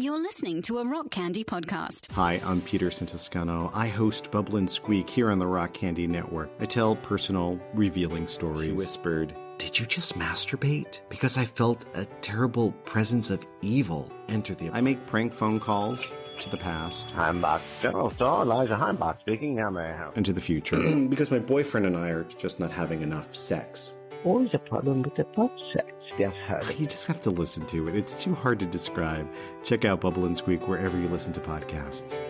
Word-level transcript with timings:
You're 0.00 0.18
listening 0.18 0.62
to 0.62 0.78
a 0.78 0.84
Rock 0.86 1.10
Candy 1.10 1.44
podcast. 1.44 2.10
Hi, 2.12 2.40
I'm 2.46 2.62
Peter 2.62 2.88
Santiscano. 2.88 3.70
I 3.74 3.88
host 3.88 4.30
Bubble 4.30 4.56
and 4.56 4.70
Squeak 4.70 5.10
here 5.10 5.30
on 5.30 5.38
the 5.38 5.46
Rock 5.46 5.74
Candy 5.74 6.06
Network. 6.06 6.48
I 6.58 6.64
tell 6.64 6.96
personal, 6.96 7.60
revealing 7.74 8.26
stories. 8.26 8.68
She 8.70 8.72
whispered, 8.72 9.34
Did 9.58 9.78
you 9.78 9.84
just 9.84 10.18
masturbate? 10.18 11.00
Because 11.10 11.36
I 11.36 11.44
felt 11.44 11.84
a 11.94 12.06
terrible 12.22 12.72
presence 12.86 13.28
of 13.28 13.46
evil 13.60 14.10
enter 14.30 14.54
the. 14.54 14.70
I 14.70 14.80
make 14.80 15.06
prank 15.06 15.34
phone 15.34 15.60
calls 15.60 16.02
to 16.40 16.48
the 16.48 16.56
past 16.56 17.06
Heimbach. 17.08 17.60
General 17.82 18.08
Store, 18.08 18.40
Elijah 18.40 18.76
Heimbach 18.76 19.20
speaking. 19.20 19.58
How 19.58 19.68
may 19.68 19.82
I 19.90 19.96
help? 19.98 20.16
and 20.16 20.24
to 20.24 20.32
the 20.32 20.40
future 20.40 20.78
because 21.10 21.30
my 21.30 21.40
boyfriend 21.40 21.84
and 21.84 21.94
I 21.98 22.08
are 22.08 22.24
just 22.24 22.58
not 22.58 22.72
having 22.72 23.02
enough 23.02 23.36
sex. 23.36 23.92
Always 24.24 24.48
a 24.54 24.58
problem 24.58 25.02
with 25.02 25.14
the 25.16 25.24
butt 25.24 25.52
sex. 25.74 25.92
You 26.18 26.86
just 26.86 27.06
have 27.06 27.22
to 27.22 27.30
listen 27.30 27.66
to 27.66 27.88
it. 27.88 27.94
It's 27.96 28.22
too 28.22 28.34
hard 28.34 28.58
to 28.60 28.66
describe. 28.66 29.28
Check 29.62 29.84
out 29.84 30.00
Bubble 30.00 30.26
and 30.26 30.36
Squeak 30.36 30.68
wherever 30.68 30.98
you 30.98 31.08
listen 31.08 31.32
to 31.32 31.40
podcasts. 31.40 32.20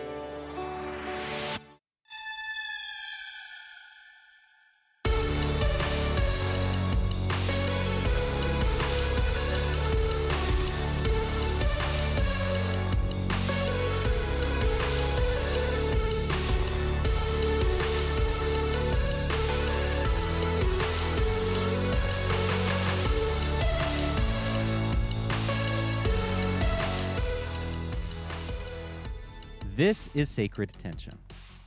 This 29.81 30.13
is 30.13 30.29
Sacred 30.29 30.69
Tension, 30.77 31.17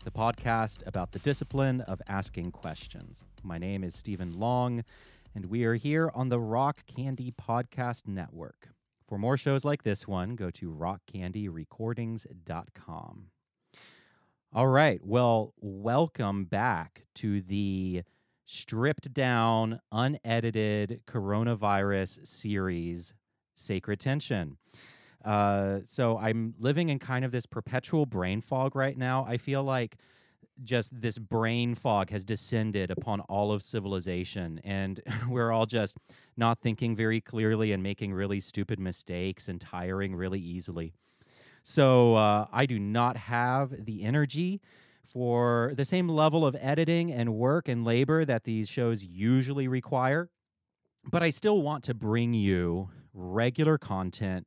the 0.05 0.12
podcast 0.12 0.87
about 0.87 1.11
the 1.11 1.19
discipline 1.19 1.81
of 1.81 2.01
asking 2.09 2.53
questions. 2.53 3.25
My 3.43 3.59
name 3.59 3.83
is 3.83 3.97
Stephen 3.97 4.39
Long, 4.39 4.84
and 5.34 5.47
we 5.47 5.65
are 5.65 5.75
here 5.75 6.12
on 6.15 6.29
the 6.29 6.39
Rock 6.39 6.87
Candy 6.87 7.33
Podcast 7.33 8.06
Network. 8.06 8.69
For 9.09 9.19
more 9.19 9.37
shows 9.37 9.65
like 9.65 9.83
this 9.83 10.06
one, 10.06 10.37
go 10.37 10.51
to 10.51 10.71
rockcandyrecordings.com. 10.71 13.27
All 14.53 14.69
right. 14.69 15.01
Well, 15.03 15.53
welcome 15.61 16.45
back 16.45 17.06
to 17.17 17.41
the 17.41 18.05
stripped 18.47 19.12
down, 19.12 19.81
unedited 19.91 21.01
coronavirus 21.09 22.28
series, 22.28 23.12
Sacred 23.56 23.99
Tension. 23.99 24.59
Uh, 25.25 25.80
so 25.84 26.19
I'm 26.19 26.55
living 26.58 26.91
in 26.91 26.98
kind 26.98 27.25
of 27.25 27.30
this 27.30 27.47
perpetual 27.47 28.06
brain 28.06 28.41
fog 28.41 28.77
right 28.77 28.97
now. 28.97 29.25
I 29.27 29.39
feel 29.39 29.62
like 29.62 29.97
just 30.62 31.00
this 31.00 31.19
brain 31.19 31.75
fog 31.75 32.11
has 32.11 32.25
descended 32.25 32.91
upon 32.91 33.20
all 33.22 33.50
of 33.50 33.62
civilization, 33.62 34.61
and 34.62 35.00
we're 35.28 35.50
all 35.50 35.66
just 35.66 35.97
not 36.36 36.61
thinking 36.61 36.94
very 36.94 37.20
clearly 37.20 37.72
and 37.72 37.83
making 37.83 38.12
really 38.12 38.41
stupid 38.41 38.78
mistakes 38.78 39.48
and 39.48 39.61
tiring 39.61 40.14
really 40.14 40.41
easily. 40.41 40.92
So 41.62 42.14
uh, 42.14 42.47
I 42.53 42.66
do 42.66 42.78
not 42.78 43.16
have 43.16 43.86
the 43.86 44.03
energy 44.03 44.61
for 45.03 45.72
the 45.77 45.84
same 45.84 46.09
level 46.09 46.44
of 46.44 46.55
editing 46.61 47.11
and 47.11 47.34
work 47.34 47.69
and 47.69 47.84
labor 47.84 48.25
that 48.25 48.44
these 48.44 48.69
shows 48.69 49.03
usually 49.03 49.66
require. 49.66 50.28
But 51.11 51.22
I 51.22 51.31
still 51.31 51.62
want 51.62 51.84
to 51.84 51.94
bring 51.94 52.34
you 52.34 52.91
regular 53.14 53.78
content 53.78 54.47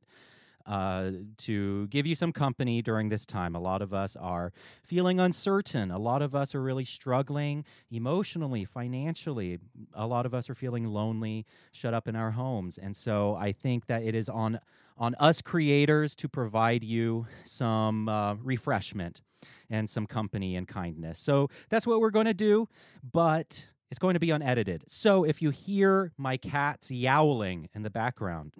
uh, 0.68 1.10
to 1.38 1.86
give 1.88 2.06
you 2.06 2.14
some 2.14 2.30
company 2.30 2.82
during 2.82 3.08
this 3.08 3.24
time. 3.24 3.56
A 3.56 3.60
lot 3.60 3.80
of 3.80 3.94
us 3.94 4.14
are 4.16 4.52
feeling 4.84 5.18
uncertain. 5.18 5.90
A 5.90 5.98
lot 5.98 6.20
of 6.20 6.34
us 6.34 6.54
are 6.54 6.60
really 6.60 6.84
struggling 6.84 7.64
emotionally, 7.90 8.66
financially. 8.66 9.58
A 9.94 10.06
lot 10.06 10.26
of 10.26 10.34
us 10.34 10.50
are 10.50 10.54
feeling 10.54 10.84
lonely, 10.84 11.46
shut 11.72 11.94
up 11.94 12.06
in 12.06 12.14
our 12.14 12.32
homes. 12.32 12.76
And 12.76 12.94
so 12.94 13.34
I 13.36 13.52
think 13.52 13.86
that 13.86 14.02
it 14.02 14.14
is 14.14 14.28
on 14.28 14.60
on 15.00 15.14
us 15.20 15.40
creators 15.40 16.16
to 16.16 16.28
provide 16.28 16.82
you 16.82 17.24
some 17.44 18.08
uh, 18.08 18.34
refreshment 18.34 19.22
and 19.70 19.88
some 19.88 20.06
company 20.06 20.56
and 20.56 20.66
kindness. 20.66 21.20
So 21.20 21.48
that's 21.68 21.86
what 21.86 22.00
we're 22.00 22.10
going 22.10 22.26
to 22.26 22.34
do. 22.34 22.68
But 23.12 23.66
it's 23.90 23.98
going 23.98 24.14
to 24.14 24.20
be 24.20 24.30
unedited. 24.30 24.84
So 24.86 25.24
if 25.24 25.40
you 25.40 25.50
hear 25.50 26.12
my 26.16 26.36
cats 26.36 26.90
yowling 26.90 27.68
in 27.74 27.82
the 27.82 27.90
background, 27.90 28.52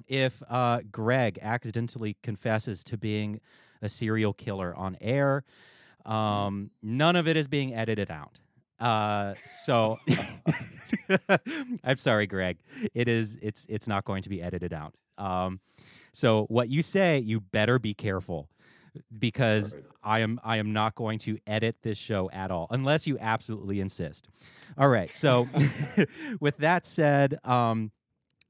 if 0.08 0.42
uh, 0.48 0.80
Greg 0.90 1.38
accidentally 1.40 2.16
confesses 2.22 2.82
to 2.84 2.96
being 2.98 3.40
a 3.80 3.88
serial 3.88 4.32
killer 4.32 4.74
on 4.74 4.96
air, 5.00 5.44
um, 6.04 6.70
none 6.82 7.16
of 7.16 7.28
it 7.28 7.36
is 7.36 7.48
being 7.48 7.74
edited 7.74 8.10
out. 8.10 8.38
Uh, 8.78 9.34
so 9.64 9.98
I'm 11.84 11.96
sorry, 11.96 12.26
Greg. 12.26 12.58
It 12.94 13.08
is. 13.08 13.38
It's. 13.40 13.66
It's 13.68 13.88
not 13.88 14.04
going 14.04 14.22
to 14.22 14.28
be 14.28 14.42
edited 14.42 14.74
out. 14.74 14.94
Um, 15.16 15.60
so 16.12 16.44
what 16.48 16.68
you 16.68 16.82
say, 16.82 17.18
you 17.18 17.40
better 17.40 17.78
be 17.78 17.94
careful 17.94 18.50
because 19.18 19.74
I 20.02 20.20
am 20.20 20.40
I 20.44 20.56
am 20.58 20.72
not 20.72 20.94
going 20.94 21.18
to 21.20 21.38
edit 21.46 21.76
this 21.82 21.98
show 21.98 22.30
at 22.30 22.50
all 22.50 22.66
unless 22.70 23.06
you 23.06 23.18
absolutely 23.20 23.80
insist. 23.80 24.28
All 24.78 24.88
right. 24.88 25.14
So 25.14 25.48
with 26.40 26.56
that 26.58 26.86
said, 26.86 27.38
um, 27.44 27.90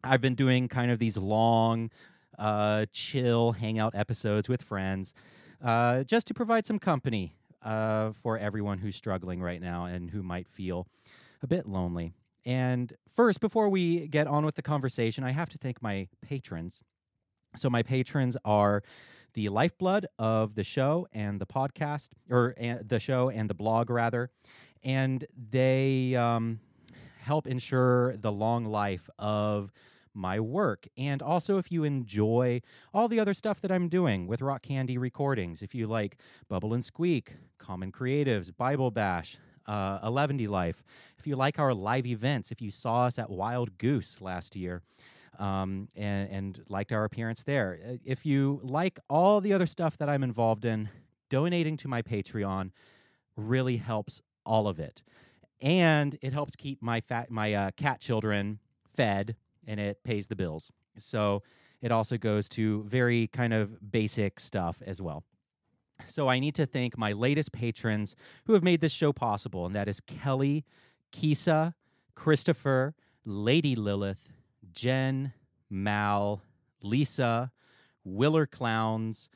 I've 0.02 0.20
been 0.20 0.34
doing 0.34 0.68
kind 0.68 0.90
of 0.90 0.98
these 0.98 1.16
long, 1.16 1.90
uh, 2.38 2.86
chill 2.92 3.52
hangout 3.52 3.94
episodes 3.94 4.48
with 4.48 4.62
friends, 4.62 5.14
uh, 5.64 6.04
just 6.04 6.26
to 6.28 6.34
provide 6.34 6.66
some 6.66 6.78
company 6.78 7.34
uh, 7.62 8.12
for 8.12 8.38
everyone 8.38 8.78
who's 8.78 8.96
struggling 8.96 9.40
right 9.40 9.60
now 9.60 9.86
and 9.86 10.10
who 10.10 10.22
might 10.22 10.48
feel 10.48 10.86
a 11.42 11.46
bit 11.46 11.66
lonely. 11.66 12.12
And 12.44 12.92
first, 13.16 13.40
before 13.40 13.68
we 13.68 14.06
get 14.06 14.28
on 14.28 14.44
with 14.44 14.54
the 14.54 14.62
conversation, 14.62 15.24
I 15.24 15.32
have 15.32 15.48
to 15.50 15.58
thank 15.58 15.82
my 15.82 16.08
patrons. 16.22 16.82
So 17.56 17.68
my 17.68 17.82
patrons 17.82 18.36
are 18.44 18.82
the 19.36 19.50
lifeblood 19.50 20.06
of 20.18 20.54
the 20.54 20.64
show 20.64 21.06
and 21.12 21.38
the 21.38 21.46
podcast, 21.46 22.08
or 22.30 22.54
uh, 22.60 22.76
the 22.84 22.98
show 22.98 23.28
and 23.28 23.50
the 23.50 23.54
blog 23.54 23.90
rather, 23.90 24.30
and 24.82 25.26
they 25.50 26.14
um, 26.16 26.58
help 27.20 27.46
ensure 27.46 28.16
the 28.16 28.32
long 28.32 28.64
life 28.64 29.10
of 29.18 29.70
my 30.14 30.40
work. 30.40 30.88
And 30.96 31.20
also, 31.20 31.58
if 31.58 31.70
you 31.70 31.84
enjoy 31.84 32.62
all 32.94 33.08
the 33.08 33.20
other 33.20 33.34
stuff 33.34 33.60
that 33.60 33.70
I'm 33.70 33.90
doing 33.90 34.26
with 34.26 34.40
Rock 34.40 34.62
Candy 34.62 34.96
Recordings, 34.96 35.60
if 35.60 35.74
you 35.74 35.86
like 35.86 36.16
Bubble 36.48 36.72
and 36.72 36.82
Squeak, 36.82 37.34
Common 37.58 37.92
Creatives, 37.92 38.56
Bible 38.56 38.90
Bash, 38.90 39.36
uh, 39.66 39.98
Eleventy 40.02 40.46
Life, 40.46 40.82
if 41.18 41.26
you 41.26 41.36
like 41.36 41.58
our 41.58 41.74
live 41.74 42.06
events, 42.06 42.50
if 42.50 42.62
you 42.62 42.70
saw 42.70 43.04
us 43.04 43.18
at 43.18 43.28
Wild 43.28 43.76
Goose 43.76 44.22
last 44.22 44.56
year, 44.56 44.80
um, 45.38 45.88
and, 45.96 46.30
and 46.30 46.60
liked 46.68 46.92
our 46.92 47.04
appearance 47.04 47.42
there. 47.42 47.78
Uh, 47.86 47.92
If 48.04 48.26
you 48.26 48.60
like 48.62 48.98
all 49.08 49.40
the 49.40 49.52
other 49.52 49.66
stuff 49.66 49.96
that 49.98 50.08
I'm 50.08 50.22
involved 50.22 50.64
in, 50.64 50.88
donating 51.30 51.76
to 51.78 51.88
my 51.88 52.02
Patreon 52.02 52.70
really 53.36 53.76
helps 53.76 54.22
all 54.44 54.68
of 54.68 54.78
it, 54.78 55.02
and 55.60 56.18
it 56.22 56.32
helps 56.32 56.56
keep 56.56 56.82
my 56.82 57.00
fat 57.00 57.30
my 57.30 57.52
uh, 57.54 57.70
cat 57.76 58.00
children 58.00 58.58
fed, 58.94 59.36
and 59.66 59.80
it 59.80 60.02
pays 60.04 60.26
the 60.26 60.36
bills. 60.36 60.70
So 60.98 61.42
it 61.82 61.92
also 61.92 62.16
goes 62.16 62.48
to 62.50 62.84
very 62.84 63.26
kind 63.28 63.52
of 63.52 63.90
basic 63.90 64.40
stuff 64.40 64.82
as 64.86 65.00
well. 65.00 65.24
So 66.06 66.28
I 66.28 66.38
need 66.38 66.54
to 66.54 66.66
thank 66.66 66.96
my 66.96 67.12
latest 67.12 67.52
patrons 67.52 68.14
who 68.44 68.52
have 68.52 68.62
made 68.62 68.80
this 68.80 68.92
show 68.92 69.12
possible, 69.12 69.66
and 69.66 69.74
that 69.74 69.88
is 69.88 70.00
Kelly, 70.00 70.64
Kisa, 71.10 71.74
Christopher, 72.14 72.94
Lady 73.24 73.74
Lilith, 73.74 74.28
Jen, 74.76 75.32
Mal, 75.68 76.42
Lisa, 76.82 77.50
Willer 78.04 78.46
Clowns, 78.46 79.28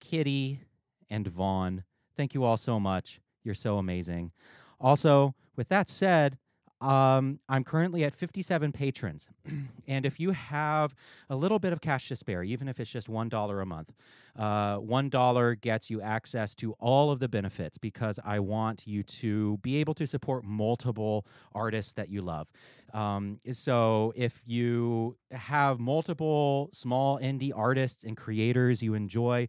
Kitty, 0.00 0.62
and 1.08 1.28
Vaughn. 1.28 1.84
Thank 2.16 2.34
you 2.34 2.42
all 2.42 2.56
so 2.56 2.80
much. 2.80 3.20
You're 3.44 3.54
so 3.54 3.78
amazing. 3.78 4.32
Also, 4.80 5.34
with 5.54 5.68
that 5.68 5.88
said, 5.88 6.38
um, 6.80 7.40
I'm 7.48 7.64
currently 7.64 8.04
at 8.04 8.14
57 8.14 8.72
patrons. 8.72 9.28
and 9.88 10.06
if 10.06 10.20
you 10.20 10.30
have 10.30 10.94
a 11.28 11.36
little 11.36 11.58
bit 11.58 11.72
of 11.72 11.80
cash 11.80 12.08
to 12.08 12.16
spare, 12.16 12.42
even 12.42 12.68
if 12.68 12.78
it's 12.78 12.90
just 12.90 13.08
$1 13.08 13.62
a 13.62 13.66
month, 13.66 13.92
uh, 14.38 14.78
$1 14.78 15.60
gets 15.60 15.90
you 15.90 16.00
access 16.00 16.54
to 16.56 16.72
all 16.74 17.10
of 17.10 17.18
the 17.18 17.28
benefits 17.28 17.78
because 17.78 18.20
I 18.24 18.38
want 18.38 18.86
you 18.86 19.02
to 19.02 19.58
be 19.58 19.76
able 19.78 19.94
to 19.94 20.06
support 20.06 20.44
multiple 20.44 21.26
artists 21.52 21.92
that 21.94 22.08
you 22.08 22.22
love. 22.22 22.52
Um, 22.94 23.40
so 23.52 24.12
if 24.16 24.42
you 24.46 25.16
have 25.32 25.80
multiple 25.80 26.70
small 26.72 27.18
indie 27.18 27.52
artists 27.54 28.04
and 28.04 28.16
creators 28.16 28.82
you 28.82 28.94
enjoy, 28.94 29.48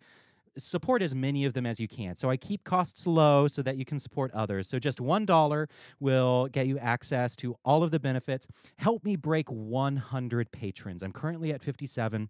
support 0.58 1.02
as 1.02 1.16
many 1.16 1.46
of 1.46 1.54
them 1.54 1.66
as 1.66 1.80
you 1.80 1.88
can. 1.88 2.16
So 2.16 2.30
I 2.30 2.38
keep 2.38 2.64
costs 2.64 3.06
low 3.08 3.48
so 3.48 3.62
that 3.62 3.78
you 3.78 3.86
can 3.86 4.00
support 4.00 4.32
others. 4.34 4.68
So 4.68 4.80
just 4.80 5.00
$1 5.00 5.68
will 6.00 6.48
get 6.48 6.68
you 6.68 6.78
access 6.80 7.36
to 7.38 7.56
all 7.64 7.84
of 7.84 7.92
the 7.92 8.00
benefits. 8.00 8.48
Help 8.78 9.04
me 9.04 9.16
break 9.16 9.50
100 9.50 10.52
patrons. 10.52 11.04
I'm 11.04 11.14
currently 11.14 11.52
at 11.52 11.62
57. 11.62 12.30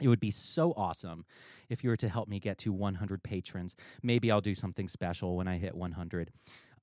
It 0.00 0.08
would 0.08 0.20
be 0.20 0.30
so 0.30 0.72
awesome 0.76 1.24
if 1.68 1.84
you 1.84 1.90
were 1.90 1.96
to 1.98 2.08
help 2.08 2.28
me 2.28 2.40
get 2.40 2.58
to 2.58 2.72
100 2.72 3.22
patrons. 3.22 3.74
Maybe 4.02 4.30
I'll 4.30 4.40
do 4.40 4.54
something 4.54 4.88
special 4.88 5.36
when 5.36 5.46
I 5.46 5.58
hit 5.58 5.74
100. 5.74 6.30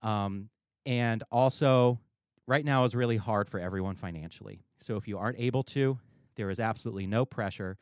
Um, 0.04 0.50
and 0.86 1.24
also, 1.32 2.00
right 2.48 2.64
now 2.64 2.84
is 2.86 2.96
really 2.96 3.18
hard 3.18 3.50
for 3.50 3.60
everyone 3.60 3.96
financially. 3.96 4.60
So 4.80 4.96
if 4.96 5.08
you 5.08 5.18
aren't 5.18 5.40
able 5.40 5.64
to, 5.64 6.00
there 6.36 6.50
is 6.50 6.60
absolutely 6.60 7.08
no 7.08 7.26
pressure. 7.26 7.78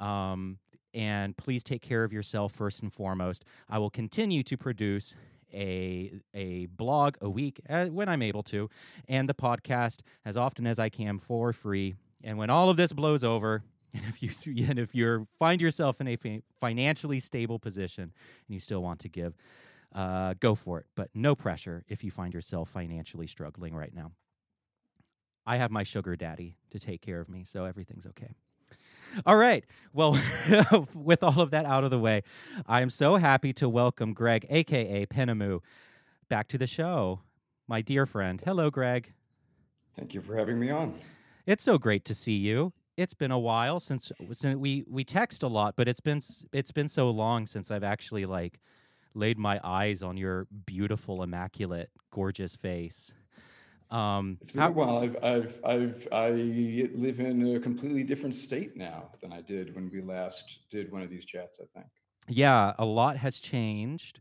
Um, 0.00 0.58
and 0.94 1.36
please 1.36 1.62
take 1.62 1.82
care 1.82 2.04
of 2.04 2.12
yourself 2.12 2.52
first 2.52 2.82
and 2.82 2.92
foremost. 2.92 3.44
I 3.68 3.78
will 3.78 3.90
continue 3.90 4.42
to 4.44 4.56
produce 4.56 5.14
a 5.52 6.12
a 6.34 6.66
blog 6.66 7.16
a 7.20 7.28
week 7.28 7.60
uh, 7.68 7.86
when 7.86 8.08
I'm 8.08 8.22
able 8.22 8.42
to, 8.44 8.70
and 9.08 9.28
the 9.28 9.34
podcast 9.34 10.00
as 10.24 10.36
often 10.36 10.66
as 10.66 10.78
I 10.78 10.88
can 10.88 11.18
for 11.18 11.52
free. 11.52 11.94
And 12.24 12.38
when 12.38 12.50
all 12.50 12.70
of 12.70 12.76
this 12.76 12.92
blows 12.92 13.24
over, 13.24 13.62
and 13.94 14.04
if 14.08 14.22
you 14.22 14.66
and 14.66 14.78
if 14.78 14.94
you 14.94 15.26
find 15.38 15.60
yourself 15.60 16.00
in 16.00 16.08
a 16.08 16.16
fi- 16.16 16.42
financially 16.58 17.20
stable 17.20 17.58
position 17.58 18.04
and 18.04 18.54
you 18.54 18.60
still 18.60 18.82
want 18.82 19.00
to 19.00 19.08
give, 19.08 19.36
uh, 19.94 20.34
go 20.40 20.54
for 20.54 20.78
it. 20.80 20.86
But 20.94 21.10
no 21.14 21.34
pressure 21.34 21.84
if 21.88 22.02
you 22.02 22.10
find 22.10 22.32
yourself 22.32 22.70
financially 22.70 23.26
struggling 23.26 23.74
right 23.74 23.94
now. 23.94 24.12
I 25.44 25.56
have 25.56 25.72
my 25.72 25.82
sugar 25.82 26.14
daddy 26.14 26.56
to 26.70 26.78
take 26.78 27.02
care 27.02 27.20
of 27.20 27.28
me, 27.28 27.42
so 27.44 27.64
everything's 27.64 28.06
okay. 28.06 28.30
All 29.26 29.36
right. 29.36 29.64
Well, 29.92 30.18
with 30.94 31.22
all 31.22 31.40
of 31.40 31.50
that 31.50 31.64
out 31.64 31.84
of 31.84 31.90
the 31.90 31.98
way, 31.98 32.22
I 32.66 32.80
am 32.80 32.90
so 32.90 33.16
happy 33.16 33.52
to 33.54 33.68
welcome 33.68 34.12
Greg, 34.14 34.46
aka 34.48 35.06
Penemue, 35.06 35.60
back 36.28 36.48
to 36.48 36.58
the 36.58 36.66
show. 36.66 37.20
My 37.68 37.80
dear 37.80 38.06
friend. 38.06 38.40
Hello, 38.44 38.70
Greg. 38.70 39.12
Thank 39.96 40.14
you 40.14 40.20
for 40.20 40.36
having 40.36 40.58
me 40.58 40.70
on. 40.70 40.98
It's 41.46 41.64
so 41.64 41.78
great 41.78 42.04
to 42.06 42.14
see 42.14 42.34
you. 42.34 42.72
It's 42.96 43.14
been 43.14 43.30
a 43.30 43.38
while 43.38 43.80
since, 43.80 44.12
since 44.32 44.56
we 44.56 44.84
we 44.88 45.04
text 45.04 45.42
a 45.42 45.48
lot, 45.48 45.74
but 45.76 45.88
it's 45.88 46.00
been 46.00 46.20
it's 46.52 46.72
been 46.72 46.88
so 46.88 47.10
long 47.10 47.46
since 47.46 47.70
I've 47.70 47.84
actually 47.84 48.26
like 48.26 48.60
laid 49.14 49.38
my 49.38 49.60
eyes 49.62 50.02
on 50.02 50.16
your 50.16 50.46
beautiful, 50.66 51.22
immaculate, 51.22 51.90
gorgeous 52.10 52.56
face. 52.56 53.12
Um, 53.92 54.38
it's 54.40 54.52
been 54.52 54.62
how, 54.62 54.68
a 54.68 54.72
while. 54.72 54.98
I've, 54.98 55.16
I've, 55.22 55.60
I've, 55.64 56.08
I 56.10 56.30
live 56.30 57.20
in 57.20 57.56
a 57.56 57.60
completely 57.60 58.02
different 58.02 58.34
state 58.34 58.74
now 58.74 59.10
than 59.20 59.32
I 59.32 59.42
did 59.42 59.74
when 59.74 59.90
we 59.90 60.00
last 60.00 60.60
did 60.70 60.90
one 60.90 61.02
of 61.02 61.10
these 61.10 61.26
chats. 61.26 61.60
I 61.60 61.66
think. 61.78 61.90
Yeah, 62.26 62.72
a 62.78 62.86
lot 62.86 63.18
has 63.18 63.38
changed. 63.38 64.20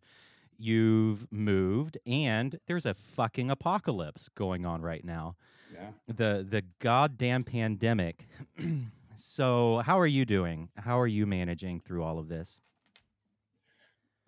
You've 0.58 1.26
moved, 1.32 1.98
and 2.06 2.60
there's 2.68 2.86
a 2.86 2.94
fucking 2.94 3.50
apocalypse 3.50 4.30
going 4.36 4.66
on 4.66 4.82
right 4.82 5.06
now. 5.06 5.38
Yeah. 5.74 5.92
The 6.08 6.46
the 6.48 6.64
goddamn 6.80 7.46
pandemic. 7.46 8.28
so, 9.16 9.82
how 9.86 9.98
are 9.98 10.08
you 10.08 10.26
doing? 10.26 10.70
How 10.76 11.00
are 11.00 11.08
you 11.08 11.26
managing 11.26 11.80
through 11.80 12.04
all 12.04 12.20
of 12.20 12.28
this? 12.28 12.60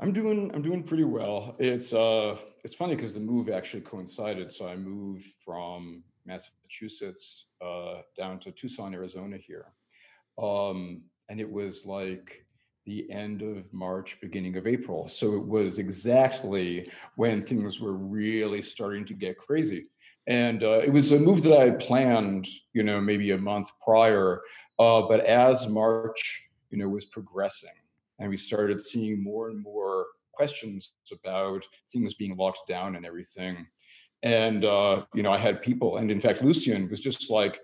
I'm 0.03 0.11
doing 0.11 0.51
I'm 0.53 0.61
doing 0.61 0.83
pretty 0.83 1.05
well. 1.05 1.55
It's 1.59 1.93
uh 1.93 2.35
it's 2.65 2.75
funny 2.75 2.93
because 2.93 3.13
the 3.13 3.21
move 3.21 3.49
actually 3.49 3.83
coincided. 3.83 4.51
So 4.51 4.67
I 4.67 4.75
moved 4.75 5.23
from 5.39 6.03
Massachusetts 6.25 7.45
uh, 7.61 8.01
down 8.17 8.39
to 8.39 8.51
Tucson, 8.51 8.93
Arizona 8.93 9.37
here, 9.37 9.67
um, 10.37 11.03
and 11.29 11.39
it 11.39 11.49
was 11.49 11.85
like 11.85 12.45
the 12.85 13.09
end 13.11 13.43
of 13.43 13.73
March, 13.73 14.19
beginning 14.19 14.57
of 14.57 14.67
April. 14.67 15.07
So 15.07 15.35
it 15.35 15.45
was 15.45 15.77
exactly 15.77 16.91
when 17.15 17.41
things 17.41 17.79
were 17.79 17.93
really 17.93 18.61
starting 18.61 19.05
to 19.05 19.13
get 19.13 19.37
crazy. 19.37 19.87
And 20.27 20.63
uh, 20.63 20.79
it 20.79 20.91
was 20.91 21.13
a 21.13 21.19
move 21.19 21.43
that 21.43 21.57
I 21.57 21.63
had 21.63 21.79
planned, 21.79 22.47
you 22.73 22.83
know, 22.83 22.99
maybe 22.99 23.31
a 23.31 23.37
month 23.37 23.69
prior. 23.81 24.41
Uh, 24.77 25.03
but 25.03 25.21
as 25.21 25.67
March, 25.67 26.45
you 26.71 26.77
know, 26.77 26.89
was 26.89 27.05
progressing, 27.05 27.69
and 28.19 28.29
we 28.29 28.37
started 28.37 28.81
seeing 28.81 29.23
more 29.23 29.49
and 29.49 29.61
more 29.61 30.07
questions 30.33 30.93
about 31.11 31.65
things 31.91 32.15
being 32.15 32.35
locked 32.35 32.67
down 32.67 32.95
and 32.95 33.05
everything. 33.05 33.65
And 34.23 34.65
uh, 34.65 35.03
you 35.13 35.23
know, 35.23 35.31
I 35.31 35.37
had 35.37 35.61
people, 35.61 35.97
and 35.97 36.09
in 36.09 36.19
fact, 36.19 36.41
Lucian 36.41 36.89
was 36.89 37.01
just 37.01 37.29
like, 37.29 37.59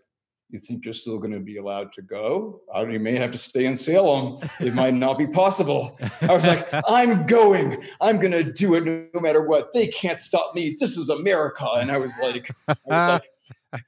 "You 0.49 0.59
think 0.59 0.83
you're 0.83 0.93
still 0.93 1.17
going 1.17 1.31
to 1.31 1.39
be 1.39 1.57
allowed 1.57 1.93
to 1.93 2.01
go? 2.01 2.61
I 2.73 2.83
you 2.83 2.99
may 2.99 3.15
have 3.15 3.31
to 3.31 3.37
stay 3.37 3.65
in 3.65 3.77
Salem. 3.77 4.37
It 4.59 4.73
might 4.73 4.93
not 4.93 5.17
be 5.17 5.25
possible." 5.25 5.97
I 6.21 6.33
was 6.33 6.45
like, 6.45 6.67
"I'm 6.87 7.25
going. 7.25 7.81
I'm 8.01 8.19
going 8.19 8.33
to 8.33 8.43
do 8.43 8.75
it 8.75 8.83
no 9.13 9.21
matter 9.21 9.41
what. 9.41 9.71
They 9.73 9.87
can't 9.87 10.19
stop 10.19 10.53
me. 10.53 10.75
This 10.77 10.97
is 10.97 11.07
America." 11.07 11.65
And 11.77 11.89
I 11.89 11.97
was 11.97 12.11
like, 12.21 12.51
I 12.67 12.75
was 12.85 13.07
like 13.07 13.29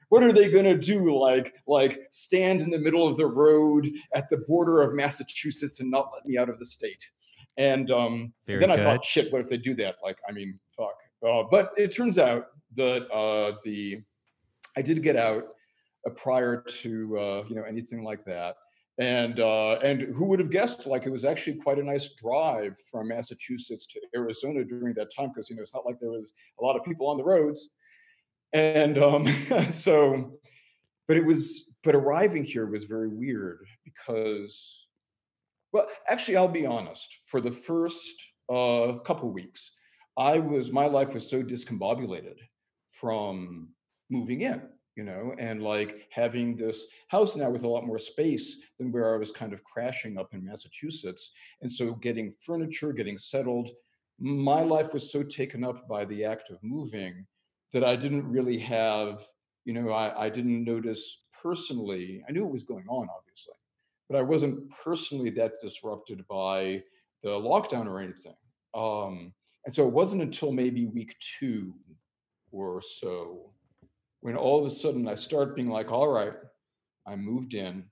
what 0.08 0.22
are 0.22 0.32
they 0.32 0.48
going 0.48 0.64
to 0.64 0.76
do 0.76 1.16
like 1.16 1.54
like 1.66 2.00
stand 2.10 2.60
in 2.60 2.70
the 2.70 2.78
middle 2.78 3.06
of 3.06 3.16
the 3.16 3.26
road 3.26 3.90
at 4.14 4.28
the 4.28 4.38
border 4.48 4.82
of 4.82 4.94
massachusetts 4.94 5.80
and 5.80 5.90
not 5.90 6.10
let 6.14 6.24
me 6.24 6.38
out 6.38 6.48
of 6.48 6.58
the 6.58 6.66
state 6.66 7.10
and 7.56 7.90
um, 7.90 8.32
then 8.46 8.58
good. 8.58 8.70
I 8.70 8.82
thought, 8.82 9.04
shit, 9.04 9.32
what 9.32 9.40
if 9.40 9.48
they 9.48 9.56
do 9.56 9.74
that? 9.76 9.96
Like, 10.02 10.18
I 10.28 10.32
mean, 10.32 10.58
fuck. 10.76 10.94
Uh, 11.26 11.44
but 11.50 11.72
it 11.76 11.94
turns 11.94 12.18
out 12.18 12.46
that 12.76 13.10
uh, 13.10 13.56
the 13.64 14.00
I 14.76 14.82
did 14.82 15.02
get 15.02 15.16
out 15.16 15.44
uh, 16.06 16.10
prior 16.10 16.62
to 16.62 17.18
uh, 17.18 17.44
you 17.48 17.54
know 17.54 17.62
anything 17.62 18.02
like 18.02 18.24
that, 18.24 18.56
and 18.98 19.38
uh, 19.38 19.74
and 19.82 20.02
who 20.02 20.26
would 20.26 20.40
have 20.40 20.50
guessed? 20.50 20.86
Like, 20.86 21.06
it 21.06 21.10
was 21.10 21.24
actually 21.24 21.56
quite 21.56 21.78
a 21.78 21.84
nice 21.84 22.08
drive 22.14 22.76
from 22.90 23.08
Massachusetts 23.08 23.86
to 23.86 24.00
Arizona 24.16 24.64
during 24.64 24.94
that 24.94 25.14
time 25.14 25.28
because 25.28 25.50
you 25.50 25.56
know 25.56 25.62
it's 25.62 25.74
not 25.74 25.86
like 25.86 26.00
there 26.00 26.10
was 26.10 26.32
a 26.60 26.64
lot 26.64 26.76
of 26.76 26.84
people 26.84 27.08
on 27.08 27.18
the 27.18 27.24
roads, 27.24 27.68
and 28.52 28.98
um, 28.98 29.26
so, 29.70 30.38
but 31.08 31.16
it 31.16 31.24
was 31.24 31.70
but 31.82 31.94
arriving 31.94 32.44
here 32.44 32.66
was 32.66 32.84
very 32.84 33.08
weird 33.08 33.66
because 33.84 34.82
well, 35.72 35.88
actually, 36.08 36.36
I'll 36.36 36.48
be 36.48 36.66
honest. 36.66 37.16
For 37.26 37.40
the 37.40 37.50
first 37.50 38.14
uh, 38.48 38.98
couple 39.04 39.30
weeks, 39.32 39.70
I 40.16 40.38
was 40.38 40.70
my 40.70 40.86
life 40.86 41.14
was 41.14 41.28
so 41.28 41.42
discombobulated 41.42 42.36
from 42.88 43.70
moving 44.10 44.42
in, 44.42 44.60
you 44.96 45.04
know, 45.04 45.34
and 45.38 45.62
like 45.62 46.06
having 46.10 46.56
this 46.56 46.86
house 47.08 47.34
now 47.36 47.48
with 47.48 47.64
a 47.64 47.68
lot 47.68 47.86
more 47.86 47.98
space 47.98 48.60
than 48.78 48.92
where 48.92 49.14
I 49.14 49.18
was 49.18 49.32
kind 49.32 49.54
of 49.54 49.64
crashing 49.64 50.18
up 50.18 50.34
in 50.34 50.44
Massachusetts. 50.44 51.30
And 51.62 51.72
so 51.72 51.94
getting 51.94 52.30
furniture, 52.30 52.92
getting 52.92 53.16
settled, 53.16 53.70
my 54.18 54.60
life 54.60 54.92
was 54.92 55.10
so 55.10 55.22
taken 55.22 55.64
up 55.64 55.88
by 55.88 56.04
the 56.04 56.24
act 56.24 56.50
of 56.50 56.62
moving 56.62 57.26
that 57.72 57.84
I 57.84 57.96
didn't 57.96 58.28
really 58.28 58.58
have, 58.58 59.22
you 59.64 59.72
know, 59.72 59.90
I, 59.90 60.26
I 60.26 60.28
didn't 60.28 60.64
notice 60.64 61.22
personally. 61.42 62.22
I 62.28 62.32
knew 62.32 62.44
it 62.44 62.52
was 62.52 62.64
going 62.64 62.86
on, 62.88 63.08
obviously, 63.16 63.54
but 64.08 64.18
I 64.18 64.22
wasn't 64.22 64.70
personally 64.70 65.30
that 65.30 65.60
disrupted 65.60 66.26
by 66.28 66.82
the 67.22 67.30
lockdown 67.30 67.86
or 67.86 68.00
anything. 68.00 68.34
Um, 68.74 69.32
and 69.64 69.74
so 69.74 69.86
it 69.86 69.92
wasn't 69.92 70.22
until 70.22 70.52
maybe 70.52 70.86
week 70.86 71.16
two 71.38 71.74
or 72.50 72.82
so 72.82 73.52
when 74.20 74.36
all 74.36 74.58
of 74.58 74.64
a 74.64 74.74
sudden 74.74 75.08
I 75.08 75.14
start 75.14 75.56
being 75.56 75.68
like, 75.68 75.90
all 75.90 76.08
right, 76.08 76.34
I 77.06 77.16
moved 77.16 77.54
in. 77.54 77.84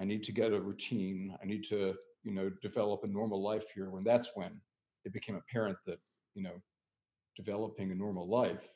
I 0.00 0.04
need 0.04 0.22
to 0.24 0.32
get 0.32 0.52
a 0.52 0.60
routine. 0.60 1.36
I 1.42 1.46
need 1.46 1.64
to, 1.64 1.94
you 2.24 2.32
know, 2.32 2.50
develop 2.62 3.04
a 3.04 3.06
normal 3.06 3.42
life 3.42 3.66
here. 3.74 3.90
When 3.90 4.04
that's 4.04 4.30
when 4.34 4.60
it 5.04 5.12
became 5.12 5.36
apparent 5.36 5.76
that, 5.86 5.98
you 6.34 6.42
know, 6.42 6.62
developing 7.36 7.90
a 7.90 7.94
normal 7.94 8.28
life 8.28 8.72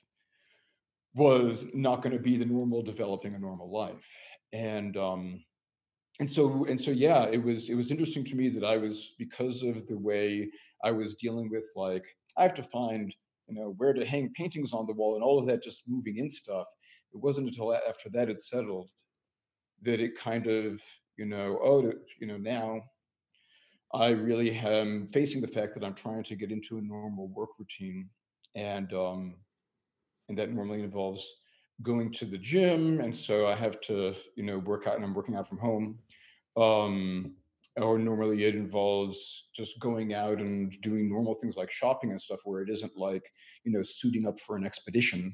was 1.14 1.66
not 1.74 2.02
going 2.02 2.16
to 2.16 2.22
be 2.22 2.36
the 2.36 2.44
normal 2.44 2.82
developing 2.82 3.34
a 3.34 3.38
normal 3.38 3.70
life. 3.70 4.08
And 4.52 4.96
um, 4.96 5.44
and 6.20 6.30
so 6.30 6.64
and 6.66 6.80
so 6.80 6.90
yeah 6.90 7.24
it 7.24 7.42
was 7.42 7.68
it 7.68 7.74
was 7.74 7.90
interesting 7.90 8.24
to 8.24 8.36
me 8.36 8.48
that 8.48 8.64
i 8.64 8.76
was 8.76 9.14
because 9.18 9.62
of 9.62 9.86
the 9.86 9.98
way 9.98 10.50
i 10.84 10.90
was 10.90 11.14
dealing 11.14 11.50
with 11.50 11.68
like 11.74 12.04
i 12.36 12.42
have 12.42 12.54
to 12.54 12.62
find 12.62 13.14
you 13.48 13.54
know 13.54 13.74
where 13.78 13.92
to 13.92 14.04
hang 14.04 14.30
paintings 14.34 14.72
on 14.72 14.86
the 14.86 14.92
wall 14.92 15.14
and 15.14 15.24
all 15.24 15.38
of 15.38 15.46
that 15.46 15.62
just 15.62 15.82
moving 15.88 16.18
in 16.18 16.28
stuff 16.28 16.66
it 17.12 17.20
wasn't 17.20 17.46
until 17.46 17.74
after 17.74 18.08
that 18.10 18.28
it 18.28 18.40
settled 18.40 18.90
that 19.82 20.00
it 20.00 20.18
kind 20.18 20.46
of 20.46 20.80
you 21.16 21.26
know 21.26 21.58
oh 21.62 21.92
you 22.20 22.26
know 22.26 22.36
now 22.36 22.80
i 23.94 24.10
really 24.10 24.50
am 24.50 25.08
facing 25.12 25.40
the 25.40 25.48
fact 25.48 25.74
that 25.74 25.84
i'm 25.84 25.94
trying 25.94 26.22
to 26.22 26.36
get 26.36 26.52
into 26.52 26.78
a 26.78 26.82
normal 26.82 27.28
work 27.28 27.50
routine 27.58 28.08
and 28.54 28.92
um 28.92 29.34
and 30.28 30.38
that 30.38 30.50
normally 30.50 30.82
involves 30.82 31.26
going 31.82 32.12
to 32.12 32.24
the 32.24 32.38
gym 32.38 33.00
and 33.00 33.14
so 33.14 33.46
i 33.46 33.54
have 33.54 33.80
to 33.80 34.14
you 34.36 34.42
know 34.42 34.58
work 34.58 34.86
out 34.86 34.96
and 34.96 35.04
i'm 35.04 35.14
working 35.14 35.34
out 35.34 35.48
from 35.48 35.58
home 35.58 35.98
um 36.56 37.34
or 37.80 37.98
normally 37.98 38.44
it 38.44 38.54
involves 38.54 39.48
just 39.56 39.80
going 39.80 40.12
out 40.12 40.38
and 40.38 40.74
doing 40.82 41.08
normal 41.08 41.34
things 41.34 41.56
like 41.56 41.70
shopping 41.70 42.10
and 42.10 42.20
stuff 42.20 42.40
where 42.44 42.60
it 42.62 42.68
isn't 42.68 42.92
like 42.96 43.24
you 43.64 43.72
know 43.72 43.82
suiting 43.82 44.26
up 44.26 44.38
for 44.38 44.56
an 44.56 44.64
expedition 44.64 45.32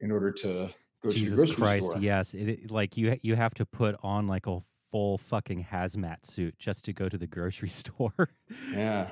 in 0.00 0.10
order 0.10 0.30
to 0.30 0.68
go 1.02 1.10
Jesus 1.10 1.22
to 1.22 1.30
the 1.30 1.36
grocery 1.36 1.56
Christ, 1.56 1.86
store. 1.86 2.00
yes. 2.00 2.34
It, 2.34 2.48
it, 2.48 2.70
like 2.70 2.96
you 2.96 3.18
you 3.22 3.36
have 3.36 3.54
to 3.54 3.66
put 3.66 3.96
on 4.02 4.26
like 4.26 4.46
a 4.46 4.60
full 4.90 5.18
fucking 5.18 5.66
hazmat 5.70 6.24
suit 6.24 6.58
just 6.58 6.84
to 6.86 6.92
go 6.92 7.08
to 7.08 7.18
the 7.18 7.26
grocery 7.26 7.68
store. 7.82 8.30
yeah. 8.72 9.08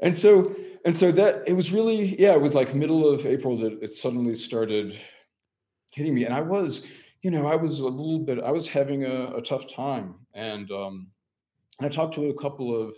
And 0.00 0.14
so 0.14 0.54
and 0.84 0.96
so 0.96 1.10
that 1.12 1.42
it 1.46 1.54
was 1.54 1.72
really 1.72 2.18
yeah, 2.20 2.32
it 2.32 2.40
was 2.40 2.54
like 2.54 2.74
middle 2.74 3.08
of 3.08 3.26
April 3.26 3.56
that 3.58 3.82
it 3.82 3.92
suddenly 3.92 4.34
started 4.34 4.98
hitting 5.92 6.14
me. 6.14 6.24
And 6.24 6.34
I 6.34 6.40
was, 6.40 6.86
you 7.22 7.30
know, 7.30 7.46
I 7.46 7.56
was 7.56 7.80
a 7.80 7.86
little 7.86 8.20
bit, 8.20 8.38
I 8.40 8.52
was 8.52 8.68
having 8.68 9.04
a, 9.04 9.36
a 9.36 9.42
tough 9.42 9.72
time. 9.72 10.14
And, 10.34 10.70
um, 10.70 11.08
I 11.80 11.88
talked 11.88 12.14
to 12.14 12.28
a 12.28 12.34
couple 12.34 12.74
of 12.80 12.96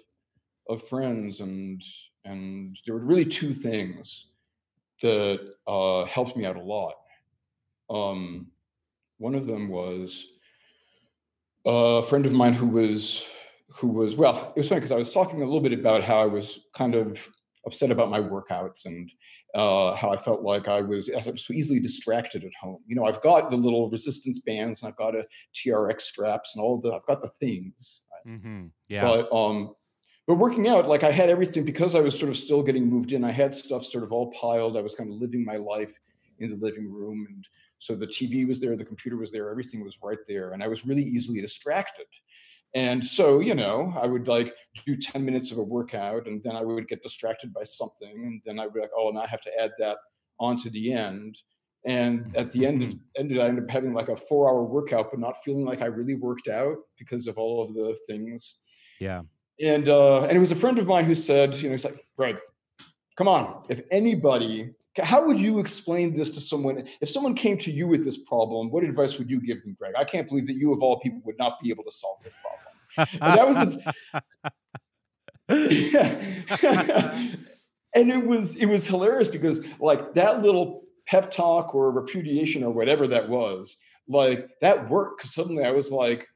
of 0.69 0.87
friends, 0.87 1.41
and 1.41 1.83
and 2.25 2.79
there 2.87 2.95
were 2.95 3.05
really 3.05 3.25
two 3.25 3.53
things 3.53 4.29
that 5.03 5.41
uh, 5.67 6.05
helped 6.05 6.37
me 6.37 6.45
out 6.47 6.57
a 6.57 6.63
lot. 6.63 6.95
Um, 7.89 8.49
one 9.19 9.35
of 9.35 9.47
them 9.47 9.69
was 9.69 10.27
a 11.67 12.03
friend 12.03 12.25
of 12.27 12.33
mine 12.33 12.53
who 12.53 12.69
was 12.69 13.25
who 13.73 13.89
was 13.89 14.17
well. 14.17 14.53
It 14.57 14.61
was 14.61 14.69
funny 14.69 14.81
because 14.81 14.93
I 14.93 14.97
was 14.97 15.13
talking 15.13 15.43
a 15.43 15.45
little 15.45 15.61
bit 15.61 15.73
about 15.73 16.03
how 16.03 16.23
I 16.23 16.27
was 16.27 16.61
kind 16.75 16.95
of 16.95 17.29
upset 17.67 17.91
about 17.91 18.11
my 18.11 18.21
workouts 18.21 18.87
and 18.87 19.11
uh, 19.55 19.95
how 19.95 20.11
I 20.11 20.17
felt 20.17 20.43
like 20.43 20.69
I 20.69 20.81
was, 20.81 21.11
I 21.11 21.31
was 21.31 21.45
so 21.45 21.53
easily 21.53 21.81
distracted 21.81 22.45
at 22.45 22.53
home. 22.61 22.79
You 22.87 22.97
know, 22.97 23.05
I've 23.05 23.21
got 23.21 23.51
the 23.51 23.57
little 23.57 23.91
resistance 23.91 24.41
bands 24.41 24.83
and 24.83 24.89
I've 24.89 24.97
got 24.97 25.15
a 25.15 25.25
TRX 25.55 26.01
straps 26.03 26.55
and 26.55 26.63
all 26.63 26.81
the, 26.81 26.93
I've 26.93 27.07
got 27.07 27.21
the 27.21 27.31
things. 27.41 28.03
Mm-hmm. 28.27 28.67
Yeah. 28.89 29.03
But 29.03 29.33
um, 29.33 29.75
but 30.27 30.37
working 30.37 30.69
out, 30.69 30.87
like 30.87 31.03
I 31.03 31.11
had 31.11 31.29
everything 31.29 31.65
because 31.65 31.95
I 31.95 32.01
was 32.01 32.17
sort 32.17 32.29
of 32.29 32.37
still 32.37 32.63
getting 32.63 32.87
moved 32.87 33.13
in. 33.13 33.25
I 33.25 33.33
had 33.33 33.55
stuff 33.55 33.85
sort 33.85 34.05
of 34.05 34.13
all 34.13 34.31
piled. 34.33 34.77
I 34.77 34.81
was 34.81 34.95
kind 34.95 35.11
of 35.11 35.17
living 35.17 35.45
my 35.45 35.57
life 35.57 35.93
in 36.39 36.51
the 36.51 36.57
living 36.65 36.89
room, 36.89 37.27
and 37.29 37.45
so 37.79 37.97
the 37.97 38.07
TV 38.07 38.47
was 38.47 38.61
there, 38.61 38.77
the 38.77 38.85
computer 38.85 39.17
was 39.17 39.33
there, 39.33 39.51
everything 39.51 39.83
was 39.83 39.99
right 40.03 40.19
there, 40.29 40.53
and 40.53 40.63
I 40.63 40.69
was 40.69 40.87
really 40.87 41.03
easily 41.03 41.41
distracted. 41.41 42.07
And 42.75 43.05
so, 43.05 43.41
you 43.41 43.55
know, 43.55 43.93
I 44.01 44.07
would 44.07 44.29
like 44.29 44.55
do 44.87 44.95
10 44.97 45.25
minutes 45.25 45.51
of 45.51 45.59
a 45.59 45.63
workout 45.63 46.27
and 46.27 46.41
then 46.45 46.55
I 46.55 46.63
would 46.63 46.87
get 46.89 47.03
distracted 47.03 47.53
by 47.53 47.65
something. 47.65 48.13
And 48.25 48.41
then 48.47 48.61
I 48.61 48.67
would 48.67 48.75
be 48.75 48.81
like, 48.81 48.91
oh, 48.97 49.09
and 49.09 49.19
I 49.19 49.27
have 49.27 49.41
to 49.43 49.61
add 49.61 49.73
that 49.79 49.99
onto 50.39 50.71
the 50.71 50.93
end. 50.93 51.37
And 51.87 52.37
at 52.37 52.53
the 52.53 52.67
end 52.67 52.83
of 52.83 52.95
ended, 53.17 53.39
I 53.41 53.47
ended 53.47 53.65
up 53.65 53.71
having 53.71 53.95
like 53.95 54.09
a 54.09 54.17
four 54.17 54.49
hour 54.49 54.63
workout, 54.63 55.11
but 55.11 55.19
not 55.19 55.43
feeling 55.43 55.65
like 55.65 55.81
I 55.81 55.87
really 55.87 56.15
worked 56.15 56.49
out 56.49 56.77
because 56.99 57.27
of 57.27 57.39
all 57.39 57.63
of 57.65 57.75
the 57.75 57.97
things. 58.07 58.57
Yeah. 59.01 59.23
And 59.61 59.89
uh, 59.89 60.25
and 60.25 60.33
it 60.33 60.41
was 60.41 60.53
a 60.53 60.57
friend 60.57 60.79
of 60.79 60.87
mine 60.87 61.07
who 61.07 61.15
said, 61.15 61.55
you 61.57 61.65
know, 61.65 61.71
he's 61.73 61.85
like, 61.85 62.05
Greg, 62.17 62.39
come 63.17 63.29
on. 63.29 63.65
If 63.69 63.81
anybody, 63.91 64.71
how 64.99 65.25
would 65.27 65.39
you 65.39 65.61
explain 65.61 66.15
this 66.15 66.31
to 66.31 66.41
someone? 66.41 66.89
If 67.01 67.09
someone 67.09 67.35
came 67.35 67.57
to 67.59 67.71
you 67.71 67.87
with 67.87 68.05
this 68.05 68.19
problem, 68.19 68.71
what 68.71 68.83
advice 68.83 69.19
would 69.19 69.31
you 69.31 69.41
give 69.41 69.63
them, 69.63 69.77
Greg? 69.79 69.95
I 69.97 70.05
can't 70.05 70.29
believe 70.29 70.47
that 70.49 70.57
you, 70.57 70.73
of 70.73 70.83
all 70.83 70.99
people, 71.01 71.21
would 71.25 71.39
not 71.39 71.61
be 71.63 71.71
able 71.71 71.85
to 71.85 71.93
solve 71.93 72.19
this 72.25 72.35
problem. 72.43 73.09
And 73.13 73.39
that 73.39 73.47
was 73.47 73.57
the. 73.57 73.95
and 77.95 78.11
it 78.11 78.27
was 78.27 78.57
it 78.57 78.67
was 78.67 78.87
hilarious 78.87 79.29
because 79.29 79.65
like 79.81 80.15
that 80.15 80.43
little 80.43 80.83
pep 81.07 81.31
talk 81.31 81.75
or 81.75 81.91
repudiation 81.91 82.63
or 82.63 82.71
whatever 82.71 83.07
that 83.09 83.29
was, 83.29 83.77
like 84.09 84.49
that 84.61 84.89
worked. 84.91 85.23
Suddenly 85.23 85.65
I 85.65 85.71
was 85.71 85.93
like, 85.93 86.29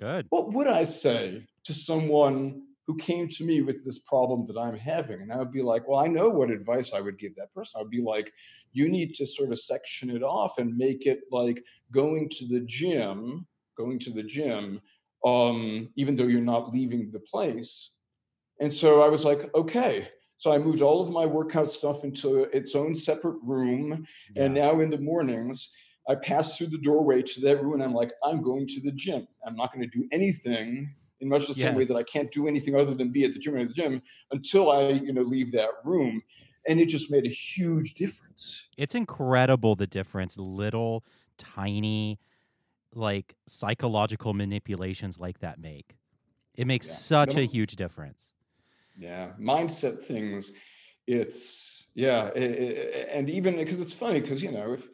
good. 0.00 0.26
What 0.30 0.52
would 0.52 0.66
I 0.66 0.84
say 0.84 1.46
to 1.64 1.74
someone 1.74 2.62
who 2.88 2.96
came 2.96 3.28
to 3.28 3.44
me 3.44 3.60
with 3.60 3.84
this 3.84 3.98
problem 3.98 4.46
that 4.46 4.58
I'm 4.58 4.76
having. 4.76 5.20
And 5.20 5.30
I 5.30 5.36
would 5.36 5.52
be 5.52 5.60
like, 5.60 5.86
well, 5.86 6.00
I 6.00 6.06
know 6.06 6.30
what 6.30 6.50
advice 6.50 6.94
I 6.94 7.02
would 7.02 7.18
give 7.18 7.36
that 7.36 7.52
person. 7.54 7.78
I 7.78 7.82
would 7.82 7.90
be 7.90 8.00
like, 8.00 8.32
you 8.72 8.88
need 8.88 9.14
to 9.16 9.26
sort 9.26 9.52
of 9.52 9.60
section 9.60 10.08
it 10.08 10.22
off 10.22 10.56
and 10.56 10.74
make 10.74 11.04
it 11.04 11.20
like 11.30 11.62
going 11.92 12.30
to 12.30 12.48
the 12.48 12.60
gym, 12.60 13.46
going 13.76 13.98
to 13.98 14.10
the 14.10 14.22
gym, 14.22 14.80
um, 15.22 15.90
even 15.96 16.16
though 16.16 16.28
you're 16.28 16.40
not 16.40 16.72
leaving 16.72 17.10
the 17.10 17.20
place. 17.20 17.90
And 18.58 18.72
so 18.72 19.02
I 19.02 19.08
was 19.08 19.22
like, 19.22 19.54
okay. 19.54 20.08
So 20.38 20.50
I 20.50 20.56
moved 20.56 20.80
all 20.80 21.02
of 21.02 21.10
my 21.10 21.26
workout 21.26 21.70
stuff 21.70 22.04
into 22.04 22.44
its 22.56 22.74
own 22.74 22.94
separate 22.94 23.36
room. 23.42 24.06
Yeah. 24.34 24.44
And 24.44 24.54
now 24.54 24.80
in 24.80 24.88
the 24.88 24.98
mornings, 24.98 25.68
I 26.08 26.14
pass 26.14 26.56
through 26.56 26.68
the 26.68 26.78
doorway 26.78 27.20
to 27.20 27.40
that 27.42 27.62
room 27.62 27.74
and 27.74 27.82
I'm 27.82 27.92
like, 27.92 28.12
I'm 28.24 28.40
going 28.42 28.66
to 28.68 28.80
the 28.80 28.92
gym. 28.92 29.28
I'm 29.46 29.56
not 29.56 29.74
going 29.74 29.86
to 29.88 29.98
do 29.98 30.08
anything 30.10 30.94
in 31.20 31.28
much 31.28 31.48
the 31.48 31.54
same 31.54 31.66
yes. 31.66 31.76
way 31.76 31.84
that 31.84 31.96
I 31.96 32.02
can't 32.02 32.30
do 32.30 32.46
anything 32.46 32.74
other 32.74 32.94
than 32.94 33.10
be 33.10 33.24
at 33.24 33.32
the 33.32 33.38
gym 33.38 33.54
or 33.54 33.58
at 33.58 33.68
the 33.68 33.74
gym 33.74 34.00
until 34.30 34.70
I, 34.70 34.90
you 34.90 35.12
know, 35.12 35.22
leave 35.22 35.52
that 35.52 35.70
room. 35.84 36.22
And 36.68 36.78
it 36.80 36.88
just 36.88 37.10
made 37.10 37.24
a 37.24 37.30
huge 37.30 37.94
difference. 37.94 38.66
It's 38.76 38.94
incredible 38.94 39.74
the 39.74 39.86
difference 39.86 40.36
little 40.36 41.04
tiny 41.38 42.18
like 42.94 43.34
psychological 43.46 44.34
manipulations 44.34 45.18
like 45.18 45.40
that 45.40 45.58
make. 45.60 45.96
It 46.54 46.66
makes 46.66 46.88
yeah. 46.88 46.94
such 46.94 47.36
a 47.36 47.42
huge 47.42 47.76
difference. 47.76 48.30
Yeah, 48.98 49.30
mindset 49.40 50.02
things. 50.02 50.52
It's 51.06 51.86
yeah, 51.94 52.26
it, 52.34 52.42
it, 52.42 53.08
and 53.12 53.30
even 53.30 53.56
because 53.56 53.80
it's 53.80 53.94
funny 53.94 54.20
because 54.20 54.42
you 54.42 54.50
know 54.50 54.72
if 54.72 54.88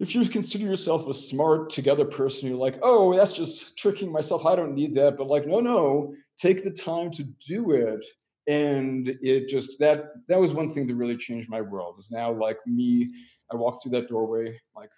if 0.00 0.14
you 0.14 0.28
consider 0.28 0.64
yourself 0.64 1.06
a 1.08 1.14
smart 1.14 1.70
together 1.70 2.04
person 2.04 2.48
you're 2.48 2.58
like 2.58 2.78
oh 2.82 3.14
that's 3.14 3.32
just 3.32 3.76
tricking 3.76 4.10
myself. 4.10 4.44
I 4.46 4.56
don't 4.56 4.74
need 4.74 4.94
that. 4.94 5.16
But 5.16 5.28
like 5.28 5.46
no 5.46 5.60
no. 5.60 6.14
Take 6.36 6.64
the 6.64 6.72
time 6.72 7.12
to 7.12 7.22
do 7.46 7.70
it 7.70 8.04
and 8.46 9.16
it 9.22 9.48
just 9.48 9.78
that 9.78 10.12
that 10.28 10.38
was 10.38 10.52
one 10.52 10.68
thing 10.68 10.86
that 10.86 10.94
really 10.94 11.16
changed 11.16 11.48
my 11.48 11.60
world 11.60 11.96
is 11.98 12.10
now 12.10 12.30
like 12.30 12.58
me 12.66 13.10
i 13.50 13.56
walk 13.56 13.82
through 13.82 13.92
that 13.92 14.08
doorway 14.08 14.58
like 14.76 14.90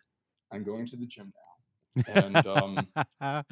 i'm 0.51 0.65
going 0.65 0.87
to 0.87 0.97
the 0.97 1.07
gym 1.07 1.33
now. 1.97 2.03
And 2.15 2.47
um 2.47 2.89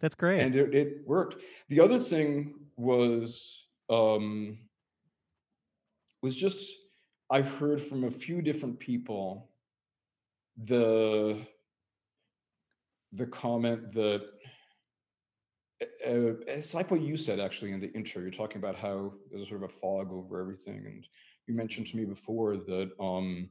that's 0.00 0.14
great. 0.14 0.40
and 0.40 0.54
it, 0.54 0.74
it 0.74 0.96
worked. 1.06 1.42
The 1.68 1.80
other 1.80 1.98
thing 1.98 2.54
was 2.76 3.64
um 3.88 4.58
was 6.22 6.36
just 6.36 6.72
i 7.30 7.40
heard 7.40 7.80
from 7.80 8.04
a 8.04 8.10
few 8.10 8.42
different 8.42 8.78
people 8.78 9.48
the 10.56 11.46
the 13.12 13.26
comment 13.26 13.92
that 13.92 14.22
uh, 15.82 16.34
it's 16.46 16.74
like 16.74 16.90
what 16.90 17.00
you 17.00 17.16
said 17.16 17.40
actually 17.40 17.72
in 17.72 17.80
the 17.80 17.92
intro. 17.92 18.22
You're 18.22 18.30
talking 18.30 18.58
about 18.58 18.76
how 18.76 19.12
there's 19.30 19.48
sort 19.48 19.62
of 19.62 19.70
a 19.70 19.72
fog 19.72 20.12
over 20.12 20.40
everything, 20.40 20.84
and 20.86 21.06
you 21.46 21.54
mentioned 21.54 21.86
to 21.88 21.96
me 21.96 22.04
before 22.04 22.56
that 22.56 22.90
um 23.00 23.48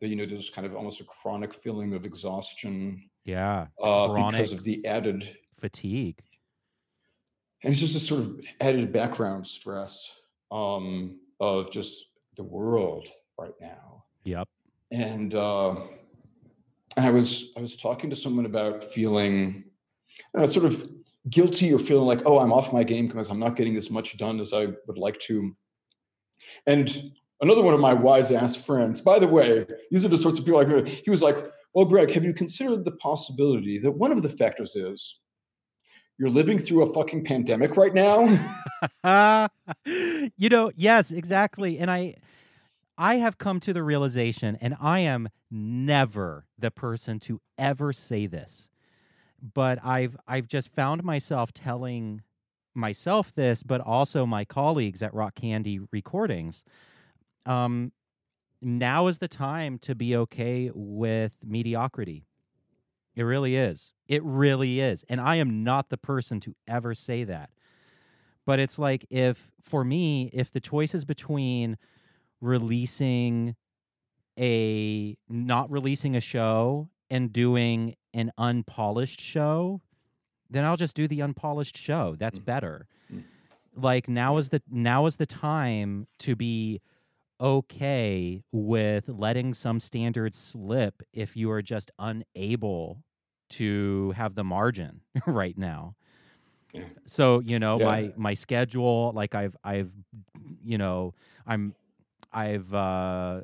that 0.00 0.08
you 0.08 0.16
know 0.16 0.26
there's 0.26 0.50
kind 0.50 0.66
of 0.66 0.74
almost 0.74 1.00
a 1.00 1.04
chronic 1.04 1.54
feeling 1.54 1.94
of 1.94 2.04
exhaustion. 2.04 3.08
Yeah, 3.24 3.66
uh, 3.82 4.08
because 4.08 4.52
of 4.52 4.64
the 4.64 4.84
added 4.86 5.36
fatigue, 5.58 6.18
and 7.62 7.72
it's 7.72 7.80
just 7.80 7.94
a 7.96 8.00
sort 8.00 8.20
of 8.22 8.40
added 8.60 8.92
background 8.92 9.46
stress 9.46 10.12
um, 10.50 11.18
of 11.40 11.70
just 11.70 12.06
the 12.36 12.42
world 12.44 13.08
right 13.38 13.54
now. 13.60 14.04
Yep, 14.24 14.48
and. 14.90 15.34
uh 15.34 15.76
and 16.98 17.06
I 17.06 17.10
was 17.10 17.52
I 17.56 17.60
was 17.60 17.76
talking 17.76 18.10
to 18.10 18.16
someone 18.16 18.44
about 18.44 18.82
feeling 18.82 19.62
know, 20.34 20.46
sort 20.46 20.66
of 20.66 20.90
guilty 21.30 21.72
or 21.72 21.78
feeling 21.78 22.06
like, 22.06 22.22
oh, 22.26 22.40
I'm 22.40 22.52
off 22.52 22.72
my 22.72 22.82
game 22.82 23.06
because 23.06 23.30
I'm 23.30 23.38
not 23.38 23.54
getting 23.54 23.76
as 23.76 23.88
much 23.88 24.18
done 24.18 24.40
as 24.40 24.52
I 24.52 24.66
would 24.88 24.98
like 24.98 25.20
to. 25.20 25.54
And 26.66 27.12
another 27.40 27.62
one 27.62 27.74
of 27.74 27.78
my 27.78 27.94
wise 27.94 28.32
ass 28.32 28.56
friends, 28.56 29.00
by 29.00 29.20
the 29.20 29.28
way, 29.28 29.64
these 29.92 30.04
are 30.04 30.08
the 30.08 30.16
sorts 30.16 30.40
of 30.40 30.44
people 30.44 30.58
I 30.58 30.64
like 30.64 30.88
he 30.88 31.08
was 31.08 31.22
like, 31.22 31.36
well, 31.72 31.84
Greg, 31.84 32.10
have 32.10 32.24
you 32.24 32.34
considered 32.34 32.84
the 32.84 32.92
possibility 32.92 33.78
that 33.78 33.92
one 33.92 34.10
of 34.10 34.22
the 34.22 34.28
factors 34.28 34.74
is 34.74 35.20
you're 36.18 36.30
living 36.30 36.58
through 36.58 36.82
a 36.82 36.92
fucking 36.92 37.24
pandemic 37.24 37.76
right 37.76 37.94
now? 37.94 38.26
you 40.36 40.48
know, 40.48 40.72
yes, 40.74 41.12
exactly. 41.12 41.78
And 41.78 41.92
I 41.92 42.16
I 42.98 43.16
have 43.16 43.38
come 43.38 43.60
to 43.60 43.72
the 43.72 43.84
realization, 43.84 44.58
and 44.60 44.76
I 44.80 44.98
am 45.00 45.28
never 45.50 46.46
the 46.58 46.72
person 46.72 47.20
to 47.20 47.40
ever 47.56 47.92
say 47.92 48.26
this, 48.26 48.68
but 49.54 49.78
I've 49.84 50.16
I've 50.26 50.48
just 50.48 50.74
found 50.74 51.04
myself 51.04 51.52
telling 51.52 52.22
myself 52.74 53.32
this, 53.34 53.62
but 53.62 53.80
also 53.80 54.26
my 54.26 54.44
colleagues 54.44 55.02
at 55.02 55.14
Rock 55.14 55.36
Candy 55.36 55.80
Recordings. 55.92 56.64
Um, 57.46 57.92
now 58.60 59.06
is 59.06 59.18
the 59.18 59.28
time 59.28 59.78
to 59.78 59.94
be 59.94 60.16
okay 60.16 60.70
with 60.74 61.36
mediocrity. 61.44 62.26
It 63.14 63.22
really 63.22 63.56
is. 63.56 63.92
It 64.06 64.22
really 64.24 64.80
is. 64.80 65.04
And 65.08 65.20
I 65.20 65.36
am 65.36 65.62
not 65.62 65.88
the 65.88 65.96
person 65.96 66.40
to 66.40 66.54
ever 66.66 66.94
say 66.94 67.24
that. 67.24 67.50
But 68.46 68.58
it's 68.58 68.78
like 68.78 69.06
if, 69.10 69.50
for 69.62 69.84
me, 69.84 70.30
if 70.32 70.50
the 70.50 70.60
choice 70.60 70.94
is 70.94 71.04
between 71.04 71.76
releasing 72.40 73.56
a 74.38 75.16
not 75.28 75.70
releasing 75.70 76.14
a 76.14 76.20
show 76.20 76.88
and 77.10 77.32
doing 77.32 77.96
an 78.14 78.30
unpolished 78.38 79.20
show, 79.20 79.80
then 80.48 80.64
I'll 80.64 80.76
just 80.76 80.96
do 80.96 81.08
the 81.08 81.20
unpolished 81.20 81.76
show. 81.76 82.16
That's 82.18 82.38
mm. 82.38 82.44
better. 82.44 82.86
Mm. 83.12 83.24
Like 83.76 84.08
now 84.08 84.36
is 84.36 84.50
the 84.50 84.62
now 84.70 85.06
is 85.06 85.16
the 85.16 85.26
time 85.26 86.06
to 86.20 86.36
be 86.36 86.80
okay 87.40 88.42
with 88.50 89.08
letting 89.08 89.54
some 89.54 89.78
standards 89.80 90.36
slip 90.36 91.02
if 91.12 91.36
you 91.36 91.50
are 91.50 91.62
just 91.62 91.90
unable 91.98 93.04
to 93.50 94.12
have 94.16 94.34
the 94.34 94.44
margin 94.44 95.00
right 95.26 95.56
now. 95.56 95.94
Yeah. 96.72 96.84
So, 97.06 97.40
you 97.40 97.58
know, 97.58 97.78
yeah. 97.78 97.86
my 97.86 98.12
my 98.16 98.34
schedule 98.34 99.12
like 99.14 99.34
I've 99.34 99.56
I've 99.64 99.90
you 100.64 100.78
know, 100.78 101.14
I'm 101.46 101.74
I've 102.32 102.72
uh, 102.74 103.42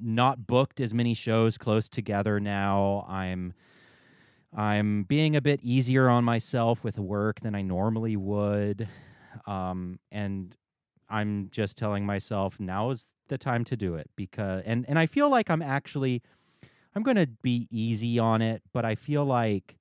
not 0.00 0.46
booked 0.46 0.80
as 0.80 0.92
many 0.94 1.14
shows 1.14 1.58
close 1.58 1.88
together 1.88 2.40
now. 2.40 3.06
I'm 3.08 3.54
I'm 4.54 5.04
being 5.04 5.34
a 5.34 5.40
bit 5.40 5.60
easier 5.62 6.08
on 6.08 6.24
myself 6.24 6.84
with 6.84 6.98
work 6.98 7.40
than 7.40 7.54
I 7.54 7.62
normally 7.62 8.16
would. 8.16 8.86
Um, 9.46 9.98
and 10.10 10.54
I'm 11.08 11.48
just 11.50 11.78
telling 11.78 12.04
myself 12.04 12.60
now 12.60 12.90
is 12.90 13.06
the 13.28 13.38
time 13.38 13.64
to 13.64 13.76
do 13.76 13.94
it 13.94 14.10
because 14.14 14.62
and 14.66 14.84
and 14.88 14.98
I 14.98 15.06
feel 15.06 15.30
like 15.30 15.48
I'm 15.50 15.62
actually 15.62 16.22
I'm 16.94 17.02
going 17.02 17.16
to 17.16 17.28
be 17.40 17.68
easy 17.70 18.18
on 18.18 18.42
it, 18.42 18.62
but 18.72 18.84
I 18.84 18.94
feel 18.94 19.24
like 19.24 19.76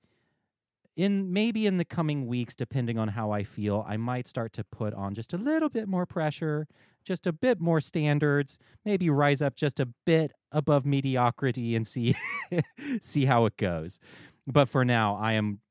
in 1.01 1.33
maybe 1.33 1.65
in 1.65 1.77
the 1.77 1.83
coming 1.83 2.27
weeks 2.27 2.53
depending 2.53 2.99
on 2.99 3.07
how 3.07 3.31
I 3.31 3.43
feel, 3.43 3.83
I 3.87 3.97
might 3.97 4.27
start 4.27 4.53
to 4.53 4.63
put 4.63 4.93
on 4.93 5.15
just 5.15 5.33
a 5.33 5.37
little 5.37 5.67
bit 5.67 5.87
more 5.87 6.05
pressure, 6.05 6.67
just 7.03 7.25
a 7.25 7.33
bit 7.33 7.59
more 7.59 7.81
standards, 7.81 8.59
maybe 8.85 9.09
rise 9.09 9.41
up 9.41 9.55
just 9.55 9.79
a 9.79 9.87
bit 10.05 10.31
above 10.51 10.85
mediocrity 10.85 11.75
and 11.75 11.87
see 11.87 12.13
see 13.01 13.25
how 13.25 13.47
it 13.47 13.57
goes. 13.57 13.99
But 14.45 14.69
for 14.69 14.85
now, 14.85 15.15
I 15.15 15.33
am 15.33 15.61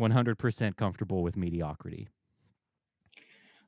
100% 0.00 0.76
comfortable 0.76 1.22
with 1.22 1.36
mediocrity. 1.36 2.08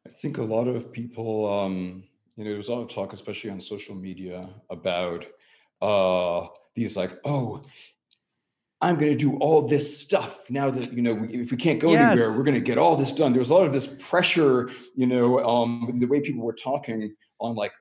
I 0.06 0.08
think 0.08 0.38
a 0.38 0.42
lot 0.42 0.68
of 0.68 0.90
people, 0.90 1.52
um, 1.52 2.02
you 2.36 2.44
know, 2.44 2.50
there 2.50 2.56
was 2.56 2.68
a 2.68 2.72
lot 2.72 2.80
of 2.80 2.88
talk, 2.88 3.12
especially 3.12 3.50
on 3.50 3.60
social 3.60 3.94
media, 3.94 4.48
about 4.70 5.26
uh, 5.82 6.46
these 6.74 6.96
like, 6.96 7.18
oh, 7.26 7.62
I'm 8.82 8.96
going 8.96 9.12
to 9.12 9.18
do 9.18 9.36
all 9.38 9.62
this 9.68 10.00
stuff 10.00 10.48
now 10.50 10.70
that 10.70 10.92
you 10.92 11.02
know 11.02 11.26
if 11.30 11.50
we 11.50 11.56
can't 11.56 11.78
go 11.78 11.90
Yes. 11.92 12.12
anywhere, 12.18 12.36
we're 12.36 12.44
going 12.44 12.54
to 12.54 12.60
get 12.60 12.78
all 12.78 12.96
this 12.96 13.12
done. 13.12 13.32
There 13.32 13.40
was 13.40 13.50
a 13.50 13.54
lot 13.54 13.66
of 13.66 13.72
this 13.72 13.86
pressure, 14.00 14.70
you 14.96 15.06
know, 15.06 15.38
um, 15.46 15.96
the 15.98 16.06
way 16.06 16.20
people 16.20 16.42
were 16.42 16.54
talking 16.54 17.14
on 17.40 17.54
like 17.54 17.72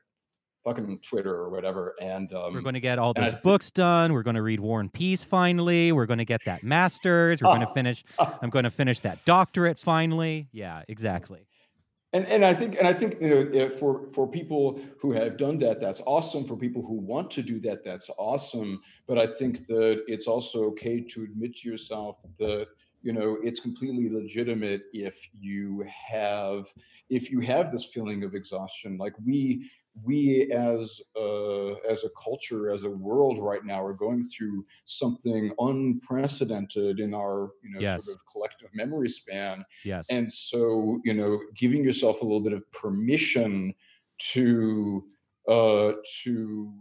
fucking 0.66 1.00
Twitter 1.00 1.34
or 1.34 1.50
whatever, 1.50 1.96
and 2.02 2.32
um, 2.34 2.54
We're 2.54 2.62
going 2.62 2.74
to 2.74 2.82
get 2.82 3.00
all 3.00 3.14
those 3.14 3.32
thi- 3.36 3.40
books 3.46 3.72
done. 3.72 4.12
We're 4.12 4.24
going 4.24 4.36
to 4.36 4.42
read 4.42 4.60
War 4.60 4.82
and 4.82 4.92
Peace 4.92 5.24
finally. 5.24 5.92
We're 5.94 6.06
going 6.06 6.18
to 6.20 6.26
get 6.26 6.42
that 6.46 6.64
master's. 6.64 7.42
We're 7.42 7.48
going 7.56 7.62
to 7.68 7.74
finish. 7.74 8.04
I'm 8.20 8.50
going 8.50 8.66
to 8.66 8.70
finish 8.72 9.00
that 9.02 9.24
doctorate 9.26 9.80
finally. 9.80 10.50
Yeah, 10.52 10.84
exactly. 10.90 11.40
And 12.14 12.26
and 12.28 12.44
I 12.44 12.54
think 12.54 12.76
and 12.78 12.88
I 12.88 12.94
think 12.94 13.18
you 13.22 13.30
know 13.30 13.52
eh, 13.54 13.70
for 13.70 14.12
for 14.14 14.28
people 14.28 14.80
who 15.00 15.12
have 15.12 15.38
done 15.38 15.60
that, 15.60 15.80
that's 15.80 16.02
awesome. 16.06 16.44
For 16.46 16.58
people 16.58 16.82
who 16.82 16.96
want 16.96 17.30
to 17.32 17.44
do 17.44 17.60
that, 17.62 17.84
that's 17.84 18.10
awesome. 18.18 18.82
But 19.08 19.20
I 19.20 19.28
think 19.28 19.68
that 19.68 20.04
it's 20.08 20.28
also 20.28 20.64
okay 20.66 21.02
to 21.02 21.24
admit 21.24 21.58
to 21.58 21.70
yourself 21.70 22.18
that 22.40 22.68
you 23.04 23.14
know 23.14 23.38
it's 23.44 23.60
completely 23.60 24.10
legitimate 24.10 24.84
if 24.92 25.30
you 25.40 25.86
have 25.88 26.66
if 27.10 27.32
you 27.32 27.42
have 27.42 27.72
this 27.72 27.86
feeling 27.86 28.24
of 28.24 28.34
exhaustion. 28.34 28.98
Like 28.98 29.14
we 29.24 29.70
we 30.04 30.52
as 30.52 31.02
uh, 31.16 31.74
as 31.90 32.04
a 32.04 32.10
culture, 32.22 32.70
as 32.72 32.84
a 32.84 32.90
world 32.90 33.40
right 33.40 33.64
now, 33.66 33.84
are 33.84 33.94
going 33.94 34.24
through 34.24 34.66
something 34.86 35.52
unprecedented 35.60 37.00
in 37.00 37.14
our 37.14 37.50
you 37.64 37.70
know 37.72 37.82
Yes. 37.82 38.04
sort 38.04 38.16
of 38.16 38.22
collective 38.32 38.70
memory 38.74 39.10
span. 39.10 39.66
Yes. 39.84 40.08
And 40.10 40.32
so, 40.32 41.00
you 41.04 41.14
know, 41.14 41.40
giving 41.56 41.84
yourself 41.84 42.22
a 42.22 42.26
little 42.26 42.42
bit 42.42 42.54
of 42.54 42.70
permission 42.72 43.74
to 44.34 45.08
uh 45.48 45.94
to 46.24 46.74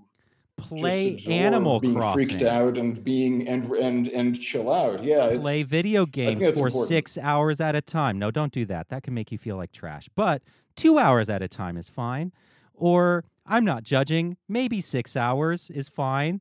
Play 0.57 1.23
Animal 1.27 1.81
being 1.81 1.95
Crossing. 1.95 2.29
freaked 2.29 2.43
out 2.43 2.77
and 2.79 3.03
being 3.05 3.47
and 3.49 3.71
and 3.73 4.09
and 4.09 4.39
chill 4.41 4.73
out. 4.73 5.03
Yeah, 5.05 5.29
it's 5.29 5.41
Play 5.41 5.63
video 5.63 6.07
games 6.07 6.47
for 6.49 6.71
important. 6.71 6.89
six 6.89 7.19
hours 7.19 7.61
at 7.61 7.75
a 7.77 7.83
time. 7.83 8.19
No, 8.19 8.31
don't 8.31 8.53
do 8.53 8.65
that. 8.67 8.89
That 8.89 9.03
can 9.03 9.13
make 9.13 9.31
you 9.31 9.37
feel 9.39 9.57
like 9.57 9.73
trash. 9.73 10.09
But 10.15 10.43
two 10.75 10.99
hours 10.99 11.29
at 11.29 11.43
a 11.43 11.49
time 11.49 11.77
is 11.77 11.89
fine. 11.91 12.33
Or 12.79 13.25
I'm 13.45 13.65
not 13.65 13.83
judging. 13.83 14.37
Maybe 14.49 14.81
six 14.81 15.17
hours 15.17 15.71
is 15.71 15.89
fine. 15.89 16.41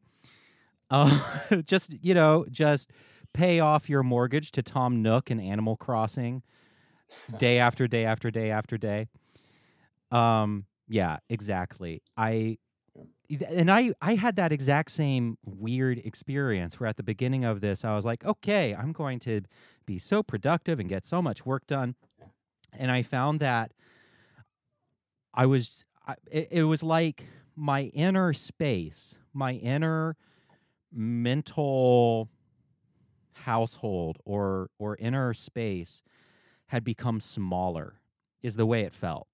Uh, 0.89 1.39
just 1.65 1.93
you 2.01 2.13
know, 2.13 2.45
just 2.49 2.91
pay 3.33 3.59
off 3.59 3.89
your 3.89 4.03
mortgage 4.03 4.51
to 4.51 4.63
Tom 4.63 5.01
Nook 5.01 5.29
and 5.29 5.41
Animal 5.41 5.75
Crossing, 5.75 6.43
day 7.37 7.59
after 7.59 7.87
day 7.87 8.05
after 8.05 8.31
day 8.31 8.51
after 8.51 8.77
day. 8.77 9.07
Um, 10.11 10.65
yeah, 10.87 11.17
exactly. 11.29 12.01
I 12.15 12.57
and 13.49 13.69
I 13.69 13.91
I 14.01 14.15
had 14.15 14.35
that 14.37 14.51
exact 14.51 14.91
same 14.91 15.37
weird 15.45 15.99
experience 15.99 16.79
where 16.79 16.87
at 16.87 16.97
the 16.97 17.03
beginning 17.03 17.43
of 17.43 17.61
this 17.61 17.83
I 17.83 17.95
was 17.95 18.05
like, 18.05 18.25
okay, 18.25 18.73
I'm 18.73 18.93
going 18.93 19.19
to 19.19 19.41
be 19.85 19.99
so 19.99 20.23
productive 20.23 20.79
and 20.79 20.87
get 20.87 21.05
so 21.05 21.21
much 21.21 21.45
work 21.45 21.67
done, 21.67 21.95
and 22.73 22.91
I 22.91 23.01
found 23.01 23.39
that 23.41 23.71
I 25.33 25.45
was 25.45 25.85
I, 26.07 26.15
it, 26.31 26.47
it 26.51 26.63
was 26.63 26.81
like 26.81 27.25
my 27.55 27.83
inner 27.83 28.33
space, 28.33 29.17
my 29.33 29.53
inner 29.53 30.15
mental 30.91 32.29
household 33.33 34.17
or 34.25 34.69
or 34.79 34.95
inner 34.97 35.33
space 35.33 36.01
had 36.67 36.83
become 36.83 37.19
smaller 37.19 38.01
is 38.41 38.55
the 38.55 38.65
way 38.65 38.81
it 38.81 38.93
felt. 38.93 39.27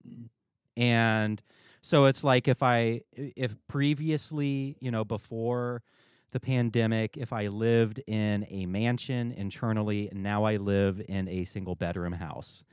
And 0.76 1.42
so 1.84 2.06
it's 2.06 2.24
like 2.24 2.48
if 2.48 2.64
i 2.64 3.02
if 3.14 3.56
previously 3.68 4.78
you 4.80 4.90
know 4.90 5.04
before 5.04 5.84
the 6.32 6.40
pandemic 6.40 7.18
if 7.18 7.32
i 7.32 7.48
lived 7.48 8.02
in 8.08 8.48
a 8.50 8.66
mansion 8.66 9.32
internally 9.34 10.10
now 10.14 10.46
i 10.46 10.56
live 10.56 11.02
in 11.08 11.28
a 11.28 11.46
single 11.46 11.76
bedroom 11.76 12.14
house 12.14 12.64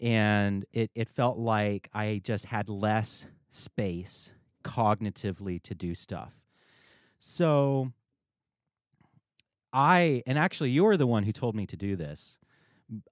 and 0.00 0.64
it 0.72 0.90
it 0.94 1.08
felt 1.08 1.38
like 1.38 1.88
i 1.92 2.20
just 2.22 2.46
had 2.46 2.68
less 2.68 3.26
space 3.50 4.30
cognitively 4.64 5.62
to 5.62 5.74
do 5.74 5.94
stuff. 5.94 6.34
So 7.18 7.92
I 9.72 10.22
and 10.26 10.38
actually 10.38 10.70
you 10.70 10.84
were 10.84 10.96
the 10.96 11.06
one 11.06 11.24
who 11.24 11.32
told 11.32 11.54
me 11.54 11.66
to 11.66 11.76
do 11.76 11.96
this 11.96 12.38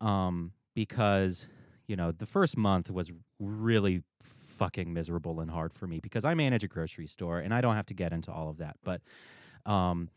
um 0.01 0.53
because 0.75 1.47
you 1.87 1.97
know 1.97 2.13
the 2.13 2.27
first 2.27 2.57
month 2.57 2.91
was 2.91 3.13
really 3.39 4.03
fucking 4.23 4.93
miserable 4.93 5.41
and 5.41 5.51
hard 5.51 5.75
for 5.75 5.87
me 5.87 6.01
because 6.01 6.25
I 6.25 6.35
manage 6.35 6.65
a 6.65 6.69
grocery 6.69 7.07
store 7.07 7.41
and 7.41 7.53
I 7.53 7.61
don't 7.61 7.75
have 7.75 7.87
to 7.87 7.95
get 7.95 8.13
into 8.13 8.33
all 8.33 8.49
of 8.49 8.59
that 8.59 8.77
but 8.85 9.03
um 9.71 10.09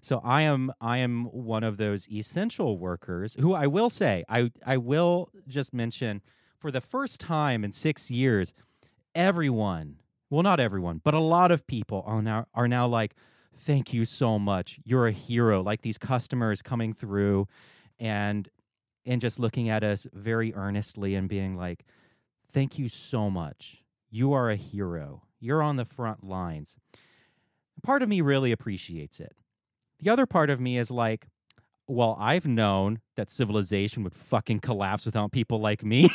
so 0.00 0.20
I 0.24 0.42
am 0.42 0.72
I 0.80 0.98
am 0.98 1.24
one 1.26 1.64
of 1.64 1.76
those 1.76 2.08
essential 2.08 2.78
workers 2.78 3.36
who 3.40 3.54
I 3.54 3.66
will 3.66 3.90
say 3.90 4.24
I 4.28 4.50
I 4.64 4.76
will 4.76 5.30
just 5.46 5.72
mention 5.74 6.22
for 6.58 6.70
the 6.70 6.80
first 6.80 7.20
time 7.20 7.64
in 7.64 7.72
6 7.72 8.10
years 8.10 8.54
everyone 9.14 9.96
well 10.28 10.42
not 10.42 10.60
everyone 10.60 11.00
but 11.02 11.14
a 11.14 11.20
lot 11.20 11.50
of 11.52 11.66
people 11.66 12.02
are 12.06 12.22
now 12.22 12.46
are 12.54 12.68
now 12.68 12.86
like 12.86 13.14
thank 13.60 13.92
you 13.92 14.04
so 14.04 14.38
much. 14.38 14.80
You're 14.84 15.06
a 15.06 15.12
hero. 15.12 15.62
Like 15.62 15.82
these 15.82 15.98
customers 15.98 16.62
coming 16.62 16.92
through 16.92 17.48
and 17.98 18.48
and 19.06 19.20
just 19.20 19.38
looking 19.38 19.68
at 19.68 19.82
us 19.82 20.06
very 20.12 20.54
earnestly 20.54 21.14
and 21.14 21.28
being 21.28 21.56
like 21.56 21.84
thank 22.50 22.78
you 22.78 22.88
so 22.88 23.30
much. 23.30 23.84
You 24.10 24.32
are 24.32 24.50
a 24.50 24.56
hero. 24.56 25.22
You're 25.38 25.62
on 25.62 25.76
the 25.76 25.84
front 25.84 26.24
lines. 26.24 26.76
Part 27.82 28.02
of 28.02 28.08
me 28.08 28.20
really 28.20 28.52
appreciates 28.52 29.20
it 29.20 29.34
the 30.00 30.10
other 30.10 30.26
part 30.26 30.50
of 30.50 30.60
me 30.60 30.78
is 30.78 30.90
like 30.90 31.26
well 31.86 32.16
i've 32.20 32.46
known 32.46 33.00
that 33.16 33.30
civilization 33.30 34.02
would 34.02 34.14
fucking 34.14 34.60
collapse 34.60 35.04
without 35.04 35.32
people 35.32 35.60
like 35.60 35.84
me 35.84 36.08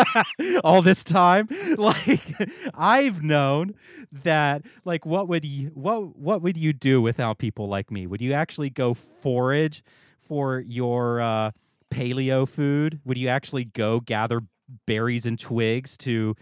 all 0.64 0.82
this 0.82 1.04
time. 1.04 1.48
Like 1.76 2.34
i've 2.74 3.22
known 3.22 3.74
that 4.12 4.62
like 4.84 5.06
what 5.06 5.26
would 5.28 5.44
you 5.44 5.70
what 5.74 6.16
what 6.16 6.42
would 6.42 6.56
you 6.56 6.72
do 6.72 7.00
without 7.00 7.38
people 7.38 7.68
like 7.68 7.90
me? 7.90 8.06
Would 8.06 8.20
you 8.20 8.32
actually 8.32 8.70
go 8.70 8.94
forage 8.94 9.82
for 10.20 10.60
your 10.60 11.20
uh 11.20 11.50
paleo 11.90 12.48
food? 12.48 13.00
Would 13.04 13.18
you 13.18 13.28
actually 13.28 13.64
go 13.64 14.00
gather 14.00 14.42
berries 14.86 15.26
and 15.26 15.38
twigs 15.38 15.96
to 15.98 16.34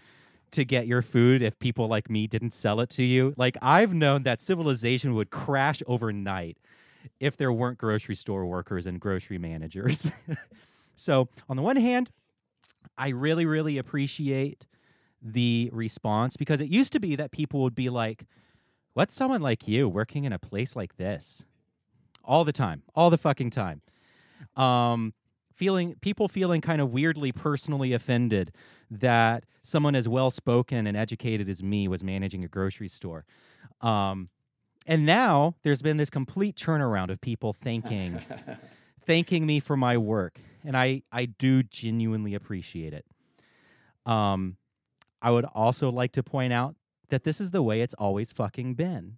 to 0.52 0.64
get 0.64 0.86
your 0.86 1.00
food 1.00 1.42
if 1.42 1.58
people 1.58 1.86
like 1.86 2.10
me 2.10 2.26
didn't 2.26 2.52
sell 2.52 2.80
it 2.80 2.90
to 2.90 3.04
you? 3.04 3.32
Like 3.36 3.56
i've 3.62 3.94
known 3.94 4.24
that 4.24 4.42
civilization 4.42 5.14
would 5.14 5.30
crash 5.30 5.82
overnight 5.86 6.58
if 7.18 7.36
there 7.36 7.52
weren't 7.52 7.78
grocery 7.78 8.14
store 8.14 8.46
workers 8.46 8.86
and 8.86 9.00
grocery 9.00 9.38
managers 9.38 10.10
so 10.96 11.28
on 11.48 11.56
the 11.56 11.62
one 11.62 11.76
hand 11.76 12.10
I 12.96 13.08
really, 13.08 13.46
really 13.46 13.78
appreciate 13.78 14.66
the 15.22 15.70
response 15.72 16.36
because 16.36 16.60
it 16.60 16.68
used 16.68 16.92
to 16.92 17.00
be 17.00 17.16
that 17.16 17.30
people 17.30 17.62
would 17.62 17.74
be 17.74 17.90
like, 17.90 18.26
What's 18.92 19.14
someone 19.14 19.40
like 19.40 19.68
you 19.68 19.88
working 19.88 20.24
in 20.24 20.32
a 20.32 20.38
place 20.38 20.74
like 20.74 20.96
this? 20.96 21.44
All 22.24 22.44
the 22.44 22.52
time, 22.52 22.82
all 22.94 23.08
the 23.08 23.16
fucking 23.16 23.50
time. 23.50 23.82
Um, 24.56 25.14
feeling 25.54 25.94
people 26.00 26.26
feeling 26.26 26.60
kind 26.60 26.80
of 26.80 26.92
weirdly 26.92 27.30
personally 27.30 27.92
offended 27.92 28.52
that 28.90 29.44
someone 29.62 29.94
as 29.94 30.08
well 30.08 30.30
spoken 30.30 30.88
and 30.88 30.96
educated 30.96 31.48
as 31.48 31.62
me 31.62 31.86
was 31.86 32.02
managing 32.02 32.42
a 32.42 32.48
grocery 32.48 32.88
store. 32.88 33.24
Um, 33.80 34.28
and 34.86 35.04
now 35.06 35.54
there's 35.62 35.82
been 35.82 35.96
this 35.96 36.10
complete 36.10 36.56
turnaround 36.56 37.10
of 37.10 37.20
people 37.20 37.52
thanking 37.52 38.20
thanking 39.06 39.46
me 39.46 39.60
for 39.60 39.76
my 39.76 39.96
work 39.96 40.40
and 40.64 40.76
i 40.76 41.02
i 41.12 41.24
do 41.26 41.62
genuinely 41.62 42.34
appreciate 42.34 42.92
it 42.92 43.06
um 44.06 44.56
i 45.22 45.30
would 45.30 45.44
also 45.46 45.90
like 45.90 46.12
to 46.12 46.22
point 46.22 46.52
out 46.52 46.74
that 47.08 47.24
this 47.24 47.40
is 47.40 47.50
the 47.50 47.62
way 47.62 47.80
it's 47.80 47.94
always 47.94 48.32
fucking 48.32 48.74
been 48.74 49.16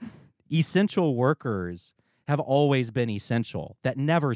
essential 0.52 1.14
workers 1.14 1.94
have 2.28 2.38
always 2.38 2.90
been 2.90 3.08
essential. 3.08 3.78
That 3.82 3.96
never 3.96 4.34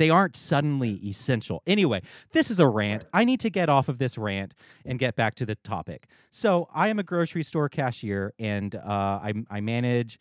they 0.00 0.08
aren't 0.08 0.34
suddenly 0.34 0.94
essential. 1.06 1.62
Anyway, 1.66 2.00
this 2.32 2.50
is 2.50 2.58
a 2.58 2.66
rant. 2.66 3.04
I 3.12 3.22
need 3.22 3.38
to 3.40 3.50
get 3.50 3.68
off 3.68 3.86
of 3.86 3.98
this 3.98 4.16
rant 4.16 4.54
and 4.86 4.98
get 4.98 5.14
back 5.14 5.34
to 5.34 5.44
the 5.44 5.56
topic. 5.56 6.06
So, 6.30 6.70
I 6.74 6.88
am 6.88 6.98
a 6.98 7.02
grocery 7.02 7.42
store 7.42 7.68
cashier 7.68 8.32
and 8.38 8.74
uh, 8.74 8.80
I, 9.22 9.34
I 9.50 9.60
manage 9.60 10.18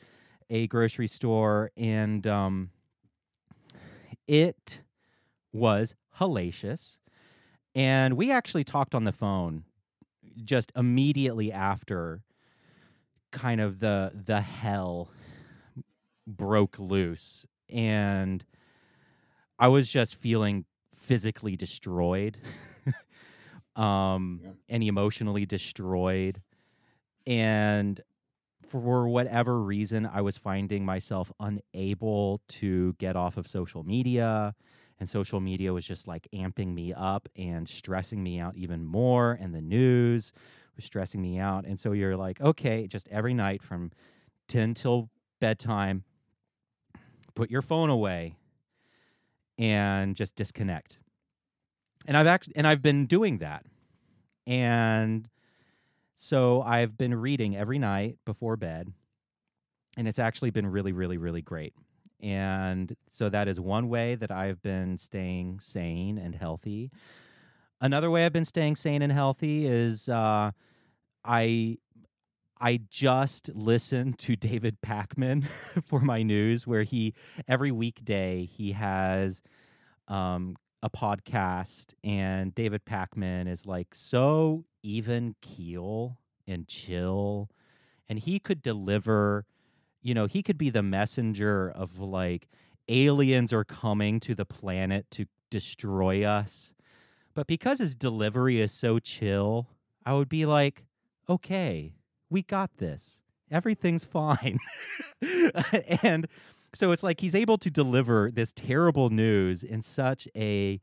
a 0.49 0.67
grocery 0.67 1.07
store, 1.07 1.71
and 1.77 2.27
um, 2.27 2.71
it 4.27 4.81
was 5.53 5.95
hellacious. 6.19 6.97
And 7.73 8.17
we 8.17 8.31
actually 8.31 8.65
talked 8.65 8.93
on 8.93 9.05
the 9.05 9.13
phone 9.13 9.63
just 10.43 10.73
immediately 10.75 11.53
after 11.53 12.23
kind 13.31 13.61
of 13.61 13.79
the 13.79 14.11
the 14.13 14.41
hell 14.41 15.09
broke 16.27 16.77
loose 16.79 17.45
and 17.69 18.43
I 19.59 19.67
was 19.67 19.91
just 19.91 20.15
feeling 20.15 20.63
physically 20.91 21.57
destroyed, 21.57 22.37
um, 23.75 24.39
yeah. 24.41 24.51
and 24.69 24.83
emotionally 24.83 25.45
destroyed. 25.45 26.41
And 27.27 28.01
for 28.65 29.09
whatever 29.09 29.61
reason, 29.61 30.05
I 30.05 30.21
was 30.21 30.37
finding 30.37 30.85
myself 30.85 31.31
unable 31.39 32.41
to 32.47 32.93
get 32.93 33.17
off 33.17 33.35
of 33.35 33.47
social 33.47 33.83
media. 33.83 34.55
And 34.97 35.09
social 35.09 35.39
media 35.39 35.73
was 35.73 35.85
just 35.85 36.07
like 36.07 36.27
amping 36.33 36.73
me 36.73 36.93
up 36.93 37.27
and 37.35 37.67
stressing 37.67 38.21
me 38.21 38.39
out 38.39 38.55
even 38.55 38.85
more. 38.85 39.37
And 39.39 39.53
the 39.53 39.61
news 39.61 40.31
was 40.75 40.85
stressing 40.85 41.21
me 41.21 41.37
out. 41.37 41.65
And 41.65 41.79
so 41.79 41.91
you're 41.91 42.17
like, 42.17 42.39
okay, 42.41 42.87
just 42.87 43.07
every 43.09 43.33
night 43.33 43.61
from 43.61 43.91
10 44.47 44.73
till 44.73 45.09
bedtime, 45.39 46.03
put 47.33 47.49
your 47.49 47.61
phone 47.61 47.89
away 47.89 48.35
and 49.59 50.15
just 50.15 50.35
disconnect. 50.35 50.97
And 52.07 52.17
I've 52.17 52.25
actually 52.25 52.55
and 52.55 52.65
I've 52.65 52.81
been 52.81 53.05
doing 53.05 53.37
that. 53.39 53.65
And 54.47 55.27
so 56.15 56.63
I've 56.63 56.97
been 56.97 57.13
reading 57.13 57.55
every 57.55 57.77
night 57.77 58.17
before 58.25 58.55
bed. 58.55 58.93
And 59.97 60.07
it's 60.07 60.17
actually 60.17 60.49
been 60.49 60.65
really 60.65 60.93
really 60.93 61.17
really 61.17 61.41
great. 61.41 61.73
And 62.21 62.95
so 63.07 63.29
that 63.29 63.47
is 63.47 63.59
one 63.59 63.89
way 63.89 64.15
that 64.15 64.31
I've 64.31 64.61
been 64.61 64.97
staying 64.97 65.59
sane 65.59 66.17
and 66.17 66.35
healthy. 66.35 66.91
Another 67.81 68.09
way 68.09 68.25
I've 68.25 68.33
been 68.33 68.45
staying 68.45 68.75
sane 68.75 69.01
and 69.01 69.11
healthy 69.11 69.65
is 69.65 70.09
uh, 70.09 70.51
I 71.23 71.77
I 72.61 72.81
just 72.89 73.49
listened 73.55 74.19
to 74.19 74.35
David 74.35 74.81
Pakman 74.81 75.45
for 75.83 75.99
my 76.01 76.23
news, 76.23 76.67
where 76.67 76.83
he 76.83 77.13
every 77.47 77.71
weekday 77.71 78.45
he 78.45 78.73
has 78.73 79.41
um, 80.07 80.57
a 80.83 80.89
podcast, 80.89 81.93
and 82.03 82.53
David 82.53 82.83
Pakman 82.85 83.47
is 83.47 83.65
like 83.65 83.95
so 83.95 84.65
even 84.83 85.35
keel 85.41 86.19
and 86.47 86.67
chill, 86.67 87.49
and 88.07 88.19
he 88.19 88.39
could 88.39 88.61
deliver. 88.61 89.45
You 90.01 90.13
know, 90.13 90.27
he 90.27 90.41
could 90.43 90.57
be 90.57 90.69
the 90.69 90.81
messenger 90.81 91.69
of 91.69 91.99
like 91.99 92.47
aliens 92.87 93.51
are 93.51 93.65
coming 93.65 94.19
to 94.21 94.33
the 94.33 94.45
planet 94.45 95.11
to 95.11 95.25
destroy 95.49 96.23
us. 96.23 96.73
But 97.33 97.47
because 97.47 97.79
his 97.79 97.95
delivery 97.95 98.61
is 98.61 98.71
so 98.71 98.99
chill, 98.99 99.67
I 100.05 100.13
would 100.13 100.29
be 100.29 100.45
like, 100.45 100.85
okay, 101.29 101.93
we 102.29 102.41
got 102.41 102.77
this. 102.77 103.21
Everything's 103.51 104.05
fine. 104.05 104.59
and 106.03 106.27
so 106.73 106.91
it's 106.91 107.03
like 107.03 107.21
he's 107.21 107.35
able 107.35 107.57
to 107.57 107.69
deliver 107.69 108.29
this 108.31 108.53
terrible 108.53 109.09
news 109.09 109.63
in 109.63 109.81
such 109.81 110.27
a 110.35 110.79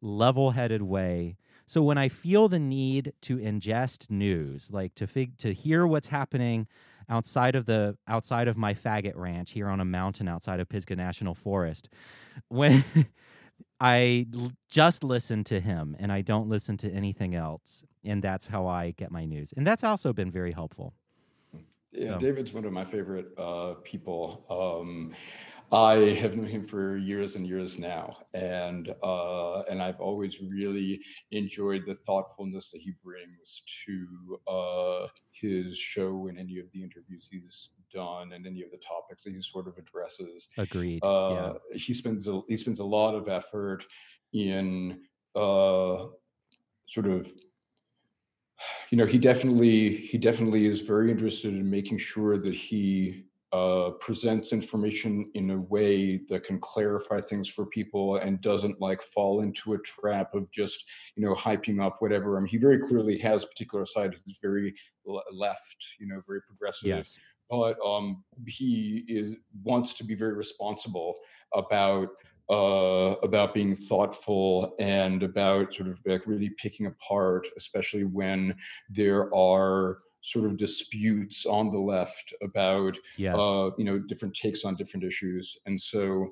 level 0.00 0.50
headed 0.50 0.82
way. 0.82 1.36
So 1.66 1.82
when 1.82 1.96
I 1.96 2.08
feel 2.08 2.48
the 2.48 2.58
need 2.58 3.14
to 3.22 3.38
ingest 3.38 4.10
news, 4.10 4.70
like 4.70 4.94
to 4.96 5.06
fig- 5.06 5.38
to 5.38 5.54
hear 5.54 5.86
what's 5.86 6.08
happening 6.08 6.66
outside 7.08 7.54
of 7.54 7.66
the 7.66 7.96
outside 8.06 8.48
of 8.48 8.56
my 8.56 8.74
faggot 8.74 9.16
ranch 9.16 9.52
here 9.52 9.68
on 9.68 9.80
a 9.80 9.84
mountain 9.84 10.28
outside 10.28 10.60
of 10.60 10.68
Pisgah 10.68 10.96
National 10.96 11.34
Forest, 11.34 11.88
when 12.48 12.84
I 13.82 14.26
l- 14.32 14.52
just 14.70 15.02
listen 15.02 15.42
to 15.44 15.58
him 15.58 15.96
and 15.98 16.12
I 16.12 16.20
don't 16.22 16.48
listen 16.48 16.76
to 16.78 16.90
anything 16.90 17.34
else, 17.34 17.82
and 18.04 18.22
that's 18.22 18.46
how 18.46 18.68
I 18.68 18.92
get 18.92 19.10
my 19.10 19.24
news. 19.24 19.52
And 19.56 19.66
that's 19.66 19.82
also 19.82 20.12
been 20.12 20.30
very 20.30 20.52
helpful. 20.52 20.94
Yeah, 21.90 22.12
so. 22.14 22.18
David's 22.18 22.52
one 22.54 22.64
of 22.64 22.72
my 22.72 22.84
favorite 22.84 23.36
uh, 23.36 23.74
people. 23.82 24.46
Um, 24.48 25.12
I 25.72 25.94
have 26.20 26.36
known 26.36 26.46
him 26.46 26.64
for 26.64 26.96
years 26.96 27.34
and 27.34 27.44
years 27.44 27.76
now, 27.76 28.18
and 28.34 28.94
uh, 29.02 29.62
and 29.62 29.82
I've 29.82 30.00
always 30.00 30.40
really 30.40 31.00
enjoyed 31.32 31.84
the 31.84 31.96
thoughtfulness 32.06 32.70
that 32.70 32.82
he 32.82 32.92
brings 33.02 33.62
to 33.86 34.38
uh, 34.46 35.06
his 35.32 35.76
show 35.76 36.28
and 36.28 36.38
any 36.38 36.58
of 36.60 36.66
the 36.72 36.82
interviews 36.82 37.26
he's 37.28 37.70
done 37.92 38.32
and 38.32 38.46
any 38.46 38.62
of 38.62 38.70
the 38.70 38.78
topics 38.78 39.24
that 39.24 39.32
he 39.32 39.40
sort 39.40 39.68
of 39.68 39.76
addresses. 39.78 40.48
Agreed. 40.58 41.02
Uh, 41.02 41.54
yeah. 41.72 41.78
He 41.78 41.94
spends 41.94 42.28
a, 42.28 42.40
he 42.48 42.56
spends 42.56 42.80
a 42.80 42.84
lot 42.84 43.14
of 43.14 43.28
effort 43.28 43.84
in 44.32 45.00
uh, 45.34 46.06
sort 46.88 47.06
of 47.06 47.32
you 48.90 48.98
know 48.98 49.06
he 49.06 49.18
definitely 49.18 49.96
he 49.96 50.18
definitely 50.18 50.66
is 50.66 50.82
very 50.82 51.10
interested 51.10 51.52
in 51.52 51.68
making 51.68 51.98
sure 51.98 52.38
that 52.38 52.54
he 52.54 53.24
uh, 53.52 53.90
presents 54.00 54.52
information 54.54 55.30
in 55.34 55.50
a 55.50 55.60
way 55.60 56.16
that 56.28 56.42
can 56.42 56.58
clarify 56.58 57.20
things 57.20 57.46
for 57.46 57.66
people 57.66 58.16
and 58.16 58.40
doesn't 58.40 58.80
like 58.80 59.02
fall 59.02 59.42
into 59.42 59.74
a 59.74 59.78
trap 59.80 60.34
of 60.34 60.50
just 60.50 60.84
you 61.16 61.24
know 61.24 61.34
hyping 61.34 61.82
up 61.82 61.96
whatever. 62.00 62.36
I 62.36 62.40
mean, 62.40 62.48
he 62.48 62.56
very 62.56 62.78
clearly 62.78 63.18
has 63.18 63.44
a 63.44 63.46
particular 63.46 63.84
side. 63.84 64.14
He's 64.24 64.38
very 64.40 64.74
left, 65.32 65.76
you 65.98 66.06
know, 66.06 66.22
very 66.26 66.40
progressive. 66.42 66.88
Yes. 66.88 67.18
But 67.50 67.76
um, 67.84 68.24
he 68.46 69.04
is 69.08 69.36
wants 69.62 69.94
to 69.94 70.04
be 70.04 70.14
very 70.14 70.34
responsible 70.34 71.16
about 71.54 72.08
uh, 72.50 73.14
about 73.22 73.54
being 73.54 73.74
thoughtful 73.74 74.74
and 74.78 75.22
about 75.22 75.72
sort 75.74 75.88
of 75.88 76.00
like 76.04 76.26
really 76.26 76.50
picking 76.58 76.86
apart, 76.86 77.46
especially 77.56 78.04
when 78.04 78.54
there 78.90 79.34
are 79.34 79.98
sort 80.20 80.44
of 80.44 80.56
disputes 80.56 81.46
on 81.46 81.72
the 81.72 81.78
left 81.78 82.32
about 82.42 82.96
yes. 83.16 83.34
uh, 83.38 83.70
you 83.78 83.84
know 83.84 83.98
different 83.98 84.34
takes 84.34 84.64
on 84.64 84.74
different 84.76 85.04
issues, 85.04 85.56
and 85.66 85.80
so. 85.80 86.28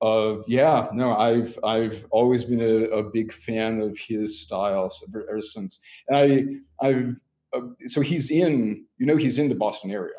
Uh, 0.00 0.40
yeah, 0.46 0.86
no, 0.92 1.16
I've 1.16 1.58
I've 1.64 2.06
always 2.12 2.44
been 2.44 2.60
a, 2.60 2.84
a 2.98 3.02
big 3.02 3.32
fan 3.32 3.80
of 3.80 3.98
his 3.98 4.40
styles 4.40 5.04
ever, 5.08 5.28
ever 5.28 5.40
since, 5.40 5.80
and 6.06 6.62
I 6.80 6.86
I've 6.86 7.20
uh, 7.52 7.62
so 7.86 8.00
he's 8.00 8.30
in 8.30 8.86
you 8.98 9.06
know 9.06 9.16
he's 9.16 9.38
in 9.38 9.48
the 9.48 9.56
Boston 9.56 9.90
area. 9.90 10.14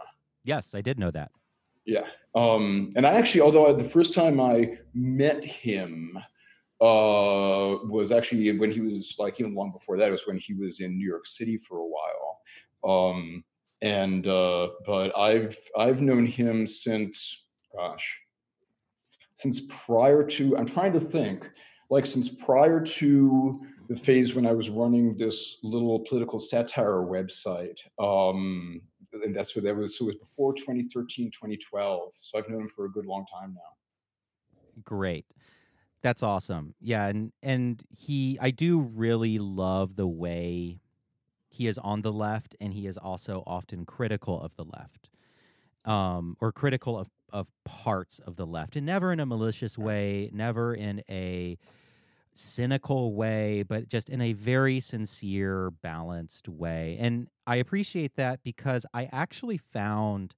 Yes, 0.49 0.73
I 0.73 0.81
did 0.81 0.97
know 0.97 1.11
that. 1.11 1.29
Yeah. 1.85 2.07
Um, 2.33 2.91
and 2.95 3.05
I 3.05 3.13
actually, 3.13 3.41
although 3.41 3.71
the 3.71 3.83
first 3.83 4.15
time 4.15 4.41
I 4.41 4.79
met 4.95 5.45
him 5.45 6.17
uh, 6.81 7.77
was 7.85 8.11
actually 8.11 8.57
when 8.57 8.71
he 8.71 8.81
was 8.81 9.13
like 9.19 9.39
even 9.39 9.53
long 9.53 9.71
before 9.71 9.95
that 9.97 10.09
was 10.09 10.25
when 10.25 10.39
he 10.39 10.55
was 10.55 10.79
in 10.79 10.97
New 10.97 11.07
York 11.07 11.27
City 11.27 11.55
for 11.55 11.77
a 11.77 11.87
while. 11.95 12.29
Um, 12.83 13.43
and 13.83 14.25
uh, 14.25 14.69
but 14.87 15.15
I've 15.15 15.55
I've 15.77 16.01
known 16.01 16.25
him 16.25 16.65
since 16.65 17.43
gosh 17.75 18.19
since 19.35 19.61
prior 19.69 20.23
to 20.23 20.57
I'm 20.57 20.65
trying 20.65 20.93
to 20.93 20.99
think 20.99 21.47
like 21.91 22.07
since 22.07 22.27
prior 22.27 22.81
to 22.99 23.61
the 23.87 23.95
phase 23.95 24.33
when 24.33 24.47
I 24.47 24.53
was 24.53 24.69
running 24.69 25.15
this 25.15 25.57
little 25.61 25.99
political 25.99 26.39
satire 26.39 27.05
website. 27.05 27.79
Um, 27.99 28.81
and 29.13 29.35
that's 29.35 29.55
what 29.55 29.65
that 29.65 29.75
was. 29.75 29.97
So 29.97 30.05
it 30.05 30.07
was 30.07 30.15
before 30.17 30.53
2013, 30.53 31.31
2012. 31.31 32.13
So 32.13 32.37
I've 32.37 32.49
known 32.49 32.61
him 32.61 32.69
for 32.69 32.85
a 32.85 32.91
good 32.91 33.05
long 33.05 33.25
time 33.31 33.53
now. 33.53 34.81
Great. 34.83 35.25
That's 36.01 36.23
awesome. 36.23 36.75
Yeah, 36.79 37.07
and 37.07 37.33
and 37.43 37.83
he 37.89 38.37
I 38.39 38.51
do 38.51 38.79
really 38.79 39.37
love 39.37 39.95
the 39.95 40.07
way 40.07 40.79
he 41.49 41.67
is 41.67 41.77
on 41.77 42.03
the 42.03 42.13
left 42.13 42.55
and 42.61 42.73
he 42.73 42.87
is 42.87 42.97
also 42.97 43.43
often 43.45 43.85
critical 43.85 44.41
of 44.41 44.55
the 44.55 44.63
left. 44.63 45.09
Um, 45.85 46.37
or 46.39 46.51
critical 46.51 46.97
of, 46.97 47.09
of 47.31 47.47
parts 47.63 48.19
of 48.19 48.35
the 48.35 48.45
left 48.45 48.75
and 48.75 48.85
never 48.85 49.11
in 49.11 49.19
a 49.19 49.25
malicious 49.25 49.77
way, 49.77 50.29
never 50.33 50.73
in 50.73 51.01
a 51.09 51.57
cynical 52.39 53.13
way, 53.13 53.63
but 53.63 53.87
just 53.89 54.09
in 54.09 54.21
a 54.21 54.33
very 54.33 54.79
sincere, 54.79 55.69
balanced 55.69 56.47
way. 56.47 56.97
And 56.99 57.27
I 57.45 57.57
appreciate 57.57 58.15
that 58.15 58.41
because 58.43 58.85
I 58.93 59.09
actually 59.11 59.57
found 59.57 60.35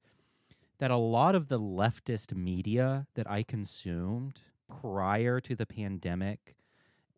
that 0.80 0.92
a 0.92 0.98
lot 0.98 1.36
of 1.36 1.48
the 1.48 1.60
leftist 1.60 2.36
media 2.36 3.06
that 3.14 3.30
I 3.30 3.44
consumed 3.44 4.42
prior 4.82 5.40
to 5.42 5.56
the 5.56 5.66
pandemic 5.66 6.56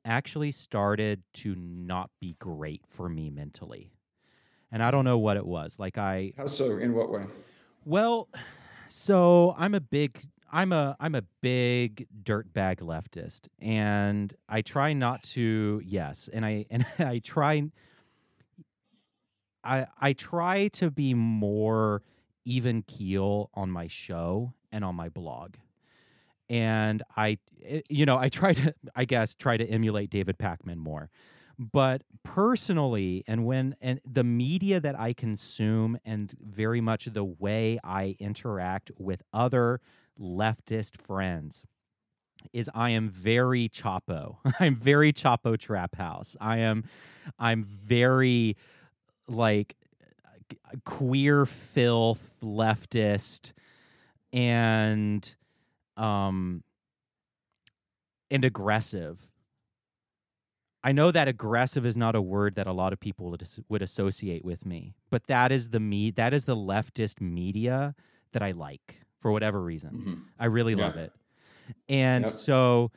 actually 0.04 0.52
started 0.52 1.24
to 1.34 1.56
not 1.56 2.10
be 2.20 2.36
great 2.40 2.82
for 2.88 3.08
me 3.08 3.30
mentally. 3.30 3.94
And 4.70 4.84
I 4.84 4.92
don't 4.92 5.06
know 5.06 5.18
what 5.18 5.38
it 5.38 5.46
was. 5.46 5.80
Like 5.80 5.98
I 5.98 6.34
How 6.36 6.48
so? 6.48 6.78
In 6.78 6.94
what 6.94 7.10
way? 7.10 7.24
Well, 7.86 8.28
so 8.90 9.56
I'm 9.58 9.74
a 9.74 9.82
big 9.82 10.26
I'm 10.54 10.72
a 10.72 10.96
I'm 11.00 11.16
a 11.16 11.24
big 11.42 12.08
dirtbag 12.24 12.80
leftist, 12.80 13.48
and 13.60 14.34
I 14.48 14.62
try 14.62 14.94
not 14.94 15.24
to. 15.32 15.82
Yes, 15.84 16.30
and 16.32 16.46
I 16.46 16.66
and 16.70 16.86
I 17.00 17.20
try. 17.20 17.64
I 19.64 19.88
I 20.00 20.14
try 20.14 20.68
to 20.70 20.92
be 20.92 21.16
more 21.16 22.04
even 22.46 22.84
keel 22.84 23.50
on 23.56 23.72
my 23.72 23.88
show 23.88 24.54
and 24.72 24.86
on 24.86 24.96
my 24.96 25.10
blog, 25.10 25.56
and 26.48 27.02
I 27.18 27.40
eh, 27.66 27.82
you 27.90 28.06
know 28.06 28.20
I 28.20 28.30
try 28.30 28.54
to 28.54 28.76
I 28.96 29.06
guess 29.06 29.34
try 29.34 29.58
to 29.58 29.66
emulate 29.66 30.12
David 30.12 30.38
Pakman 30.38 30.78
more 30.78 31.10
but 31.60 32.02
personally 32.24 33.24
and 33.28 33.46
when 33.46 33.76
and 33.80 34.02
the 34.12 34.24
media 34.24 34.80
that 34.80 35.00
i 35.00 35.14
consume 35.14 35.96
and 36.04 36.36
very 36.42 36.82
much 36.82 37.06
the 37.06 37.24
way 37.24 37.78
i 37.84 38.16
interact 38.20 38.92
with 38.98 39.22
other 39.32 39.80
leftist 40.20 40.98
friends 40.98 41.66
is 42.52 42.70
i 42.74 42.90
am 42.90 43.10
very 43.10 43.70
chapo. 43.70 44.38
I'm 44.60 44.76
very 44.76 45.14
chapo 45.14 45.58
trap 45.58 45.96
house. 45.96 46.36
I 46.42 46.58
am 46.58 46.84
i'm 47.40 47.64
very 47.64 48.58
like 49.28 49.76
queer 50.86 51.46
filth 51.46 52.38
leftist 52.42 53.52
and 54.32 55.36
um 55.98 56.64
and 58.30 58.44
aggressive. 58.44 59.30
I 60.86 60.92
know 60.92 61.12
that 61.12 61.30
aggressive 61.30 61.86
is 61.86 61.96
not 61.96 62.14
a 62.14 62.22
word 62.22 62.56
that 62.56 62.68
a 62.68 62.74
lot 62.74 62.92
of 62.92 63.00
people 63.00 63.34
would, 63.70 63.82
associate 63.82 64.44
with 64.44 64.66
me, 64.66 64.96
but 65.10 65.28
that 65.28 65.50
is 65.52 65.70
the 65.70 65.80
me 65.80 66.12
that 66.12 66.34
is 66.34 66.46
the 66.46 66.58
leftist 66.58 67.22
media 67.22 67.96
that 68.34 68.42
I 68.42 68.52
like 68.52 69.04
for 69.24 69.32
whatever 69.32 69.60
reason. 69.60 69.90
Mm-hmm. 69.90 70.14
I 70.38 70.46
really 70.46 70.74
yeah. 70.74 70.86
love 70.86 70.98
it. 70.98 71.12
And 71.90 72.26
yep. 72.26 72.34
so 72.34 72.92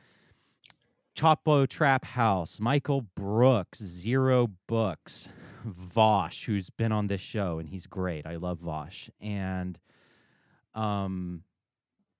Chapo 1.15 1.67
Trap 1.67 2.05
House, 2.05 2.59
Michael 2.59 3.01
Brooks, 3.01 3.79
Zero 3.79 4.51
Books, 4.67 5.29
Vaush, 5.65 6.45
who's 6.45 6.69
been 6.69 6.91
on 6.91 7.07
this 7.07 7.21
show 7.21 7.57
and 7.57 7.69
he's 7.69 7.87
great. 7.87 8.27
I 8.27 8.35
love 8.35 8.59
Vaush. 8.59 9.09
And 9.19 9.79
um 10.75 11.43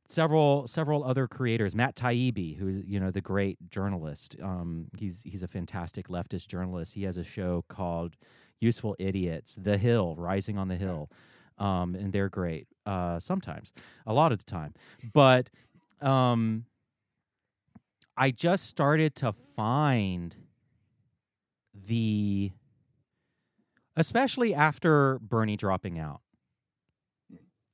several 0.10 0.68
several 0.68 1.04
other 1.04 1.28
creators. 1.28 1.76
Matt 1.76 1.96
Taibbi, 1.96 2.58
who's 2.58 2.86
you 2.86 3.00
know 3.00 3.12
the 3.12 3.22
great 3.22 3.70
journalist. 3.70 4.36
Um, 4.42 4.88
he's 4.98 5.22
he's 5.26 5.44
a 5.44 5.48
fantastic 5.48 6.08
leftist 6.08 6.48
journalist. 6.48 6.94
He 6.94 7.04
has 7.04 7.18
a 7.18 7.24
show 7.24 7.66
called 7.68 8.16
Useful 8.60 8.96
Idiots, 9.00 9.56
The 9.56 9.78
Hill, 9.78 10.16
Rising 10.16 10.58
on 10.58 10.70
the 10.70 10.78
Hill, 10.78 11.12
um, 11.58 11.96
and 11.96 12.14
they're 12.14 12.30
great. 12.30 12.68
Uh, 12.86 13.20
sometimes, 13.20 13.72
a 14.06 14.14
lot 14.14 14.32
of 14.32 14.38
the 14.40 14.46
time, 14.46 14.74
but 15.14 15.50
um, 16.02 16.66
I 18.16 18.32
just 18.32 18.66
started 18.66 19.16
to 19.18 19.34
find 19.56 20.36
the, 21.74 22.52
especially 23.96 24.54
after 24.54 25.20
Bernie 25.20 25.58
dropping 25.58 26.00
out, 26.00 26.22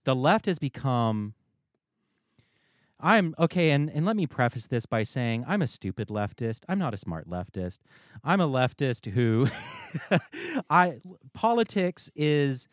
the 0.03 0.15
left 0.15 0.47
has 0.47 0.59
become 0.59 1.35
I'm 3.03 3.35
okay, 3.37 3.71
and, 3.71 3.89
and 3.89 4.05
let 4.05 4.15
me 4.15 4.25
preface 4.25 4.65
this 4.65 4.85
by 4.85 5.03
saying 5.03 5.43
I'm 5.45 5.61
a 5.61 5.67
stupid 5.67 6.07
leftist. 6.07 6.61
I'm 6.69 6.79
not 6.79 6.93
a 6.93 6.97
smart 6.97 7.29
leftist. 7.29 7.79
I'm 8.23 8.39
a 8.39 8.47
leftist 8.47 9.11
who 9.11 9.49
I 10.69 10.99
politics 11.33 12.09
is 12.15 12.69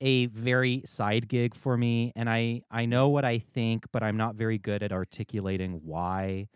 a 0.00 0.26
very 0.26 0.82
side 0.86 1.28
gig 1.28 1.54
for 1.54 1.76
me, 1.76 2.12
and 2.16 2.28
I 2.30 2.62
I 2.70 2.86
know 2.86 3.08
what 3.08 3.24
I 3.24 3.38
think, 3.38 3.86
but 3.92 4.02
I'm 4.02 4.16
not 4.16 4.34
very 4.34 4.58
good 4.58 4.82
at 4.82 4.92
articulating 4.92 5.80
why 5.84 6.48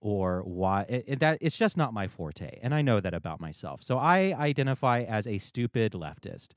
or 0.00 0.42
why 0.42 0.82
it, 0.88 1.04
it, 1.06 1.20
that 1.20 1.38
it's 1.40 1.56
just 1.56 1.76
not 1.76 1.92
my 1.92 2.08
forte, 2.08 2.58
and 2.62 2.74
I 2.74 2.82
know 2.82 3.00
that 3.00 3.14
about 3.14 3.40
myself. 3.40 3.82
So 3.82 3.98
I 3.98 4.34
identify 4.38 5.02
as 5.02 5.26
a 5.26 5.38
stupid 5.38 5.92
leftist. 5.92 6.50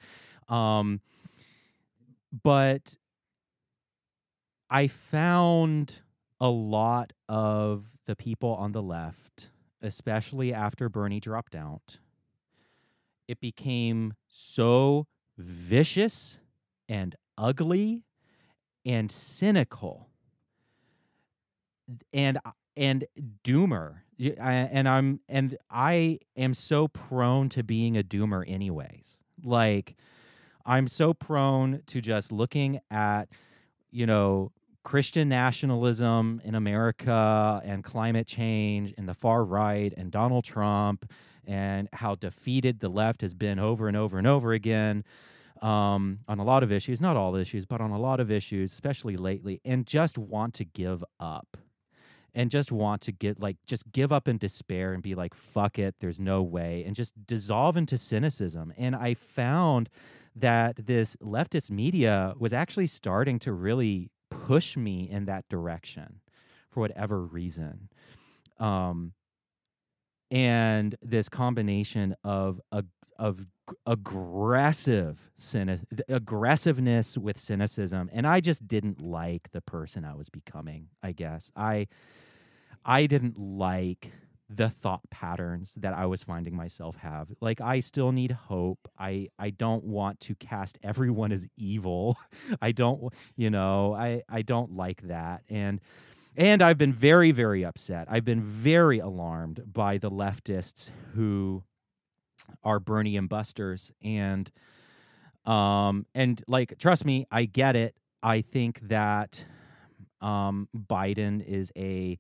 Um, 0.50 1.02
but 2.44 2.96
I 4.70 4.88
found 4.88 6.02
a 6.40 6.50
lot 6.50 7.14
of 7.30 7.86
the 8.06 8.16
people 8.16 8.56
on 8.56 8.72
the 8.72 8.82
left, 8.82 9.50
especially 9.82 10.54
after 10.54 10.90
Bernie 10.90 11.20
dropped 11.20 11.56
out, 11.56 12.00
it 13.28 13.40
became 13.40 14.14
so 14.28 15.08
vicious 15.38 16.40
and 16.88 17.16
ugly 17.38 18.04
and 18.86 19.12
cynical. 19.12 20.10
And 22.14 22.40
and 22.76 23.06
doomer. 23.44 23.98
And 24.40 24.88
i'm 24.88 25.20
and 25.28 25.58
i 25.70 26.20
am 26.38 26.54
so 26.54 26.88
prone 26.88 27.50
to 27.50 27.64
being 27.64 27.98
a 27.98 28.04
doomer 28.04 28.44
anyways. 28.48 29.18
Like 29.44 29.96
i'm 30.66 30.88
so 30.88 31.14
prone 31.14 31.82
to 31.88 32.00
just 32.02 32.32
looking 32.32 32.80
at 32.90 33.28
you 33.92 34.06
know 34.06 34.52
Christian 34.84 35.30
nationalism 35.30 36.42
in 36.44 36.56
America 36.56 37.62
and 37.64 37.84
climate 37.84 38.28
change 38.28 38.94
and 38.98 39.08
the 39.08 39.14
far 39.14 39.46
right 39.46 39.94
and 39.96 40.12
Donald 40.12 40.44
Trump 40.44 41.10
and 41.48 41.90
how 41.94 42.16
defeated 42.16 42.80
the 42.80 42.90
left 42.90 43.22
has 43.22 43.34
been 43.34 43.60
over 43.60 43.88
and 43.88 43.98
over 43.98 44.18
and 44.18 44.28
over 44.28 44.54
again 44.54 45.04
um, 45.62 46.20
on 46.28 46.40
a 46.40 46.44
lot 46.44 46.64
of 46.64 46.72
issues, 46.72 47.00
not 47.00 47.16
all 47.16 47.36
issues, 47.36 47.66
but 47.66 47.82
on 47.82 47.92
a 47.92 48.00
lot 48.00 48.20
of 48.20 48.32
issues, 48.32 48.72
especially 48.74 49.16
lately, 49.16 49.62
and 49.64 49.86
just 49.86 50.18
want 50.18 50.54
to 50.56 50.66
give 50.66 51.04
up 51.20 51.58
and 52.36 52.50
just 52.50 52.72
want 52.72 53.02
to 53.02 53.12
get 53.12 53.40
like 53.40 53.58
just 53.68 53.92
give 53.92 54.12
up 54.12 54.28
in 54.28 54.38
despair 54.40 54.92
and 54.92 55.04
be 55.04 55.14
like 55.14 55.36
fuck 55.36 55.78
it 55.78 55.94
there's 56.00 56.20
no 56.20 56.42
way 56.42 56.84
and 56.84 56.96
just 56.96 57.14
dissolve 57.28 57.78
into 57.78 57.96
cynicism 57.96 58.74
and 58.76 58.96
i 58.96 59.14
found 59.14 59.88
that 60.36 60.76
this 60.88 61.16
leftist 61.18 61.70
media 61.70 62.34
was 62.40 62.54
actually 62.54 62.88
starting 62.88 63.40
to 63.40 63.54
really 63.54 64.10
push 64.30 64.76
me 64.76 65.10
in 65.10 65.26
that 65.26 65.48
direction 65.50 66.20
for 66.70 66.80
whatever 66.82 67.22
reason. 67.22 67.90
Um, 68.60 69.14
and 70.34 70.96
this 71.02 71.30
combination 71.30 72.16
of 72.24 72.60
a 72.72 72.84
of 73.20 73.46
aggressive 73.86 75.30
cynic- 75.38 75.82
aggressiveness 76.10 77.18
with 77.18 77.40
cynicism 77.40 78.10
and 78.12 78.26
i 78.28 78.42
just 78.42 78.68
didn't 78.68 79.00
like 79.00 79.52
the 79.52 79.62
person 79.62 80.04
i 80.04 80.14
was 80.14 80.30
becoming 80.30 80.88
i 81.04 81.12
guess 81.12 81.52
i 81.56 81.88
i 82.84 83.06
didn't 83.06 83.38
like 83.38 84.12
the 84.50 84.70
thought 84.70 85.10
patterns 85.10 85.74
that 85.78 85.94
I 85.96 86.06
was 86.06 86.22
finding 86.22 86.56
myself 86.56 86.98
have. 86.98 87.30
Like 87.42 87.60
I 87.60 87.80
still 87.80 88.12
need 88.12 88.32
hope. 88.32 88.78
I 89.00 89.30
I 89.40 89.50
don't 89.50 89.84
want 89.84 90.20
to 90.22 90.36
cast 90.36 90.78
everyone 90.84 91.32
as 91.32 91.48
evil. 91.58 92.18
I 92.62 92.72
don't 92.72 93.12
you 93.36 93.50
know, 93.50 93.96
I 93.96 94.22
I 94.30 94.44
don't 94.44 94.76
like 94.76 95.02
that. 95.08 95.42
And 95.50 95.82
and 96.36 96.62
I've 96.62 96.78
been 96.78 96.94
very 96.94 97.32
very 97.32 97.64
upset. 97.64 98.08
I've 98.10 98.26
been 98.26 98.42
very 98.42 99.00
alarmed 99.00 99.64
by 99.72 99.98
the 99.98 100.10
leftists 100.10 100.90
who 101.14 101.64
are 102.64 102.80
Bernie 102.80 103.18
and 103.18 103.30
Busters 103.30 103.92
and 104.02 104.52
um 105.46 106.06
and 106.14 106.44
like 106.48 106.78
trust 106.78 107.06
me, 107.06 107.26
I 107.32 107.46
get 107.46 107.76
it. 107.76 107.96
I 108.22 108.42
think 108.42 108.80
that 108.88 109.46
um 110.22 110.70
Biden 110.76 111.46
is 111.46 111.72
a 111.76 112.18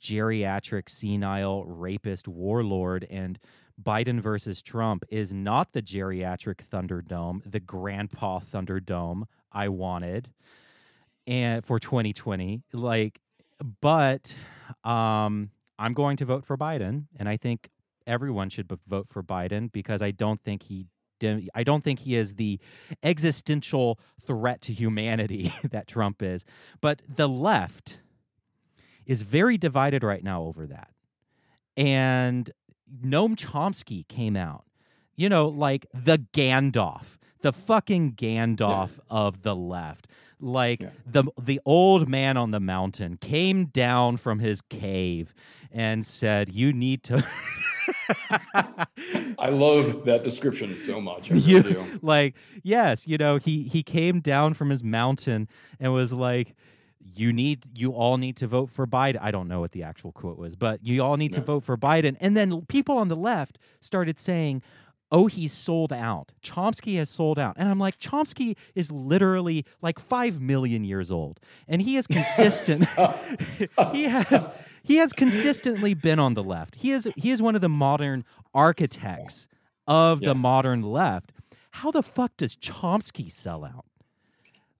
geriatric, 0.00 0.88
senile, 0.88 1.64
rapist 1.64 2.28
warlord. 2.28 3.06
And 3.10 3.38
Biden 3.82 4.20
versus 4.20 4.62
Trump 4.62 5.04
is 5.10 5.32
not 5.32 5.72
the 5.72 5.82
geriatric 5.82 6.64
Thunderdome, 6.64 7.40
the 7.44 7.60
grandpa 7.60 8.38
Thunderdome 8.38 9.24
I 9.50 9.68
wanted 9.68 10.30
and 11.26 11.64
for 11.64 11.78
2020. 11.78 12.62
Like, 12.72 13.20
but 13.80 14.34
um, 14.84 15.50
I'm 15.78 15.94
going 15.94 16.16
to 16.18 16.24
vote 16.24 16.44
for 16.44 16.56
Biden, 16.56 17.04
and 17.18 17.28
I 17.28 17.36
think 17.36 17.70
everyone 18.06 18.50
should 18.50 18.70
vote 18.86 19.08
for 19.08 19.22
Biden 19.22 19.72
because 19.72 20.02
I 20.02 20.10
don't 20.10 20.42
think 20.42 20.64
he 20.64 20.86
I 21.54 21.64
don't 21.64 21.82
think 21.82 22.00
he 22.00 22.16
is 22.16 22.34
the 22.34 22.58
existential 23.02 23.98
threat 24.20 24.60
to 24.62 24.72
humanity 24.72 25.54
that 25.70 25.86
Trump 25.86 26.22
is. 26.22 26.44
But 26.82 27.00
the 27.08 27.28
left 27.28 27.98
is 29.06 29.22
very 29.22 29.56
divided 29.56 30.02
right 30.02 30.22
now 30.22 30.42
over 30.42 30.66
that. 30.66 30.90
And 31.76 32.50
Noam 33.02 33.36
Chomsky 33.36 34.06
came 34.06 34.36
out, 34.36 34.64
you 35.16 35.28
know, 35.28 35.48
like 35.48 35.86
the 35.94 36.18
Gandalf, 36.32 37.16
the 37.44 37.52
fucking 37.52 38.14
Gandalf 38.14 38.96
yeah. 38.96 39.04
of 39.10 39.42
the 39.42 39.54
left. 39.54 40.08
Like 40.40 40.80
yeah. 40.80 40.88
the 41.06 41.24
the 41.40 41.60
old 41.64 42.08
man 42.08 42.36
on 42.36 42.50
the 42.50 42.58
mountain 42.58 43.18
came 43.18 43.66
down 43.66 44.16
from 44.16 44.38
his 44.40 44.62
cave 44.62 45.34
and 45.70 46.04
said, 46.04 46.52
"You 46.52 46.72
need 46.72 47.04
to." 47.04 47.24
I 49.38 49.50
love 49.50 50.06
that 50.06 50.24
description 50.24 50.74
so 50.74 51.00
much. 51.00 51.30
I 51.30 51.36
you, 51.36 51.62
do. 51.62 51.84
Like, 52.02 52.34
yes, 52.62 53.06
you 53.06 53.18
know, 53.18 53.36
he 53.36 53.64
he 53.64 53.82
came 53.82 54.20
down 54.20 54.54
from 54.54 54.70
his 54.70 54.82
mountain 54.82 55.48
and 55.78 55.92
was 55.92 56.12
like, 56.12 56.56
you 57.14 57.32
need 57.32 57.66
you 57.74 57.92
all 57.92 58.16
need 58.16 58.36
to 58.38 58.46
vote 58.46 58.70
for 58.70 58.86
Biden. 58.86 59.18
I 59.20 59.30
don't 59.30 59.48
know 59.48 59.60
what 59.60 59.72
the 59.72 59.82
actual 59.82 60.12
quote 60.12 60.38
was, 60.38 60.56
but 60.56 60.84
you 60.84 61.02
all 61.02 61.16
need 61.16 61.34
to 61.34 61.40
vote 61.42 61.62
for 61.62 61.76
Biden. 61.76 62.16
And 62.20 62.36
then 62.36 62.62
people 62.62 62.96
on 62.96 63.08
the 63.08 63.16
left 63.16 63.58
started 63.80 64.18
saying, 64.18 64.62
"Oh, 65.16 65.26
he's 65.26 65.52
sold 65.52 65.92
out. 65.92 66.32
Chomsky 66.42 66.96
has 66.96 67.08
sold 67.10 67.38
out." 67.38 67.54
And 67.58 67.68
I'm 67.68 67.78
like, 67.78 67.98
Chomsky 67.98 68.56
is 68.74 68.90
literally 68.90 69.64
like 69.80 69.98
5 69.98 70.40
million 70.40 70.82
years 70.84 71.10
old, 71.10 71.38
and 71.68 71.80
he 71.82 71.96
is 71.96 72.06
consistent. 72.06 72.86
he 73.92 74.02
has 74.04 74.48
he 74.82 74.96
has 74.96 75.12
consistently 75.12 75.94
been 75.94 76.18
on 76.18 76.34
the 76.34 76.42
left. 76.42 76.74
He 76.76 76.90
is 76.90 77.08
he 77.16 77.30
is 77.30 77.40
one 77.40 77.54
of 77.54 77.60
the 77.60 77.68
modern 77.68 78.24
architects 78.52 79.46
of 79.86 80.20
Yeah. 80.22 80.28
the 80.30 80.34
modern 80.34 80.82
left. 80.82 81.32
How 81.70 81.90
the 81.90 82.02
fuck 82.02 82.36
does 82.36 82.56
Chomsky 82.56 83.30
sell 83.30 83.64
out? 83.64 83.84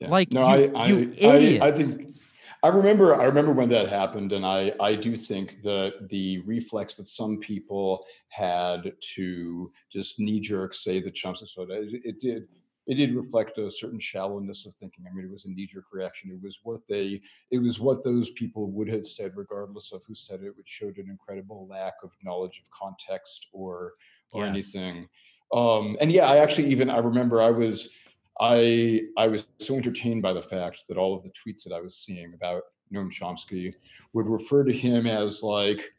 Yeah. 0.01 0.09
Like, 0.11 0.33
no, 0.33 0.55
you- 0.55 0.73
I, 0.77 0.81
I, 0.83 0.87
you 0.89 0.95
I, 1.23 1.27
I 1.27 1.35
idiots. 1.37 1.95
think 1.95 2.17
I 2.65 2.69
remember. 2.69 3.15
I 3.21 3.25
remember 3.25 3.53
when 3.53 3.69
that 3.69 3.91
happened, 3.91 4.33
and 4.33 4.47
I, 4.47 4.73
I 4.81 4.95
do 4.95 5.17
think 5.17 5.61
that 5.65 6.09
the 6.09 6.39
reflex 6.47 6.97
that 6.97 7.09
some 7.09 7.37
people 7.39 8.07
had 8.29 8.95
to 9.17 9.71
just 9.93 10.19
knee 10.19 10.41
jerk 10.41 10.73
say 10.73 10.99
that 11.01 11.13
Chomsky 11.13 11.47
sold 11.47 11.71
out, 11.71 11.83
it, 11.83 12.01
it 12.05 12.19
did. 12.19 12.49
It 12.87 12.97
did 12.97 13.13
reflect 13.13 13.57
a 13.57 13.71
certain 13.71 13.99
shallowness 13.99 14.67
of 14.67 14.75
thinking. 14.75 15.05
I 15.07 15.15
mean, 15.15 15.25
it 15.25 15.31
was 15.31 15.47
a 15.47 15.51
knee 15.51 15.67
jerk 15.67 15.85
reaction. 15.93 16.31
It 16.31 16.43
was 16.43 16.59
what 16.65 16.81
they, 16.87 17.21
it 17.51 17.59
was 17.59 17.81
what 17.81 18.05
those 18.05 18.31
people 18.33 18.71
would 18.73 18.89
have 18.89 19.07
said, 19.07 19.33
regardless 19.37 19.93
of 19.93 20.03
who 20.07 20.15
said 20.15 20.43
it, 20.43 20.55
which 20.57 20.69
showed 20.69 20.99
an 20.99 21.09
incredible 21.09 21.67
lack 21.67 21.95
of 22.03 22.15
knowledge 22.23 22.61
of 22.63 22.71
context 22.71 23.49
or 23.53 23.93
or 24.33 24.45
Yes. 24.45 24.51
anything. 24.51 25.09
Um, 25.53 25.97
and 26.01 26.11
yeah, 26.11 26.29
I 26.29 26.39
actually 26.39 26.69
even 26.69 26.89
I 26.89 26.99
remember 26.99 27.43
I 27.43 27.51
was 27.51 27.91
I 28.41 29.03
I 29.17 29.29
was 29.29 29.47
so 29.59 29.77
entertained 29.77 30.23
by 30.23 30.33
the 30.33 30.43
fact 30.43 30.85
that 30.89 30.97
all 30.97 31.15
of 31.15 31.23
the 31.23 31.31
tweets 31.31 31.65
that 31.65 31.73
I 31.73 31.81
was 31.81 31.97
seeing 31.97 32.35
about 32.35 32.63
Noam 32.93 33.11
Chomsky 33.11 33.75
would 34.13 34.27
refer 34.27 34.65
to 34.65 34.73
him 34.73 35.07
as 35.07 35.43
like 35.43 35.93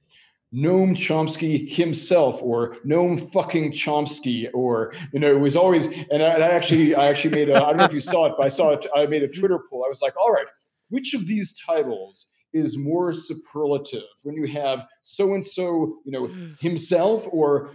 Noam 0.54 0.96
Chomsky 0.96 1.70
himself 1.70 2.42
or 2.42 2.76
Noam 2.86 3.20
fucking 3.32 3.72
Chomsky 3.72 4.50
or 4.54 4.94
you 5.14 5.20
know 5.20 5.32
it 5.32 5.40
was 5.40 5.56
always 5.56 5.88
and 5.88 6.22
I, 6.22 6.34
and 6.34 6.44
I 6.44 6.50
actually 6.50 6.96
I 6.96 7.08
actually 7.08 7.36
made 7.36 7.50
a 7.50 7.56
I 7.56 7.70
don't 7.70 7.78
know 7.78 7.86
if 7.86 7.94
you 7.94 8.02
saw 8.02 8.26
it 8.26 8.34
but 8.38 8.46
I 8.46 8.50
saw 8.50 8.72
it 8.72 8.86
I 8.96 9.06
made 9.06 9.24
a 9.24 9.28
Twitter 9.28 9.60
poll. 9.70 9.84
I 9.86 9.90
was 9.90 10.02
like 10.02 10.16
all 10.18 10.32
right 10.32 10.48
which 10.90 11.14
of 11.14 11.28
these 11.28 11.54
titles 11.54 12.28
is 12.54 12.78
more 12.78 13.12
superlative? 13.12 14.04
When 14.24 14.36
you 14.36 14.48
have 14.48 14.88
so 15.04 15.34
and 15.34 15.46
so 15.46 16.00
you 16.06 16.12
know 16.12 16.28
mm. 16.28 16.60
himself 16.60 17.28
or 17.32 17.72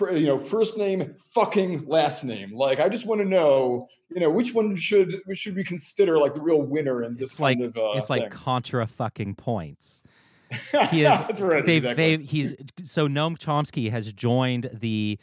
you 0.00 0.26
know 0.26 0.38
first 0.38 0.76
name 0.76 1.14
fucking 1.32 1.86
last 1.86 2.24
name 2.24 2.52
like 2.52 2.80
i 2.80 2.88
just 2.88 3.06
want 3.06 3.20
to 3.20 3.24
know 3.24 3.86
you 4.10 4.20
know 4.20 4.30
which 4.30 4.52
one 4.52 4.74
should 4.74 5.14
should 5.34 5.54
we 5.54 5.62
consider 5.64 6.18
like 6.18 6.34
the 6.34 6.40
real 6.40 6.60
winner 6.62 7.02
in 7.02 7.16
this 7.16 7.32
It's 7.32 7.40
like 7.40 7.58
kind 7.58 7.68
of 7.68 7.76
uh, 7.76 7.96
it's 7.96 8.10
like 8.10 8.22
thing? 8.22 8.30
contra 8.30 8.86
fucking 8.86 9.34
points. 9.36 10.02
He 10.90 11.02
is 11.02 11.18
That's 11.18 11.40
right, 11.40 11.64
they've 11.66 11.84
exactly. 11.84 12.16
they've 12.16 12.28
he's 12.28 12.54
so 12.84 13.08
Noam 13.08 13.36
Chomsky 13.36 13.90
has 13.90 14.12
joined 14.12 14.70
the 14.72 15.18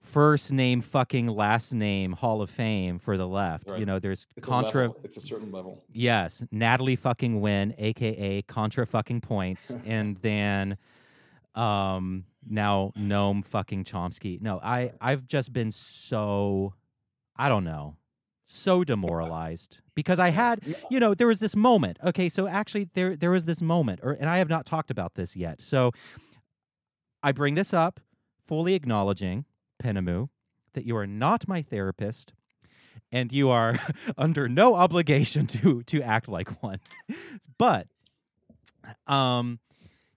first 0.00 0.52
name 0.52 0.80
fucking 0.80 1.26
last 1.26 1.72
name 1.72 2.12
Hall 2.12 2.40
of 2.42 2.50
Fame 2.50 2.98
for 2.98 3.16
the 3.16 3.28
left. 3.28 3.70
You 3.76 3.86
know, 3.86 3.98
there's 3.98 4.26
it's 4.36 4.46
contra 4.46 4.90
a 4.90 4.94
it's 5.04 5.16
a 5.16 5.20
certain 5.20 5.52
level 5.52 5.84
Yes, 5.92 6.42
Natalie 6.50 6.96
fucking 6.96 7.40
Wynn, 7.40 7.74
aka 7.78 8.42
Contra 8.42 8.86
fucking 8.86 9.20
points, 9.20 9.74
and 9.84 10.16
then 10.18 10.78
um 11.54 12.24
now 12.48 12.92
Noam 12.98 13.44
fucking 13.44 13.84
Chomsky. 13.84 14.40
No, 14.40 14.60
I 14.62 14.92
I've 15.00 15.26
just 15.26 15.52
been 15.52 15.72
so 15.72 16.74
I 17.36 17.48
don't 17.48 17.64
know, 17.64 17.96
so 18.44 18.84
demoralized 18.84 19.78
because 19.94 20.18
I 20.18 20.30
had 20.30 20.60
you 20.90 21.00
know 21.00 21.14
there 21.14 21.26
was 21.26 21.40
this 21.40 21.56
moment. 21.56 21.98
Okay, 22.04 22.28
so 22.28 22.46
actually 22.46 22.88
there 22.94 23.16
there 23.16 23.30
was 23.30 23.44
this 23.44 23.60
moment, 23.60 24.00
or 24.02 24.12
and 24.12 24.28
I 24.28 24.38
have 24.38 24.48
not 24.48 24.66
talked 24.66 24.90
about 24.90 25.14
this 25.14 25.36
yet. 25.36 25.62
So 25.62 25.92
I 27.22 27.32
bring 27.32 27.54
this 27.54 27.74
up, 27.74 28.00
fully 28.46 28.74
acknowledging 28.74 29.44
Penemue 29.82 30.28
that 30.74 30.84
you 30.84 30.96
are 30.96 31.06
not 31.06 31.48
my 31.48 31.62
therapist 31.62 32.32
and 33.10 33.32
you 33.32 33.50
are 33.50 33.78
under 34.18 34.48
no 34.48 34.74
obligation 34.74 35.46
to 35.46 35.82
to 35.84 36.02
act 36.02 36.28
like 36.28 36.62
one. 36.62 36.80
but 37.58 37.88
um 39.06 39.58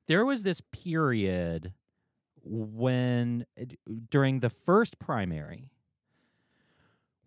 there 0.08 0.26
was 0.26 0.44
this 0.44 0.62
period 0.72 1.74
when 2.50 3.46
uh, 3.60 3.66
during 4.10 4.40
the 4.40 4.50
first 4.50 4.98
primary 5.00 5.70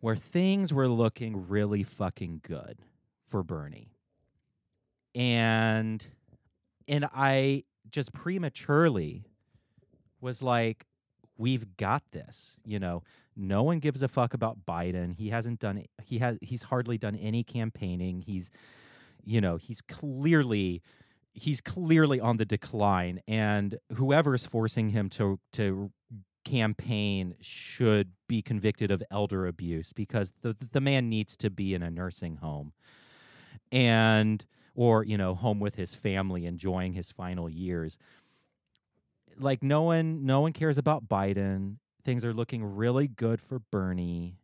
where 0.00 0.16
things 0.16 0.74
were 0.74 0.88
looking 0.88 1.48
really 1.48 1.84
fucking 1.84 2.40
good 2.42 2.78
for 3.28 3.42
Bernie. 3.44 3.92
And 5.14 6.04
and 6.88 7.08
I 7.14 7.64
just 7.88 8.12
prematurely 8.12 9.24
was 10.20 10.42
like 10.42 10.86
we've 11.38 11.76
got 11.76 12.02
this, 12.10 12.56
you 12.64 12.78
know. 12.78 13.02
No 13.34 13.62
one 13.62 13.78
gives 13.78 14.02
a 14.02 14.08
fuck 14.08 14.34
about 14.34 14.66
Biden. 14.66 15.14
He 15.16 15.30
hasn't 15.30 15.60
done 15.60 15.84
he 16.02 16.18
has 16.18 16.36
he's 16.42 16.64
hardly 16.64 16.98
done 16.98 17.14
any 17.14 17.44
campaigning. 17.44 18.22
He's 18.22 18.50
you 19.24 19.40
know, 19.40 19.56
he's 19.56 19.80
clearly 19.80 20.82
he's 21.34 21.60
clearly 21.60 22.20
on 22.20 22.36
the 22.36 22.44
decline 22.44 23.20
and 23.26 23.78
whoever's 23.96 24.44
forcing 24.44 24.90
him 24.90 25.08
to 25.08 25.38
to 25.52 25.90
campaign 26.44 27.34
should 27.40 28.12
be 28.28 28.42
convicted 28.42 28.90
of 28.90 29.02
elder 29.10 29.46
abuse 29.46 29.92
because 29.92 30.32
the 30.42 30.56
the 30.72 30.80
man 30.80 31.08
needs 31.08 31.36
to 31.36 31.50
be 31.50 31.72
in 31.72 31.82
a 31.82 31.90
nursing 31.90 32.36
home 32.36 32.72
and 33.70 34.44
or 34.74 35.04
you 35.04 35.16
know 35.16 35.34
home 35.34 35.60
with 35.60 35.76
his 35.76 35.94
family 35.94 36.46
enjoying 36.46 36.92
his 36.94 37.10
final 37.10 37.48
years. 37.48 37.96
Like 39.38 39.62
no 39.62 39.82
one 39.82 40.26
no 40.26 40.40
one 40.40 40.52
cares 40.52 40.78
about 40.78 41.08
Biden. 41.08 41.76
Things 42.04 42.24
are 42.24 42.34
looking 42.34 42.64
really 42.64 43.06
good 43.06 43.40
for 43.40 43.60
Bernie 43.60 44.36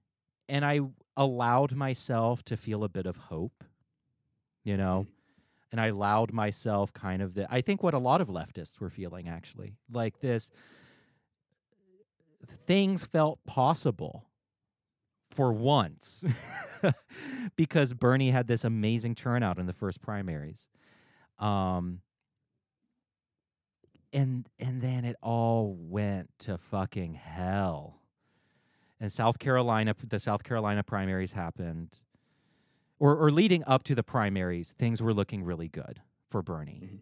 and 0.48 0.64
I 0.64 0.81
allowed 1.16 1.74
myself 1.74 2.44
to 2.44 2.57
feel 2.57 2.85
a 2.85 2.88
bit 2.88 3.05
of 3.05 3.16
hope 3.16 3.64
you 4.64 4.77
know 4.77 5.07
and 5.70 5.81
I 5.81 5.88
allowed 5.88 6.33
myself 6.33 6.92
kind 6.92 7.22
of 7.22 7.35
the 7.35 7.46
I 7.52 7.61
think 7.61 7.83
what 7.83 7.94
a 7.94 7.98
lot 7.98 8.20
of 8.20 8.28
leftists 8.28 8.81
were 8.81 8.90
feeling 8.90 9.28
actually 9.28 9.74
like 9.90 10.20
this 10.20 10.50
things 12.66 13.04
felt 13.04 13.38
possible 13.46 14.26
for 15.31 15.52
once 15.52 16.24
because 17.57 17.92
Bernie 17.92 18.31
had 18.31 18.46
this 18.46 18.64
amazing 18.64 19.14
turnout 19.14 19.59
in 19.59 19.66
the 19.66 19.72
first 19.72 20.00
primaries. 20.00 20.68
Um 21.38 22.00
and 24.12 24.48
and 24.59 24.81
then 24.81 25.04
it 25.04 25.16
all 25.22 25.76
went 25.78 26.31
to 26.40 26.57
fucking 26.57 27.14
hell. 27.14 28.00
And 29.00 29.12
South 29.12 29.38
Carolina 29.38 29.94
the 30.09 30.18
South 30.18 30.42
Carolina 30.42 30.83
primaries 30.83 31.33
happened 31.33 31.98
or 32.98 33.16
or 33.16 33.30
leading 33.30 33.64
up 33.66 33.84
to 33.84 33.94
the 33.94 34.02
primaries, 34.02 34.74
things 34.78 35.02
were 35.02 35.14
looking 35.14 35.44
really 35.44 35.68
good 35.68 36.00
for 36.28 36.42
Bernie. 36.42 36.82
Mhm. 36.84 37.00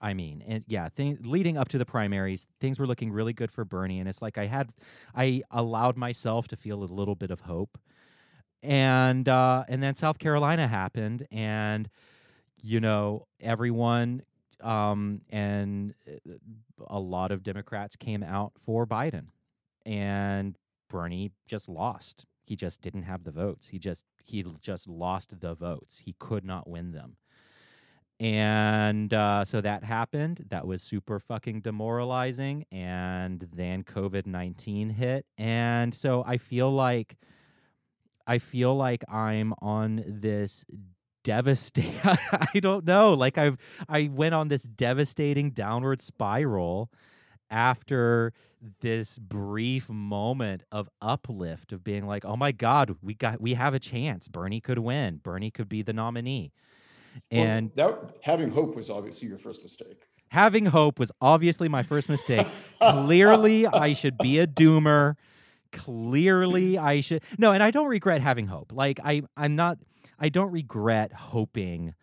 I 0.00 0.12
mean, 0.14 0.42
and 0.46 0.64
yeah, 0.66 0.88
thing, 0.90 1.18
leading 1.22 1.56
up 1.56 1.68
to 1.68 1.78
the 1.78 1.86
primaries, 1.86 2.46
things 2.60 2.78
were 2.78 2.86
looking 2.86 3.10
really 3.10 3.32
good 3.32 3.50
for 3.50 3.64
Bernie, 3.64 4.00
and 4.00 4.08
it's 4.08 4.20
like 4.20 4.36
I 4.38 4.46
had, 4.46 4.72
I 5.14 5.42
allowed 5.50 5.96
myself 5.96 6.48
to 6.48 6.56
feel 6.56 6.82
a 6.82 6.86
little 6.86 7.14
bit 7.14 7.30
of 7.30 7.40
hope, 7.40 7.78
and 8.62 9.28
uh, 9.28 9.64
and 9.68 9.82
then 9.82 9.94
South 9.94 10.18
Carolina 10.18 10.68
happened, 10.68 11.26
and 11.30 11.88
you 12.62 12.80
know 12.80 13.26
everyone, 13.40 14.22
um, 14.62 15.22
and 15.30 15.94
uh, 16.08 16.32
a 16.88 17.00
lot 17.00 17.32
of 17.32 17.42
Democrats 17.42 17.96
came 17.96 18.22
out 18.22 18.52
for 18.58 18.86
Biden, 18.86 19.26
and 19.86 20.56
Bernie 20.90 21.32
just 21.46 21.68
lost. 21.68 22.26
He 22.44 22.56
just 22.56 22.82
didn't 22.82 23.04
have 23.04 23.24
the 23.24 23.32
votes. 23.32 23.68
He 23.68 23.78
just 23.78 24.04
he 24.24 24.44
just 24.60 24.88
lost 24.88 25.40
the 25.40 25.54
votes. 25.54 26.02
He 26.04 26.14
could 26.18 26.44
not 26.44 26.68
win 26.68 26.92
them. 26.92 27.16
And 28.20 29.12
uh, 29.12 29.44
so 29.44 29.60
that 29.60 29.84
happened. 29.84 30.46
That 30.48 30.66
was 30.66 30.82
super 30.82 31.18
fucking 31.18 31.60
demoralizing. 31.60 32.64
And 32.70 33.48
then 33.52 33.82
COVID 33.82 34.26
19 34.26 34.90
hit. 34.90 35.26
And 35.36 35.94
so 35.94 36.24
I 36.26 36.38
feel 36.38 36.70
like, 36.70 37.16
I 38.26 38.38
feel 38.38 38.74
like 38.76 39.04
I'm 39.08 39.52
on 39.60 40.04
this 40.06 40.64
devastating, 41.24 41.98
I 42.04 42.60
don't 42.60 42.84
know. 42.84 43.14
Like 43.14 43.36
I've, 43.36 43.58
I 43.88 44.08
went 44.12 44.34
on 44.34 44.48
this 44.48 44.62
devastating 44.62 45.50
downward 45.50 46.00
spiral 46.00 46.90
after 47.50 48.32
this 48.80 49.18
brief 49.18 49.88
moment 49.88 50.62
of 50.72 50.88
uplift 51.02 51.72
of 51.72 51.84
being 51.84 52.06
like, 52.06 52.24
oh 52.24 52.36
my 52.36 52.52
God, 52.52 52.96
we 53.02 53.14
got, 53.14 53.40
we 53.40 53.54
have 53.54 53.74
a 53.74 53.78
chance. 53.78 54.28
Bernie 54.28 54.60
could 54.60 54.78
win. 54.78 55.18
Bernie 55.22 55.50
could 55.50 55.68
be 55.68 55.82
the 55.82 55.92
nominee. 55.92 56.52
Well, 57.30 57.42
And 57.42 57.70
that 57.74 58.16
having 58.22 58.50
hope 58.50 58.74
was 58.74 58.90
obviously 58.90 59.28
your 59.28 59.38
first 59.38 59.62
mistake 59.62 60.06
having 60.34 60.66
hope 60.66 60.98
was 60.98 61.12
obviously 61.20 61.68
my 61.68 61.82
first 61.82 62.08
mistake. 62.08 62.46
Clearly, 62.80 63.66
I 63.66 63.92
should 63.92 64.18
be 64.18 64.40
a 64.40 64.46
doomer. 64.46 65.14
Clearly, 65.72 66.76
I 66.76 67.00
should 67.00 67.22
no, 67.38 67.52
and 67.52 67.62
I 67.62 67.70
don't 67.70 67.88
regret 67.88 68.20
having 68.20 68.48
hope. 68.48 68.72
Like 68.72 69.00
I, 69.02 69.22
I'm 69.36 69.56
not. 69.56 69.78
I 70.18 70.28
don't 70.28 70.50
regret 70.52 71.12
hoping 71.12 71.94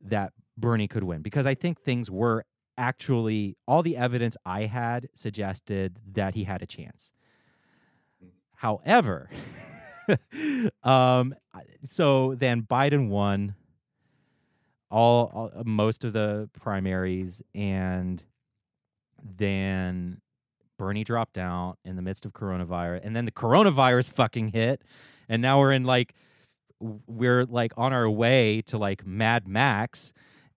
that 0.00 0.32
Bernie 0.56 0.88
could 0.88 1.04
win 1.04 1.22
because 1.22 1.46
I 1.46 1.54
think 1.54 1.80
things 1.80 2.10
were 2.10 2.44
actually 2.76 3.56
all 3.66 3.82
the 3.82 3.96
evidence 3.96 4.36
I 4.44 4.66
had 4.66 5.08
suggested 5.14 5.98
that 6.12 6.34
he 6.34 6.44
had 6.44 6.62
a 6.62 6.66
chance. 6.66 7.12
However, 8.56 9.30
um, 10.82 11.34
so 11.82 12.34
then 12.34 12.62
Biden 12.62 13.08
won 13.08 13.54
all, 14.90 15.30
all 15.34 15.50
uh, 15.54 15.62
most 15.64 16.04
of 16.04 16.12
the 16.12 16.48
primaries, 16.52 17.42
and 17.54 18.22
then 19.22 20.20
Bernie 20.78 21.04
dropped 21.04 21.36
out 21.38 21.78
in 21.84 21.96
the 21.96 22.02
midst 22.02 22.24
of 22.24 22.32
coronavirus, 22.32 23.00
and 23.02 23.16
then 23.16 23.24
the 23.24 23.32
coronavirus 23.32 24.10
fucking 24.10 24.48
hit, 24.48 24.82
and 25.28 25.42
now 25.42 25.58
we're 25.58 25.72
in 25.72 25.84
like 25.84 26.14
we're 26.80 27.44
like 27.44 27.72
on 27.76 27.92
our 27.92 28.08
way 28.08 28.62
to 28.62 28.78
like 28.78 29.06
Mad 29.06 29.48
Max. 29.48 30.12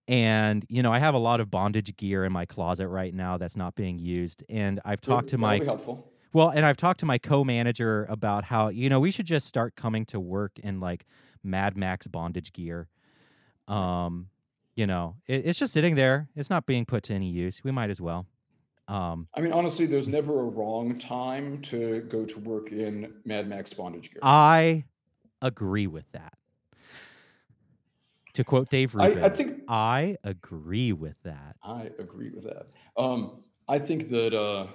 And 0.07 0.65
you 0.69 0.81
know, 0.81 0.91
I 0.91 0.99
have 0.99 1.13
a 1.13 1.19
lot 1.19 1.39
of 1.39 1.51
bondage 1.51 1.95
gear 1.97 2.23
in 2.23 2.31
my 2.31 2.45
closet 2.45 2.87
right 2.87 3.13
now 3.13 3.37
that's 3.37 3.57
not 3.57 3.75
being 3.75 3.99
used. 3.99 4.43
And 4.49 4.79
I've 4.85 5.01
talked 5.01 5.29
to 5.29 5.37
my 5.37 5.57
helpful. 5.63 6.11
Well, 6.33 6.49
and 6.49 6.65
I've 6.65 6.77
talked 6.77 6.99
to 7.01 7.05
my 7.05 7.17
co-manager 7.17 8.05
about 8.09 8.45
how 8.45 8.69
you 8.69 8.89
know 8.89 8.99
we 8.99 9.11
should 9.11 9.25
just 9.25 9.47
start 9.47 9.75
coming 9.75 10.05
to 10.07 10.19
work 10.19 10.59
in 10.59 10.79
like 10.79 11.05
Mad 11.43 11.77
Max 11.77 12.07
bondage 12.07 12.53
gear. 12.53 12.87
Um, 13.67 14.27
you 14.75 14.87
know, 14.87 15.15
it, 15.25 15.45
it's 15.45 15.59
just 15.59 15.73
sitting 15.73 15.95
there. 15.95 16.29
It's 16.35 16.49
not 16.49 16.65
being 16.65 16.85
put 16.85 17.03
to 17.03 17.13
any 17.13 17.29
use. 17.29 17.61
We 17.63 17.71
might 17.71 17.89
as 17.89 17.99
well. 17.99 18.25
Um, 18.87 19.27
I 19.33 19.41
mean, 19.41 19.51
honestly, 19.51 19.85
there's 19.85 20.07
never 20.07 20.39
a 20.39 20.45
wrong 20.45 20.97
time 20.97 21.61
to 21.63 22.01
go 22.01 22.23
to 22.23 22.39
work 22.39 22.71
in 22.71 23.13
Mad 23.25 23.49
Max 23.49 23.73
bondage 23.73 24.11
gear. 24.11 24.19
I 24.21 24.85
agree 25.41 25.87
with 25.87 26.09
that. 26.13 26.33
To 28.37 28.43
quote 28.43 28.69
Dave 28.69 28.93
Rubin, 28.93 29.23
I, 29.23 29.25
I 29.25 29.29
think 29.29 29.63
I 29.67 30.15
agree 30.23 30.93
with 30.93 31.15
that. 31.23 31.55
I 31.63 31.89
agree 31.97 32.29
with 32.29 32.43
that. 32.43 32.67
Um, 32.95 33.41
I 33.67 33.79
think 33.79 34.11
that 34.11 34.31
uh, 34.35 34.67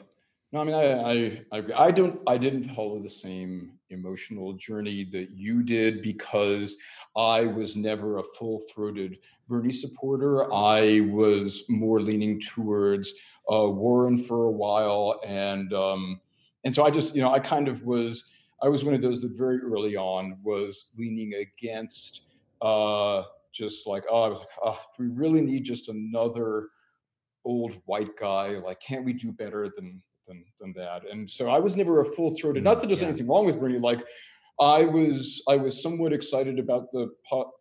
no, 0.52 0.60
I 0.60 0.64
mean, 0.64 0.74
I, 0.74 0.84
I, 0.92 1.58
I, 1.58 1.86
I 1.86 1.90
don't, 1.92 2.18
I 2.26 2.38
didn't 2.38 2.64
follow 2.74 2.98
the 2.98 3.08
same 3.08 3.74
emotional 3.90 4.52
journey 4.54 5.04
that 5.12 5.30
you 5.30 5.62
did 5.62 6.02
because 6.02 6.76
I 7.16 7.42
was 7.46 7.76
never 7.76 8.18
a 8.18 8.22
full-throated 8.36 9.18
Bernie 9.48 9.72
supporter. 9.72 10.52
I 10.52 11.08
was 11.12 11.62
more 11.68 12.00
leaning 12.00 12.40
towards 12.40 13.14
uh, 13.48 13.68
Warren 13.68 14.18
for 14.18 14.46
a 14.46 14.50
while, 14.50 15.20
and 15.24 15.72
um, 15.72 16.20
and 16.64 16.74
so 16.74 16.84
I 16.84 16.90
just, 16.90 17.14
you 17.14 17.22
know, 17.22 17.32
I 17.32 17.38
kind 17.38 17.68
of 17.68 17.84
was, 17.84 18.24
I 18.60 18.68
was 18.68 18.84
one 18.84 18.94
of 18.94 19.02
those 19.02 19.20
that 19.22 19.38
very 19.38 19.60
early 19.60 19.96
on 19.96 20.38
was 20.42 20.86
leaning 20.98 21.34
against, 21.34 22.22
uh, 22.60 23.22
just 23.52 23.86
like, 23.86 24.04
oh, 24.10 24.22
I 24.22 24.28
was 24.28 24.38
like, 24.38 24.48
oh, 24.62 24.80
do 24.96 25.04
we 25.04 25.10
really 25.10 25.40
need 25.40 25.64
just 25.64 25.88
another 25.88 26.68
old 27.44 27.80
white 27.86 28.16
guy? 28.18 28.58
Like, 28.58 28.80
can't 28.80 29.04
we 29.04 29.12
do 29.12 29.32
better 29.32 29.70
than 29.76 30.02
than 30.26 30.44
than 30.60 30.72
that. 30.74 31.02
And 31.10 31.28
so 31.28 31.48
I 31.48 31.58
was 31.58 31.76
never 31.76 32.00
a 32.00 32.04
full 32.04 32.30
throated. 32.30 32.64
Not 32.64 32.80
that 32.80 32.86
there's 32.86 33.02
yeah. 33.02 33.08
anything 33.08 33.26
wrong 33.26 33.46
with 33.46 33.58
Bernie. 33.58 33.78
Like 33.78 34.04
I 34.60 34.84
was 34.84 35.42
I 35.48 35.56
was 35.56 35.82
somewhat 35.82 36.12
excited 36.12 36.58
about 36.58 36.90
the 36.90 37.10
po- 37.28 37.52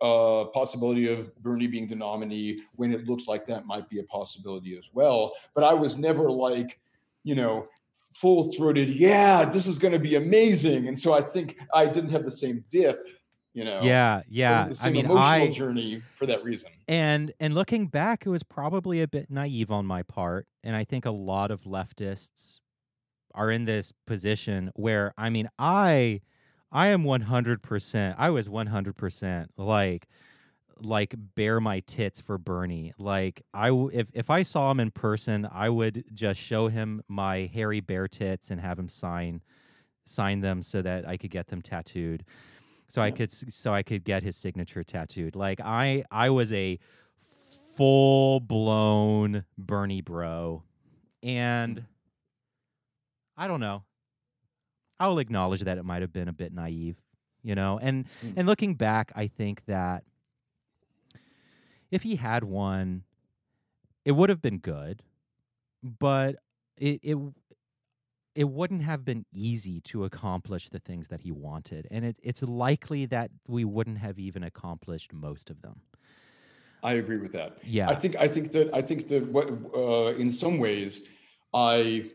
uh, 0.00 0.44
possibility 0.46 1.12
of 1.12 1.34
Bernie 1.42 1.66
being 1.66 1.86
the 1.86 1.96
nominee 1.96 2.62
when 2.76 2.92
it 2.92 3.06
looks 3.06 3.26
like 3.26 3.46
that 3.46 3.66
might 3.66 3.88
be 3.88 4.00
a 4.00 4.04
possibility 4.04 4.76
as 4.76 4.90
well. 4.92 5.32
But 5.54 5.64
I 5.64 5.72
was 5.72 5.96
never 5.96 6.30
like, 6.30 6.78
you 7.22 7.34
know, 7.34 7.68
full 8.14 8.52
throated. 8.52 8.90
Yeah, 8.90 9.44
this 9.44 9.66
is 9.66 9.78
going 9.78 9.92
to 9.92 9.98
be 9.98 10.16
amazing. 10.16 10.88
And 10.88 10.98
so 10.98 11.12
I 11.12 11.20
think 11.20 11.58
I 11.72 11.86
didn't 11.86 12.10
have 12.10 12.24
the 12.24 12.30
same 12.30 12.64
dip 12.68 13.08
you 13.54 13.64
know 13.64 13.78
yeah 13.82 14.22
yeah 14.28 14.68
same 14.70 14.90
i 14.90 14.92
mean 14.92 15.04
emotional 15.06 15.46
i 15.46 15.50
journey 15.50 16.02
for 16.14 16.26
that 16.26 16.44
reason. 16.44 16.70
And 16.86 17.32
and 17.40 17.54
looking 17.54 17.86
back 17.86 18.26
it 18.26 18.28
was 18.28 18.42
probably 18.42 19.00
a 19.00 19.08
bit 19.08 19.30
naive 19.30 19.70
on 19.70 19.86
my 19.86 20.02
part 20.02 20.46
and 20.62 20.76
i 20.76 20.84
think 20.84 21.06
a 21.06 21.10
lot 21.10 21.50
of 21.50 21.62
leftists 21.62 22.60
are 23.34 23.50
in 23.50 23.64
this 23.64 23.92
position 24.06 24.70
where 24.74 25.14
i 25.16 25.30
mean 25.30 25.48
i 25.58 26.20
i 26.70 26.88
am 26.88 27.04
100% 27.04 28.14
i 28.18 28.28
was 28.30 28.48
100% 28.48 29.46
like 29.56 30.08
like 30.80 31.14
bare 31.36 31.60
my 31.60 31.78
tits 31.80 32.20
for 32.20 32.36
bernie. 32.36 32.92
Like 32.98 33.42
i 33.54 33.68
w- 33.68 33.90
if 33.92 34.08
if 34.12 34.28
i 34.28 34.42
saw 34.42 34.70
him 34.72 34.80
in 34.80 34.90
person 34.90 35.48
i 35.50 35.68
would 35.68 36.04
just 36.12 36.40
show 36.40 36.68
him 36.68 37.02
my 37.08 37.48
hairy 37.52 37.80
bare 37.80 38.08
tits 38.08 38.50
and 38.50 38.60
have 38.60 38.78
him 38.78 38.88
sign 38.88 39.40
sign 40.04 40.40
them 40.40 40.62
so 40.62 40.82
that 40.82 41.08
i 41.08 41.16
could 41.16 41.30
get 41.30 41.46
them 41.46 41.62
tattooed 41.62 42.24
so 42.88 43.02
I 43.02 43.10
could 43.10 43.30
so 43.32 43.72
I 43.74 43.82
could 43.82 44.04
get 44.04 44.22
his 44.22 44.36
signature 44.36 44.82
tattooed. 44.84 45.34
Like 45.36 45.60
I 45.60 46.04
I 46.10 46.30
was 46.30 46.52
a 46.52 46.78
full 47.76 48.40
blown 48.40 49.44
Bernie 49.58 50.00
bro, 50.00 50.62
and 51.22 51.84
I 53.36 53.48
don't 53.48 53.60
know. 53.60 53.82
I'll 55.00 55.18
acknowledge 55.18 55.60
that 55.62 55.76
it 55.76 55.84
might 55.84 56.02
have 56.02 56.12
been 56.12 56.28
a 56.28 56.32
bit 56.32 56.52
naive, 56.52 56.96
you 57.42 57.54
know. 57.54 57.78
And 57.82 58.06
Mm. 58.24 58.34
and 58.36 58.46
looking 58.46 58.74
back, 58.74 59.10
I 59.16 59.26
think 59.26 59.64
that 59.66 60.04
if 61.90 62.02
he 62.02 62.16
had 62.16 62.44
won, 62.44 63.02
it 64.04 64.12
would 64.12 64.30
have 64.30 64.40
been 64.42 64.58
good, 64.58 65.02
but 65.82 66.36
it 66.76 67.00
it 67.02 67.18
it 68.34 68.44
wouldn't 68.44 68.82
have 68.82 69.04
been 69.04 69.24
easy 69.32 69.80
to 69.80 70.04
accomplish 70.04 70.68
the 70.68 70.80
things 70.80 71.08
that 71.08 71.20
he 71.20 71.30
wanted, 71.30 71.86
and 71.90 72.04
it, 72.04 72.18
it's 72.22 72.42
likely 72.42 73.06
that 73.06 73.30
we 73.48 73.64
wouldn't 73.64 73.98
have 73.98 74.18
even 74.18 74.42
accomplished 74.42 75.12
most 75.12 75.50
of 75.50 75.62
them. 75.62 75.80
I 76.82 76.94
agree 76.94 77.16
with 77.16 77.32
that. 77.32 77.58
Yeah. 77.64 77.88
I 77.88 77.94
think 77.94 78.16
I 78.16 78.28
think 78.28 78.52
that 78.52 78.74
I 78.74 78.82
think 78.82 79.08
that 79.08 79.26
what 79.26 79.48
uh, 79.74 80.14
in 80.18 80.30
some 80.30 80.58
ways 80.58 81.02
I 81.54 82.10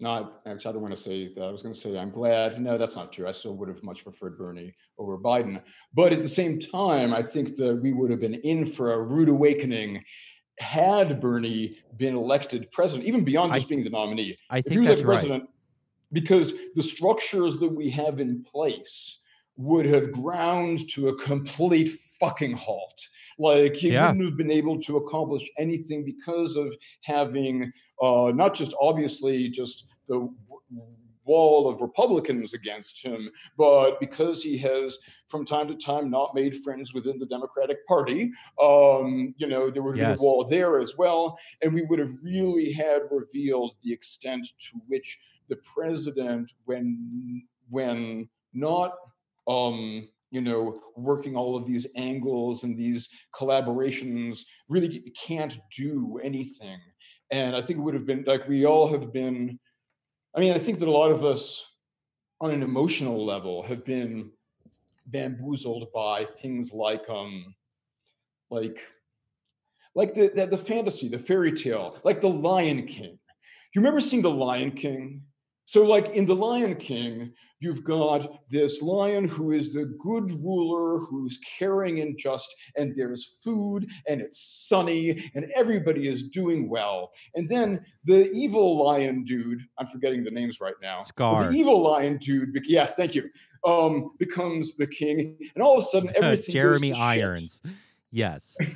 not 0.00 0.40
actually 0.46 0.70
I 0.70 0.72
don't 0.72 0.82
want 0.82 0.96
to 0.96 1.00
say 1.00 1.34
that 1.34 1.42
I 1.42 1.50
was 1.50 1.62
going 1.62 1.74
to 1.74 1.80
say 1.80 1.98
I'm 1.98 2.10
glad. 2.10 2.60
No, 2.60 2.78
that's 2.78 2.96
not 2.96 3.12
true. 3.12 3.28
I 3.28 3.32
still 3.32 3.54
would 3.56 3.68
have 3.68 3.82
much 3.82 4.02
preferred 4.02 4.38
Bernie 4.38 4.74
over 4.98 5.18
Biden. 5.18 5.60
But 5.92 6.14
at 6.14 6.22
the 6.22 6.28
same 6.28 6.58
time, 6.58 7.12
I 7.12 7.20
think 7.20 7.56
that 7.56 7.74
we 7.76 7.92
would 7.92 8.10
have 8.10 8.20
been 8.20 8.34
in 8.34 8.64
for 8.64 8.94
a 8.94 9.02
rude 9.02 9.28
awakening 9.28 10.02
had 10.58 11.20
Bernie 11.20 11.76
been 11.96 12.14
elected 12.14 12.70
president, 12.70 13.08
even 13.08 13.24
beyond 13.24 13.52
I 13.52 13.56
just 13.56 13.68
being 13.68 13.84
the 13.84 13.90
nominee. 13.90 14.38
I 14.50 14.58
if 14.58 14.66
he 14.66 14.78
was 14.78 14.88
that's 14.88 15.00
elected 15.02 15.06
right. 15.06 15.14
president, 15.14 15.50
because 16.12 16.52
the 16.74 16.82
structures 16.82 17.58
that 17.58 17.68
we 17.68 17.90
have 17.90 18.20
in 18.20 18.42
place 18.44 19.20
would 19.56 19.86
have 19.86 20.12
ground 20.12 20.88
to 20.90 21.08
a 21.08 21.16
complete 21.16 21.88
fucking 21.88 22.56
halt. 22.56 23.08
Like 23.38 23.76
he 23.76 23.90
Yeah. 23.90 24.08
wouldn't 24.08 24.24
have 24.24 24.36
been 24.36 24.50
able 24.50 24.80
to 24.82 24.96
accomplish 24.96 25.48
anything 25.58 26.04
because 26.04 26.56
of 26.56 26.74
having 27.02 27.72
uh, 28.02 28.32
not 28.34 28.54
just 28.54 28.74
obviously 28.80 29.48
just 29.48 29.86
the 30.08 30.28
wall 31.34 31.68
of 31.68 31.80
Republicans 31.80 32.54
against 32.54 33.04
him, 33.04 33.20
but 33.58 33.98
because 34.00 34.42
he 34.42 34.56
has 34.58 34.98
from 35.26 35.44
time 35.44 35.66
to 35.68 35.74
time 35.74 36.10
not 36.10 36.34
made 36.34 36.54
friends 36.56 36.92
within 36.94 37.18
the 37.18 37.26
Democratic 37.26 37.78
Party. 37.86 38.30
Um, 38.62 39.34
you 39.40 39.46
know, 39.48 39.70
there 39.70 39.82
would 39.82 39.96
Yes. 39.96 40.18
be 40.18 40.20
a 40.20 40.24
wall 40.24 40.44
there 40.56 40.78
as 40.84 40.92
well, 40.96 41.22
and 41.60 41.74
we 41.74 41.82
would 41.88 41.98
have 41.98 42.14
really 42.22 42.72
had 42.72 43.02
revealed 43.10 43.72
the 43.82 43.92
extent 43.92 44.46
to 44.66 44.72
which 44.90 45.18
the 45.48 45.58
president, 45.74 46.50
when 46.64 46.86
when 47.76 48.28
not 48.52 48.92
um, 49.46 50.08
you 50.30 50.40
know, 50.40 50.80
working 50.96 51.36
all 51.36 51.54
of 51.56 51.64
these 51.66 51.86
angles 51.96 52.64
and 52.64 52.76
these 52.78 53.08
collaborations 53.38 54.40
really 54.68 55.00
can't 55.26 55.58
do 55.76 56.18
anything. 56.22 56.80
And 57.30 57.54
I 57.54 57.60
think 57.62 57.78
it 57.78 57.82
would 57.82 57.94
have 57.94 58.06
been 58.06 58.24
like 58.26 58.48
we 58.48 58.66
all 58.66 58.88
have 58.88 59.12
been. 59.12 59.58
I 60.36 60.40
mean, 60.40 60.52
I 60.52 60.58
think 60.58 60.78
that 60.80 60.88
a 60.88 60.90
lot 60.90 61.12
of 61.12 61.24
us 61.24 61.64
on 62.40 62.50
an 62.50 62.62
emotional 62.62 63.24
level 63.24 63.62
have 63.62 63.84
been 63.84 64.30
bamboozled 65.06 65.92
by 65.92 66.24
things 66.24 66.72
like 66.72 67.08
um 67.08 67.54
like 68.50 68.80
like 69.94 70.14
the, 70.14 70.30
the 70.34 70.46
the 70.46 70.58
fantasy, 70.58 71.08
the 71.08 71.18
fairy 71.18 71.52
tale, 71.52 71.98
like 72.04 72.20
the 72.20 72.28
Lion 72.28 72.86
King. 72.86 73.18
You 73.74 73.80
remember 73.80 74.00
seeing 74.00 74.22
the 74.22 74.30
Lion 74.30 74.72
King? 74.72 75.22
So, 75.66 75.84
like 75.84 76.10
in 76.10 76.26
the 76.26 76.34
Lion 76.34 76.74
King, 76.76 77.32
you've 77.64 77.82
got 77.82 78.46
this 78.48 78.82
lion 78.82 79.26
who 79.26 79.52
is 79.52 79.72
the 79.72 79.86
good 79.98 80.30
ruler, 80.30 80.98
who's 80.98 81.38
caring 81.58 82.00
and 82.00 82.16
just, 82.18 82.54
and 82.76 82.94
there's 82.94 83.38
food, 83.42 83.88
and 84.06 84.20
it's 84.20 84.68
sunny, 84.68 85.30
and 85.34 85.50
everybody 85.56 86.06
is 86.06 86.24
doing 86.24 86.68
well. 86.68 87.10
And 87.34 87.48
then 87.48 87.80
the 88.04 88.30
evil 88.30 88.84
lion 88.84 89.24
dude, 89.24 89.62
I'm 89.78 89.86
forgetting 89.86 90.22
the 90.22 90.30
names 90.30 90.60
right 90.60 90.74
now. 90.82 91.00
Scar. 91.00 91.50
The 91.50 91.56
evil 91.56 91.82
lion 91.82 92.18
dude, 92.18 92.50
yes, 92.66 92.96
thank 92.96 93.14
you, 93.14 93.30
um, 93.66 94.10
becomes 94.18 94.74
the 94.74 94.86
king, 94.86 95.38
and 95.54 95.64
all 95.64 95.78
of 95.78 95.82
a 95.82 95.86
sudden 95.86 96.10
everything 96.14 96.52
Jeremy 96.52 96.90
to 96.90 96.94
shit 96.94 97.02
Irons. 97.02 97.62
Yes. 98.12 98.56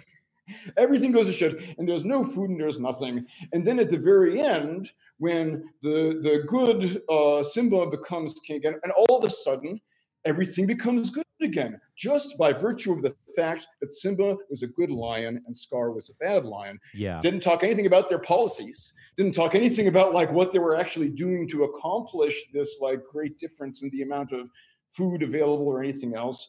everything 0.76 1.12
goes 1.12 1.26
to 1.26 1.32
shit 1.32 1.76
and 1.78 1.88
there's 1.88 2.05
no 2.05 2.22
food 2.24 2.51
and 2.51 2.61
there's 2.61 2.80
nothing 2.80 3.24
and 3.53 3.66
then 3.66 3.78
at 3.78 3.88
the 3.88 3.99
very 3.99 4.40
end 4.40 4.92
when 5.18 5.64
the 5.82 6.20
the 6.22 6.44
good 6.46 7.03
uh, 7.09 7.42
simba 7.42 7.86
becomes 7.86 8.38
king 8.40 8.57
again 8.57 8.74
and 8.82 8.92
all 8.92 9.18
of 9.18 9.24
a 9.24 9.30
sudden 9.30 9.80
everything 10.24 10.66
becomes 10.66 11.11
good 11.11 11.24
again, 11.42 11.80
just 11.96 12.36
by 12.38 12.53
virtue 12.53 12.92
of 12.92 13.03
the 13.03 13.14
fact 13.36 13.66
that 13.80 13.90
Simba 13.90 14.36
was 14.51 14.62
a 14.62 14.66
good 14.66 14.90
lion 14.90 15.42
and 15.46 15.57
Scar 15.57 15.90
was 15.90 16.11
a 16.11 16.14
bad 16.14 16.44
lion. 16.44 16.78
Yeah. 16.94 17.20
Didn't 17.20 17.40
talk 17.40 17.62
anything 17.62 17.86
about 17.86 18.09
their 18.09 18.18
policies. 18.18 18.92
Didn't 19.16 19.34
talk 19.34 19.55
anything 19.55 19.88
about 19.88 20.14
like 20.14 20.30
what 20.32 20.53
they 20.53 20.59
were 20.59 20.76
actually 20.76 21.11
doing 21.11 21.49
to 21.49 21.64
accomplish 21.64 22.34
this 22.53 22.76
like 22.80 23.01
great 23.11 23.38
difference 23.38 23.82
in 23.82 23.90
the 23.90 24.03
amount 24.03 24.32
of 24.32 24.51
food 24.90 25.22
available 25.22 25.66
or 25.66 25.82
anything 25.82 26.14
else. 26.14 26.49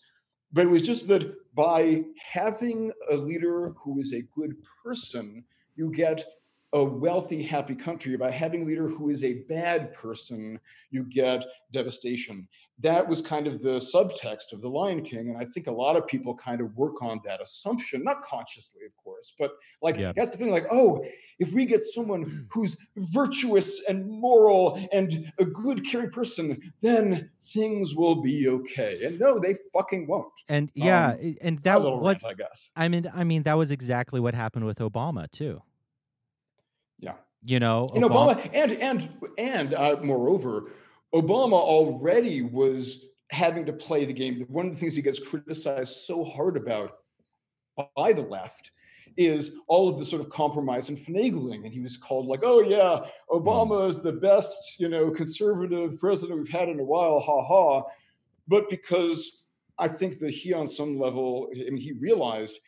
But 0.52 0.66
it 0.66 0.70
was 0.70 0.86
just 0.86 1.08
that 1.08 1.34
by 1.56 2.04
having 2.34 2.92
a 3.10 3.16
leader 3.16 3.74
who 3.84 4.00
is 4.00 4.14
a 4.14 4.24
good 4.36 4.56
person, 4.84 5.44
you 5.76 5.92
get 5.92 6.24
a 6.74 6.84
wealthy, 6.84 7.42
happy 7.42 7.74
country. 7.76 8.16
By 8.16 8.32
having 8.32 8.62
a 8.64 8.66
leader 8.66 8.88
who 8.88 9.10
is 9.10 9.24
a 9.24 9.40
bad 9.50 9.92
person, 9.94 10.60
you 10.92 11.04
get 11.04 11.44
devastation. 11.74 12.48
That 12.82 13.08
was 13.08 13.22
kind 13.22 13.48
of 13.48 13.62
the 13.62 13.78
subtext 13.80 14.54
of 14.54 14.62
The 14.62 14.70
Lion 14.70 15.04
King. 15.04 15.30
And 15.30 15.38
I 15.38 15.46
think 15.46 15.68
a 15.68 15.72
lot 15.72 15.96
of 15.98 16.08
people 16.08 16.34
kind 16.36 16.62
of 16.62 16.76
work 16.78 17.02
on 17.02 17.20
that 17.26 17.42
assumption, 17.42 18.04
not 18.04 18.22
consciously, 18.22 18.86
of 18.86 18.96
course, 18.98 19.34
but 19.40 19.52
like 19.82 19.98
Yeah. 19.98 20.14
that's 20.16 20.30
the 20.30 20.38
thing 20.38 20.52
like, 20.52 20.68
oh, 20.72 21.04
if 21.40 21.52
we 21.54 21.66
get 21.66 21.84
someone 21.84 22.48
who's 22.52 22.78
virtuous 22.96 23.82
and 23.90 24.08
moral 24.08 24.80
and 24.92 25.32
a 25.40 25.46
good, 25.46 25.86
caring 25.86 26.12
person, 26.12 26.72
then 26.82 27.30
things 27.54 27.96
will 27.96 28.22
be 28.22 28.48
okay. 28.48 29.04
And 29.06 29.20
no, 29.20 29.40
they 29.40 29.56
fucking 29.74 30.08
won't. 30.08 30.32
And 30.48 30.70
yeah, 30.76 31.14
Um, 31.14 31.20
i- 31.24 31.38
and 31.42 31.60
that 31.64 31.82
was 31.82 32.22
rant, 32.22 32.26
I 32.26 32.34
guess. 32.36 32.72
I 32.76 32.88
mean 32.88 33.10
I 33.14 33.24
mean 33.24 33.44
that 33.44 33.56
was 33.58 33.72
exactly 33.72 34.20
what 34.20 34.36
happened 34.36 34.66
with 34.66 34.80
Obama 34.80 35.30
too. 35.32 35.62
You 37.44 37.60
know, 37.60 37.90
and 37.96 38.04
Obama, 38.04 38.50
and 38.54 38.72
and 38.74 39.10
and 39.38 39.74
uh, 39.74 39.98
moreover, 40.04 40.72
Obama 41.14 41.54
already 41.54 42.42
was 42.42 43.06
having 43.32 43.66
to 43.66 43.74
play 43.74 44.06
the 44.06 44.14
game. 44.14 44.46
One 44.50 44.68
of 44.68 44.74
the 44.74 44.80
things 44.80 44.96
he 44.96 45.02
gets 45.02 45.20
criticized 45.20 46.06
so 46.06 46.24
hard 46.24 46.58
about 46.58 46.98
by 47.96 48.12
the 48.12 48.22
left 48.22 48.72
is 49.18 49.56
all 49.68 49.90
of 49.90 49.98
the 49.98 50.06
sort 50.06 50.22
of 50.22 50.30
compromise 50.30 50.90
and 50.90 50.98
finagling. 50.98 51.66
And 51.66 51.74
he 51.74 51.80
was 51.80 51.98
called 51.98 52.28
like, 52.28 52.42
oh 52.44 52.62
yeah, 52.62 53.06
Obama 53.30 53.88
is 53.90 54.02
the 54.02 54.14
best, 54.14 54.80
you 54.80 54.90
know, 54.90 55.12
conservative 55.12 56.00
president 56.00 56.40
we've 56.40 56.50
had 56.50 56.70
in 56.70 56.80
a 56.80 56.84
while, 56.84 57.20
ha 57.20 57.44
ha. 57.44 57.84
But 58.48 58.70
because 58.70 59.44
I 59.78 59.88
think 59.88 60.20
that 60.20 60.32
he, 60.32 60.54
on 60.54 60.68
some 60.68 61.00
level, 61.00 61.50
I 61.54 61.70
mean, 61.70 61.78
he 61.78 61.94
realized 61.94 62.60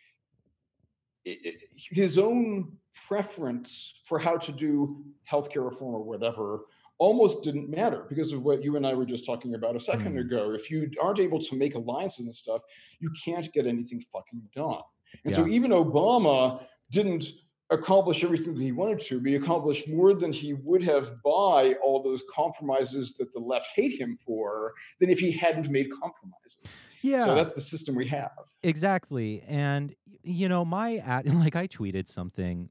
his 1.75 2.17
own 2.17 2.77
preference 2.93 3.93
for 4.05 4.19
how 4.19 4.37
to 4.37 4.51
do 4.51 5.03
healthcare 5.29 5.63
reform 5.65 5.95
or 5.95 6.03
whatever 6.03 6.61
almost 6.97 7.41
didn't 7.43 7.67
matter 7.69 8.05
because 8.09 8.31
of 8.31 8.43
what 8.43 8.63
you 8.63 8.75
and 8.75 8.85
I 8.85 8.93
were 8.93 9.05
just 9.05 9.25
talking 9.25 9.55
about 9.55 9.75
a 9.75 9.79
second 9.79 10.13
Mm. 10.15 10.21
ago. 10.21 10.51
If 10.53 10.69
you 10.69 10.89
aren't 11.01 11.19
able 11.19 11.39
to 11.39 11.55
make 11.55 11.73
alliances 11.73 12.25
and 12.25 12.35
stuff, 12.35 12.61
you 12.99 13.09
can't 13.25 13.51
get 13.53 13.65
anything 13.65 13.99
fucking 14.01 14.41
done. 14.55 14.81
And 15.25 15.33
so 15.33 15.47
even 15.47 15.71
Obama 15.71 16.63
didn't 16.91 17.25
accomplish 17.71 18.23
everything 18.23 18.53
that 18.53 18.61
he 18.61 18.71
wanted 18.71 18.99
to, 18.99 19.19
but 19.19 19.29
he 19.29 19.35
accomplished 19.35 19.87
more 19.89 20.13
than 20.13 20.31
he 20.31 20.53
would 20.53 20.83
have 20.83 21.09
by 21.23 21.73
all 21.83 22.03
those 22.03 22.21
compromises 22.29 23.15
that 23.15 23.31
the 23.33 23.39
left 23.39 23.67
hate 23.73 23.99
him 23.99 24.15
for 24.15 24.73
than 24.99 25.09
if 25.09 25.19
he 25.19 25.31
hadn't 25.31 25.69
made 25.69 25.89
compromises. 25.91 26.85
yeah. 27.01 27.25
So 27.25 27.33
that's 27.33 27.53
the 27.53 27.61
system 27.61 27.95
we 27.95 28.05
have. 28.07 28.31
Exactly. 28.61 29.41
And 29.47 29.95
you 30.23 30.47
know, 30.49 30.63
my 30.63 30.97
at 30.97 31.25
like 31.43 31.55
I 31.55 31.65
tweeted 31.67 32.07
something 32.07 32.69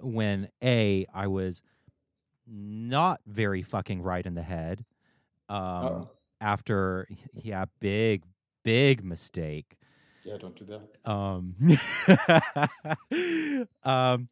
when 0.00 0.48
A, 0.62 1.06
I 1.12 1.26
was 1.26 1.62
not 2.46 3.20
very 3.26 3.62
fucking 3.62 4.02
right 4.02 4.24
in 4.24 4.34
the 4.34 4.42
head. 4.42 4.84
Um 5.48 6.08
after 6.40 7.08
yeah, 7.34 7.64
big, 7.80 8.24
big 8.64 9.04
mistake. 9.04 9.76
Yeah, 10.24 10.36
don't 10.38 10.56
do 10.56 10.66
that. 10.66 11.10
Um 11.10 11.54
um 13.82 14.28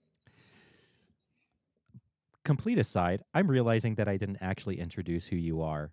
complete 2.44 2.78
aside, 2.78 3.22
I'm 3.34 3.50
realizing 3.50 3.96
that 3.96 4.08
I 4.08 4.16
didn't 4.16 4.38
actually 4.40 4.78
introduce 4.78 5.26
who 5.26 5.36
you 5.36 5.62
are. 5.62 5.90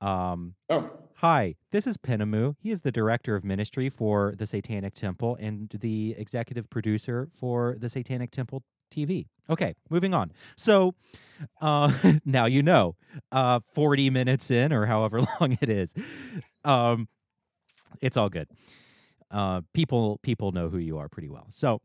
Um 0.00 0.54
Oh, 0.70 0.90
Hi, 1.18 1.54
this 1.70 1.86
is 1.86 1.96
Penemue. 1.96 2.56
He 2.58 2.70
is 2.72 2.80
the 2.80 2.90
director 2.90 3.36
of 3.36 3.44
ministry 3.44 3.88
for 3.88 4.34
the 4.36 4.46
Satanic 4.46 4.94
Temple 4.94 5.36
and 5.40 5.70
the 5.70 6.14
executive 6.18 6.68
producer 6.68 7.28
for 7.32 7.76
the 7.78 7.88
Satanic 7.88 8.32
Temple 8.32 8.64
TV. 8.90 9.26
Okay, 9.48 9.74
moving 9.90 10.14
on. 10.14 10.32
So 10.56 10.94
uh, 11.60 11.92
now 12.24 12.46
you 12.46 12.62
know, 12.62 12.96
uh, 13.32 13.60
40 13.72 14.10
minutes 14.10 14.50
in 14.50 14.72
or 14.72 14.86
however 14.86 15.20
long 15.40 15.58
it 15.60 15.68
is. 15.68 15.94
Um, 16.64 17.08
it's 18.00 18.16
all 18.16 18.28
good. 18.28 18.48
Uh, 19.30 19.62
people 19.72 20.18
people 20.22 20.52
know 20.52 20.68
who 20.68 20.78
you 20.78 20.98
are 20.98 21.08
pretty 21.08 21.28
well. 21.28 21.46
So 21.50 21.80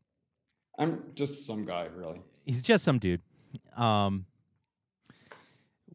I'm 0.77 1.03
just 1.15 1.45
some 1.45 1.65
guy, 1.65 1.87
really. 1.93 2.21
he's 2.45 2.61
just 2.61 2.83
some 2.83 2.99
dude 2.99 3.21
um, 3.75 4.25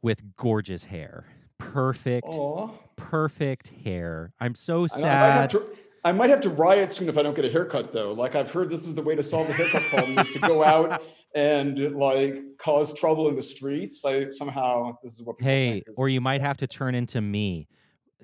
with 0.02 0.36
gorgeous 0.36 0.84
hair. 0.84 1.26
Perfect, 1.58 2.26
Aw. 2.34 2.70
perfect 2.96 3.72
hair. 3.84 4.32
I'm 4.40 4.54
so 4.54 4.80
I, 4.80 4.80
know, 4.80 4.84
I 4.84 5.00
sad. 5.00 5.50
to. 5.50 5.62
I 6.04 6.12
might 6.12 6.28
have 6.28 6.42
to 6.42 6.50
riot 6.50 6.92
soon 6.92 7.08
if 7.08 7.16
I 7.16 7.22
don't 7.22 7.34
get 7.34 7.46
a 7.46 7.50
haircut, 7.50 7.92
though. 7.92 8.12
Like 8.12 8.34
I've 8.34 8.50
heard, 8.50 8.68
this 8.68 8.86
is 8.86 8.94
the 8.94 9.02
way 9.02 9.14
to 9.16 9.22
solve 9.22 9.46
the 9.46 9.54
haircut 9.54 9.82
problem: 9.84 10.18
is 10.18 10.28
to 10.30 10.38
go 10.38 10.62
out 10.62 11.02
and 11.34 11.96
like 11.96 12.36
cause 12.58 12.92
trouble 12.92 13.28
in 13.28 13.36
the 13.36 13.42
streets. 13.42 14.04
I 14.04 14.28
somehow 14.28 14.98
this 15.02 15.14
is 15.14 15.22
what. 15.22 15.38
People 15.38 15.50
Hey, 15.50 15.82
is- 15.86 15.94
or 15.96 16.08
you 16.08 16.20
might 16.20 16.42
have 16.42 16.58
to 16.58 16.66
turn 16.66 16.94
into 16.94 17.20
me. 17.20 17.68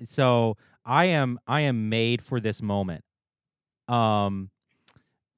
So 0.03 0.57
I 0.85 1.05
am 1.05 1.39
I 1.47 1.61
am 1.61 1.89
made 1.89 2.21
for 2.21 2.39
this 2.39 2.61
moment. 2.61 3.03
Um 3.87 4.51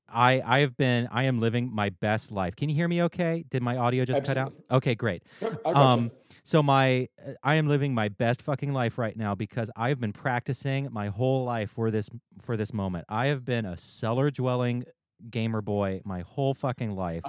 I 0.08 0.41
I 0.46 0.60
have 0.60 0.78
been 0.78 1.08
I 1.12 1.24
am 1.24 1.39
living 1.39 1.74
my 1.74 1.89
best 1.89 2.32
life. 2.32 2.56
Can 2.56 2.70
you 2.70 2.76
hear 2.76 2.88
me 2.88 3.04
okay? 3.04 3.46
Did 3.50 3.64
my 3.64 3.78
audio 3.78 4.06
just 4.06 4.24
cut 4.24 4.38
out? 4.38 4.54
Okay, 4.70 4.96
great. 4.96 5.24
Yep, 5.41 5.62
I 5.66 5.74
gotcha. 5.74 5.80
Um 5.80 6.12
so 6.44 6.62
my 6.62 7.08
uh, 7.26 7.32
I 7.44 7.56
am 7.56 7.68
living 7.68 7.94
my 7.94 8.10
best 8.10 8.41
fucking 8.41 8.74
life 8.74 8.98
right 8.98 9.16
now 9.16 9.36
because 9.36 9.70
I've 9.76 10.00
been 10.00 10.14
practicing 10.14 10.89
my 10.91 11.08
whole 11.08 11.46
life 11.46 11.72
for 11.72 11.91
this 11.91 12.10
for 12.41 12.58
this 12.58 12.74
moment. 12.74 13.06
I 13.10 13.28
have 13.28 13.46
been 13.46 13.66
a 13.66 13.78
cellar 13.78 14.30
dwelling 14.30 14.86
gamer 15.30 15.62
boy 15.62 16.02
my 16.04 16.22
whole 16.22 16.54
fucking 16.54 16.96
life. 16.96 17.24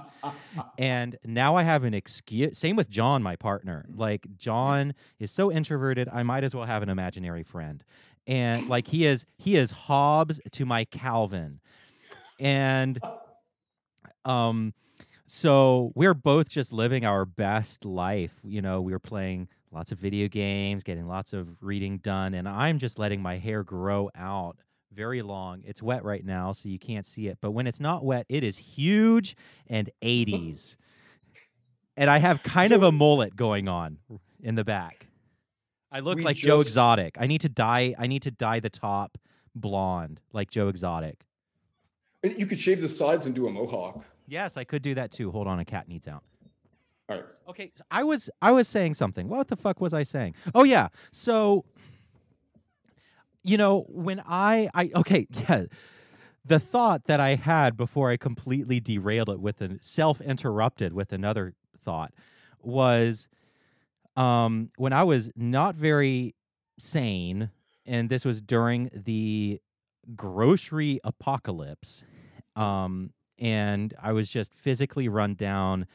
and 0.79 1.17
now 1.25 1.57
I 1.57 1.63
have 1.63 1.85
an 1.85 1.95
excuse. 1.95 2.59
Same 2.59 2.77
with 2.77 2.91
John, 2.91 3.23
my 3.23 3.37
partner. 3.37 3.87
Like 3.95 4.27
John 4.37 4.95
is 5.19 5.31
so 5.31 5.51
introverted, 5.53 6.09
I 6.13 6.23
might 6.23 6.45
as 6.45 6.55
well 6.55 6.67
have 6.67 6.83
an 6.83 6.89
imaginary 6.89 7.43
friend. 7.45 7.85
And 8.27 8.69
like 8.69 8.89
he 8.89 9.05
is, 9.05 9.25
he 9.37 9.57
is 9.57 9.71
Hobbes 9.71 10.41
to 10.53 10.65
my 10.65 10.85
Calvin. 10.85 11.61
And 12.41 12.99
um, 14.25 14.75
so 15.27 15.93
we're 15.95 16.15
both 16.15 16.49
just 16.49 16.73
living 16.73 17.05
our 17.05 17.25
best 17.25 17.85
life. 17.85 18.35
You 18.45 18.63
know, 18.63 18.81
we 18.81 18.93
were 18.93 18.99
playing 18.99 19.49
lots 19.73 19.91
of 19.93 19.99
video 19.99 20.29
games, 20.29 20.83
getting 20.83 21.07
lots 21.09 21.33
of 21.33 21.63
reading 21.63 21.99
done, 21.99 22.35
and 22.35 22.49
I'm 22.49 22.79
just 22.79 22.99
letting 22.99 23.23
my 23.23 23.39
hair 23.39 23.63
grow 23.63 24.11
out 24.15 24.57
very 24.93 25.23
long. 25.23 25.63
It's 25.65 25.83
wet 25.83 26.05
right 26.05 26.25
now, 26.25 26.53
so 26.53 26.69
you 26.69 26.79
can't 26.79 27.07
see 27.07 27.27
it. 27.27 27.39
But 27.41 27.51
when 27.51 27.67
it's 27.67 27.81
not 27.81 28.05
wet, 28.05 28.27
it 28.29 28.45
is 28.45 28.59
huge 28.59 29.37
and 29.67 29.91
80s. 30.03 30.77
and 31.97 32.11
I 32.11 32.19
have 32.19 32.43
kind 32.43 32.73
of 32.73 32.83
a 32.83 32.93
mullet 32.93 33.35
going 33.35 33.69
on 33.69 33.99
in 34.43 34.55
the 34.55 34.65
back. 34.65 35.07
I 35.91 36.01
look 36.01 36.21
like 36.21 36.37
Joe 36.37 36.61
Exotic. 36.61 37.17
I 37.19 37.27
need 37.27 37.41
to 37.43 37.49
dye 37.49 37.95
I 37.99 38.07
need 38.09 38.23
to 38.23 38.31
dye 38.31 38.61
the 38.61 38.71
top 38.71 39.17
blonde 39.55 40.21
like 40.33 40.51
Joe 40.51 40.69
Exotic. 40.69 41.25
you 42.23 42.47
could 42.47 42.59
shave 42.59 42.81
the 42.81 42.89
sides 42.89 43.27
and 43.27 43.35
do 43.35 43.47
a 43.47 43.51
mohawk. 43.51 44.05
Yes, 44.27 44.57
I 44.57 44.65
could 44.65 44.83
do 44.83 44.95
that 44.95 45.13
too. 45.13 45.31
Hold 45.31 45.47
on, 45.47 45.59
a 45.59 45.65
cat 45.65 45.89
needs 45.89 46.09
out. 46.09 46.23
All 47.09 47.17
right. 47.17 47.25
Okay, 47.49 47.73
so 47.75 47.85
I 47.91 48.03
was 48.03 48.31
I 48.41 48.53
was 48.53 48.67
saying 48.67 48.95
something. 48.95 49.29
What 49.29 49.49
the 49.49 49.57
fuck 49.57 49.81
was 49.81 49.93
I 49.93 50.03
saying? 50.03 50.35
Oh 50.55 50.65
yeah. 50.65 50.89
So 51.13 51.65
you 53.43 53.59
know, 53.59 53.85
when 53.89 54.23
I 54.27 54.69
I 54.75 54.91
okay, 54.97 55.27
yeah. 55.49 55.65
The 56.47 56.61
thought 56.61 57.07
that 57.07 57.21
I 57.21 57.37
had 57.37 57.75
before 57.75 58.11
I 58.11 58.19
completely 58.19 58.79
derailed 58.79 59.31
it 59.31 59.41
with 59.41 59.63
a 59.63 59.79
self-interrupted 59.81 60.93
with 60.93 61.11
another 61.11 61.55
thought 61.83 62.13
was 62.61 63.29
um 64.17 64.71
when 64.77 64.93
I 64.93 65.05
was 65.05 65.31
not 65.37 65.75
very 65.75 66.35
sane 66.79 67.51
and 67.87 68.09
this 68.09 68.25
was 68.25 68.41
during 68.41 68.91
the 68.95 69.61
grocery 70.15 71.01
apocalypse 71.05 72.05
um 72.57 73.11
and 73.39 73.95
I 74.01 74.13
was 74.13 74.29
just 74.29 74.55
physically 74.55 75.09
run 75.09 75.35
down 75.35 75.87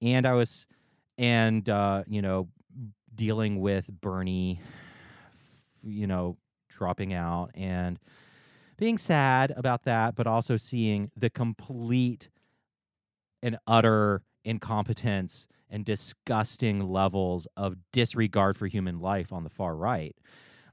and 0.00 0.26
I 0.26 0.34
was 0.34 0.66
and 1.18 1.68
uh 1.68 2.04
you 2.06 2.22
know 2.22 2.48
dealing 3.14 3.60
with 3.60 3.88
Bernie 4.00 4.60
you 5.82 6.06
know 6.06 6.36
dropping 6.68 7.12
out 7.12 7.50
and 7.54 7.98
being 8.76 8.98
sad 8.98 9.52
about 9.56 9.84
that 9.84 10.14
but 10.14 10.26
also 10.26 10.56
seeing 10.56 11.10
the 11.16 11.30
complete 11.30 12.28
and 13.42 13.58
utter 13.66 14.22
incompetence 14.44 15.46
and 15.70 15.84
disgusting 15.84 16.80
levels 16.80 17.46
of 17.56 17.76
disregard 17.92 18.56
for 18.56 18.66
human 18.66 19.00
life 19.00 19.32
on 19.32 19.44
the 19.44 19.50
far 19.50 19.74
right 19.76 20.16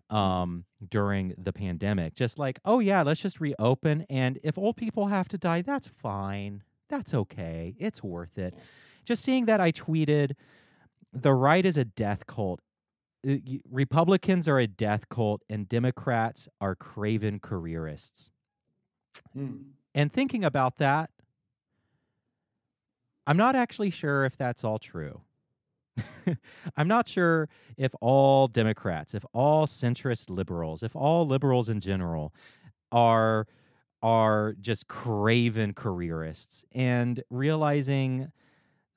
um, 0.09 0.65
during 0.87 1.33
the 1.37 1.53
pandemic. 1.53 2.15
Just 2.15 2.39
like, 2.39 2.59
oh 2.65 2.79
yeah, 2.79 3.01
let's 3.01 3.21
just 3.21 3.39
reopen, 3.39 4.05
and 4.09 4.39
if 4.43 4.57
old 4.57 4.77
people 4.77 5.07
have 5.07 5.27
to 5.29 5.37
die, 5.37 5.61
that's 5.61 5.87
fine. 5.87 6.63
That's 6.89 7.13
okay. 7.13 7.75
It's 7.77 8.03
worth 8.03 8.37
it. 8.37 8.55
Just 9.05 9.23
seeing 9.23 9.45
that, 9.45 9.61
I 9.61 9.71
tweeted, 9.71 10.33
"The 11.13 11.33
right 11.33 11.65
is 11.65 11.77
a 11.77 11.85
death 11.85 12.25
cult. 12.27 12.61
Uh, 13.27 13.35
Republicans 13.69 14.47
are 14.47 14.59
a 14.59 14.67
death 14.67 15.09
cult, 15.09 15.43
and 15.49 15.69
Democrats 15.69 16.47
are 16.59 16.75
craven 16.75 17.39
careerists." 17.39 18.29
Hmm. 19.33 19.57
And 19.93 20.11
thinking 20.11 20.43
about 20.43 20.77
that, 20.77 21.09
I'm 23.27 23.37
not 23.37 23.55
actually 23.55 23.89
sure 23.89 24.25
if 24.25 24.37
that's 24.37 24.63
all 24.63 24.79
true. 24.79 25.21
I'm 26.77 26.87
not 26.87 27.07
sure 27.07 27.49
if 27.77 27.93
all 28.01 28.47
Democrats, 28.47 29.13
if 29.13 29.25
all 29.33 29.67
centrist 29.67 30.29
liberals, 30.29 30.83
if 30.83 30.95
all 30.95 31.27
liberals 31.27 31.69
in 31.69 31.79
general 31.79 32.33
are 32.91 33.47
are 34.01 34.55
just 34.61 34.87
craven 34.87 35.73
careerists 35.73 36.63
and 36.71 37.21
realizing 37.29 38.31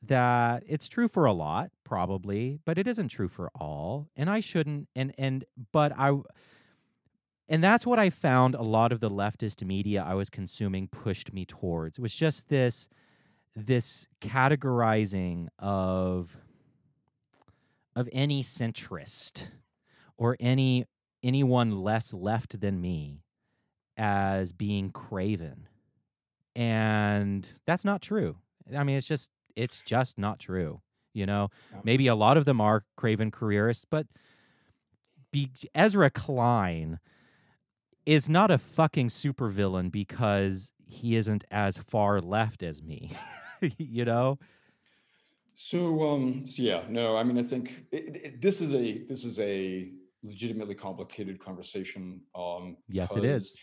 that 0.00 0.62
it's 0.66 0.88
true 0.88 1.08
for 1.08 1.24
a 1.26 1.32
lot 1.32 1.70
probably 1.84 2.58
but 2.64 2.78
it 2.78 2.86
isn't 2.86 3.08
true 3.08 3.28
for 3.28 3.50
all 3.54 4.08
and 4.16 4.30
i 4.30 4.40
shouldn't 4.40 4.88
and 4.94 5.12
and 5.18 5.44
but 5.72 5.92
i 5.98 6.12
and 7.48 7.62
that's 7.62 7.86
what 7.86 7.98
i 7.98 8.10
found 8.10 8.54
a 8.54 8.62
lot 8.62 8.92
of 8.92 9.00
the 9.00 9.10
leftist 9.10 9.64
media 9.64 10.04
i 10.06 10.14
was 10.14 10.30
consuming 10.30 10.88
pushed 10.88 11.32
me 11.32 11.44
towards 11.44 11.98
It 11.98 12.02
was 12.02 12.14
just 12.14 12.48
this 12.48 12.88
this 13.54 14.06
categorizing 14.20 15.48
of 15.58 16.36
of 17.94 18.08
any 18.12 18.42
centrist 18.42 19.48
or 20.16 20.36
any 20.40 20.86
anyone 21.22 21.82
less 21.82 22.12
left 22.12 22.60
than 22.60 22.80
me 22.80 23.22
as 23.96 24.52
being 24.52 24.90
craven. 24.90 25.68
And 26.56 27.46
that's 27.66 27.84
not 27.84 28.02
true. 28.02 28.36
I 28.76 28.84
mean 28.84 28.96
it's 28.96 29.06
just 29.06 29.30
it's 29.56 29.82
just 29.82 30.18
not 30.18 30.38
true 30.38 30.80
you 31.14 31.26
know? 31.26 31.50
Maybe 31.84 32.06
a 32.06 32.14
lot 32.14 32.36
of 32.36 32.46
them 32.46 32.60
are 32.60 32.84
craven 32.96 33.30
careerists 33.30 33.84
but 33.88 34.06
be, 35.30 35.50
ezra 35.74 36.10
klein 36.10 36.98
is 38.04 38.28
not 38.28 38.50
a 38.50 38.58
fucking 38.58 39.08
supervillain 39.08 39.90
because 39.90 40.72
he 40.86 41.16
isn't 41.16 41.44
as 41.50 41.78
far 41.78 42.20
left 42.20 42.62
as 42.62 42.82
me 42.82 43.16
you 43.78 44.04
know 44.04 44.38
So, 45.54 46.02
um, 46.08 46.46
so 46.48 46.62
yeah, 46.62 46.82
no, 46.88 47.16
I 47.16 47.22
mean, 47.24 47.38
I 47.38 47.42
think 47.42 47.84
it, 47.92 48.16
it, 48.16 48.42
this 48.42 48.60
is 48.60 48.74
a 48.74 48.98
this 49.06 49.24
is 49.24 49.38
a 49.38 49.90
legitimately 50.22 50.74
complicated 50.74 51.38
conversation. 51.38 52.20
Um, 52.34 52.76
Yes, 52.88 53.14
it 53.16 53.24
is. 53.24 53.52
because- 53.52 53.60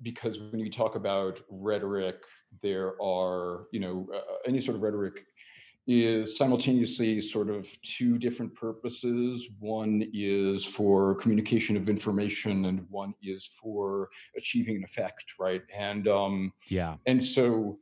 Because 0.00 0.38
when 0.52 0.60
you 0.60 0.70
talk 0.70 0.94
about 0.94 1.40
rhetoric, 1.50 2.22
there 2.62 2.90
are 3.02 3.66
you 3.72 3.80
know 3.80 4.06
uh, 4.14 4.36
any 4.46 4.60
sort 4.60 4.76
of 4.76 4.82
rhetoric 4.82 5.16
is 5.90 6.36
simultaneously 6.36 7.20
sort 7.20 7.48
of 7.50 7.66
two 7.82 8.18
different 8.18 8.54
purposes. 8.54 9.48
One 9.58 10.04
is 10.12 10.64
for 10.64 11.14
communication 11.16 11.76
of 11.76 11.88
information, 11.88 12.66
and 12.66 12.86
one 12.90 13.12
is 13.22 13.42
for 13.60 14.08
achieving 14.36 14.76
an 14.76 14.84
effect, 14.84 15.26
right? 15.40 15.62
And 15.74 16.06
um, 16.08 16.52
yeah 16.68 16.96
and 17.06 17.20
so 17.22 17.78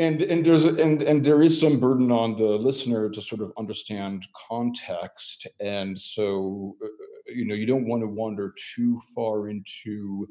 and 0.00 0.22
and 0.22 0.44
there's 0.44 0.64
and 0.64 1.02
and 1.02 1.22
there 1.22 1.42
is 1.42 1.60
some 1.60 1.78
burden 1.78 2.10
on 2.10 2.34
the 2.34 2.44
listener 2.44 3.10
to 3.10 3.20
sort 3.20 3.42
of 3.42 3.52
understand 3.58 4.26
context. 4.48 5.46
And 5.60 5.98
so 6.00 6.74
uh, 6.82 6.88
you 7.26 7.44
know 7.44 7.54
you 7.54 7.66
don't 7.66 7.86
want 7.86 8.02
to 8.02 8.06
wander 8.06 8.54
too 8.74 8.98
far 9.14 9.50
into 9.50 10.26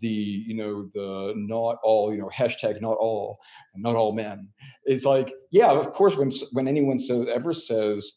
the 0.00 0.08
you 0.08 0.56
know 0.56 0.88
the 0.92 1.34
not 1.36 1.76
all 1.84 2.12
you 2.12 2.20
know 2.20 2.30
hashtag 2.34 2.80
not 2.82 2.96
all 2.98 3.38
not 3.76 3.94
all 3.94 4.12
men. 4.12 4.48
It's 4.84 5.04
like 5.04 5.32
yeah 5.52 5.70
of 5.70 5.92
course 5.92 6.16
when 6.16 6.30
when 6.50 6.66
anyone 6.66 6.98
says 6.98 7.28
ever 7.28 7.52
says 7.52 8.12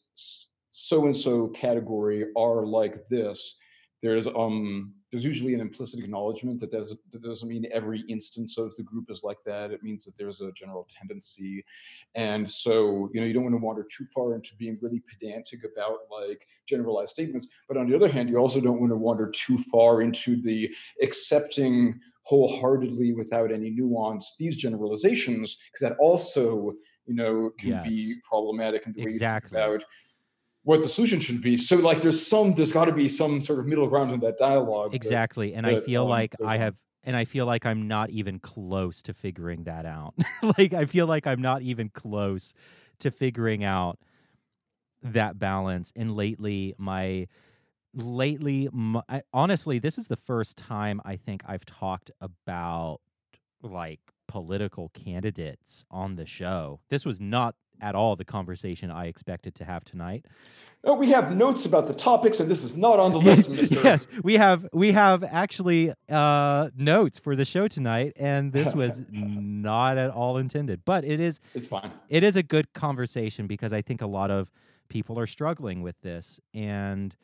so 0.72 1.06
and 1.06 1.16
so 1.16 1.50
category 1.50 2.26
are 2.36 2.66
like 2.66 3.08
this 3.10 3.56
there's 4.02 4.28
um 4.28 4.94
there's 5.12 5.24
usually 5.24 5.54
an 5.54 5.62
implicit 5.62 6.00
acknowledgement 6.00 6.60
that 6.60 6.72
doesn't 6.72 7.00
that 7.12 7.22
doesn't 7.22 7.48
mean 7.48 7.68
every 7.72 8.02
instance 8.02 8.58
of 8.58 8.76
the 8.76 8.84
group 8.84 9.10
is 9.10 9.24
like 9.24 9.38
that. 9.46 9.72
It 9.72 9.84
means 9.84 10.06
that 10.06 10.18
there's 10.18 10.42
a 10.42 10.52
general 10.52 10.88
tendency. 10.90 11.64
And 12.16 12.50
so 12.50 13.10
you 13.14 13.22
know 13.22 13.28
you 13.28 13.34
don't 13.34 13.44
want 13.44 13.54
to 13.54 13.66
wander 13.66 13.84
too 13.84 14.06
far 14.06 14.36
into 14.36 14.56
being 14.56 14.78
really 14.82 15.02
pedantic 15.08 15.62
about 15.64 16.00
like 16.12 16.48
generalized 16.68 17.12
statements 17.12 17.48
but 17.68 17.78
on 17.78 17.90
the 17.90 17.96
other 17.96 18.08
hand 18.08 18.30
you 18.30 18.38
also 18.38 18.60
don't 18.60 18.80
want 18.80 18.92
to 18.92 18.98
wander 18.98 19.32
too 19.32 19.58
far 19.72 20.02
into 20.02 20.42
the 20.42 20.74
accepting 21.02 22.00
wholeheartedly 22.24 23.14
without 23.14 23.52
any 23.52 23.70
nuance 23.70 24.36
these 24.40 24.58
generalizations 24.58 25.58
because 25.72 25.90
that 25.90 25.98
also 26.00 26.74
you 27.06 27.14
know 27.14 27.52
can 27.60 27.84
be 27.84 28.16
problematic 28.28 28.86
in 28.88 28.94
the 28.94 29.02
way 29.02 29.12
Exactly. 29.12 29.58
you 29.58 29.64
think 29.64 29.82
about 29.82 29.86
what 30.66 30.82
the 30.82 30.90
solution 30.90 31.20
should 31.20 31.42
be. 31.42 31.56
So 31.58 31.78
like 31.78 32.02
there's 32.02 32.26
some 32.26 32.54
there's 32.54 32.72
got 32.72 32.86
to 32.86 32.92
be 32.92 33.08
some 33.08 33.40
sort 33.40 33.60
of 33.60 33.68
middle 33.68 33.88
ground 33.88 34.12
in 34.12 34.20
that 34.22 34.38
dialogue 34.38 34.92
that- 34.92 34.98
exactly 34.98 35.54
and 35.54 35.66
i 35.66 35.80
feel 35.80 36.04
um, 36.04 36.10
like 36.10 36.36
i 36.44 36.58
have 36.58 36.76
and 37.04 37.16
i 37.16 37.24
feel 37.24 37.46
like 37.46 37.66
i'm 37.66 37.88
not 37.88 38.10
even 38.10 38.40
close 38.40 39.02
to 39.04 39.14
figuring 39.14 39.64
that 39.64 39.86
out. 39.86 40.14
Like 40.58 40.74
i 40.74 40.86
feel 40.86 41.08
like 41.08 41.26
i'm 41.28 41.42
not 41.42 41.62
even 41.62 41.90
close 41.90 42.54
to 43.00 43.12
figuring 43.12 43.64
out 43.64 44.00
that 45.04 45.38
balance 45.38 45.94
and 45.96 46.16
lately 46.16 46.74
my 46.78 47.28
lately 47.94 48.68
my, 48.72 49.02
I, 49.08 49.22
honestly 49.32 49.78
this 49.80 49.98
is 49.98 50.08
the 50.08 50.16
first 50.16 50.58
time 50.58 51.00
i 51.06 51.16
think 51.16 51.44
i've 51.46 51.66
talked 51.66 52.10
about 52.20 53.02
like 53.62 54.00
political 54.28 54.90
candidates 54.90 55.86
on 55.90 56.16
the 56.16 56.26
show. 56.26 56.80
This 56.90 57.06
was 57.06 57.22
not 57.22 57.56
at 57.82 57.96
all 57.96 58.16
the 58.16 58.26
conversation 58.26 58.90
i 58.92 59.06
expected 59.06 59.54
to 59.56 59.64
have 59.66 59.84
tonight 59.84 60.26
Oh, 60.88 60.94
we 60.94 61.10
have 61.10 61.36
notes 61.36 61.66
about 61.66 61.88
the 61.88 61.96
topics, 61.96 62.40
and 62.40 62.48
this 62.48 62.64
is 62.64 62.78
not 62.78 63.00
on 63.00 63.12
the 63.12 63.18
list, 63.18 63.50
yes, 63.72 64.06
we 64.22 64.36
have 64.36 64.68
we 64.72 64.92
have 64.92 65.24
actually 65.24 65.92
uh, 66.10 66.70
notes 66.78 67.18
for 67.18 67.36
the 67.36 67.44
show 67.44 67.68
tonight, 67.68 68.14
and 68.18 68.54
this 68.54 68.72
was 68.82 69.02
not 69.10 69.98
at 69.98 70.12
all 70.12 70.38
intended, 70.38 70.86
but 70.86 71.04
it 71.04 71.20
is 71.20 71.40
it's 71.56 71.66
fine. 71.66 71.92
it 72.08 72.24
is 72.24 72.36
a 72.36 72.44
good 72.44 72.72
conversation 72.74 73.48
because 73.48 73.74
I 73.74 73.82
think 73.82 74.04
a 74.04 74.06
lot 74.06 74.30
of 74.30 74.52
people 74.88 75.18
are 75.18 75.26
struggling 75.26 75.82
with 75.82 76.00
this, 76.02 76.40
and 76.54 77.16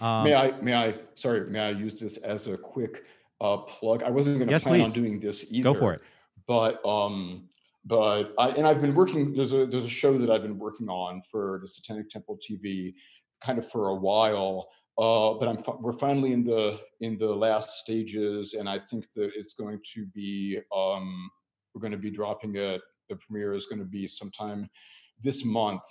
um, 0.00 0.24
may 0.24 0.34
I? 0.34 0.50
May 0.60 0.74
I? 0.74 0.94
Sorry, 1.14 1.48
may 1.48 1.60
I 1.60 1.70
use 1.70 1.98
this 1.98 2.16
as 2.16 2.48
a 2.48 2.56
quick 2.56 3.04
uh, 3.40 3.58
plug? 3.58 4.02
I 4.02 4.10
wasn't 4.10 4.38
going 4.38 4.48
to 4.48 4.52
Yes, 4.54 4.64
plan 4.64 4.80
on 4.80 4.86
please. 4.90 4.92
doing 4.94 5.20
this 5.20 5.46
either. 5.52 5.72
go 5.72 5.74
for 5.78 5.94
it. 5.94 6.00
But 6.48 6.84
um, 6.84 7.44
but 7.84 8.34
I 8.38 8.50
and 8.50 8.66
I've 8.66 8.80
been 8.80 8.94
working. 8.94 9.34
There's 9.34 9.52
a 9.52 9.66
there's 9.66 9.84
a 9.84 9.90
show 9.90 10.18
that 10.18 10.30
I've 10.30 10.42
been 10.42 10.58
working 10.58 10.88
on 10.88 11.22
for 11.30 11.58
the 11.62 11.66
Satanic 11.66 12.10
Temple 12.10 12.38
TV, 12.38 12.94
kind 13.42 13.58
of 13.58 13.68
for 13.68 13.88
a 13.88 13.94
while. 13.94 14.68
Uh, 14.98 15.34
but 15.34 15.48
I'm 15.48 15.58
we're 15.80 15.92
finally 15.92 16.32
in 16.32 16.44
the 16.44 16.78
in 17.00 17.16
the 17.16 17.26
last 17.26 17.78
stages, 17.78 18.52
and 18.52 18.68
I 18.68 18.78
think 18.78 19.10
that 19.14 19.30
it's 19.34 19.54
going 19.54 19.80
to 19.94 20.04
be 20.06 20.58
um, 20.76 21.30
we're 21.74 21.80
going 21.80 21.92
to 21.92 21.98
be 21.98 22.10
dropping 22.10 22.56
it. 22.56 22.82
The 23.08 23.16
premiere 23.16 23.54
is 23.54 23.66
going 23.66 23.78
to 23.78 23.84
be 23.84 24.06
sometime 24.06 24.68
this 25.22 25.44
month, 25.44 25.84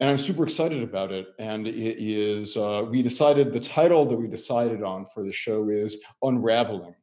and 0.00 0.10
I'm 0.10 0.18
super 0.18 0.42
excited 0.42 0.82
about 0.82 1.10
it. 1.10 1.28
And 1.38 1.66
it 1.66 1.96
is 1.98 2.56
uh, 2.56 2.84
we 2.88 3.00
decided 3.00 3.50
the 3.52 3.60
title 3.60 4.04
that 4.04 4.16
we 4.16 4.28
decided 4.28 4.82
on 4.82 5.06
for 5.06 5.24
the 5.24 5.32
show 5.32 5.70
is 5.70 5.96
Unraveling, 6.22 6.96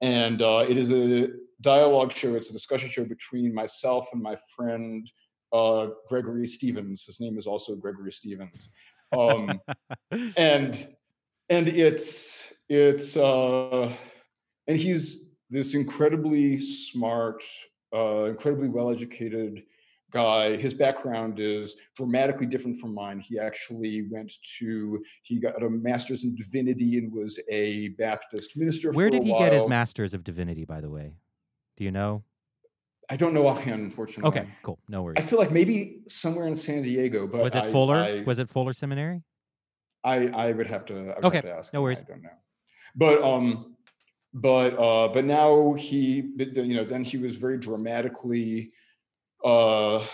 and 0.00 0.40
uh, 0.42 0.64
it 0.68 0.76
is 0.76 0.92
a 0.92 1.28
dialogue 1.62 2.12
show. 2.12 2.34
It's 2.34 2.50
a 2.50 2.52
discussion 2.52 2.90
show 2.90 3.04
between 3.04 3.54
myself 3.54 4.08
and 4.12 4.22
my 4.22 4.36
friend 4.54 5.10
uh, 5.52 5.88
Gregory 6.08 6.46
Stevens. 6.46 7.04
His 7.04 7.20
name 7.20 7.38
is 7.38 7.46
also 7.46 7.74
Gregory 7.74 8.12
Stevens, 8.12 8.70
um, 9.16 9.60
and 10.36 10.88
and 11.48 11.68
it's 11.68 12.52
it's 12.68 13.16
uh, 13.16 13.92
and 14.66 14.76
he's 14.78 15.26
this 15.50 15.74
incredibly 15.74 16.58
smart, 16.58 17.42
uh, 17.94 18.24
incredibly 18.24 18.68
well 18.68 18.90
educated 18.90 19.62
guy. 20.10 20.56
His 20.56 20.74
background 20.74 21.40
is 21.40 21.76
dramatically 21.96 22.46
different 22.46 22.78
from 22.78 22.94
mine. 22.94 23.20
He 23.20 23.38
actually 23.38 24.08
went 24.10 24.32
to 24.58 25.02
he 25.22 25.38
got 25.38 25.62
a 25.62 25.68
master's 25.68 26.24
in 26.24 26.34
divinity 26.34 26.98
and 26.98 27.12
was 27.12 27.38
a 27.50 27.88
Baptist 27.98 28.56
minister. 28.56 28.92
Where 28.92 29.10
did 29.10 29.24
he 29.24 29.36
get 29.36 29.52
his 29.52 29.66
master's 29.66 30.14
of 30.14 30.24
divinity? 30.24 30.64
By 30.64 30.80
the 30.80 30.90
way, 30.90 31.12
do 31.76 31.84
you 31.84 31.90
know? 31.90 32.24
I 33.10 33.16
don't 33.16 33.34
know 33.34 33.46
offhand, 33.46 33.82
unfortunately. 33.82 34.40
Okay, 34.40 34.48
cool, 34.62 34.78
no 34.88 35.02
worries. 35.02 35.16
I 35.18 35.22
feel 35.22 35.38
like 35.38 35.50
maybe 35.50 36.02
somewhere 36.08 36.46
in 36.46 36.54
San 36.54 36.82
Diego, 36.82 37.26
but 37.26 37.42
Was 37.42 37.54
it 37.54 37.64
I, 37.64 37.72
Fuller? 37.72 37.96
I, 37.96 38.22
Was 38.24 38.38
it 38.38 38.48
Fuller 38.48 38.72
Seminary? 38.72 39.22
I, 40.04 40.28
I 40.28 40.52
would 40.52 40.66
have 40.66 40.84
to. 40.86 40.94
I 40.94 40.98
would 41.16 41.24
Okay, 41.26 41.36
have 41.38 41.44
to 41.44 41.52
ask. 41.52 41.72
no 41.74 41.82
worries. 41.82 42.00
I 42.00 42.04
don't 42.04 42.22
know, 42.22 42.30
but 42.96 43.22
um, 43.22 43.76
but 44.32 44.74
uh, 44.78 45.08
but 45.08 45.24
now 45.24 45.74
he, 45.74 46.30
you 46.38 46.74
know, 46.74 46.84
then 46.84 47.04
he 47.04 47.18
was 47.18 47.36
very 47.36 47.58
dramatically, 47.58 48.72
uh, 49.44 50.04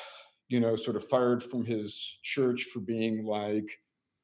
you 0.49 0.61
know, 0.61 0.77
sort 0.77 0.97
of 0.97 1.07
fired 1.07 1.43
from 1.43 1.65
his 1.65 2.19
church 2.23 2.65
for 2.65 2.81
being 2.81 3.25
like 3.25 3.79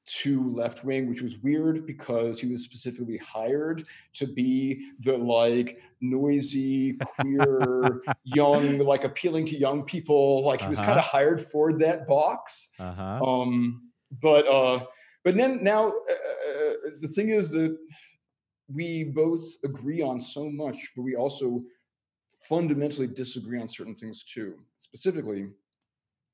too 0.06 0.50
left 0.52 0.84
wing, 0.84 1.08
which 1.08 1.22
was 1.22 1.38
weird 1.38 1.86
because 1.86 2.38
he 2.40 2.46
was 2.52 2.62
specifically 2.62 3.16
hired 3.18 3.86
to 4.14 4.26
be 4.26 4.90
the 5.00 5.16
like 5.16 5.80
noisy, 6.00 6.94
queer, 6.98 8.02
young, 8.24 8.78
like 8.78 9.04
appealing 9.04 9.46
to 9.46 9.56
young 9.56 9.84
people. 9.84 10.44
Like 10.44 10.60
he 10.60 10.68
was 10.68 10.78
Uh-huh. 10.78 10.86
kind 10.88 10.98
of 10.98 11.04
hired 11.06 11.40
for 11.40 11.72
that 11.78 12.06
box. 12.06 12.70
Uh 12.78 12.92
huh. 12.92 13.24
Um, 13.24 13.90
but 14.22 14.46
uh, 14.46 14.86
but 15.24 15.36
then 15.36 15.64
now 15.64 15.88
uh, 15.88 16.74
the 17.00 17.08
thing 17.14 17.30
is 17.30 17.50
that 17.52 17.76
we 18.68 19.04
both 19.04 19.42
agree 19.64 20.02
on 20.02 20.20
so 20.20 20.50
much, 20.50 20.92
but 20.96 21.02
we 21.02 21.16
also 21.16 21.64
fundamentally 22.48 23.06
disagree 23.06 23.58
on 23.60 23.68
certain 23.68 23.94
things 23.94 24.22
too. 24.24 24.58
Specifically, 24.76 25.48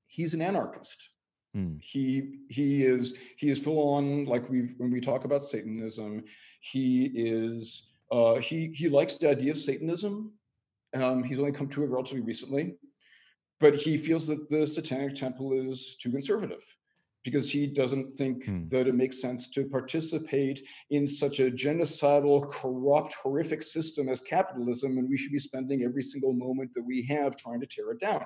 he's 0.06 0.34
an 0.34 0.42
anarchist. 0.42 1.09
Hmm. 1.55 1.74
He 1.80 2.38
he 2.48 2.84
is 2.84 3.14
he 3.36 3.51
is 3.51 3.59
full 3.59 3.94
on 3.94 4.24
like 4.26 4.48
we 4.48 4.74
when 4.76 4.90
we 4.90 5.01
talk 5.01 5.24
about 5.24 5.42
Satanism, 5.42 6.24
he 6.61 7.07
is 7.07 7.88
uh, 8.12 8.36
he 8.36 8.72
he 8.74 8.88
likes 8.88 9.16
the 9.16 9.28
idea 9.30 9.51
of 9.51 9.59
Satanism. 9.59 10.32
Um, 10.94 11.22
he's 11.24 11.38
only 11.38 11.53
come 11.53 11.68
to 11.70 11.82
it 11.84 11.88
relatively 11.88 12.20
recently, 12.20 12.76
but 13.59 13.74
he 13.76 13.96
feels 13.96 14.26
that 14.28 14.48
the 14.48 14.66
Satanic 14.66 15.16
Temple 15.16 15.53
is 15.53 15.96
too 16.01 16.11
conservative 16.11 16.64
because 17.22 17.51
he 17.51 17.66
doesn't 17.66 18.16
think 18.16 18.44
Hmm. 18.46 18.64
that 18.66 18.86
it 18.86 18.94
makes 18.94 19.20
sense 19.20 19.51
to 19.51 19.68
participate 19.68 20.66
in 20.90 21.07
such 21.07 21.38
a 21.40 21.51
genocidal, 21.51 22.51
corrupt, 22.51 23.12
horrific 23.14 23.62
system 23.62 24.09
as 24.09 24.20
capitalism, 24.20 24.98
and 24.98 25.09
we 25.09 25.18
should 25.18 25.32
be 25.32 25.38
spending 25.38 25.82
every 25.82 26.03
single 26.03 26.32
moment 26.32 26.72
that 26.74 26.82
we 26.82 27.03
have 27.03 27.36
trying 27.36 27.61
to 27.61 27.66
tear 27.66 27.90
it 27.90 28.01
down 28.01 28.24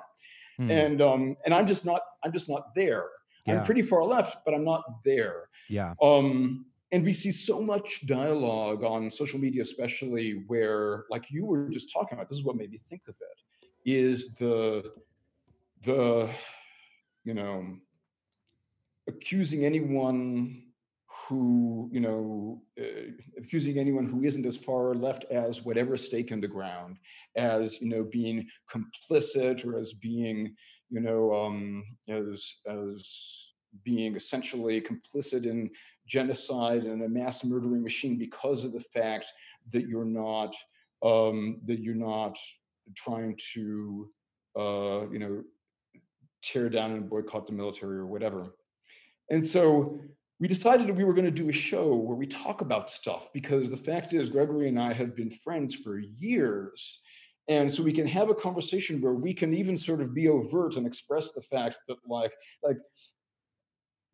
Hmm. 0.57 0.71
and 0.71 1.03
um 1.03 1.37
and 1.45 1.53
i'm 1.55 1.67
just 1.67 1.85
not 1.85 2.01
i'm 2.23 2.33
just 2.33 2.49
not 2.49 2.75
there 2.75 3.07
Yeah. 3.47 3.59
i'm 3.59 3.65
pretty 3.65 3.83
far 3.83 4.05
left 4.05 4.45
but 4.45 4.55
i'm 4.55 4.65
not 4.65 5.03
there 5.05 5.49
yeah. 5.69 5.95
um 6.01 6.67
and 6.93 7.05
we 7.05 7.13
see 7.13 7.33
so 7.33 7.61
much 7.61 8.07
dialogue 8.07 8.85
on 8.85 9.11
social 9.11 9.41
media 9.41 9.63
especially 9.63 10.45
where 10.47 11.05
like 11.11 11.25
you 11.31 11.45
were 11.45 11.69
just 11.69 11.93
talking 11.93 12.17
about 12.17 12.29
this 12.31 12.39
is 12.39 12.45
what 12.45 12.57
made 12.57 12.71
me 12.71 12.79
think 12.79 13.03
of 13.09 13.17
it 13.21 13.69
is 13.85 14.33
the 14.35 14.93
the 15.83 16.31
you 17.25 17.35
know 17.35 17.77
accusing 19.09 19.65
anyone 19.65 20.63
who 21.29 21.89
you 21.93 22.01
know 22.01 22.63
uh, 22.81 23.11
accusing 23.39 23.79
anyone 23.79 24.07
who 24.07 24.25
isn't 24.25 24.47
as 24.47 24.57
far 24.57 24.95
left 24.95 25.25
as 25.31 25.65
whatever 25.65 25.97
stake 25.97 26.31
in 26.31 26.41
the 26.41 26.49
ground 26.49 26.99
as 27.37 27.81
you 27.81 27.89
know 27.89 28.05
being 28.05 28.47
complicit 28.71 29.65
or 29.65 29.79
as 29.79 29.93
being 29.93 30.55
you 30.91 31.01
know 31.01 31.33
um 31.35 31.85
as 32.09 32.57
as 32.69 33.47
being 33.85 34.15
essentially 34.15 34.81
complicit 34.81 35.47
in 35.47 35.71
genocide 36.07 36.85
and 36.85 37.03
a 37.03 37.09
mass 37.09 37.45
murdering 37.45 37.83
machine 37.83 38.17
because 38.17 38.65
of 38.65 38.73
the 38.73 38.81
fact 38.81 39.27
that 39.73 39.89
you're 39.89 40.05
not 40.05 40.55
um 41.05 41.61
that 41.65 41.81
you're 41.81 41.95
not 41.95 42.37
trying 42.95 43.37
to 43.55 44.11
uh 44.57 45.07
you 45.11 45.19
know 45.19 45.43
tear 46.45 46.69
down 46.69 46.93
and 46.93 47.09
boycott 47.09 47.47
the 47.47 47.53
military 47.53 47.97
or 47.97 48.07
whatever. 48.07 48.55
And 49.31 49.45
so 49.45 49.99
we 50.45 50.49
decided 50.49 50.87
that 50.87 50.95
we 50.95 51.05
were 51.05 51.15
going 51.15 51.25
to 51.25 51.31
do 51.31 51.49
a 51.49 51.53
show 51.53 51.95
where 51.95 52.19
we 52.19 52.27
talk 52.27 52.61
about 52.61 52.91
stuff 52.91 53.33
because 53.33 53.71
the 53.71 53.79
fact 53.79 54.13
is 54.13 54.29
gregory 54.29 54.69
and 54.69 54.79
i 54.79 54.93
have 54.93 55.17
been 55.17 55.31
friends 55.31 55.75
for 55.75 55.99
years 56.19 57.01
and 57.49 57.73
so 57.73 57.83
we 57.83 57.95
can 57.95 58.07
have 58.07 58.29
a 58.29 58.35
conversation 58.35 59.01
where 59.01 59.15
we 59.15 59.33
can 59.33 59.55
even 59.55 59.75
sort 59.75 60.03
of 60.03 60.13
be 60.13 60.29
overt 60.29 60.77
and 60.77 60.87
express 60.87 61.33
the 61.33 61.41
fact 61.41 61.79
that 61.89 61.97
like 62.07 62.31
like 62.63 62.77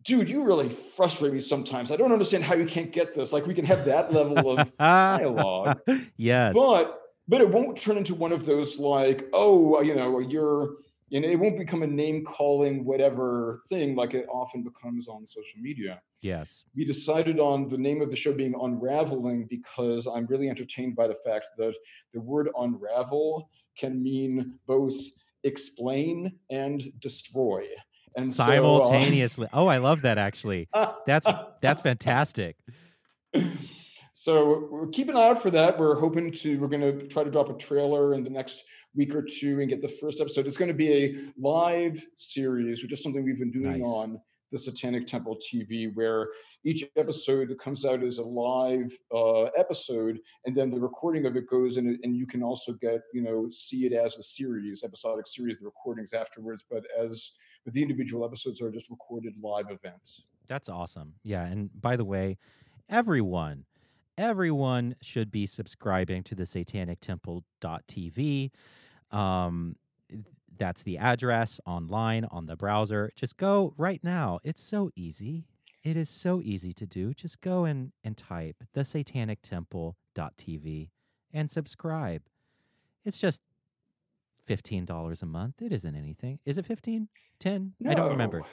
dude 0.05 0.31
you 0.31 0.45
really 0.45 0.69
frustrate 0.69 1.33
me 1.33 1.41
sometimes 1.41 1.91
i 1.91 1.97
don't 1.97 2.13
understand 2.13 2.45
how 2.45 2.55
you 2.55 2.65
can't 2.65 2.93
get 2.93 3.13
this 3.13 3.33
like 3.33 3.45
we 3.45 3.53
can 3.53 3.65
have 3.65 3.85
that 3.85 4.13
level 4.13 4.57
of 4.57 4.77
dialogue. 4.77 5.81
yes. 6.17 6.55
but 6.55 7.03
but 7.27 7.41
it 7.41 7.49
won't 7.49 7.77
turn 7.77 7.97
into 7.97 8.15
one 8.15 8.31
of 8.31 8.47
those 8.47 8.79
like 8.79 9.29
oh 9.33 9.81
you 9.83 9.97
know 9.97 10.21
you're 10.21 10.77
you 11.11 11.21
know 11.21 11.29
it 11.29 11.39
won't 11.39 11.59
become 11.59 11.83
a 11.83 11.87
name 11.87 12.25
calling 12.25 12.85
whatever 12.85 13.61
thing 13.69 13.95
like 13.95 14.15
it 14.15 14.27
often 14.31 14.63
becomes 14.63 15.09
on 15.09 15.27
social 15.27 15.61
media 15.61 16.01
yes. 16.23 16.65
we 16.75 16.85
decided 16.85 17.39
on 17.39 17.69
the 17.69 17.77
name 17.77 18.01
of 18.01 18.11
the 18.11 18.17
show 18.17 18.33
being 18.33 18.55
unraveling 18.63 19.47
because 19.51 20.07
i'm 20.07 20.27
really 20.27 20.49
entertained 20.49 20.97
by 20.97 21.07
the 21.07 21.15
fact 21.15 21.49
that 21.59 21.75
the 22.15 22.21
word 22.21 22.49
unravel 22.59 23.51
can 23.77 24.03
mean 24.03 24.55
both 24.67 24.97
explain 25.45 26.33
and 26.51 26.93
destroy 27.01 27.67
and 28.17 28.33
so, 28.33 28.43
uh, 28.43 28.47
Simultaneously. 28.47 29.47
oh, 29.53 29.69
I 29.69 29.79
love 29.79 30.03
that 30.03 30.19
actually. 30.19 30.69
That's 31.07 31.27
that's 31.61 31.81
fantastic. 31.81 32.57
so 34.21 34.69
we're 34.71 34.87
keep 34.89 35.09
an 35.09 35.17
eye 35.17 35.31
out 35.31 35.41
for 35.41 35.49
that. 35.49 35.79
We're 35.79 35.99
hoping 35.99 36.31
to 36.31 36.61
we're 36.61 36.69
going 36.69 36.83
to 36.83 37.09
try 37.09 37.25
to 37.25 37.31
drop 37.31 37.49
a 37.49 37.55
trailer 37.55 38.13
in 38.13 38.23
the 38.23 38.29
next 38.29 38.65
week 38.95 39.15
or 39.15 39.23
two 39.23 39.61
and 39.61 39.69
get 39.71 39.81
the 39.81 39.89
first 39.89 40.21
episode. 40.21 40.47
It's 40.47 40.59
going 40.59 40.69
to 40.69 40.75
be 40.75 40.93
a 40.93 41.17
live 41.39 42.07
series, 42.17 42.83
which 42.83 42.93
is 42.93 43.03
something 43.03 43.25
we've 43.25 43.39
been 43.39 43.51
doing 43.51 43.81
Nice. 43.81 43.87
on 43.87 44.21
the 44.53 44.59
Satanic 44.59 45.07
Temple 45.07 45.39
TV, 45.51 45.91
where 45.95 46.29
each 46.65 46.85
episode 46.99 47.49
that 47.49 47.59
comes 47.59 47.87
out 47.87 48.03
is 48.03 48.19
a 48.19 48.23
live 48.23 48.93
uh, 49.11 49.45
episode, 49.57 50.19
and 50.45 50.55
then 50.55 50.71
the 50.71 50.79
recording 50.79 51.25
of 51.25 51.35
it 51.35 51.49
goes 51.49 51.79
in, 51.79 51.99
and 52.03 52.15
you 52.15 52.27
can 52.27 52.43
also 52.43 52.75
get 52.75 53.01
you 53.15 53.23
know 53.23 53.49
see 53.49 53.87
it 53.87 53.95
as 53.95 54.19
a 54.19 54.23
series, 54.23 54.83
episodic 54.85 55.27
series, 55.27 55.61
the 55.61 55.65
recordings 55.65 56.13
afterwards. 56.13 56.63
But 56.71 56.85
as 57.03 57.33
but 57.65 57.73
the 57.73 57.81
individual 57.81 58.27
episodes 58.27 58.61
are 58.61 58.71
just 58.71 58.91
recorded 58.91 59.33
live 59.43 59.71
events. 59.71 60.25
That's 60.47 60.69
awesome. 60.69 61.15
Yeah, 61.23 61.47
and 61.47 61.71
by 61.81 61.97
the 61.97 62.05
way, 62.05 62.37
everyone 62.91 63.65
everyone 64.21 64.95
should 65.01 65.33
be 65.33 65.47
subscribing 65.47 66.23
to 66.25 66.35
the 66.35 66.45
satanictemple.tv. 66.45 68.51
Um 69.11 69.77
th- 70.09 70.25
that's 70.57 70.83
the 70.83 70.99
address 70.99 71.61
online 71.67 72.27
on 72.27 72.47
the 72.47 72.55
browser. 72.55 73.11
Just 73.17 73.37
go 73.39 73.73
right 73.79 74.05
now. 74.05 74.39
It's 74.45 74.63
so 74.63 74.91
easy. 74.95 75.47
It 75.83 75.97
is 75.97 76.11
so 76.11 76.43
easy 76.45 76.75
to 76.75 76.87
do. 76.87 77.15
Just 77.15 77.41
go 77.41 77.65
and, 77.65 77.93
and 78.05 78.17
type 78.17 78.63
the 78.75 78.85
satanic 78.85 79.41
satanictemple.tv 79.43 80.91
and 81.33 81.51
subscribe. 81.51 82.23
It's 83.05 83.19
just 83.19 83.41
$15 84.47 85.23
a 85.23 85.27
month. 85.27 85.63
It 85.63 85.73
isn't 85.73 85.97
anything. 85.97 86.39
Is 86.45 86.59
it 86.59 86.67
15? 86.67 87.09
10? 87.39 87.73
I 87.89 87.95
don't 87.95 88.11
remember. 88.11 88.41
No. 88.41 88.47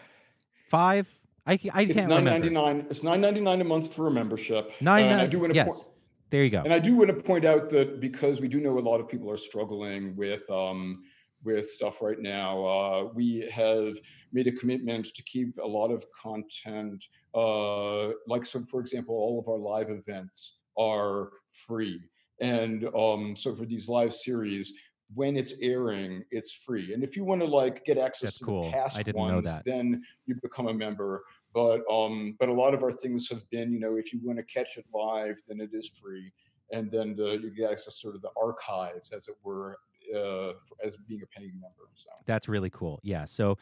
Five? 0.69 1.19
I, 1.47 1.51
I 1.73 1.81
It's 1.83 1.93
can't 1.93 2.09
nine 2.09 2.25
remember. 2.25 2.29
ninety 2.31 2.49
nine. 2.49 2.85
It's 2.89 3.03
nine 3.03 3.21
ninety 3.21 3.39
nine 3.41 3.61
a 3.61 3.63
month 3.63 3.93
for 3.93 4.07
a 4.07 4.11
membership. 4.11 4.71
Nine 4.81 5.05
I 5.05 5.25
do 5.27 5.39
want 5.39 5.53
to 5.53 5.55
yes. 5.55 5.67
point, 5.67 5.87
There 6.29 6.43
you 6.43 6.49
go. 6.49 6.61
and 6.61 6.73
I 6.73 6.79
do 6.79 6.95
want 6.95 7.07
to 7.09 7.15
point 7.15 7.45
out 7.45 7.69
that 7.69 7.99
because 8.01 8.41
we 8.41 8.47
do 8.47 8.59
know 8.59 8.77
a 8.77 8.81
lot 8.81 8.99
of 8.99 9.07
people 9.07 9.31
are 9.31 9.37
struggling 9.37 10.15
with 10.15 10.47
um, 10.49 11.03
with 11.43 11.69
stuff 11.69 12.01
right 12.01 12.19
now, 12.19 12.65
uh, 12.65 13.03
we 13.13 13.47
have 13.51 13.95
made 14.33 14.47
a 14.47 14.51
commitment 14.51 15.05
to 15.15 15.23
keep 15.23 15.57
a 15.63 15.67
lot 15.67 15.89
of 15.91 16.05
content. 16.11 17.05
Uh, 17.33 18.07
like 18.27 18.45
so, 18.45 18.61
for 18.63 18.81
example, 18.81 19.15
all 19.15 19.39
of 19.39 19.47
our 19.47 19.57
live 19.57 19.89
events 19.89 20.57
are 20.77 21.29
free, 21.49 22.01
and 22.41 22.85
um, 22.95 23.35
so 23.37 23.55
for 23.55 23.65
these 23.65 23.87
live 23.87 24.13
series. 24.13 24.73
When 25.13 25.37
it's 25.37 25.53
airing, 25.61 26.25
it's 26.31 26.51
free, 26.51 26.93
and 26.93 27.01
if 27.01 27.15
you 27.15 27.23
want 27.23 27.39
to 27.39 27.47
like 27.47 27.85
get 27.85 27.97
access 27.97 28.31
That's 28.31 28.39
to 28.39 28.43
cool. 28.43 28.63
the 28.63 28.71
past 28.71 29.13
ones, 29.13 29.47
then 29.63 30.03
you 30.25 30.35
become 30.43 30.67
a 30.67 30.73
member 30.73 31.23
but 31.53 31.81
um 31.91 32.35
but 32.39 32.49
a 32.49 32.53
lot 32.53 32.73
of 32.73 32.83
our 32.83 32.91
things 32.91 33.29
have 33.29 33.47
been 33.49 33.71
you 33.71 33.79
know 33.79 33.95
if 33.95 34.13
you 34.13 34.19
want 34.23 34.37
to 34.37 34.43
catch 34.43 34.77
it 34.77 34.85
live 34.93 35.37
then 35.47 35.59
it 35.59 35.69
is 35.73 35.89
free 36.01 36.31
and 36.71 36.91
then 36.91 37.15
the, 37.15 37.39
you 37.41 37.51
get 37.55 37.71
access 37.71 38.01
sort 38.01 38.15
of 38.15 38.21
the 38.21 38.29
archives 38.41 39.11
as 39.13 39.27
it 39.27 39.35
were 39.43 39.77
uh 40.15 40.51
as 40.83 40.97
being 41.07 41.21
a 41.21 41.27
paying 41.37 41.53
member 41.53 41.87
so 41.97 42.09
That's 42.25 42.47
really 42.47 42.69
cool. 42.69 42.99
Yeah. 43.03 43.25
So 43.25 43.57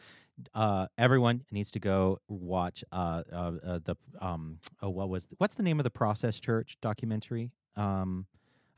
uh, 0.54 0.86
everyone 0.98 1.44
needs 1.50 1.70
to 1.70 1.78
go 1.78 2.20
watch 2.28 2.84
uh, 2.92 3.22
uh, 3.32 3.52
uh, 3.66 3.78
the 3.84 3.96
um 4.20 4.58
oh 4.82 4.90
what 4.90 5.08
was 5.08 5.26
what's 5.38 5.54
the 5.54 5.62
name 5.62 5.80
of 5.80 5.84
the 5.84 5.90
Process 5.90 6.38
Church 6.38 6.76
documentary? 6.82 7.52
Um, 7.76 8.26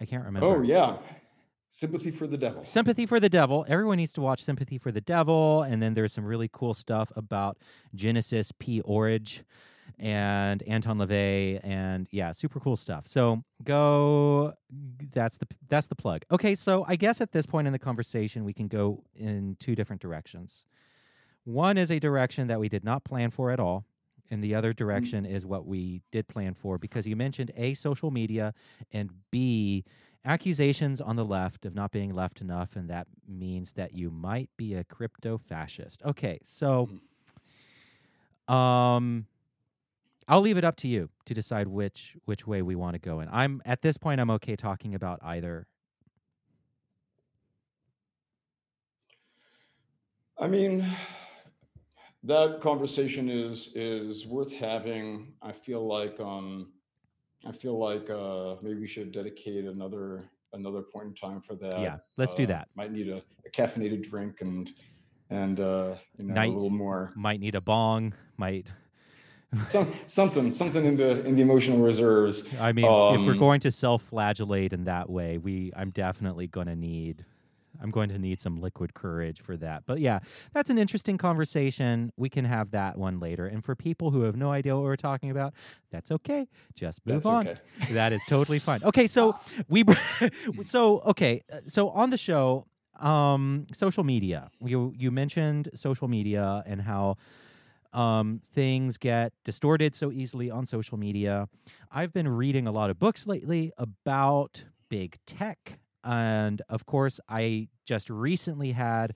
I 0.01 0.05
can't 0.05 0.25
remember. 0.25 0.47
oh 0.47 0.63
yeah 0.63 0.99
sympathy 1.69 2.11
for 2.11 2.27
the 2.27 2.37
devil 2.37 2.65
Sympathy 2.65 3.07
for 3.07 3.21
the 3.21 3.29
Devil. 3.29 3.65
Everyone 3.69 3.97
needs 3.97 4.13
to 4.13 4.21
watch 4.21 4.43
Sympathy 4.43 4.79
for 4.79 4.91
the 4.91 5.01
Devil. 5.01 5.63
And 5.63 5.83
then 5.83 5.95
there's 5.95 6.13
some 6.13 6.25
really 6.25 6.49
cool 6.53 6.75
stuff 6.75 7.13
about 7.17 7.59
Genesis 7.95 8.53
P. 8.59 8.81
Orridge 8.81 9.45
and 9.99 10.63
Anton 10.65 10.99
LaVey. 10.99 11.61
And 11.63 12.07
yeah, 12.11 12.33
super 12.33 12.61
cool 12.61 12.77
stuff. 12.77 13.07
So 13.07 13.43
go 13.65 14.55
that's 15.13 15.37
the 15.37 15.47
that's 15.69 15.87
the 15.87 15.95
plug. 15.95 16.23
Okay, 16.31 16.55
so 16.55 16.85
I 16.89 16.97
guess 16.97 17.21
at 17.21 17.33
this 17.33 17.47
point 17.47 17.67
in 17.67 17.73
the 17.73 17.79
conversation 17.79 18.45
we 18.45 18.53
can 18.53 18.69
go 18.69 19.05
in 19.15 19.57
two 19.61 19.75
different 19.75 20.03
directions. 20.03 20.65
One 21.45 21.79
is 21.79 21.91
a 21.91 21.99
direction 21.99 22.49
that 22.49 22.61
we 22.61 22.69
did 22.69 22.85
not 22.85 23.05
plan 23.05 23.31
for 23.31 23.51
at 23.51 23.61
all. 23.61 23.85
And 24.31 24.45
the 24.45 24.55
other 24.55 24.75
direction 24.75 25.25
mm. 25.25 25.35
is 25.35 25.47
what 25.47 25.67
we 25.67 26.03
did 26.13 26.29
plan 26.29 26.53
for 26.53 26.77
because 26.77 27.07
you 27.07 27.17
mentioned 27.17 27.51
A, 27.57 27.73
social 27.73 28.11
media, 28.11 28.53
and 28.93 29.11
B, 29.31 29.85
accusations 30.29 31.01
on 31.01 31.17
the 31.17 31.25
left 31.25 31.65
of 31.65 31.75
not 31.75 31.91
being 31.91 32.15
left 32.15 32.41
enough, 32.41 32.77
and 32.77 32.89
that 32.91 33.07
means 33.27 33.73
that 33.73 33.95
you 33.95 34.11
might 34.11 34.51
be 34.57 34.75
a 34.75 34.85
crypto 34.85 35.39
fascist. 35.39 36.03
Okay, 36.05 36.39
so 36.45 36.89
um 38.47 39.27
I'll 40.31 40.43
leave 40.43 40.59
it 40.59 40.65
up 40.65 40.77
to 40.77 40.89
you 40.89 41.09
to 41.25 41.33
decide 41.33 41.69
which 41.69 42.17
which 42.27 42.47
way 42.47 42.61
we 42.61 42.77
want 42.77 42.93
to 42.95 42.99
go 42.99 43.21
in. 43.21 43.29
I'm 43.33 43.63
at 43.65 43.81
this 43.81 43.97
point 43.97 44.21
I'm 44.21 44.31
okay 44.33 44.55
talking 44.55 44.95
about 44.95 45.19
either. 45.23 45.67
I 50.39 50.47
mean, 50.47 50.85
that 52.25 52.61
conversation 52.61 53.31
is 53.31 53.71
is 53.75 54.27
worth 54.27 54.53
having. 54.53 55.33
I 55.41 55.53
feel 55.53 55.87
like 55.87 56.21
um 56.21 56.73
I 57.47 57.53
feel 57.53 57.79
like 57.79 58.11
uh 58.11 58.57
maybe 58.63 58.81
we 58.81 58.87
should 58.87 59.13
dedicate 59.13 59.65
another 59.65 60.29
another 60.53 60.83
point 60.83 61.09
in 61.09 61.15
time 61.15 61.41
for 61.41 61.55
that. 61.57 61.79
Yeah, 61.79 61.99
let's 62.17 62.35
do 62.35 62.45
Uh, 62.45 62.47
that. 62.49 62.69
Might 62.75 62.93
need 62.93 63.09
a, 63.09 63.19
a 63.47 63.51
caffeinated 63.53 64.03
drink 64.03 64.41
and 64.41 64.71
and 65.31 65.61
uh 65.61 65.97
you 66.19 66.25
know 66.25 66.35
Night- 66.35 66.51
a 66.51 66.53
little 66.53 66.71
more 66.71 67.13
Might 67.17 67.41
need 67.41 67.55
a 67.55 67.61
bong, 67.61 68.15
might 68.37 68.67
some 69.65 69.93
something 70.07 70.51
something 70.51 70.85
in 70.85 70.97
the 70.97 71.25
in 71.27 71.35
the 71.35 71.43
emotional 71.43 71.79
reserves. 71.79 72.45
I 72.61 72.73
mean, 72.73 72.85
if 72.85 73.25
we're 73.27 73.33
Um, 73.33 73.39
going 73.39 73.61
to 73.61 73.73
self-flagellate 73.73 74.73
in 74.75 74.85
that 74.85 75.09
way, 75.09 75.39
we 75.39 75.73
I'm 75.75 75.91
definitely 75.91 76.47
going 76.49 76.67
to 76.67 76.77
need 76.77 77.25
I'm 77.81 77.91
going 77.91 78.09
to 78.11 78.19
need 78.19 78.41
some 78.41 78.61
liquid 78.61 78.95
courage 78.95 79.41
for 79.41 79.57
that. 79.59 79.85
But 79.87 80.01
yeah, 80.01 80.21
that's 80.53 80.71
an 80.71 80.79
interesting 80.79 81.19
conversation. 81.19 82.13
We 82.17 82.29
can 82.29 82.45
have 82.45 82.71
that 82.73 82.99
one 82.99 83.21
later. 83.21 83.47
And 83.47 83.65
for 83.65 83.75
people 83.75 84.11
who 84.11 84.23
have 84.23 84.37
no 84.37 84.51
idea 84.51 84.75
what 84.75 84.85
we're 84.85 84.97
talking 84.97 85.31
about, 85.31 85.55
that's 85.91 86.11
okay. 86.11 86.49
Just 86.75 87.01
move 87.07 87.23
That's 87.23 87.27
on. 87.27 87.49
okay. 87.49 87.61
That 87.93 88.13
is 88.13 88.23
totally 88.29 88.59
fine. 88.59 88.83
Okay, 88.85 89.07
so 89.07 89.39
we 89.69 89.85
so 90.65 91.01
okay, 91.01 91.43
uh, 91.53 91.61
so 91.67 91.89
on 91.91 92.11
the 92.11 92.17
show, 92.17 92.67
um, 93.01 93.67
social 93.73 94.05
media. 94.05 94.51
You 94.61 94.93
you 94.97 95.11
mentioned 95.11 95.71
social 95.75 96.09
media 96.09 96.63
and 96.67 96.83
how 96.83 97.17
um, 97.93 98.41
things 98.55 98.99
get 98.99 99.33
distorted 99.45 99.95
so 99.95 100.13
easily 100.13 100.51
on 100.51 100.67
social 100.67 100.99
media. 100.99 101.49
I've 101.91 102.13
been 102.13 102.29
reading 102.29 102.67
a 102.67 102.73
lot 102.73 102.91
of 102.91 102.99
books 102.99 103.27
lately 103.27 103.73
about 103.79 104.65
big 104.89 105.17
tech. 105.27 105.79
And 106.09 106.63
of 106.71 106.87
course, 106.87 107.21
I 107.29 107.69
just 107.85 108.09
recently 108.09 108.73
had 108.73 109.15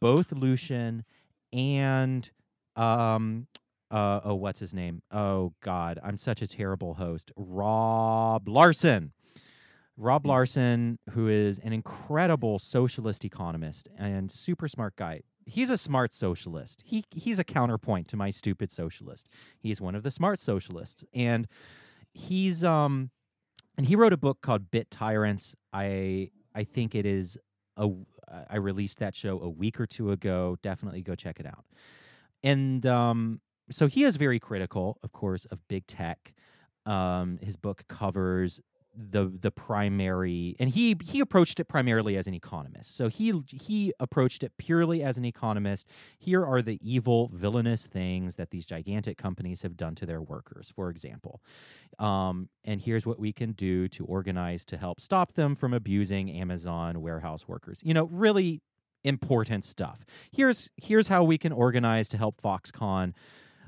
both 0.00 0.32
Lucien 0.32 1.04
and 1.52 2.28
um 2.74 3.46
uh 3.90 4.20
oh 4.24 4.34
what's 4.34 4.58
his 4.58 4.74
name? 4.74 5.02
Oh 5.12 5.52
god, 5.62 6.00
I'm 6.02 6.16
such 6.16 6.42
a 6.42 6.46
terrible 6.46 6.94
host. 6.94 7.30
Rob 7.36 8.48
Larson. 8.48 9.12
Rob 9.96 10.26
Larson, 10.26 10.98
who 11.10 11.28
is 11.28 11.58
an 11.60 11.72
incredible 11.72 12.58
socialist 12.58 13.24
economist 13.24 13.88
and 13.96 14.32
super 14.32 14.66
smart 14.66 14.96
guy. 14.96 15.20
He's 15.44 15.70
a 15.70 15.78
smart 15.78 16.12
socialist. 16.12 16.82
He 16.84 17.04
he's 17.10 17.38
a 17.38 17.44
counterpoint 17.44 18.08
to 18.08 18.16
my 18.16 18.30
stupid 18.30 18.72
socialist. 18.72 19.28
He's 19.60 19.80
one 19.80 19.94
of 19.94 20.02
the 20.02 20.10
smart 20.10 20.40
socialists. 20.40 21.04
And 21.14 21.46
he's 22.12 22.64
um 22.64 23.10
and 23.76 23.86
he 23.86 23.96
wrote 23.96 24.12
a 24.12 24.16
book 24.16 24.40
called 24.42 24.70
Bit 24.70 24.90
Tyrants. 24.90 25.54
I 25.72 26.30
I 26.54 26.64
think 26.64 26.94
it 26.94 27.06
is 27.06 27.38
a 27.76 27.88
I 28.48 28.56
released 28.56 28.98
that 28.98 29.14
show 29.14 29.40
a 29.40 29.48
week 29.48 29.80
or 29.80 29.86
two 29.86 30.10
ago. 30.10 30.56
Definitely 30.62 31.02
go 31.02 31.14
check 31.14 31.40
it 31.40 31.46
out. 31.46 31.64
And 32.42 32.84
um 32.86 33.40
so 33.70 33.86
he 33.86 34.04
is 34.04 34.16
very 34.16 34.38
critical, 34.40 34.98
of 35.02 35.12
course, 35.12 35.44
of 35.46 35.66
big 35.68 35.86
tech. 35.86 36.34
Um 36.86 37.38
his 37.42 37.56
book 37.56 37.84
covers 37.88 38.60
the 38.94 39.32
the 39.40 39.50
primary 39.50 40.54
and 40.58 40.70
he 40.70 40.96
he 41.02 41.20
approached 41.20 41.58
it 41.58 41.64
primarily 41.64 42.16
as 42.16 42.26
an 42.26 42.34
economist. 42.34 42.94
So 42.94 43.08
he 43.08 43.42
he 43.48 43.92
approached 43.98 44.42
it 44.42 44.52
purely 44.58 45.02
as 45.02 45.16
an 45.16 45.24
economist. 45.24 45.86
Here 46.18 46.44
are 46.44 46.62
the 46.62 46.78
evil 46.82 47.30
villainous 47.32 47.86
things 47.86 48.36
that 48.36 48.50
these 48.50 48.66
gigantic 48.66 49.16
companies 49.16 49.62
have 49.62 49.76
done 49.76 49.94
to 49.96 50.06
their 50.06 50.20
workers, 50.20 50.72
for 50.74 50.90
example. 50.90 51.40
Um, 51.98 52.48
and 52.64 52.80
here's 52.80 53.06
what 53.06 53.18
we 53.18 53.32
can 53.32 53.52
do 53.52 53.88
to 53.88 54.04
organize 54.04 54.64
to 54.66 54.76
help 54.76 55.00
stop 55.00 55.34
them 55.34 55.54
from 55.54 55.72
abusing 55.72 56.30
Amazon 56.30 57.00
warehouse 57.00 57.48
workers. 57.48 57.80
You 57.82 57.94
know, 57.94 58.04
really 58.04 58.60
important 59.04 59.64
stuff. 59.64 60.04
Here's 60.30 60.68
here's 60.76 61.08
how 61.08 61.24
we 61.24 61.38
can 61.38 61.52
organize 61.52 62.08
to 62.10 62.18
help 62.18 62.40
Foxconn 62.42 63.14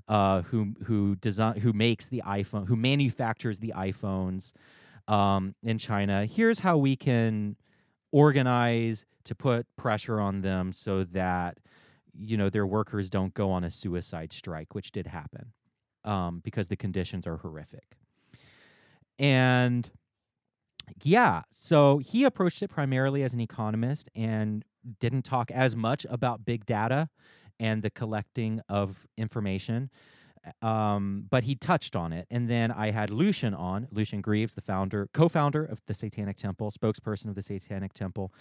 uh, 0.08 0.42
who 0.42 0.74
who 0.84 1.16
design 1.16 1.60
who 1.60 1.72
makes 1.72 2.08
the 2.08 2.22
iPhone, 2.26 2.66
who 2.68 2.76
manufactures 2.76 3.58
the 3.58 3.72
iPhones 3.76 4.52
um, 5.08 5.54
in 5.62 5.78
China. 5.78 6.26
Here's 6.26 6.60
how 6.60 6.76
we 6.76 6.96
can 6.96 7.56
organize 8.12 9.04
to 9.24 9.34
put 9.34 9.66
pressure 9.76 10.20
on 10.20 10.42
them 10.42 10.72
so 10.72 11.04
that 11.04 11.58
you 12.16 12.36
know 12.36 12.48
their 12.48 12.66
workers 12.66 13.10
don't 13.10 13.34
go 13.34 13.50
on 13.50 13.64
a 13.64 13.70
suicide 13.70 14.32
strike, 14.32 14.74
which 14.74 14.92
did 14.92 15.06
happen 15.06 15.52
um, 16.04 16.40
because 16.44 16.68
the 16.68 16.76
conditions 16.76 17.26
are 17.26 17.38
horrific. 17.38 17.96
And 19.18 19.90
yeah, 21.02 21.42
so 21.50 21.98
he 21.98 22.24
approached 22.24 22.62
it 22.62 22.68
primarily 22.68 23.22
as 23.22 23.32
an 23.32 23.40
economist 23.40 24.10
and 24.14 24.64
didn't 25.00 25.22
talk 25.22 25.50
as 25.50 25.74
much 25.74 26.06
about 26.10 26.44
big 26.44 26.66
data 26.66 27.08
and 27.58 27.82
the 27.82 27.90
collecting 27.90 28.60
of 28.68 29.06
information. 29.16 29.90
Um, 30.62 31.26
but 31.30 31.44
he 31.44 31.54
touched 31.54 31.96
on 31.96 32.12
it. 32.12 32.26
And 32.30 32.48
then 32.48 32.70
I 32.70 32.90
had 32.90 33.10
Lucien 33.10 33.54
on, 33.54 33.88
Lucien 33.90 34.20
Greaves, 34.20 34.54
the 34.54 34.60
founder, 34.60 35.08
co 35.12 35.28
founder 35.28 35.64
of 35.64 35.80
the 35.86 35.94
Satanic 35.94 36.36
Temple, 36.36 36.70
spokesperson 36.70 37.28
of 37.28 37.34
the 37.34 37.42
Satanic 37.42 37.92
Temple. 37.94 38.32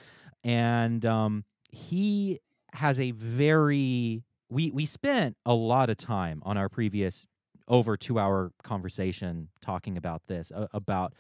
And 0.43 1.06
um, 1.06 1.45
he 1.70 2.39
has 2.74 2.99
a 2.99 3.12
very, 3.12 4.24
we, 4.49 4.72
we 4.72 4.86
spent 4.86 5.38
a 5.45 5.54
lot 5.54 5.89
of 5.89 5.97
time 5.97 6.41
on 6.45 6.58
our 6.58 6.70
previous 6.70 7.28
over 7.68 7.95
two 7.95 8.20
hour 8.20 8.51
conversation 8.64 9.49
talking 9.62 9.97
about 9.97 10.24
this, 10.28 10.51
uh, 10.54 10.68
about 10.74 11.14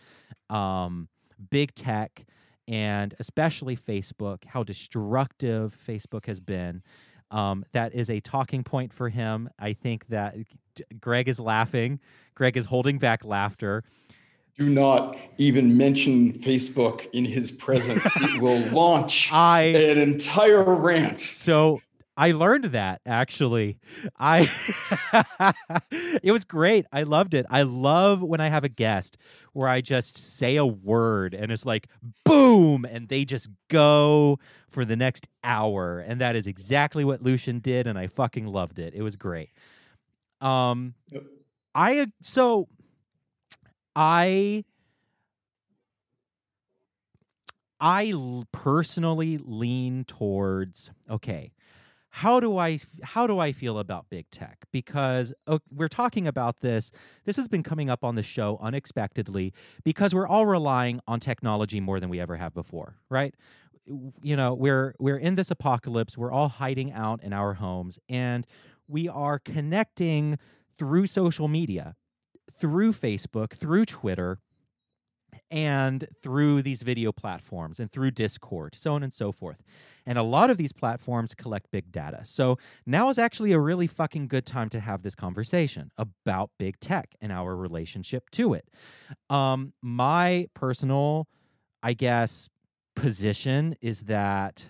um, 0.49 1.07
big 1.49 1.73
tech 1.75 2.25
and 2.67 3.13
especially 3.19 3.75
Facebook, 3.75 4.45
how 4.45 4.63
destructive 4.63 5.77
Facebook 5.85 6.25
has 6.27 6.39
been. 6.39 6.81
Um, 7.33 7.65
that 7.71 7.95
is 7.95 8.11
a 8.11 8.19
talking 8.19 8.63
point 8.63 8.93
for 8.93 9.09
him. 9.09 9.49
I 9.57 9.73
think 9.73 10.07
that 10.09 10.35
Greg 11.01 11.27
is 11.27 11.39
laughing. 11.39 11.99
Greg 12.35 12.55
is 12.55 12.65
holding 12.65 12.99
back 12.99 13.25
laughter. 13.25 13.83
Do 14.57 14.69
not 14.69 15.17
even 15.39 15.75
mention 15.75 16.31
Facebook 16.31 17.07
in 17.11 17.25
his 17.25 17.51
presence. 17.51 18.05
it 18.17 18.39
will 18.39 18.59
launch 18.71 19.31
I 19.33 19.61
an 19.61 19.97
entire 19.97 20.63
rant. 20.63 21.21
so 21.21 21.81
I 22.15 22.31
learned 22.31 22.65
that 22.65 23.01
actually. 23.05 23.79
I 24.19 24.47
it 26.23 26.31
was 26.31 26.45
great. 26.45 26.85
I 26.91 27.03
loved 27.03 27.33
it. 27.33 27.45
I 27.49 27.63
love 27.63 28.21
when 28.21 28.39
I 28.39 28.49
have 28.49 28.63
a 28.63 28.69
guest 28.69 29.17
where 29.53 29.67
I 29.67 29.81
just 29.81 30.17
say 30.17 30.55
a 30.55 30.65
word 30.65 31.33
and 31.33 31.51
it's 31.51 31.65
like 31.65 31.87
boom 32.23 32.85
and 32.85 33.07
they 33.07 33.25
just 33.25 33.49
go 33.67 34.37
for 34.69 34.85
the 34.85 34.95
next 34.95 35.27
hour 35.43 35.99
and 35.99 36.21
that 36.21 36.35
is 36.35 36.45
exactly 36.45 37.03
what 37.03 37.23
Lucien 37.23 37.59
did 37.59 37.87
and 37.87 37.97
I 37.97 38.07
fucking 38.07 38.45
loved 38.45 38.77
it. 38.77 38.93
It 38.93 39.01
was 39.01 39.15
great. 39.15 39.49
Um 40.41 40.93
Yep. 41.11 41.23
I 41.75 42.07
so 42.21 42.67
I 43.95 44.63
I 47.79 48.13
personally 48.51 49.37
lean 49.37 50.05
towards 50.05 50.91
okay. 51.09 51.51
How 52.17 52.39
do 52.39 52.59
I 52.59 52.77
how 53.01 53.25
do 53.25 53.39
I 53.39 53.51
feel 53.51 53.79
about 53.79 54.07
big 54.11 54.29
tech? 54.29 54.65
Because 54.71 55.33
we're 55.71 55.87
talking 55.87 56.27
about 56.27 56.59
this. 56.59 56.91
This 57.25 57.37
has 57.37 57.47
been 57.47 57.63
coming 57.63 57.89
up 57.89 58.03
on 58.03 58.13
the 58.13 58.21
show 58.21 58.59
unexpectedly 58.61 59.51
because 59.83 60.13
we're 60.13 60.27
all 60.27 60.45
relying 60.45 60.99
on 61.07 61.19
technology 61.19 61.79
more 61.79 61.99
than 61.99 62.11
we 62.11 62.19
ever 62.19 62.37
have 62.37 62.53
before, 62.53 62.97
right? 63.09 63.33
You 64.21 64.35
know, 64.35 64.53
we're 64.53 64.93
we're 64.99 65.17
in 65.17 65.33
this 65.33 65.49
apocalypse. 65.49 66.15
We're 66.15 66.31
all 66.31 66.49
hiding 66.49 66.91
out 66.91 67.23
in 67.23 67.33
our 67.33 67.55
homes 67.55 67.97
and 68.07 68.45
we 68.87 69.09
are 69.09 69.39
connecting 69.39 70.37
through 70.77 71.07
social 71.07 71.47
media, 71.47 71.95
through 72.55 72.93
Facebook, 72.93 73.53
through 73.53 73.85
Twitter, 73.85 74.37
and 75.53 76.07
through 76.19 76.63
these 76.63 76.81
video 76.81 77.11
platforms 77.11 77.79
and 77.79 77.91
through 77.91 78.09
Discord, 78.09 78.73
so 78.75 78.95
on 78.95 79.03
and 79.03 79.13
so 79.13 79.31
forth. 79.31 79.61
And 80.03 80.17
a 80.17 80.23
lot 80.23 80.49
of 80.49 80.57
these 80.57 80.73
platforms 80.73 81.35
collect 81.35 81.69
big 81.69 81.91
data. 81.91 82.21
So 82.23 82.57
now 82.87 83.09
is 83.09 83.19
actually 83.19 83.51
a 83.51 83.59
really 83.59 83.85
fucking 83.85 84.29
good 84.29 84.47
time 84.47 84.67
to 84.69 84.79
have 84.79 85.03
this 85.03 85.13
conversation 85.13 85.91
about 85.95 86.49
big 86.57 86.79
tech 86.79 87.13
and 87.21 87.31
our 87.31 87.55
relationship 87.55 88.31
to 88.31 88.55
it. 88.55 88.67
Um, 89.29 89.73
my 89.79 90.47
personal, 90.55 91.27
I 91.83 91.93
guess, 91.93 92.49
position 92.95 93.75
is 93.79 94.01
that 94.01 94.65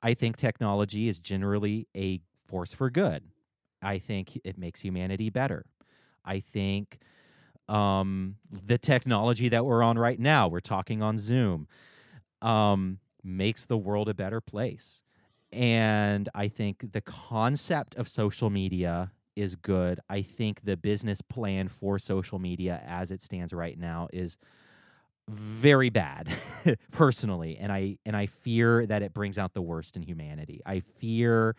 I 0.00 0.14
think 0.14 0.36
technology 0.36 1.08
is 1.08 1.18
generally 1.18 1.88
a 1.96 2.20
force 2.46 2.72
for 2.72 2.88
good. 2.88 3.24
I 3.82 3.98
think 3.98 4.38
it 4.44 4.56
makes 4.56 4.80
humanity 4.80 5.28
better. 5.28 5.64
I 6.24 6.38
think 6.38 7.00
um, 7.70 8.36
the 8.50 8.78
technology 8.78 9.48
that 9.48 9.64
we're 9.64 9.82
on 9.82 9.98
right 9.98 10.18
now, 10.18 10.48
we're 10.48 10.60
talking 10.60 11.02
on 11.02 11.18
Zoom, 11.18 11.68
um, 12.42 12.98
makes 13.22 13.64
the 13.64 13.78
world 13.78 14.08
a 14.08 14.14
better 14.14 14.40
place. 14.40 15.02
And 15.52 16.28
I 16.34 16.48
think 16.48 16.92
the 16.92 17.00
concept 17.00 17.94
of 17.94 18.08
social 18.08 18.50
media 18.50 19.12
is 19.36 19.56
good. 19.56 20.00
I 20.08 20.22
think 20.22 20.64
the 20.64 20.76
business 20.76 21.22
plan 21.22 21.68
for 21.68 21.98
social 21.98 22.38
media 22.38 22.82
as 22.86 23.10
it 23.10 23.22
stands 23.22 23.52
right 23.52 23.78
now 23.78 24.08
is 24.12 24.36
very 25.28 25.90
bad 25.90 26.28
personally 26.90 27.56
and 27.56 27.70
I 27.70 27.98
and 28.04 28.16
I 28.16 28.26
fear 28.26 28.84
that 28.86 29.00
it 29.02 29.14
brings 29.14 29.38
out 29.38 29.54
the 29.54 29.62
worst 29.62 29.96
in 29.96 30.02
humanity. 30.02 30.60
I 30.66 30.80
fear 30.80 31.54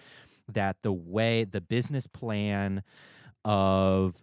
that 0.50 0.78
the 0.82 0.92
way 0.92 1.46
the 1.46 1.62
business 1.62 2.06
plan 2.06 2.84
of 3.46 4.22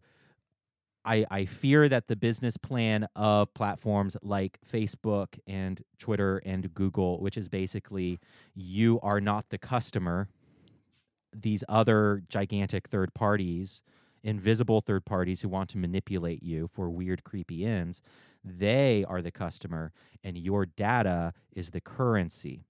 I, 1.08 1.24
I 1.30 1.44
fear 1.46 1.88
that 1.88 2.08
the 2.08 2.16
business 2.16 2.58
plan 2.58 3.08
of 3.16 3.54
platforms 3.54 4.14
like 4.22 4.58
Facebook 4.70 5.38
and 5.46 5.82
Twitter 5.98 6.42
and 6.44 6.72
Google, 6.74 7.18
which 7.22 7.38
is 7.38 7.48
basically 7.48 8.18
you 8.54 9.00
are 9.02 9.18
not 9.18 9.46
the 9.48 9.56
customer, 9.56 10.28
these 11.34 11.64
other 11.66 12.22
gigantic 12.28 12.88
third 12.88 13.14
parties, 13.14 13.80
invisible 14.22 14.82
third 14.82 15.06
parties 15.06 15.40
who 15.40 15.48
want 15.48 15.70
to 15.70 15.78
manipulate 15.78 16.42
you 16.42 16.68
for 16.68 16.90
weird, 16.90 17.24
creepy 17.24 17.64
ends, 17.64 18.02
they 18.44 19.02
are 19.08 19.22
the 19.22 19.30
customer 19.30 19.92
and 20.22 20.36
your 20.36 20.66
data 20.66 21.32
is 21.50 21.70
the 21.70 21.80
currency. 21.80 22.66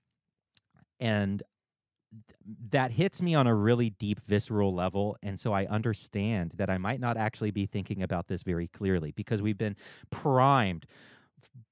And 1.01 1.43
that 2.71 2.93
hits 2.93 3.21
me 3.21 3.35
on 3.35 3.47
a 3.47 3.55
really 3.55 3.91
deep 3.91 4.19
visceral 4.21 4.75
level 4.75 5.17
and 5.23 5.39
so 5.39 5.53
i 5.53 5.67
understand 5.67 6.53
that 6.57 6.71
i 6.71 6.79
might 6.79 7.01
not 7.01 7.19
actually 7.19 7.51
be 7.51 7.67
thinking 7.67 8.03
about 8.03 8.29
this 8.29 8.43
very 8.43 8.67
clearly 8.67 9.11
because 9.11 9.43
we've 9.43 9.59
been 9.59 9.77
primed 10.11 10.87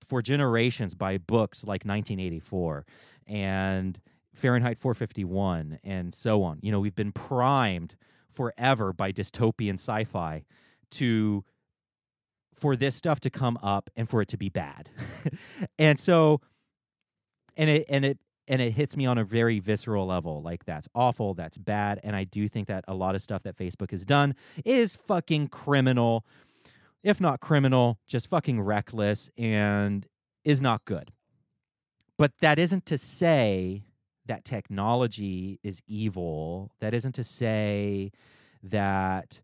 for 0.06 0.22
generations 0.22 0.94
by 0.94 1.18
books 1.18 1.64
like 1.64 1.84
1984 1.84 2.84
and 3.26 3.98
fahrenheit 4.34 4.78
451 4.78 5.78
and 5.82 6.14
so 6.14 6.42
on. 6.42 6.58
You 6.62 6.70
know 6.72 6.80
we've 6.80 6.94
been 6.94 7.12
primed 7.12 7.96
forever 8.32 8.92
by 8.92 9.12
dystopian 9.12 9.74
sci-fi 9.74 10.44
to 10.92 11.44
for 12.54 12.76
this 12.76 12.94
stuff 12.94 13.20
to 13.20 13.30
come 13.30 13.58
up 13.62 13.90
and 13.96 14.08
for 14.08 14.22
it 14.22 14.28
to 14.28 14.36
be 14.36 14.48
bad. 14.48 14.88
And 15.78 15.98
so 15.98 16.40
and 17.56 17.68
it 17.68 17.86
and 17.88 18.04
it 18.04 18.18
and 18.48 18.62
it 18.62 18.72
hits 18.72 18.96
me 18.96 19.06
on 19.06 19.18
a 19.18 19.24
very 19.24 19.58
visceral 19.58 20.06
level 20.06 20.42
like 20.42 20.64
that's 20.64 20.88
awful 20.94 21.34
that's 21.34 21.58
bad 21.58 22.00
and 22.02 22.14
i 22.14 22.24
do 22.24 22.48
think 22.48 22.68
that 22.68 22.84
a 22.86 22.94
lot 22.94 23.14
of 23.14 23.22
stuff 23.22 23.42
that 23.42 23.56
facebook 23.56 23.90
has 23.90 24.04
done 24.04 24.34
is 24.64 24.96
fucking 24.96 25.48
criminal 25.48 26.24
if 27.06 27.20
not 27.20 27.40
criminal 27.40 28.00
just 28.08 28.28
fucking 28.28 28.60
reckless 28.60 29.30
and 29.38 30.06
is 30.46 30.62
not 30.62 30.84
good. 30.84 31.12
But 32.16 32.32
that 32.40 32.58
isn't 32.58 32.86
to 32.86 32.96
say 32.96 33.84
that 34.26 34.44
technology 34.44 35.60
is 35.62 35.82
evil. 35.86 36.72
That 36.80 36.94
isn't 36.94 37.14
to 37.16 37.24
say 37.24 38.12
that 38.62 39.40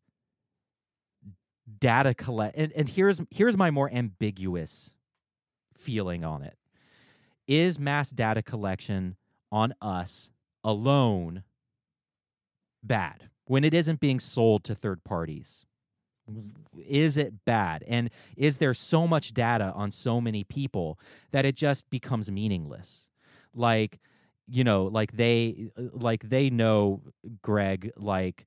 data 1.78 2.12
collect 2.14 2.56
and, 2.56 2.72
and 2.72 2.88
here's 2.88 3.20
here's 3.30 3.56
my 3.56 3.70
more 3.70 3.88
ambiguous 3.92 4.92
feeling 5.74 6.24
on 6.24 6.42
it 6.42 6.56
is 7.46 7.78
mass 7.78 8.10
data 8.10 8.42
collection 8.42 9.16
on 9.50 9.74
us 9.80 10.30
alone 10.64 11.42
bad 12.82 13.28
when 13.46 13.64
it 13.64 13.74
isn't 13.74 14.00
being 14.00 14.20
sold 14.20 14.64
to 14.64 14.74
third 14.74 15.04
parties? 15.04 15.66
Is 16.76 17.16
it 17.16 17.44
bad? 17.44 17.84
And 17.86 18.10
is 18.36 18.58
there 18.58 18.74
so 18.74 19.06
much 19.06 19.34
data 19.34 19.72
on 19.74 19.90
so 19.90 20.20
many 20.20 20.44
people 20.44 20.98
that 21.32 21.44
it 21.44 21.56
just 21.56 21.90
becomes 21.90 22.30
meaningless? 22.30 23.06
Like, 23.54 23.98
you 24.46 24.64
know, 24.64 24.84
like 24.84 25.12
they 25.12 25.68
like 25.76 26.28
they 26.28 26.48
know 26.48 27.02
Greg 27.42 27.90
like 27.96 28.46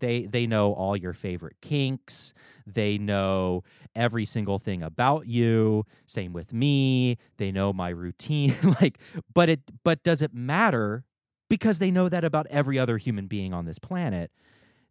they 0.00 0.26
they 0.26 0.46
know 0.46 0.72
all 0.72 0.96
your 0.96 1.12
favorite 1.12 1.56
kinks. 1.60 2.34
They 2.66 2.98
know 2.98 3.64
every 3.94 4.24
single 4.24 4.58
thing 4.58 4.82
about 4.82 5.26
you. 5.26 5.84
Same 6.06 6.32
with 6.32 6.52
me. 6.52 7.18
They 7.36 7.52
know 7.52 7.72
my 7.72 7.90
routine. 7.90 8.54
Like 8.80 8.98
but 9.32 9.48
it 9.48 9.60
but 9.84 10.02
does 10.02 10.22
it 10.22 10.34
matter? 10.34 11.04
Because 11.48 11.78
they 11.78 11.90
know 11.90 12.08
that 12.08 12.24
about 12.24 12.46
every 12.48 12.78
other 12.78 12.96
human 12.96 13.26
being 13.26 13.52
on 13.52 13.66
this 13.66 13.78
planet. 13.78 14.30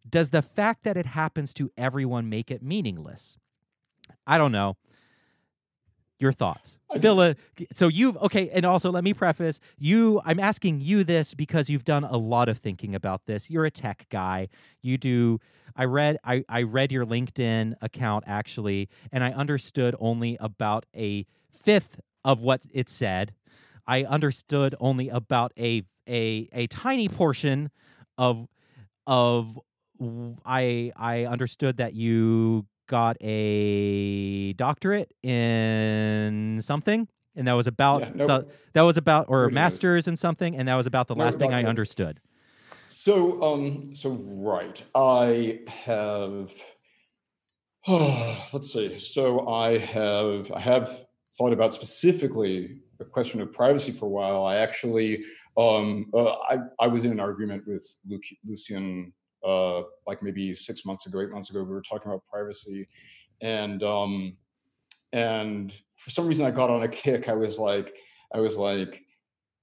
Does 0.08 0.30
the 0.30 0.42
fact 0.42 0.84
that 0.84 0.96
it 0.96 1.06
happens 1.06 1.52
to 1.54 1.70
everyone 1.76 2.28
make 2.28 2.50
it 2.50 2.62
meaningless? 2.62 3.38
I 4.26 4.38
don't 4.38 4.52
know 4.52 4.76
your 6.22 6.32
thoughts. 6.32 6.78
Phil 7.00 7.34
so 7.72 7.88
you've 7.88 8.16
okay 8.18 8.48
and 8.50 8.64
also 8.64 8.90
let 8.90 9.02
me 9.02 9.14
preface 9.14 9.58
you 9.78 10.20
i'm 10.26 10.38
asking 10.38 10.82
you 10.82 11.04
this 11.04 11.32
because 11.32 11.70
you've 11.70 11.84
done 11.84 12.04
a 12.04 12.18
lot 12.18 12.48
of 12.48 12.58
thinking 12.58 12.94
about 12.94 13.26
this. 13.26 13.50
You're 13.50 13.64
a 13.64 13.70
tech 13.70 14.06
guy. 14.10 14.48
You 14.82 14.98
do 14.98 15.40
i 15.74 15.84
read 15.84 16.18
i, 16.22 16.44
I 16.48 16.62
read 16.62 16.92
your 16.92 17.06
linkedin 17.06 17.74
account 17.80 18.24
actually 18.26 18.90
and 19.10 19.24
i 19.24 19.30
understood 19.30 19.96
only 19.98 20.36
about 20.38 20.84
a 20.94 21.24
fifth 21.62 21.98
of 22.24 22.40
what 22.40 22.66
it 22.72 22.88
said. 22.88 23.34
I 23.86 24.04
understood 24.04 24.74
only 24.80 25.08
about 25.08 25.52
a 25.58 25.82
a 26.08 26.48
a 26.52 26.66
tiny 26.68 27.08
portion 27.08 27.70
of 28.18 28.46
of 29.06 29.58
I 30.44 30.92
I 30.96 31.24
understood 31.24 31.76
that 31.78 31.94
you 31.94 32.66
got 32.86 33.16
a 33.20 34.52
doctorate 34.54 35.12
in 35.22 36.60
something 36.62 37.08
and 37.34 37.46
that 37.46 37.54
was 37.54 37.66
about 37.66 38.02
Yeah, 38.02 38.10
no, 38.14 38.26
the, 38.26 38.46
that 38.74 38.82
was 38.82 38.96
about 38.96 39.26
or 39.28 39.44
a 39.44 39.50
master's 39.50 40.06
in 40.08 40.16
something 40.16 40.56
and 40.56 40.68
that 40.68 40.74
was 40.76 40.86
about 40.86 41.08
the 41.08 41.14
No, 41.14 41.24
last 41.24 41.38
thing 41.38 41.52
I 41.52 41.64
understood. 41.64 42.20
So, 42.88 43.42
um, 43.42 43.96
so 43.96 44.10
right, 44.10 44.82
I 44.94 45.60
have. 45.66 46.52
let's 47.88 48.72
see. 48.72 48.98
So 49.00 49.48
I 49.48 49.78
have 49.78 50.52
I 50.52 50.60
have 50.60 51.04
thought 51.36 51.52
about 51.52 51.74
specifically 51.74 52.76
the 52.98 53.04
question 53.04 53.40
of 53.40 53.52
privacy 53.52 53.92
for 53.92 54.06
a 54.06 54.10
while. 54.10 54.44
I 54.44 54.56
actually, 54.56 55.24
um, 55.56 56.10
uh, 56.14 56.32
I 56.48 56.58
I 56.78 56.86
was 56.86 57.04
in 57.04 57.12
an 57.12 57.18
argument 57.18 57.66
with 57.66 57.84
Luc- 58.06 58.36
Lucien, 58.46 59.12
uh, 59.44 59.82
like 60.06 60.22
maybe 60.22 60.54
six 60.54 60.84
months 60.84 61.06
ago, 61.06 61.20
eight 61.20 61.30
months 61.30 61.50
ago. 61.50 61.62
We 61.62 61.70
were 61.70 61.82
talking 61.82 62.10
about 62.10 62.24
privacy, 62.30 62.88
and 63.40 63.82
um, 63.82 64.36
and 65.12 65.74
for 65.96 66.10
some 66.10 66.26
reason 66.26 66.46
I 66.46 66.50
got 66.50 66.70
on 66.70 66.82
a 66.82 66.88
kick. 66.88 67.28
I 67.28 67.34
was 67.34 67.58
like, 67.58 67.94
I 68.34 68.40
was 68.40 68.56
like, 68.56 69.02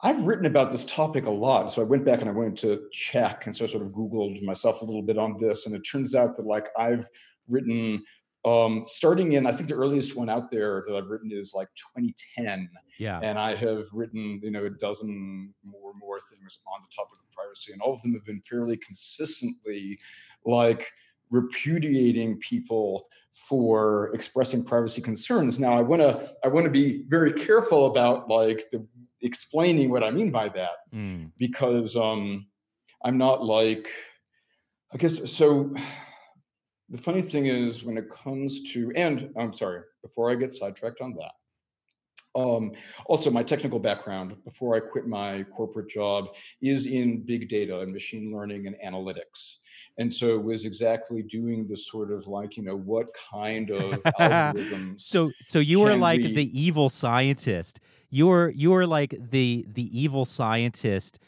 I've 0.02 0.26
written 0.26 0.46
about 0.46 0.72
this 0.72 0.86
topic 0.86 1.26
a 1.26 1.32
lot. 1.32 1.74
So 1.74 1.82
I 1.82 1.86
went 1.86 2.06
back 2.06 2.22
and 2.22 2.30
I 2.30 2.34
went 2.34 2.58
to 2.60 2.88
check 2.92 3.46
and 3.46 3.56
so 3.56 3.66
I 3.66 3.68
sort 3.68 3.84
of 3.84 3.90
Googled 3.90 4.42
myself 4.44 4.82
a 4.82 4.86
little 4.86 5.02
bit 5.02 5.18
on 5.18 5.36
this. 5.40 5.66
And 5.66 5.76
it 5.76 5.82
turns 5.82 6.16
out 6.16 6.38
that 6.38 6.46
like 6.46 6.70
I've 6.78 7.06
written 7.50 8.04
um, 8.46 8.84
starting 8.88 9.34
in, 9.34 9.46
I 9.46 9.52
think 9.52 9.68
the 9.68 9.76
earliest 9.76 10.16
one 10.16 10.30
out 10.30 10.50
there 10.50 10.84
that 10.88 10.96
I've 10.96 11.08
written 11.10 11.32
is 11.32 11.54
like 11.54 11.68
2010. 11.96 12.70
Yeah. 12.98 13.20
And 13.22 13.38
I 13.38 13.56
have 13.56 13.86
written, 13.94 14.40
you 14.42 14.52
know, 14.52 14.66
a 14.66 14.70
dozen 14.70 15.54
more 15.64 15.92
and 15.92 16.00
more 16.00 16.20
things 16.32 16.60
on 16.66 16.82
the 16.82 16.96
topic 16.96 17.18
of 17.20 17.32
privacy. 17.32 17.74
And 17.74 17.82
all 17.82 17.94
of 17.94 18.02
them 18.02 18.14
have 18.14 18.26
been 18.26 18.42
fairly 18.42 18.78
consistently 18.78 20.00
like 20.46 20.90
repudiating 21.32 22.38
people 22.38 23.08
for 23.32 24.10
expressing 24.14 24.64
privacy 24.64 25.02
concerns. 25.02 25.60
Now 25.60 25.74
I 25.74 25.82
wanna 25.82 26.28
I 26.44 26.48
wanna 26.48 26.70
be 26.70 27.04
very 27.08 27.32
careful 27.32 27.86
about 27.86 28.30
like 28.30 28.70
the 28.72 28.86
explaining 29.22 29.90
what 29.90 30.04
I 30.04 30.12
mean 30.12 30.32
by 30.32 30.50
that 30.50 30.70
Mm. 30.94 31.32
because 31.38 31.96
um, 31.96 32.48
I'm 33.04 33.18
not 33.18 33.46
like, 33.46 33.90
I 34.94 34.98
guess, 34.98 35.32
so 35.32 35.74
the 36.90 36.98
funny 36.98 37.22
thing 37.22 37.46
is 37.46 37.84
when 37.84 37.98
it 37.98 38.10
comes 38.10 38.62
to, 38.74 38.92
and 38.96 39.32
I'm 39.38 39.54
sorry, 39.54 39.82
before 40.02 40.32
I 40.32 40.36
get 40.36 40.54
sidetracked 40.54 41.02
on 41.02 41.14
that, 41.16 41.32
um, 42.36 42.74
also 43.06 43.32
my 43.32 43.44
technical 43.44 43.80
background 43.80 44.36
before 44.44 44.76
I 44.76 44.80
quit 44.80 45.08
my 45.08 45.44
corporate 45.56 45.90
job 45.90 46.36
is 46.62 46.86
in 46.86 47.22
big 47.24 47.50
data 47.50 47.80
and 47.80 47.92
machine 47.92 48.32
learning 48.32 48.68
and 48.68 48.76
analytics. 48.86 49.56
And 49.98 50.14
so 50.14 50.30
it 50.36 50.44
was 50.44 50.66
exactly 50.66 51.24
doing 51.24 51.68
the 51.68 51.76
sort 51.76 52.12
of 52.12 52.28
like, 52.28 52.56
you 52.56 52.64
know, 52.64 52.78
what 52.78 53.08
kind 53.14 53.72
of 53.72 54.02
algorithms. 54.20 55.02
So 55.02 55.32
so 55.42 55.60
you 55.60 55.80
were 55.80 55.96
like 55.96 56.22
we- 56.22 56.34
the 56.34 56.60
evil 56.60 56.90
scientist. 56.90 57.80
You 58.12 58.28
were 58.28 58.50
you 58.50 58.72
were 58.72 58.88
like 58.88 59.16
the 59.32 59.66
the 59.68 60.00
evil 60.00 60.26
scientist 60.26 61.20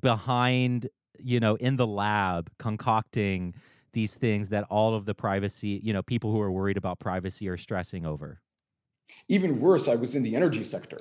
behind, 0.00 0.88
you 1.18 1.40
know, 1.40 1.56
in 1.56 1.76
the 1.76 1.86
lab 1.86 2.50
concocting 2.58 3.54
these 3.92 4.14
things 4.16 4.48
that 4.50 4.64
all 4.70 4.94
of 4.94 5.04
the 5.06 5.14
privacy, 5.14 5.80
you 5.82 5.92
know, 5.92 6.02
people 6.02 6.32
who 6.32 6.40
are 6.40 6.52
worried 6.52 6.76
about 6.76 6.98
privacy 7.00 7.48
are 7.48 7.56
stressing 7.56 8.06
over. 8.06 8.42
even 9.28 9.60
worse 9.60 9.88
i 9.88 9.94
was 9.94 10.14
in 10.14 10.22
the 10.22 10.34
energy 10.36 10.64
sector 10.64 11.00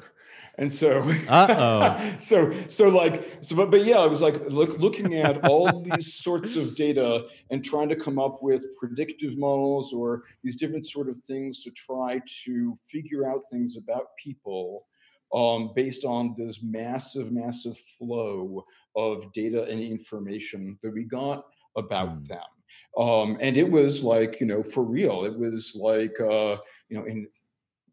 and 0.58 0.72
so 0.72 1.02
so 2.20 2.52
so 2.68 2.90
like 2.90 3.24
so 3.42 3.56
but, 3.56 3.72
but 3.72 3.84
yeah 3.86 3.98
i 4.00 4.06
was 4.06 4.22
like 4.22 4.36
look, 4.52 4.78
looking 4.80 5.14
at 5.16 5.38
all 5.44 5.82
these 5.84 6.14
sorts 6.14 6.56
of 6.56 6.76
data 6.76 7.28
and 7.50 7.64
trying 7.64 7.90
to 7.90 7.96
come 7.96 8.20
up 8.20 8.42
with 8.42 8.66
predictive 8.78 9.38
models 9.38 9.94
or 9.94 10.24
these 10.44 10.56
different 10.56 10.86
sort 10.86 11.10
of 11.10 11.18
things 11.20 11.64
to 11.64 11.72
try 11.72 12.22
to 12.44 12.76
figure 12.88 13.30
out 13.30 13.44
things 13.52 13.76
about 13.78 14.16
people 14.18 14.88
um, 15.34 15.72
based 15.74 16.04
on 16.04 16.34
this 16.38 16.62
massive 16.62 17.32
massive 17.32 17.78
flow 17.78 18.66
of 18.96 19.32
data 19.32 19.64
and 19.64 19.80
information 19.80 20.78
that 20.84 20.92
we 20.92 21.04
got 21.06 21.46
about 21.78 22.10
Hmm. 22.10 22.26
them 22.28 22.42
um, 22.98 23.38
and 23.40 23.58
it 23.58 23.70
was 23.70 24.04
like 24.04 24.40
you 24.40 24.48
know 24.48 24.64
for 24.64 24.84
real. 24.84 25.26
It 25.26 25.38
was 25.38 25.76
like 25.76 26.20
uh, 26.20 26.58
you 26.90 26.98
know 26.98 27.06
in 27.06 27.28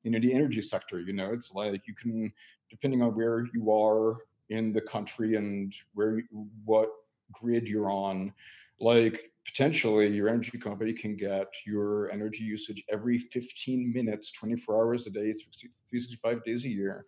you 0.03 0.11
know 0.11 0.19
the 0.19 0.33
energy 0.33 0.63
sector. 0.63 1.01
You 1.01 1.13
know, 1.13 1.33
it's 1.33 1.53
like 1.53 1.87
you 1.87 1.95
can 1.95 2.33
depending 2.71 3.03
on 3.03 3.15
where 3.15 3.47
you 3.55 3.73
are 3.73 4.19
in 4.51 4.73
the 4.73 4.81
country 4.81 5.37
and 5.37 5.73
where 5.95 6.23
what 6.65 6.91
grid 7.33 7.69
you're 7.69 7.91
on, 7.91 8.33
like 8.81 9.31
potentially 9.45 10.09
your 10.09 10.29
energy 10.29 10.59
company 10.59 10.93
can 10.93 11.17
get 11.17 11.47
your 11.67 12.11
energy 12.11 12.45
usage 12.45 12.85
every 12.91 13.19
15 13.19 13.93
minutes, 13.93 14.31
24 14.33 14.77
hours 14.77 15.07
a 15.07 15.11
day, 15.11 15.33
365 15.33 16.45
days 16.45 16.65
a 16.67 16.69
year, 16.69 17.07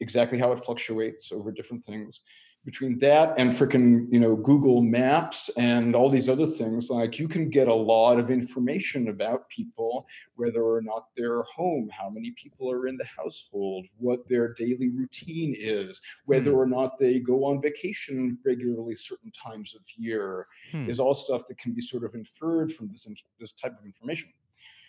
exactly 0.00 0.38
how 0.38 0.50
it 0.52 0.64
fluctuates 0.64 1.30
over 1.30 1.52
different 1.52 1.84
things 1.84 2.22
between 2.66 2.98
that 2.98 3.32
and 3.38 3.52
freaking 3.52 4.12
you 4.12 4.18
know 4.18 4.34
google 4.34 4.82
maps 4.82 5.48
and 5.56 5.94
all 5.94 6.10
these 6.10 6.28
other 6.28 6.44
things 6.44 6.90
like 6.90 7.16
you 7.16 7.28
can 7.28 7.48
get 7.48 7.68
a 7.68 7.74
lot 7.74 8.18
of 8.18 8.28
information 8.28 9.08
about 9.08 9.48
people 9.48 10.06
whether 10.34 10.62
or 10.62 10.82
not 10.82 11.06
they're 11.16 11.42
home 11.42 11.88
how 11.96 12.10
many 12.10 12.32
people 12.32 12.70
are 12.70 12.88
in 12.88 12.96
the 12.96 13.06
household 13.16 13.86
what 13.98 14.28
their 14.28 14.52
daily 14.54 14.90
routine 14.90 15.54
is 15.56 16.00
whether 16.24 16.50
hmm. 16.50 16.58
or 16.58 16.66
not 16.66 16.98
they 16.98 17.20
go 17.20 17.44
on 17.44 17.62
vacation 17.62 18.36
regularly 18.44 18.96
certain 18.96 19.30
times 19.30 19.74
of 19.76 19.82
year 19.96 20.48
hmm. 20.72 20.90
is 20.90 20.98
all 20.98 21.14
stuff 21.14 21.46
that 21.46 21.56
can 21.58 21.72
be 21.72 21.80
sort 21.80 22.04
of 22.04 22.14
inferred 22.14 22.70
from 22.72 22.88
this 22.88 23.06
this 23.38 23.52
type 23.52 23.78
of 23.78 23.86
information 23.86 24.28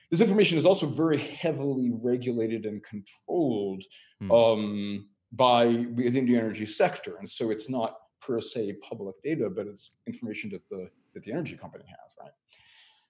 this 0.09 0.21
information 0.21 0.57
is 0.57 0.65
also 0.65 0.87
very 0.87 1.19
heavily 1.19 1.91
regulated 1.93 2.65
and 2.65 2.83
controlled 2.83 3.83
hmm. 4.19 4.31
um, 4.31 5.05
by 5.31 5.85
within 5.95 6.25
the 6.25 6.35
energy 6.35 6.65
sector. 6.65 7.17
And 7.17 7.27
so 7.27 7.49
it's 7.51 7.69
not 7.69 7.97
per 8.21 8.39
se 8.41 8.73
public 8.81 9.21
data, 9.23 9.49
but 9.49 9.67
it's 9.67 9.91
information 10.05 10.49
that 10.51 10.67
the 10.69 10.89
that 11.13 11.23
the 11.23 11.31
energy 11.31 11.57
company 11.57 11.85
has, 11.87 12.15
right? 12.19 12.31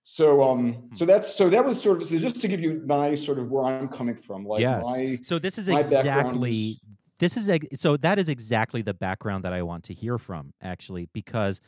So 0.04 0.44
um 0.44 0.90
so 0.94 1.06
hmm. 1.06 1.12
that's 1.12 1.34
so 1.34 1.50
that 1.50 1.66
was 1.66 1.82
sort 1.82 2.02
of 2.02 2.08
so 2.08 2.18
just 2.18 2.42
to 2.42 2.48
give 2.48 2.62
you 2.62 2.82
my 2.86 3.16
sort 3.16 3.40
of 3.40 3.52
where 3.52 3.66
I'm 3.66 3.88
coming 3.88 4.16
from. 4.16 4.46
Like 4.46 4.62
yes. 4.62 4.84
my 4.84 5.20
so 5.24 5.40
this 5.40 5.58
is 5.58 5.68
exactly 5.68 6.80
this 7.20 7.36
is 7.36 7.50
so 7.74 7.98
that 7.98 8.20
is 8.20 8.30
exactly 8.30 8.82
the 8.82 8.94
background 8.94 9.44
that 9.44 9.54
I 9.54 9.64
want 9.64 9.84
to 9.86 9.94
hear 9.94 10.18
from 10.18 10.54
actually 10.62 11.10
because 11.14 11.62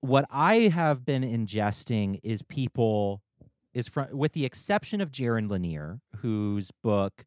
what 0.00 0.26
I 0.30 0.68
have 0.68 1.06
been 1.06 1.22
ingesting 1.22 2.20
is 2.22 2.42
people 2.42 3.22
is 3.72 3.88
from 3.88 4.08
with 4.16 4.32
the 4.32 4.44
exception 4.44 5.00
of 5.00 5.10
Jaron 5.10 5.50
Lanier, 5.50 6.00
whose 6.18 6.70
book 6.82 7.24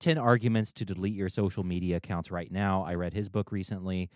10 0.00 0.18
arguments 0.18 0.72
to 0.72 0.84
delete 0.84 1.14
your 1.14 1.28
social 1.28 1.62
media 1.62 1.96
accounts 1.96 2.30
right 2.30 2.50
now. 2.50 2.84
I 2.84 2.94
read 2.94 3.12
his 3.12 3.28
book 3.28 3.52
recently. 3.52 4.10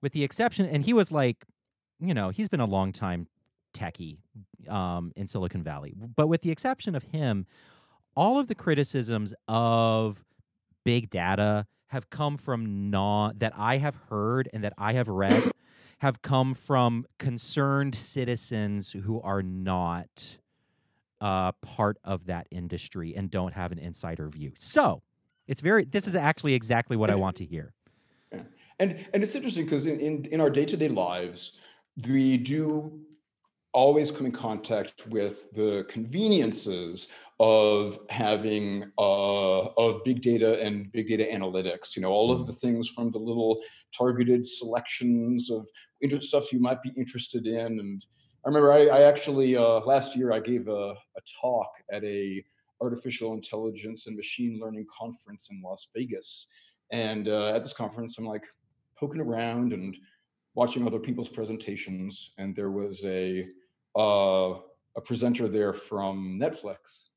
With 0.00 0.12
the 0.12 0.22
exception, 0.22 0.64
and 0.66 0.84
he 0.84 0.92
was 0.92 1.10
like, 1.10 1.44
you 2.00 2.14
know, 2.14 2.30
he's 2.30 2.48
been 2.48 2.60
a 2.60 2.66
long 2.66 2.92
time 2.92 3.26
techie 3.74 4.18
um, 4.68 5.12
in 5.16 5.26
Silicon 5.26 5.62
Valley. 5.62 5.94
But 5.96 6.28
with 6.28 6.42
the 6.42 6.50
exception 6.50 6.94
of 6.94 7.02
him, 7.04 7.46
all 8.16 8.38
of 8.38 8.46
the 8.46 8.54
criticisms 8.54 9.34
of 9.46 10.24
big 10.84 11.10
data 11.10 11.66
have 11.88 12.10
come 12.10 12.36
from 12.36 12.90
not 12.90 13.38
that 13.40 13.52
I 13.56 13.78
have 13.78 13.96
heard 14.08 14.48
and 14.52 14.62
that 14.62 14.74
I 14.78 14.92
have 14.92 15.08
read 15.08 15.50
have 15.98 16.22
come 16.22 16.54
from 16.54 17.06
concerned 17.18 17.94
citizens 17.94 18.92
who 18.92 19.20
are 19.20 19.42
not 19.42 20.38
uh, 21.20 21.52
part 21.52 21.98
of 22.04 22.26
that 22.26 22.46
industry 22.50 23.14
and 23.16 23.30
don't 23.30 23.54
have 23.54 23.72
an 23.72 23.78
insider 23.78 24.28
view. 24.28 24.52
So 24.56 25.02
it's 25.48 25.60
very. 25.60 25.84
This 25.84 26.06
is 26.06 26.14
actually 26.14 26.54
exactly 26.54 26.96
what 26.96 27.10
I 27.10 27.14
want 27.14 27.36
to 27.36 27.44
hear. 27.44 27.72
Yeah. 28.32 28.42
And 28.78 29.06
and 29.12 29.22
it's 29.22 29.34
interesting 29.34 29.64
because 29.64 29.86
in, 29.86 29.98
in 29.98 30.24
in 30.26 30.40
our 30.40 30.50
day 30.50 30.66
to 30.66 30.76
day 30.76 30.88
lives, 30.88 31.52
we 32.06 32.36
do 32.36 33.00
always 33.72 34.10
come 34.10 34.26
in 34.26 34.32
contact 34.32 35.06
with 35.08 35.50
the 35.52 35.84
conveniences 35.88 37.08
of 37.40 37.98
having 38.10 38.90
uh, 38.98 39.60
of 39.60 40.02
big 40.04 40.20
data 40.20 40.60
and 40.60 40.90
big 40.92 41.08
data 41.08 41.26
analytics. 41.30 41.96
You 41.96 42.02
know, 42.02 42.10
all 42.10 42.30
of 42.30 42.46
the 42.46 42.52
mm. 42.52 42.60
things 42.60 42.88
from 42.88 43.10
the 43.10 43.18
little 43.18 43.60
targeted 43.96 44.46
selections 44.46 45.50
of 45.50 45.66
interest 46.02 46.28
stuff 46.28 46.52
you 46.52 46.60
might 46.60 46.82
be 46.82 46.92
interested 46.96 47.46
in. 47.46 47.78
And 47.78 48.04
I 48.44 48.48
remember 48.48 48.72
I, 48.72 48.86
I 48.86 49.02
actually 49.02 49.56
uh, 49.56 49.80
last 49.80 50.16
year 50.16 50.32
I 50.32 50.40
gave 50.40 50.68
a, 50.68 50.94
a 51.16 51.20
talk 51.40 51.70
at 51.90 52.04
a 52.04 52.44
artificial 52.80 53.34
intelligence 53.34 54.06
and 54.06 54.16
machine 54.16 54.60
learning 54.60 54.86
conference 54.90 55.48
in 55.50 55.60
Las 55.62 55.88
Vegas. 55.94 56.46
And 56.90 57.28
uh, 57.28 57.48
at 57.54 57.62
this 57.62 57.72
conference, 57.72 58.18
I'm 58.18 58.26
like 58.26 58.44
poking 58.96 59.20
around 59.20 59.72
and 59.72 59.96
watching 60.54 60.86
other 60.86 60.98
people's 60.98 61.28
presentations. 61.28 62.32
And 62.38 62.54
there 62.54 62.70
was 62.70 63.04
a 63.04 63.46
uh, 63.96 64.54
a 64.96 65.00
presenter 65.04 65.48
there 65.48 65.72
from 65.72 66.38
Netflix, 66.40 67.08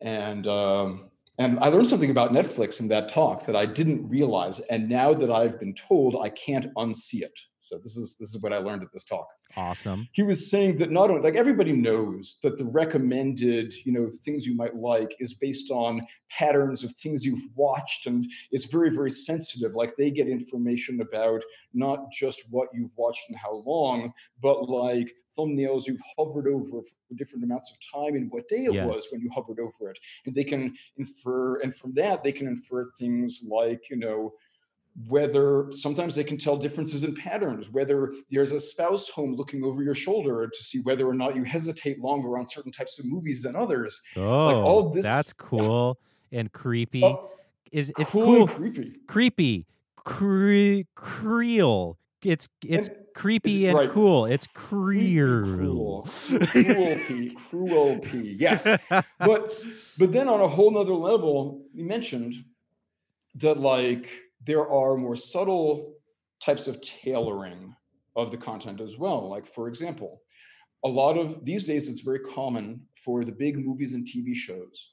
and 0.00 0.46
um, 0.46 1.10
and 1.38 1.58
I 1.58 1.68
learned 1.68 1.86
something 1.86 2.10
about 2.10 2.32
Netflix 2.32 2.80
in 2.80 2.88
that 2.88 3.08
talk 3.08 3.44
that 3.46 3.56
I 3.56 3.66
didn't 3.66 4.08
realize. 4.08 4.60
And 4.60 4.88
now 4.88 5.12
that 5.12 5.30
I've 5.30 5.60
been 5.60 5.74
told, 5.74 6.16
I 6.16 6.30
can't 6.30 6.72
unsee 6.74 7.22
it. 7.22 7.38
So 7.66 7.78
this 7.78 7.96
is 7.96 8.16
this 8.18 8.34
is 8.34 8.40
what 8.40 8.52
I 8.52 8.58
learned 8.58 8.82
at 8.82 8.92
this 8.92 9.02
talk. 9.02 9.28
Awesome. 9.56 10.08
He 10.12 10.22
was 10.22 10.50
saying 10.50 10.76
that 10.78 10.90
not 10.90 11.10
only 11.10 11.22
like 11.22 11.34
everybody 11.34 11.72
knows 11.72 12.38
that 12.42 12.58
the 12.58 12.64
recommended, 12.64 13.74
you 13.84 13.92
know, 13.92 14.10
things 14.24 14.46
you 14.46 14.54
might 14.54 14.76
like 14.76 15.16
is 15.18 15.34
based 15.34 15.70
on 15.70 16.06
patterns 16.30 16.84
of 16.84 16.92
things 16.92 17.24
you've 17.24 17.44
watched 17.54 18.06
and 18.06 18.26
it's 18.52 18.66
very 18.66 18.90
very 18.90 19.10
sensitive. 19.10 19.74
Like 19.74 19.96
they 19.96 20.10
get 20.10 20.28
information 20.28 21.00
about 21.00 21.42
not 21.74 22.12
just 22.12 22.42
what 22.50 22.68
you've 22.72 22.92
watched 22.96 23.28
and 23.28 23.36
how 23.36 23.62
long, 23.66 24.12
but 24.40 24.68
like 24.68 25.12
thumbnails 25.36 25.86
you've 25.86 26.00
hovered 26.18 26.48
over 26.48 26.82
for 26.82 27.14
different 27.16 27.44
amounts 27.44 27.70
of 27.70 27.78
time 27.92 28.14
and 28.14 28.30
what 28.30 28.48
day 28.48 28.64
it 28.64 28.74
yes. 28.74 28.86
was 28.86 29.08
when 29.10 29.20
you 29.20 29.30
hovered 29.34 29.60
over 29.60 29.90
it. 29.90 29.98
And 30.24 30.34
they 30.34 30.44
can 30.44 30.74
infer 30.96 31.56
and 31.60 31.74
from 31.74 31.94
that 31.94 32.22
they 32.22 32.32
can 32.32 32.46
infer 32.46 32.86
things 32.98 33.42
like, 33.46 33.90
you 33.90 33.96
know, 33.96 34.32
whether 35.08 35.66
sometimes 35.72 36.14
they 36.14 36.24
can 36.24 36.38
tell 36.38 36.56
differences 36.56 37.04
in 37.04 37.14
patterns, 37.14 37.68
whether 37.70 38.10
there's 38.30 38.52
a 38.52 38.60
spouse 38.60 39.10
home 39.10 39.34
looking 39.34 39.62
over 39.62 39.82
your 39.82 39.94
shoulder 39.94 40.48
to 40.48 40.62
see 40.62 40.80
whether 40.80 41.06
or 41.06 41.14
not 41.14 41.36
you 41.36 41.44
hesitate 41.44 42.00
longer 42.00 42.38
on 42.38 42.46
certain 42.46 42.72
types 42.72 42.98
of 42.98 43.04
movies 43.04 43.42
than 43.42 43.54
others. 43.54 44.00
Oh, 44.16 44.46
like 44.46 44.56
all 44.56 44.90
this, 44.90 45.04
that's 45.04 45.32
cool 45.34 45.98
yeah. 46.30 46.40
and 46.40 46.52
creepy. 46.52 47.04
Oh, 47.04 47.30
Is 47.72 47.92
it's 47.98 48.10
cool, 48.10 48.46
cool. 48.46 48.48
creepy, 48.48 48.96
creepy, 49.06 49.66
cre- 49.96 50.82
creel. 50.94 51.98
It's 52.22 52.48
it's 52.64 52.88
and 52.88 52.96
creepy 53.14 53.66
it's 53.66 53.68
and 53.68 53.78
right. 53.78 53.90
cool. 53.90 54.24
It's 54.24 54.46
creer. 54.46 55.44
Cruel, 55.44 56.08
cruelty, 56.46 57.30
cruelty. 57.50 58.36
Yes, 58.38 58.66
but 59.18 59.54
but 59.98 60.12
then 60.12 60.26
on 60.28 60.40
a 60.40 60.48
whole 60.48 60.70
nother 60.70 60.94
level, 60.94 61.66
you 61.74 61.84
mentioned 61.84 62.34
that 63.36 63.60
like 63.60 64.08
there 64.46 64.70
are 64.70 64.96
more 64.96 65.16
subtle 65.16 65.94
types 66.40 66.68
of 66.68 66.80
tailoring 66.80 67.74
of 68.14 68.30
the 68.30 68.36
content 68.36 68.80
as 68.80 68.96
well. 68.96 69.28
Like, 69.28 69.46
for 69.46 69.68
example, 69.68 70.22
a 70.84 70.88
lot 70.88 71.18
of 71.18 71.44
these 71.44 71.66
days, 71.66 71.88
it's 71.88 72.02
very 72.02 72.20
common 72.20 72.80
for 73.04 73.24
the 73.24 73.32
big 73.32 73.58
movies 73.58 73.92
and 73.92 74.06
TV 74.06 74.34
shows 74.34 74.90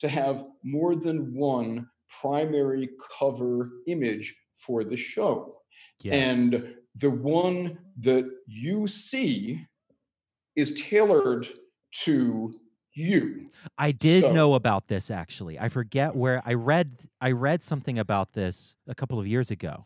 to 0.00 0.08
have 0.08 0.44
more 0.62 0.96
than 0.96 1.34
one 1.34 1.88
primary 2.20 2.90
cover 3.18 3.70
image 3.86 4.34
for 4.54 4.84
the 4.84 4.96
show. 4.96 5.56
Yes. 6.02 6.14
And 6.14 6.74
the 6.96 7.10
one 7.10 7.78
that 8.00 8.28
you 8.46 8.88
see 8.88 9.64
is 10.56 10.80
tailored 10.80 11.46
to 12.04 12.58
you. 12.96 13.50
I 13.78 13.92
did 13.92 14.22
so, 14.22 14.32
know 14.32 14.54
about 14.54 14.88
this 14.88 15.10
actually. 15.10 15.58
I 15.58 15.68
forget 15.68 16.14
where 16.14 16.42
I 16.44 16.54
read 16.54 16.92
I 17.20 17.32
read 17.32 17.62
something 17.62 17.98
about 17.98 18.32
this 18.32 18.74
a 18.86 18.94
couple 18.94 19.18
of 19.18 19.26
years 19.26 19.50
ago. 19.50 19.84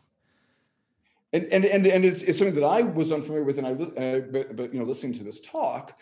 And 1.33 1.45
and 1.45 1.65
and, 1.65 1.87
and 1.87 2.05
it's, 2.05 2.21
it's 2.23 2.37
something 2.37 2.55
that 2.55 2.65
I 2.65 2.81
was 2.81 3.11
unfamiliar 3.11 3.43
with, 3.43 3.57
and 3.57 3.67
I 3.67 3.71
uh, 3.71 4.19
but, 4.31 4.55
but 4.55 4.73
you 4.73 4.79
know 4.79 4.85
listening 4.85 5.13
to 5.13 5.23
this 5.23 5.39
talk, 5.39 5.97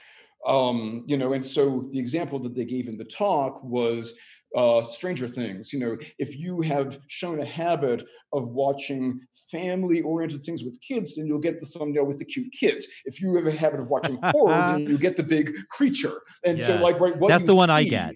um, 0.46 1.04
you 1.06 1.18
know, 1.18 1.34
and 1.34 1.44
so 1.44 1.88
the 1.92 2.00
example 2.00 2.40
that 2.40 2.56
they 2.56 2.66
gave 2.66 2.88
in 2.88 2.98
the 2.98 3.06
talk 3.06 3.64
was 3.64 4.16
uh, 4.56 4.82
Stranger 4.84 5.28
Things. 5.28 5.74
You 5.74 5.80
know, 5.80 5.98
if 6.18 6.38
you 6.38 6.62
have 6.62 7.00
shown 7.08 7.40
a 7.40 7.46
habit 7.46 8.04
of 8.34 8.50
watching 8.50 9.22
family-oriented 9.52 10.44
things 10.44 10.64
with 10.64 10.80
kids, 10.82 11.16
then 11.16 11.28
you'll 11.28 11.40
get 11.40 11.60
the 11.60 11.66
thumbnail 11.66 12.06
with 12.06 12.18
the 12.18 12.26
cute 12.26 12.52
kids. 12.52 12.88
If 13.06 13.22
you 13.22 13.36
have 13.36 13.48
a 13.48 13.52
habit 13.52 13.80
of 13.80 13.90
watching 13.90 14.20
horror, 14.24 14.74
then 14.74 14.88
you 14.88 14.98
get 14.98 15.18
the 15.18 15.24
big 15.24 15.54
creature. 15.70 16.22
And 16.44 16.58
yes. 16.58 16.68
so, 16.68 16.76
like, 16.78 17.00
right, 17.00 17.14
that's 17.28 17.44
the 17.44 17.56
one 17.56 17.70
see, 17.70 17.74
I 17.74 17.84
get. 17.84 18.16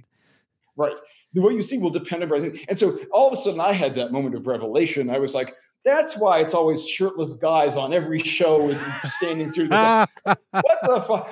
Right, 0.75 0.95
the 1.33 1.41
way 1.41 1.53
you 1.53 1.61
see 1.61 1.77
will 1.77 1.91
depend 1.91 2.23
on 2.23 2.29
everything. 2.29 2.65
And 2.67 2.77
so, 2.77 2.97
all 3.11 3.27
of 3.27 3.33
a 3.33 3.37
sudden, 3.37 3.59
I 3.59 3.73
had 3.73 3.95
that 3.95 4.11
moment 4.11 4.35
of 4.35 4.47
revelation. 4.47 5.09
I 5.09 5.19
was 5.19 5.33
like. 5.33 5.55
That's 5.85 6.15
why 6.15 6.39
it's 6.39 6.53
always 6.53 6.87
shirtless 6.87 7.33
guys 7.33 7.75
on 7.75 7.91
every 7.91 8.19
show 8.19 8.69
and 8.69 8.79
standing 9.17 9.51
through. 9.51 9.67
The, 9.67 10.07
what 10.23 10.79
the 10.81 11.01
fuck? 11.01 11.29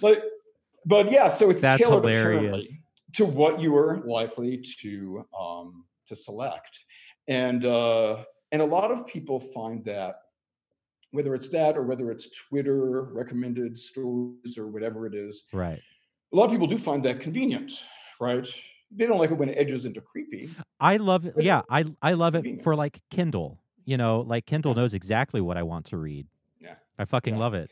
like, 0.00 0.22
but 0.86 1.12
yeah, 1.12 1.28
so 1.28 1.50
it's 1.50 1.60
That's 1.60 1.82
tailored 1.82 2.02
hilarious. 2.02 2.38
Apparently 2.40 2.81
to 3.14 3.24
what 3.24 3.60
you 3.60 3.76
are 3.76 4.02
likely 4.04 4.58
to 4.80 5.26
um, 5.38 5.84
to 6.06 6.16
select, 6.16 6.78
and 7.28 7.64
uh, 7.64 8.24
and 8.50 8.62
a 8.62 8.64
lot 8.66 8.90
of 8.90 9.06
people 9.06 9.38
find 9.40 9.84
that 9.84 10.16
whether 11.10 11.34
it's 11.34 11.50
that 11.50 11.76
or 11.76 11.82
whether 11.82 12.10
it's 12.10 12.28
Twitter 12.48 13.04
recommended 13.12 13.76
stories 13.76 14.56
or 14.56 14.68
whatever 14.68 15.06
it 15.06 15.14
is. 15.14 15.44
Right. 15.52 15.80
A 16.32 16.36
lot 16.36 16.46
of 16.46 16.50
people 16.52 16.66
do 16.66 16.78
find 16.78 17.02
that 17.04 17.20
convenient, 17.20 17.72
right? 18.18 18.48
They 18.90 19.06
don't 19.06 19.18
like 19.18 19.30
it 19.30 19.34
when 19.36 19.50
it 19.50 19.58
edges 19.58 19.84
into 19.84 20.00
creepy. 20.00 20.50
I 20.80 20.96
love 20.96 21.26
it. 21.26 21.34
Yeah, 21.38 21.62
I 21.68 21.84
I 22.00 22.12
love 22.12 22.34
it 22.34 22.62
for 22.62 22.74
like 22.74 23.00
Kindle. 23.10 23.58
You 23.84 23.96
know, 23.96 24.20
like 24.20 24.46
Kindle 24.46 24.74
knows 24.74 24.94
exactly 24.94 25.40
what 25.40 25.56
I 25.58 25.62
want 25.64 25.86
to 25.86 25.96
read. 25.98 26.26
Yeah. 26.60 26.74
I 26.98 27.04
fucking 27.04 27.34
Yeah. 27.34 27.40
love 27.40 27.54
it. 27.54 27.70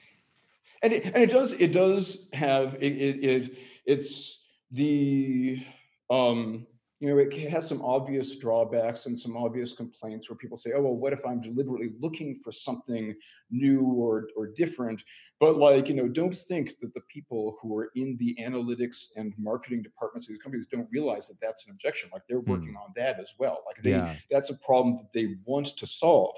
and 0.82 0.92
it, 0.92 1.04
and 1.06 1.16
it 1.18 1.30
does 1.30 1.52
it 1.54 1.72
does 1.72 2.26
have 2.32 2.74
it, 2.80 2.92
it 2.92 3.24
it 3.24 3.58
it's 3.86 4.38
the 4.70 5.62
um 6.10 6.66
you 7.00 7.08
know 7.08 7.18
it 7.18 7.32
has 7.50 7.66
some 7.66 7.82
obvious 7.82 8.36
drawbacks 8.36 9.06
and 9.06 9.18
some 9.18 9.36
obvious 9.36 9.72
complaints 9.72 10.28
where 10.28 10.36
people 10.36 10.56
say 10.56 10.72
oh 10.74 10.82
well 10.82 10.94
what 10.94 11.12
if 11.12 11.24
i'm 11.24 11.40
deliberately 11.40 11.90
looking 11.98 12.34
for 12.34 12.52
something 12.52 13.14
new 13.50 13.82
or 13.82 14.28
or 14.36 14.46
different? 14.46 15.02
But 15.38 15.56
like 15.56 15.88
you 15.88 15.94
know 15.94 16.08
don't 16.08 16.34
think 16.34 16.78
that 16.80 16.94
the 16.94 17.00
people 17.08 17.56
who 17.60 17.76
are 17.76 17.90
in 17.96 18.16
the 18.18 18.34
analytics 18.40 19.06
and 19.16 19.32
marketing 19.38 19.82
departments 19.82 20.28
of 20.28 20.34
these 20.34 20.42
companies 20.42 20.66
don't 20.66 20.88
realize 20.90 21.26
that 21.28 21.40
that's 21.40 21.64
an 21.64 21.72
objection. 21.72 22.10
Like 22.12 22.22
they're 22.28 22.40
working 22.40 22.76
on 22.76 22.92
that 22.96 23.18
as 23.18 23.32
well. 23.38 23.62
Like 23.66 23.82
they 23.82 23.90
Yeah. 23.90 24.14
that's 24.30 24.50
a 24.50 24.58
problem 24.58 24.96
that 24.98 25.12
they 25.12 25.36
want 25.44 25.66
to 25.78 25.86
solve 25.86 26.36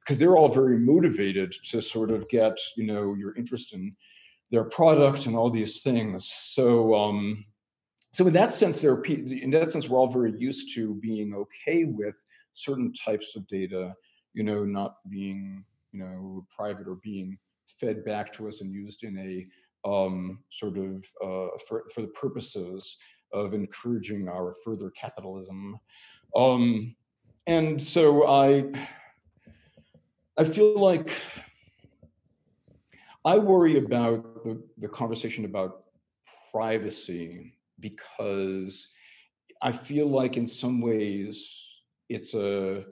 because 0.00 0.18
they're 0.18 0.36
all 0.36 0.48
very 0.48 0.78
motivated 0.78 1.52
to 1.70 1.80
sort 1.80 2.10
of 2.10 2.28
get 2.28 2.56
you 2.76 2.86
know 2.86 3.14
your 3.14 3.34
interest 3.34 3.74
in 3.74 3.96
their 4.50 4.64
product 4.64 5.26
and 5.26 5.34
all 5.34 5.50
these 5.50 5.82
things. 5.82 6.26
So 6.26 6.94
um 6.94 7.44
so 8.14 8.28
in 8.28 8.32
that 8.32 8.52
sense 8.52 8.80
there 8.80 8.92
are 8.92 9.04
in 9.04 9.50
that 9.50 9.72
sense 9.72 9.88
we're 9.88 9.98
all 9.98 10.06
very 10.06 10.32
used 10.38 10.72
to 10.72 10.94
being 11.02 11.34
okay 11.34 11.84
with 11.84 12.16
certain 12.52 12.92
types 12.92 13.34
of 13.34 13.44
data 13.48 13.92
you 14.34 14.44
know 14.44 14.64
not 14.64 14.98
being 15.10 15.64
you 15.90 15.98
know 15.98 16.46
private 16.48 16.86
or 16.86 16.94
being 17.02 17.36
fed 17.66 18.04
back 18.04 18.32
to 18.32 18.46
us 18.46 18.60
and 18.60 18.72
used 18.72 19.02
in 19.02 19.18
a 19.18 19.88
um 19.88 20.38
sort 20.52 20.78
of 20.78 21.04
uh 21.24 21.48
for 21.66 21.82
for 21.92 22.02
the 22.02 22.12
purposes 22.22 22.96
of 23.32 23.52
encouraging 23.52 24.28
our 24.28 24.54
further 24.64 24.90
capitalism. 24.90 25.76
Um 26.36 26.94
and 27.48 27.82
so 27.82 28.26
i 28.28 28.64
i 30.38 30.44
feel 30.44 30.78
like 30.80 31.10
i 33.24 33.36
worry 33.36 33.76
about 33.76 34.44
the 34.44 34.62
the 34.78 34.88
conversation 34.88 35.44
about 35.44 35.84
privacy 36.52 37.54
because 37.80 38.88
i 39.62 39.72
feel 39.72 40.08
like 40.08 40.36
in 40.36 40.46
some 40.46 40.80
ways 40.80 41.62
it's 42.08 42.34
a 42.34 42.84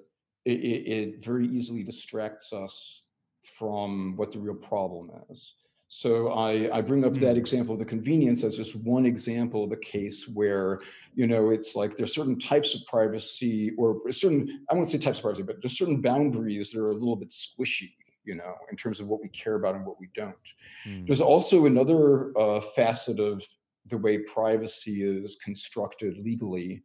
it, 0.44 0.50
it, 0.50 1.24
very 1.24 1.46
easily 1.46 1.82
distracts 1.82 2.52
us 2.52 3.02
from 3.42 4.16
what 4.16 4.32
the 4.32 4.38
real 4.38 4.54
problem 4.54 5.10
is. 5.30 5.54
So 5.88 6.28
I, 6.28 6.74
I 6.74 6.80
bring 6.80 7.04
up 7.04 7.14
that 7.14 7.36
example 7.36 7.74
of 7.74 7.78
the 7.78 7.84
convenience 7.84 8.44
as 8.44 8.56
just 8.56 8.74
one 8.76 9.04
example 9.04 9.62
of 9.62 9.72
a 9.72 9.76
case 9.76 10.26
where 10.26 10.80
you 11.14 11.26
know 11.26 11.50
it's 11.50 11.76
like 11.76 11.96
there's 11.96 12.14
certain 12.14 12.38
types 12.38 12.74
of 12.74 12.80
privacy 12.86 13.72
or 13.76 14.00
certain 14.10 14.64
i 14.70 14.74
won't 14.74 14.88
say 14.88 14.96
types 14.96 15.18
of 15.18 15.24
privacy 15.24 15.42
but 15.42 15.56
there's 15.60 15.76
certain 15.76 16.00
boundaries 16.00 16.72
that 16.72 16.80
are 16.80 16.92
a 16.92 16.94
little 16.94 17.14
bit 17.14 17.28
squishy 17.28 17.92
you 18.24 18.34
know 18.34 18.54
in 18.70 18.76
terms 18.76 19.00
of 19.00 19.06
what 19.06 19.20
we 19.20 19.28
care 19.28 19.56
about 19.56 19.74
and 19.74 19.84
what 19.84 20.00
we 20.00 20.08
don't. 20.14 20.54
Mm. 20.86 21.06
there's 21.06 21.20
also 21.20 21.66
another 21.66 22.32
uh, 22.38 22.58
facet 22.62 23.20
of 23.20 23.44
the 23.86 23.98
way 23.98 24.18
privacy 24.18 25.02
is 25.02 25.36
constructed 25.42 26.16
legally 26.18 26.82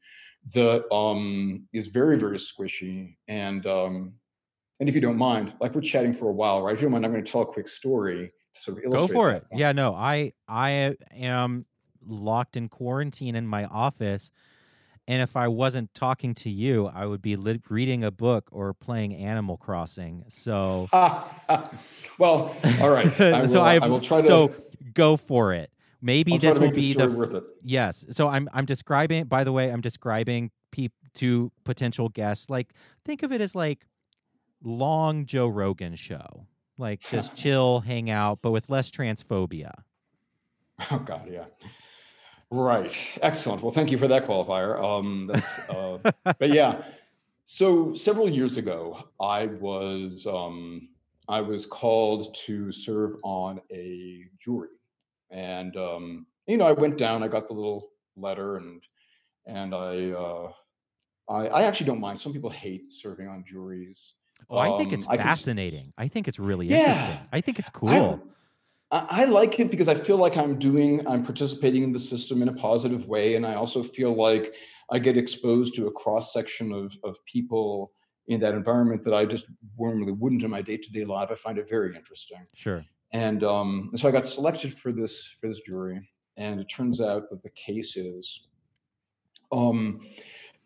that 0.53 0.91
um, 0.93 1.67
is 1.73 1.87
very, 1.87 2.17
very 2.17 2.37
squishy. 2.37 3.15
And 3.27 3.65
um, 3.65 4.13
and 4.79 4.87
if 4.87 4.95
you 4.95 5.01
don't 5.01 5.17
mind, 5.17 5.53
like 5.59 5.73
we're 5.73 5.81
chatting 5.81 6.13
for 6.13 6.29
a 6.29 6.33
while, 6.33 6.61
right? 6.61 6.73
If 6.73 6.81
you 6.81 6.85
don't 6.85 6.93
mind, 6.93 7.05
I'm 7.05 7.11
going 7.11 7.23
to 7.23 7.31
tell 7.31 7.41
a 7.41 7.45
quick 7.45 7.67
story 7.67 8.31
to 8.53 8.59
sort 8.59 8.85
of 8.85 8.91
Go 8.91 9.07
for 9.07 9.31
it. 9.31 9.49
point. 9.49 9.59
Yeah, 9.59 9.71
no, 9.71 9.93
I 9.93 10.33
I 10.47 10.95
am 11.15 11.65
locked 12.05 12.55
in 12.55 12.69
quarantine 12.69 13.35
in 13.35 13.47
my 13.47 13.65
office, 13.65 14.31
and 15.07 15.21
if 15.21 15.35
I 15.35 15.47
wasn't 15.47 15.93
talking 15.93 16.35
to 16.35 16.49
you, 16.49 16.87
I 16.87 17.05
would 17.05 17.21
be 17.21 17.35
li- 17.35 17.61
reading 17.69 18.03
a 18.03 18.11
book 18.11 18.49
or 18.51 18.73
playing 18.73 19.15
Animal 19.15 19.57
Crossing. 19.57 20.25
So, 20.29 20.89
well, 20.93 22.55
all 22.81 22.89
right. 22.89 23.21
I 23.21 23.41
will, 23.41 23.49
so 23.49 23.61
I've, 23.61 23.83
I 23.83 23.87
will 23.87 24.01
try 24.01 24.21
to. 24.21 24.27
so 24.27 24.53
go 24.93 25.17
for 25.17 25.53
it. 25.53 25.71
Maybe 26.01 26.37
try 26.37 26.49
this 26.49 26.59
will 26.59 26.71
be 26.71 26.93
the 26.93 27.09
worth 27.09 27.33
it. 27.33 27.43
yes. 27.61 28.05
So 28.11 28.27
I'm 28.27 28.49
I'm 28.53 28.65
describing. 28.65 29.25
By 29.25 29.43
the 29.43 29.51
way, 29.51 29.71
I'm 29.71 29.81
describing 29.81 30.51
peop 30.71 30.93
to 31.15 31.51
potential 31.63 32.09
guests. 32.09 32.49
Like 32.49 32.73
think 33.03 33.23
of 33.23 33.31
it 33.31 33.41
as 33.41 33.55
like 33.55 33.85
long 34.63 35.25
Joe 35.25 35.47
Rogan 35.47 35.95
show. 35.95 36.45
Like 36.77 37.01
just 37.01 37.35
chill, 37.35 37.79
hang 37.81 38.09
out, 38.09 38.39
but 38.41 38.51
with 38.51 38.69
less 38.69 38.91
transphobia. 38.91 39.71
Oh 40.91 40.99
God, 40.99 41.27
yeah. 41.31 41.45
Right. 42.49 42.95
Excellent. 43.21 43.61
Well, 43.61 43.71
thank 43.71 43.91
you 43.91 43.97
for 43.97 44.07
that 44.07 44.25
qualifier. 44.25 44.81
Um, 44.81 45.27
that's, 45.33 45.59
uh, 45.69 45.97
but 46.23 46.49
yeah. 46.49 46.83
So 47.45 47.93
several 47.93 48.29
years 48.29 48.57
ago, 48.57 49.09
I 49.19 49.47
was 49.47 50.25
um, 50.27 50.89
I 51.27 51.41
was 51.41 51.65
called 51.65 52.35
to 52.45 52.71
serve 52.71 53.15
on 53.23 53.59
a 53.71 54.25
jury, 54.39 54.69
and 55.31 55.75
um, 55.77 56.27
you 56.47 56.57
know 56.57 56.65
I 56.67 56.71
went 56.73 56.97
down. 56.97 57.23
I 57.23 57.27
got 57.27 57.47
the 57.47 57.53
little 57.53 57.89
letter, 58.15 58.57
and 58.57 58.83
and 59.45 59.73
I 59.75 60.11
uh, 60.11 60.51
I, 61.29 61.47
I 61.47 61.63
actually 61.63 61.87
don't 61.87 61.99
mind. 62.01 62.19
Some 62.19 62.33
people 62.33 62.49
hate 62.49 62.93
serving 62.93 63.27
on 63.27 63.43
juries. 63.45 64.13
Oh, 64.49 64.57
I 64.57 64.77
think 64.77 64.89
Um, 64.93 64.99
it's 64.99 65.05
I 65.07 65.17
can 65.17 65.25
fascinating. 65.25 65.93
I 65.97 66.07
think 66.07 66.27
it's 66.27 66.39
really 66.39 66.67
Yeah. 66.67 66.77
interesting. 66.77 67.27
I 67.31 67.41
think 67.41 67.59
it's 67.59 67.69
cool. 67.69 68.21
I, 68.91 69.07
I 69.09 69.25
like 69.25 69.59
it 69.59 69.69
because 69.71 69.87
I 69.87 69.95
feel 69.95 70.17
like 70.17 70.37
I'm 70.37 70.57
doing, 70.57 71.05
I'm 71.07 71.23
participating 71.23 71.83
in 71.83 71.91
the 71.91 71.99
system 71.99 72.41
in 72.41 72.47
a 72.47 72.53
positive 72.53 73.07
way. 73.07 73.35
And 73.35 73.45
I 73.45 73.55
also 73.55 73.83
feel 73.83 74.13
like 74.13 74.55
I 74.91 74.99
get 74.99 75.17
exposed 75.17 75.75
to 75.75 75.87
a 75.87 75.91
cross 75.91 76.31
section 76.31 76.71
of, 76.71 76.97
of 77.03 77.17
people 77.25 77.91
in 78.27 78.39
that 78.41 78.53
environment 78.53 79.03
that 79.03 79.13
I 79.13 79.25
just 79.25 79.49
normally 79.77 80.11
wouldn't 80.13 80.43
in 80.43 80.49
my 80.51 80.61
day 80.61 80.77
to 80.77 80.91
day 80.91 81.03
life. 81.03 81.29
I 81.31 81.35
find 81.35 81.57
it 81.57 81.67
very 81.69 81.95
interesting. 81.95 82.45
Sure. 82.53 82.85
And 83.13 83.43
um, 83.43 83.91
so 83.95 84.07
I 84.07 84.11
got 84.11 84.27
selected 84.27 84.73
for 84.73 84.91
this 84.91 85.33
for 85.39 85.47
this 85.47 85.61
jury, 85.61 86.09
and 86.35 86.59
it 86.59 86.65
turns 86.65 86.99
out 86.99 87.29
that 87.29 87.41
the 87.41 87.49
case 87.51 87.95
is 87.95 88.47
um, 89.51 90.01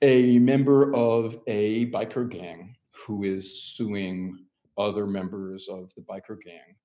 a 0.02 0.40
member 0.40 0.94
of 0.96 1.38
a 1.48 1.90
biker 1.92 2.30
gang 2.30 2.76
who 2.92 3.24
is 3.24 3.62
suing 3.64 4.46
other 4.78 5.06
members 5.06 5.68
of 5.70 5.94
the 5.96 6.02
biker 6.02 6.42
gang 6.44 6.76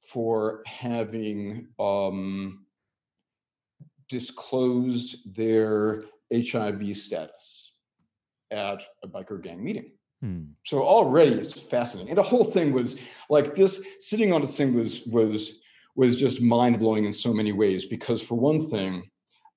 for 0.00 0.62
having 0.66 1.68
um, 1.78 2.64
disclosed 4.08 5.34
their 5.34 6.04
HIV 6.32 6.96
status 6.96 7.72
at 8.50 8.84
a 9.02 9.08
biker 9.08 9.42
gang 9.42 9.62
meeting. 9.62 9.92
Hmm. 10.22 10.44
So 10.64 10.82
already 10.82 11.32
it's 11.32 11.58
fascinating. 11.60 12.10
And 12.10 12.18
the 12.18 12.22
whole 12.22 12.44
thing 12.44 12.72
was 12.72 12.96
like 13.28 13.54
this 13.54 13.82
sitting 14.00 14.32
on 14.32 14.40
this 14.40 14.56
thing 14.56 14.74
was 14.74 15.02
was 15.06 15.60
was 15.94 16.16
just 16.16 16.42
mind-blowing 16.42 17.04
in 17.04 17.12
so 17.12 17.32
many 17.32 17.52
ways 17.52 17.86
because 17.86 18.22
for 18.22 18.34
one 18.34 18.68
thing, 18.68 19.10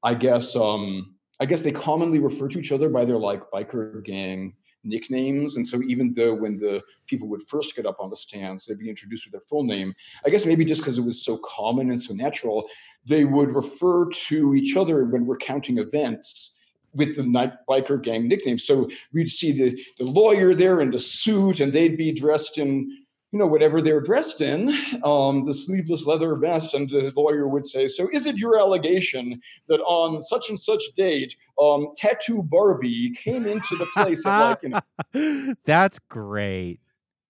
I 0.03 0.13
guess 0.15 0.55
um 0.55 1.15
I 1.39 1.45
guess 1.45 1.61
they 1.61 1.71
commonly 1.71 2.19
refer 2.19 2.49
to 2.49 2.59
each 2.59 2.71
other 2.73 2.89
by 2.89 3.05
their 3.05 3.17
like 3.17 3.49
biker 3.51 4.03
gang 4.03 4.53
nicknames. 4.83 5.57
And 5.57 5.67
so 5.67 5.81
even 5.83 6.13
though 6.13 6.33
when 6.33 6.57
the 6.57 6.81
people 7.07 7.27
would 7.29 7.43
first 7.43 7.75
get 7.75 7.85
up 7.85 7.97
on 7.99 8.09
the 8.09 8.15
stands, 8.15 8.65
they'd 8.65 8.79
be 8.79 8.89
introduced 8.89 9.25
with 9.25 9.33
their 9.33 9.41
full 9.41 9.63
name, 9.63 9.93
I 10.25 10.29
guess 10.29 10.45
maybe 10.45 10.65
just 10.65 10.81
because 10.81 10.97
it 10.97 11.03
was 11.03 11.23
so 11.23 11.37
common 11.37 11.91
and 11.91 12.01
so 12.01 12.13
natural, 12.13 12.67
they 13.05 13.25
would 13.25 13.55
refer 13.55 14.09
to 14.09 14.55
each 14.55 14.75
other 14.77 15.05
when 15.05 15.27
recounting 15.27 15.77
events 15.77 16.55
with 16.93 17.15
the 17.15 17.23
night 17.23 17.53
biker 17.69 18.01
gang 18.01 18.27
nickname. 18.27 18.57
So 18.59 18.89
we'd 19.13 19.29
see 19.29 19.51
the, 19.51 19.83
the 19.97 20.05
lawyer 20.05 20.53
there 20.53 20.81
in 20.81 20.91
the 20.91 20.99
suit, 20.99 21.59
and 21.59 21.71
they'd 21.73 21.97
be 21.97 22.11
dressed 22.11 22.57
in, 22.57 22.89
you 23.31 23.37
know, 23.37 23.45
whatever 23.45 23.79
they're 23.81 24.01
dressed 24.01 24.41
in, 24.41 24.69
um, 25.03 25.45
the 25.45 25.53
sleeveless 25.53 26.05
leather 26.07 26.35
vest, 26.35 26.73
and 26.73 26.89
the 26.89 27.13
lawyer 27.15 27.47
would 27.47 27.65
say, 27.65 27.87
"So 27.87 28.09
is 28.11 28.25
it 28.25 28.37
your 28.37 28.59
allegation 28.59 29.39
that 29.67 29.79
on 29.81 30.21
such 30.21 30.49
and 30.49 30.59
such 30.59 30.81
date, 30.97 31.35
um, 31.61 31.89
Tattoo 31.95 32.41
Barbie 32.41 33.11
came 33.11 33.45
into 33.45 33.75
the 33.77 33.85
place 33.93 34.25
at 34.25 34.39
like, 34.39 34.59
you 34.63 34.69
know?" 34.69 35.53
That's 35.65 35.99
great. 35.99 36.79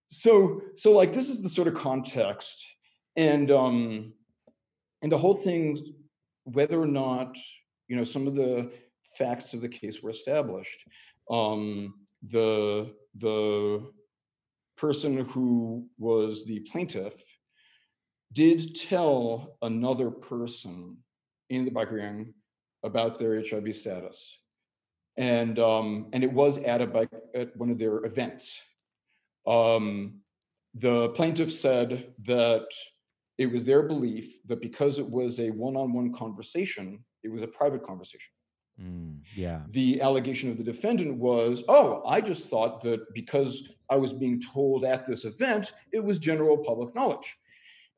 so 0.08 0.62
so 0.76 0.92
like 0.92 1.14
this 1.14 1.30
is 1.30 1.42
the 1.42 1.50
sort 1.50 1.68
of 1.68 1.74
context 1.76 2.66
and 3.16 3.52
um 3.52 4.14
and 5.02 5.12
the 5.12 5.18
whole 5.18 5.36
thing 5.36 5.94
whether 6.46 6.82
or 6.82 6.88
not 6.88 7.38
you 7.88 7.96
know 7.96 8.04
some 8.04 8.28
of 8.28 8.36
the 8.36 8.72
facts 9.20 9.54
of 9.54 9.62
the 9.62 9.70
case 9.70 10.02
were 10.02 10.10
established 10.10 10.80
um 11.30 11.94
the 12.30 12.92
the 13.18 13.38
person 14.84 15.12
who 15.32 15.86
was 15.98 16.46
the 16.46 16.60
plaintiff 16.72 17.18
did 18.34 18.76
tell 18.76 19.58
another 19.62 20.10
person 20.10 20.98
in 21.50 21.66
the 21.66 21.72
biker 21.72 22.00
gang 22.00 22.34
about 22.84 23.20
their 23.20 23.34
hiv 23.48 23.76
status 23.76 24.20
and 25.18 25.60
um 25.60 26.08
and 26.14 26.24
it 26.24 26.34
was 26.42 26.58
at 26.60 26.82
a 26.82 26.88
bike 26.88 27.10
at 27.36 27.56
one 27.58 27.70
of 27.70 27.78
their 27.78 27.98
events 28.06 28.62
um, 29.50 30.22
the 30.76 31.10
plaintiff 31.10 31.52
said 31.52 32.14
that 32.24 32.68
it 33.38 33.52
was 33.52 33.66
their 33.66 33.82
belief 33.82 34.40
that 34.46 34.62
because 34.62 35.00
it 35.00 35.10
was 35.10 35.40
a 35.40 35.50
one-on-one 35.50 36.14
conversation, 36.14 37.04
it 37.24 37.32
was 37.32 37.42
a 37.42 37.48
private 37.48 37.84
conversation. 37.84 38.32
Mm, 38.82 39.20
yeah. 39.36 39.62
The 39.72 40.02
allegation 40.02 40.50
of 40.50 40.58
the 40.58 40.64
defendant 40.64 41.18
was, 41.18 41.64
oh, 41.68 42.02
I 42.06 42.22
just 42.22 42.48
thought 42.48 42.82
that 42.82 43.14
because 43.14 43.70
I 43.90 43.96
was 43.96 44.14
being 44.14 44.42
told 44.42 44.86
at 44.86 45.06
this 45.06 45.26
event, 45.26 45.74
it 45.92 46.04
was 46.04 46.18
general 46.18 46.58
public 46.58 46.96
knowledge. 46.96 47.38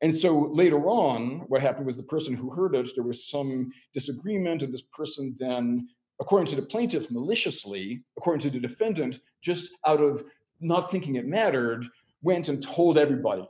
And 0.00 0.16
so 0.16 0.50
later 0.52 0.84
on, 0.86 1.44
what 1.46 1.62
happened 1.62 1.86
was 1.86 1.96
the 1.96 2.02
person 2.02 2.34
who 2.34 2.50
heard 2.50 2.74
it, 2.74 2.90
there 2.96 3.04
was 3.04 3.28
some 3.28 3.70
disagreement, 3.94 4.64
and 4.64 4.74
this 4.74 4.82
person 4.82 5.36
then, 5.38 5.88
according 6.20 6.46
to 6.46 6.56
the 6.56 6.66
plaintiff, 6.66 7.10
maliciously, 7.10 8.02
according 8.18 8.40
to 8.40 8.50
the 8.50 8.58
defendant, 8.58 9.20
just 9.40 9.70
out 9.86 10.00
of 10.00 10.24
not 10.60 10.90
thinking 10.90 11.14
it 11.14 11.26
mattered, 11.26 11.86
went 12.22 12.48
and 12.48 12.60
told 12.60 12.98
everybody. 12.98 13.48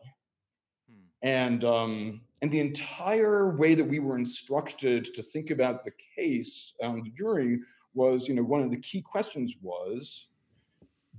Hmm. 0.91 1.07
And 1.23 1.65
um, 1.65 2.21
and 2.43 2.51
the 2.51 2.61
entire 2.61 3.57
way 3.57 3.75
that 3.75 3.85
we 3.85 4.01
were 4.01 4.19
instructed 4.19 5.15
to 5.15 5.23
think 5.23 5.51
about 5.51 5.85
the 5.85 5.93
case 6.17 6.75
on 6.83 7.01
the 7.01 7.11
jury 7.11 7.61
was, 7.95 8.27
you 8.27 8.35
know, 8.35 8.43
one 8.43 8.63
of 8.63 8.71
the 8.71 8.81
key 8.81 9.01
questions 9.01 9.55
was, 9.63 10.27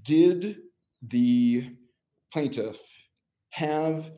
did 0.03 0.57
the 1.01 1.69
plaintiff 2.33 2.77
have 3.51 4.11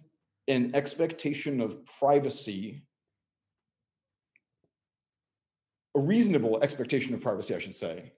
an 0.48 0.72
expectation 0.74 1.62
of 1.62 1.86
privacy, 1.86 2.82
a 5.96 6.00
reasonable 6.00 6.60
expectation 6.64 7.14
of 7.14 7.22
privacy, 7.22 7.54
I 7.54 7.60
should 7.60 7.76
say, 7.76 8.14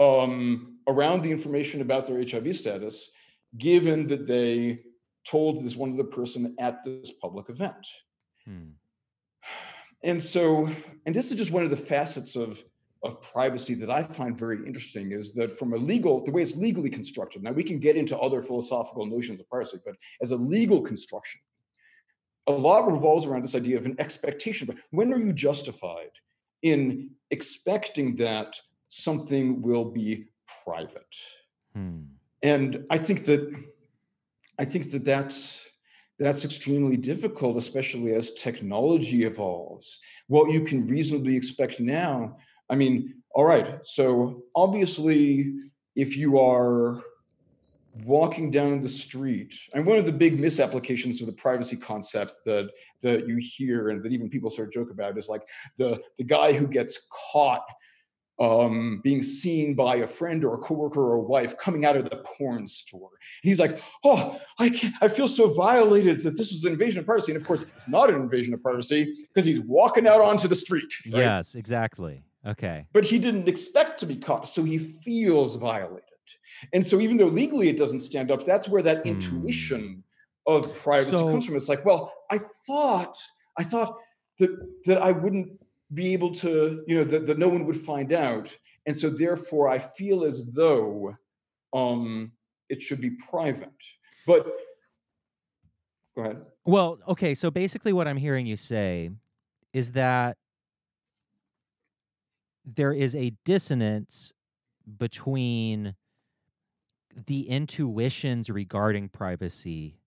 um, 0.00 0.78
around 0.88 1.22
the 1.22 1.30
information 1.30 1.82
about 1.82 2.06
their 2.06 2.18
HIV 2.20 2.56
status, 2.56 3.10
given 3.58 4.08
that 4.08 4.26
they 4.26 4.80
told 5.24 5.64
this 5.64 5.76
one 5.76 5.92
other 5.94 6.02
person 6.02 6.56
at 6.58 6.82
this 6.82 7.12
public 7.12 7.48
event. 7.48 7.86
Hmm. 8.46 8.70
And 10.02 10.22
so, 10.22 10.68
and 11.06 11.14
this 11.14 11.30
is 11.30 11.36
just 11.36 11.50
one 11.50 11.64
of 11.64 11.70
the 11.70 11.76
facets 11.76 12.36
of 12.36 12.62
of 13.04 13.20
privacy 13.20 13.74
that 13.74 13.90
I 13.90 14.02
find 14.02 14.36
very 14.36 14.66
interesting 14.66 15.12
is 15.12 15.34
that 15.34 15.52
from 15.52 15.74
a 15.74 15.76
legal, 15.76 16.24
the 16.24 16.30
way 16.30 16.40
it's 16.40 16.56
legally 16.56 16.88
constructed. 16.88 17.42
Now 17.42 17.52
we 17.52 17.62
can 17.62 17.78
get 17.78 17.96
into 17.96 18.18
other 18.18 18.40
philosophical 18.40 19.04
notions 19.04 19.40
of 19.40 19.48
privacy, 19.48 19.78
but 19.84 19.94
as 20.22 20.30
a 20.30 20.36
legal 20.36 20.80
construction, 20.80 21.42
a 22.46 22.52
lot 22.52 22.90
revolves 22.90 23.26
around 23.26 23.42
this 23.42 23.54
idea 23.54 23.76
of 23.76 23.84
an 23.84 23.96
expectation. 23.98 24.66
But 24.66 24.76
when 24.90 25.12
are 25.12 25.18
you 25.18 25.32
justified 25.34 26.12
in 26.62 27.10
expecting 27.30 28.16
that 28.16 28.56
something 28.88 29.60
will 29.60 29.84
be 29.84 30.26
private? 30.64 31.14
Hmm. 31.74 32.04
And 32.42 32.84
I 32.90 32.98
think 32.98 33.24
that 33.26 33.54
I 34.58 34.64
think 34.64 34.90
that 34.92 35.04
that's 35.04 35.63
that's 36.18 36.44
extremely 36.44 36.96
difficult, 36.96 37.56
especially 37.56 38.14
as 38.14 38.32
technology 38.32 39.24
evolves. 39.24 39.98
What 40.28 40.50
you 40.50 40.62
can 40.64 40.86
reasonably 40.86 41.36
expect 41.36 41.80
now, 41.80 42.36
I 42.70 42.76
mean, 42.76 43.14
all 43.34 43.44
right, 43.44 43.80
so 43.84 44.44
obviously, 44.54 45.52
if 45.96 46.16
you 46.16 46.38
are 46.38 47.02
walking 48.04 48.50
down 48.50 48.80
the 48.80 48.88
street, 48.88 49.54
and 49.72 49.86
one 49.86 49.98
of 49.98 50.06
the 50.06 50.12
big 50.12 50.38
misapplications 50.38 51.20
of 51.20 51.26
the 51.26 51.32
privacy 51.32 51.76
concept 51.76 52.44
that 52.44 52.70
that 53.02 53.28
you 53.28 53.36
hear 53.36 53.90
and 53.90 54.02
that 54.02 54.12
even 54.12 54.28
people 54.28 54.50
sort 54.50 54.68
of 54.68 54.74
joke 54.74 54.90
about 54.90 55.18
is 55.18 55.28
like 55.28 55.42
the 55.78 56.00
the 56.18 56.24
guy 56.24 56.52
who 56.52 56.66
gets 56.66 57.06
caught 57.32 57.64
um, 58.40 59.00
being 59.04 59.22
seen 59.22 59.74
by 59.74 59.96
a 59.96 60.06
friend 60.06 60.44
or 60.44 60.54
a 60.54 60.58
coworker 60.58 61.00
or 61.00 61.14
a 61.14 61.20
wife 61.20 61.56
coming 61.56 61.84
out 61.84 61.96
of 61.96 62.04
the 62.04 62.16
porn 62.24 62.66
store. 62.66 63.10
And 63.42 63.48
he's 63.48 63.60
like, 63.60 63.80
"Oh, 64.02 64.40
I 64.58 64.70
can't, 64.70 64.94
I 65.00 65.08
feel 65.08 65.28
so 65.28 65.48
violated 65.48 66.22
that 66.22 66.36
this 66.36 66.52
is 66.52 66.64
an 66.64 66.72
invasion 66.72 67.00
of 67.00 67.06
privacy." 67.06 67.32
And 67.32 67.40
of 67.40 67.46
course, 67.46 67.62
it's 67.62 67.88
not 67.88 68.10
an 68.10 68.16
invasion 68.16 68.52
of 68.54 68.62
privacy 68.62 69.14
because 69.32 69.44
he's 69.44 69.60
walking 69.60 70.06
out 70.06 70.20
onto 70.20 70.48
the 70.48 70.56
street. 70.56 70.92
Right? 71.06 71.20
Yes, 71.20 71.54
exactly. 71.54 72.24
Okay. 72.46 72.86
But 72.92 73.04
he 73.04 73.18
didn't 73.18 73.48
expect 73.48 74.00
to 74.00 74.06
be 74.06 74.16
caught, 74.16 74.48
so 74.48 74.64
he 74.64 74.78
feels 74.78 75.56
violated. 75.56 76.02
And 76.72 76.84
so, 76.84 77.00
even 77.00 77.16
though 77.16 77.26
legally 77.26 77.68
it 77.68 77.76
doesn't 77.76 78.00
stand 78.00 78.30
up, 78.30 78.44
that's 78.44 78.68
where 78.68 78.82
that 78.82 79.04
mm. 79.04 79.06
intuition 79.06 80.02
of 80.46 80.74
privacy 80.74 81.12
so, 81.12 81.30
comes 81.30 81.46
from. 81.46 81.56
It's 81.56 81.68
like, 81.68 81.84
well, 81.84 82.12
I 82.30 82.38
thought, 82.66 83.16
I 83.58 83.64
thought 83.64 83.96
that 84.38 84.50
that 84.86 84.98
I 85.00 85.12
wouldn't 85.12 85.58
be 85.94 86.12
able 86.12 86.32
to, 86.32 86.82
you 86.86 86.98
know, 86.98 87.04
that, 87.04 87.26
that 87.26 87.38
no 87.38 87.48
one 87.48 87.66
would 87.66 87.76
find 87.76 88.12
out. 88.12 88.56
And 88.86 88.98
so 88.98 89.10
therefore 89.10 89.68
I 89.68 89.78
feel 89.78 90.24
as 90.24 90.46
though 90.52 91.16
um, 91.72 92.32
it 92.68 92.82
should 92.82 93.00
be 93.00 93.10
private. 93.10 93.70
But 94.26 94.46
go 96.16 96.22
ahead. 96.22 96.42
Well, 96.64 96.98
okay. 97.08 97.34
So 97.34 97.50
basically 97.50 97.92
what 97.92 98.08
I'm 98.08 98.16
hearing 98.16 98.46
you 98.46 98.56
say 98.56 99.10
is 99.72 99.92
that 99.92 100.36
there 102.64 102.92
is 102.92 103.14
a 103.14 103.34
dissonance 103.44 104.32
between 104.98 105.94
the 107.26 107.48
intuitions 107.48 108.50
regarding 108.50 109.08
privacy 109.08 109.98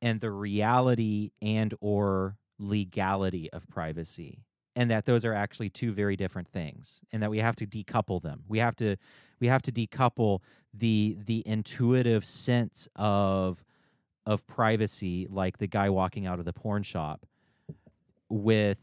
and 0.00 0.20
the 0.20 0.30
reality 0.30 1.32
and 1.42 1.74
or 1.80 2.36
legality 2.58 3.50
of 3.52 3.68
privacy 3.68 4.45
and 4.76 4.90
that 4.90 5.06
those 5.06 5.24
are 5.24 5.32
actually 5.32 5.70
two 5.70 5.90
very 5.90 6.16
different 6.16 6.46
things 6.46 7.00
and 7.10 7.22
that 7.22 7.30
we 7.30 7.38
have 7.38 7.56
to 7.56 7.66
decouple 7.66 8.22
them. 8.22 8.44
We 8.46 8.58
have 8.58 8.76
to 8.76 8.96
we 9.40 9.48
have 9.48 9.62
to 9.62 9.72
decouple 9.72 10.40
the 10.72 11.16
the 11.24 11.42
intuitive 11.46 12.24
sense 12.24 12.86
of 12.94 13.64
of 14.26 14.46
privacy 14.46 15.26
like 15.30 15.58
the 15.58 15.66
guy 15.66 15.88
walking 15.88 16.26
out 16.26 16.38
of 16.38 16.44
the 16.44 16.52
porn 16.52 16.82
shop 16.82 17.26
with 18.28 18.80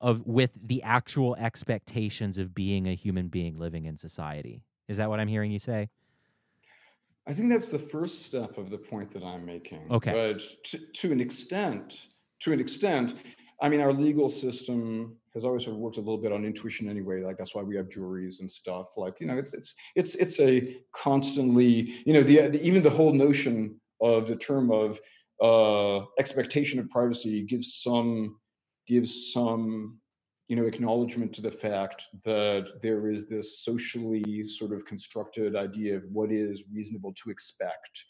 of 0.00 0.26
with 0.26 0.50
the 0.60 0.82
actual 0.82 1.36
expectations 1.36 2.38
of 2.38 2.54
being 2.54 2.88
a 2.88 2.94
human 2.94 3.28
being 3.28 3.58
living 3.58 3.84
in 3.84 3.96
society. 3.96 4.62
Is 4.88 4.96
that 4.96 5.10
what 5.10 5.20
i'm 5.20 5.28
hearing 5.28 5.52
you 5.52 5.58
say? 5.58 5.90
I 7.26 7.34
think 7.34 7.50
that's 7.50 7.68
the 7.68 7.78
first 7.78 8.22
step 8.22 8.58
of 8.58 8.70
the 8.70 8.78
point 8.78 9.10
that 9.12 9.22
i'm 9.22 9.44
making. 9.44 9.90
Okay. 9.90 10.12
But 10.12 10.42
to, 10.64 10.78
to 10.94 11.12
an 11.12 11.20
extent 11.20 12.06
to 12.40 12.52
an 12.52 12.60
extent 12.60 13.14
I 13.62 13.68
mean, 13.68 13.80
our 13.80 13.92
legal 13.92 14.28
system 14.28 15.16
has 15.34 15.44
always 15.44 15.64
sort 15.64 15.76
of 15.76 15.80
worked 15.80 15.96
a 15.96 16.00
little 16.00 16.18
bit 16.18 16.32
on 16.32 16.44
intuition 16.44 16.90
anyway. 16.90 17.22
Like 17.22 17.38
that's 17.38 17.54
why 17.54 17.62
we 17.62 17.76
have 17.76 17.88
juries 17.88 18.40
and 18.40 18.50
stuff. 18.50 18.88
Like 18.96 19.20
you 19.20 19.26
know, 19.26 19.38
it's 19.38 19.54
it's 19.54 19.74
it's 19.94 20.16
it's 20.16 20.40
a 20.40 20.76
constantly 20.92 21.94
you 22.04 22.12
know 22.12 22.24
the, 22.24 22.60
even 22.60 22.82
the 22.82 22.90
whole 22.90 23.12
notion 23.12 23.80
of 24.00 24.26
the 24.26 24.34
term 24.34 24.72
of 24.72 25.00
uh, 25.40 26.04
expectation 26.18 26.80
of 26.80 26.90
privacy 26.90 27.42
gives 27.42 27.80
some 27.82 28.36
gives 28.88 29.32
some 29.32 30.00
you 30.48 30.56
know 30.56 30.66
acknowledgement 30.66 31.32
to 31.32 31.40
the 31.40 31.50
fact 31.50 32.02
that 32.24 32.68
there 32.82 33.08
is 33.08 33.28
this 33.28 33.60
socially 33.60 34.44
sort 34.44 34.72
of 34.72 34.84
constructed 34.84 35.54
idea 35.54 35.96
of 35.96 36.02
what 36.10 36.32
is 36.32 36.64
reasonable 36.74 37.14
to 37.14 37.30
expect 37.30 38.04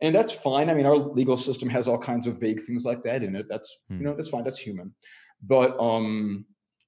and 0.00 0.14
that's 0.14 0.32
fine. 0.32 0.68
I 0.68 0.74
mean, 0.74 0.86
our 0.86 0.96
legal 0.96 1.36
system 1.36 1.68
has 1.70 1.88
all 1.88 1.98
kinds 1.98 2.26
of 2.26 2.40
vague 2.40 2.60
things 2.60 2.84
like 2.84 3.02
that 3.04 3.22
in 3.22 3.34
it. 3.34 3.46
That's 3.48 3.76
you 3.88 3.98
know 3.98 4.10
hmm. 4.10 4.16
that's 4.16 4.28
fine. 4.28 4.44
That's 4.44 4.58
human. 4.58 4.94
But 5.42 5.78
um, 5.80 6.44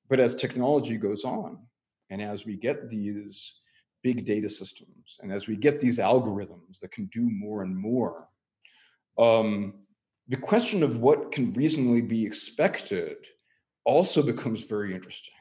but 0.08 0.20
as 0.20 0.34
technology 0.34 0.96
goes 0.96 1.24
on, 1.24 1.58
and 2.10 2.20
as 2.20 2.44
we 2.44 2.56
get 2.56 2.90
these 2.90 3.54
big 4.02 4.24
data 4.24 4.48
systems, 4.48 5.18
and 5.22 5.32
as 5.32 5.46
we 5.46 5.56
get 5.56 5.80
these 5.80 5.98
algorithms 5.98 6.80
that 6.80 6.92
can 6.92 7.06
do 7.06 7.28
more 7.30 7.62
and 7.62 7.76
more, 7.76 8.28
um, 9.18 9.74
the 10.28 10.36
question 10.36 10.82
of 10.82 10.98
what 10.98 11.32
can 11.32 11.52
reasonably 11.54 12.02
be 12.02 12.24
expected 12.24 13.16
also 13.84 14.22
becomes 14.22 14.64
very 14.64 14.94
interesting. 14.94 15.34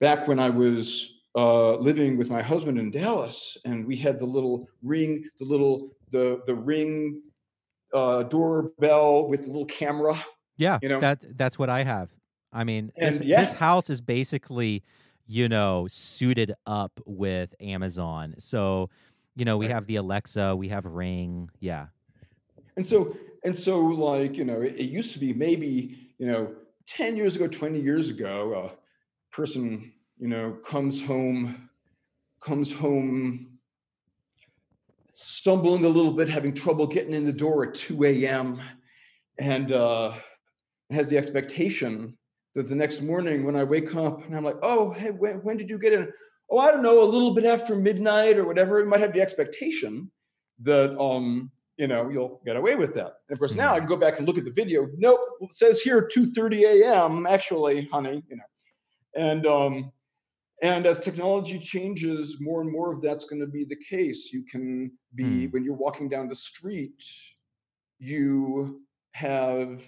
Back 0.00 0.28
when 0.28 0.38
I 0.38 0.50
was 0.50 1.12
uh, 1.36 1.76
living 1.76 2.16
with 2.16 2.30
my 2.30 2.42
husband 2.42 2.78
in 2.78 2.90
Dallas, 2.90 3.56
and 3.64 3.86
we 3.86 3.96
had 3.96 4.18
the 4.18 4.26
little 4.26 4.68
ring, 4.82 5.24
the 5.38 5.44
little 5.44 5.96
the 6.12 6.42
the 6.46 6.54
ring 6.54 7.22
uh, 7.92 8.22
doorbell 8.22 9.26
with 9.28 9.44
a 9.44 9.46
little 9.46 9.66
camera. 9.66 10.24
Yeah, 10.56 10.78
you 10.82 10.88
know 10.88 11.00
that 11.00 11.36
that's 11.36 11.58
what 11.58 11.68
I 11.68 11.82
have. 11.82 12.10
I 12.52 12.64
mean, 12.64 12.92
this, 12.96 13.20
yeah. 13.22 13.40
this 13.40 13.54
house 13.54 13.88
is 13.88 14.00
basically, 14.02 14.82
you 15.26 15.48
know, 15.48 15.86
suited 15.88 16.52
up 16.66 17.00
with 17.06 17.54
Amazon. 17.60 18.34
So, 18.38 18.90
you 19.34 19.46
know, 19.46 19.56
we 19.56 19.66
right. 19.66 19.74
have 19.74 19.86
the 19.86 19.96
Alexa, 19.96 20.54
we 20.54 20.68
have 20.68 20.84
Ring, 20.84 21.48
yeah. 21.60 21.86
And 22.76 22.86
so, 22.86 23.16
and 23.42 23.56
so, 23.56 23.80
like, 23.80 24.36
you 24.36 24.44
know, 24.44 24.60
it, 24.60 24.74
it 24.76 24.90
used 24.90 25.12
to 25.12 25.18
be 25.18 25.32
maybe, 25.32 26.12
you 26.18 26.26
know, 26.26 26.54
ten 26.86 27.16
years 27.16 27.36
ago, 27.36 27.48
twenty 27.48 27.80
years 27.80 28.10
ago, 28.10 28.70
a 28.70 29.34
person, 29.34 29.92
you 30.18 30.28
know, 30.28 30.52
comes 30.64 31.04
home, 31.04 31.70
comes 32.42 32.70
home 32.70 33.51
stumbling 35.12 35.84
a 35.84 35.88
little 35.88 36.12
bit, 36.12 36.28
having 36.28 36.54
trouble 36.54 36.86
getting 36.86 37.14
in 37.14 37.26
the 37.26 37.32
door 37.32 37.68
at 37.68 37.74
2 37.74 38.04
a.m., 38.04 38.60
and 39.38 39.72
uh, 39.72 40.14
has 40.90 41.08
the 41.08 41.16
expectation 41.16 42.16
that 42.54 42.68
the 42.68 42.74
next 42.74 43.00
morning 43.00 43.44
when 43.44 43.56
I 43.56 43.64
wake 43.64 43.94
up 43.96 44.24
and 44.26 44.36
I'm 44.36 44.44
like, 44.44 44.58
oh, 44.62 44.92
hey, 44.92 45.10
when, 45.10 45.36
when 45.36 45.56
did 45.56 45.70
you 45.70 45.78
get 45.78 45.94
in? 45.94 46.12
Oh, 46.50 46.58
I 46.58 46.70
don't 46.70 46.82
know, 46.82 47.02
a 47.02 47.04
little 47.04 47.34
bit 47.34 47.46
after 47.46 47.74
midnight 47.74 48.36
or 48.36 48.44
whatever. 48.44 48.78
It 48.78 48.86
might 48.86 49.00
have 49.00 49.14
the 49.14 49.22
expectation 49.22 50.10
that 50.62 50.96
um, 50.98 51.50
you 51.78 51.86
know, 51.86 52.08
you'll 52.10 52.40
get 52.44 52.56
away 52.56 52.76
with 52.76 52.94
that. 52.94 53.12
And 53.28 53.32
of 53.32 53.38
course, 53.38 53.54
now 53.54 53.74
I 53.74 53.78
can 53.78 53.88
go 53.88 53.96
back 53.96 54.18
and 54.18 54.26
look 54.26 54.38
at 54.38 54.44
the 54.44 54.52
video. 54.52 54.86
Nope, 54.98 55.20
it 55.40 55.54
says 55.54 55.80
here 55.80 56.08
2:30 56.14 56.82
a.m. 56.82 57.26
Actually, 57.26 57.88
honey, 57.90 58.22
you 58.28 58.36
know, 58.36 58.42
and 59.16 59.46
um, 59.46 59.92
and 60.62 60.86
as 60.86 61.00
technology 61.00 61.58
changes, 61.58 62.36
more 62.40 62.60
and 62.60 62.70
more 62.70 62.92
of 62.92 63.02
that's 63.02 63.24
going 63.24 63.40
to 63.40 63.48
be 63.48 63.64
the 63.64 63.76
case. 63.76 64.32
You 64.32 64.44
can 64.44 64.92
be 65.14 65.48
when 65.48 65.64
you're 65.64 65.74
walking 65.74 66.08
down 66.08 66.28
the 66.28 66.36
street, 66.36 67.02
you 67.98 68.80
have 69.12 69.84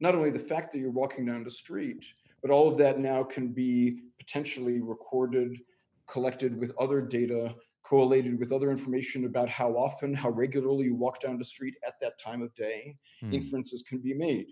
not 0.00 0.14
only 0.14 0.30
the 0.30 0.38
fact 0.38 0.72
that 0.72 0.78
you're 0.78 0.90
walking 0.90 1.26
down 1.26 1.44
the 1.44 1.50
street, 1.50 2.04
but 2.42 2.50
all 2.50 2.68
of 2.68 2.76
that 2.78 2.98
now 2.98 3.22
can 3.22 3.48
be 3.48 4.00
potentially 4.18 4.80
recorded, 4.80 5.56
collected 6.08 6.58
with 6.58 6.72
other 6.78 7.00
data, 7.00 7.54
correlated 7.84 8.38
with 8.38 8.50
other 8.50 8.70
information 8.70 9.26
about 9.26 9.48
how 9.48 9.70
often, 9.70 10.12
how 10.12 10.30
regularly 10.30 10.86
you 10.86 10.94
walk 10.96 11.20
down 11.20 11.38
the 11.38 11.44
street 11.44 11.74
at 11.86 11.94
that 12.00 12.18
time 12.18 12.42
of 12.42 12.54
day. 12.56 12.96
Hmm. 13.20 13.32
Inferences 13.32 13.84
can 13.88 13.98
be 13.98 14.12
made. 14.12 14.46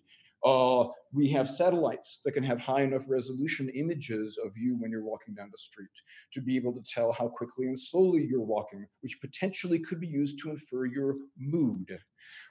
Uh, 0.44 0.88
we 1.12 1.28
have 1.28 1.48
satellites 1.48 2.20
that 2.24 2.32
can 2.32 2.42
have 2.44 2.60
high 2.60 2.82
enough 2.82 3.04
resolution 3.08 3.70
images 3.70 4.38
of 4.44 4.52
you 4.58 4.76
when 4.78 4.90
you're 4.90 5.04
walking 5.04 5.34
down 5.34 5.48
the 5.50 5.58
street 5.58 5.88
to 6.32 6.42
be 6.42 6.56
able 6.56 6.72
to 6.72 6.82
tell 6.82 7.12
how 7.12 7.28
quickly 7.28 7.66
and 7.66 7.78
slowly 7.78 8.26
you're 8.28 8.40
walking, 8.40 8.86
which 9.00 9.18
potentially 9.20 9.78
could 9.78 10.00
be 10.00 10.06
used 10.06 10.38
to 10.40 10.50
infer 10.50 10.84
your 10.84 11.16
mood. 11.38 11.98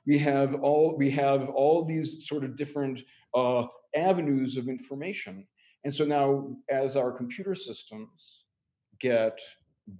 We 0.07 0.17
have 0.19 0.55
all 0.55 0.95
we 0.97 1.11
have 1.11 1.49
all 1.49 1.85
these 1.85 2.27
sort 2.27 2.43
of 2.43 2.55
different 2.55 3.01
uh, 3.35 3.65
avenues 3.95 4.57
of 4.57 4.67
information, 4.67 5.45
and 5.83 5.93
so 5.93 6.05
now 6.05 6.55
as 6.69 6.97
our 6.97 7.11
computer 7.11 7.53
systems 7.53 8.45
get 8.99 9.39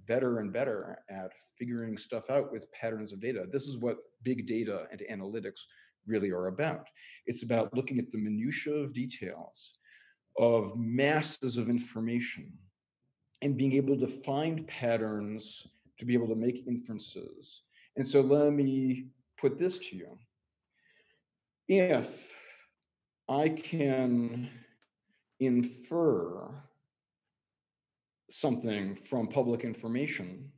better 0.06 0.38
and 0.38 0.52
better 0.52 0.98
at 1.10 1.32
figuring 1.58 1.96
stuff 1.96 2.30
out 2.30 2.50
with 2.50 2.70
patterns 2.72 3.12
of 3.12 3.20
data, 3.20 3.44
this 3.52 3.68
is 3.68 3.76
what 3.76 3.98
big 4.22 4.46
data 4.46 4.86
and 4.90 5.02
analytics 5.12 5.60
really 6.06 6.30
are 6.30 6.46
about. 6.46 6.88
It's 7.26 7.42
about 7.42 7.74
looking 7.74 7.98
at 7.98 8.10
the 8.12 8.18
minutiae 8.18 8.74
of 8.74 8.92
details 8.92 9.74
of 10.38 10.76
masses 10.76 11.56
of 11.56 11.68
information 11.68 12.52
and 13.42 13.56
being 13.56 13.72
able 13.74 13.98
to 13.98 14.06
find 14.06 14.66
patterns 14.66 15.66
to 15.98 16.04
be 16.04 16.14
able 16.14 16.28
to 16.28 16.34
make 16.34 16.66
inferences. 16.66 17.62
And 17.96 18.06
so 18.06 18.20
let 18.20 18.52
me 18.52 19.06
put 19.38 19.58
this 19.58 19.78
to 19.78 19.96
you. 19.96 20.18
If 21.68 22.34
I 23.28 23.48
can 23.48 24.50
infer 25.40 26.50
something 28.30 28.96
from 28.96 29.28
public 29.28 29.64
information 29.64 30.50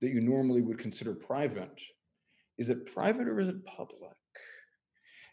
that 0.00 0.10
you 0.10 0.20
normally 0.20 0.62
would 0.62 0.78
consider 0.78 1.14
private, 1.14 1.80
is 2.58 2.70
it 2.70 2.92
private 2.92 3.28
or 3.28 3.40
is 3.40 3.48
it 3.48 3.64
public? 3.64 4.12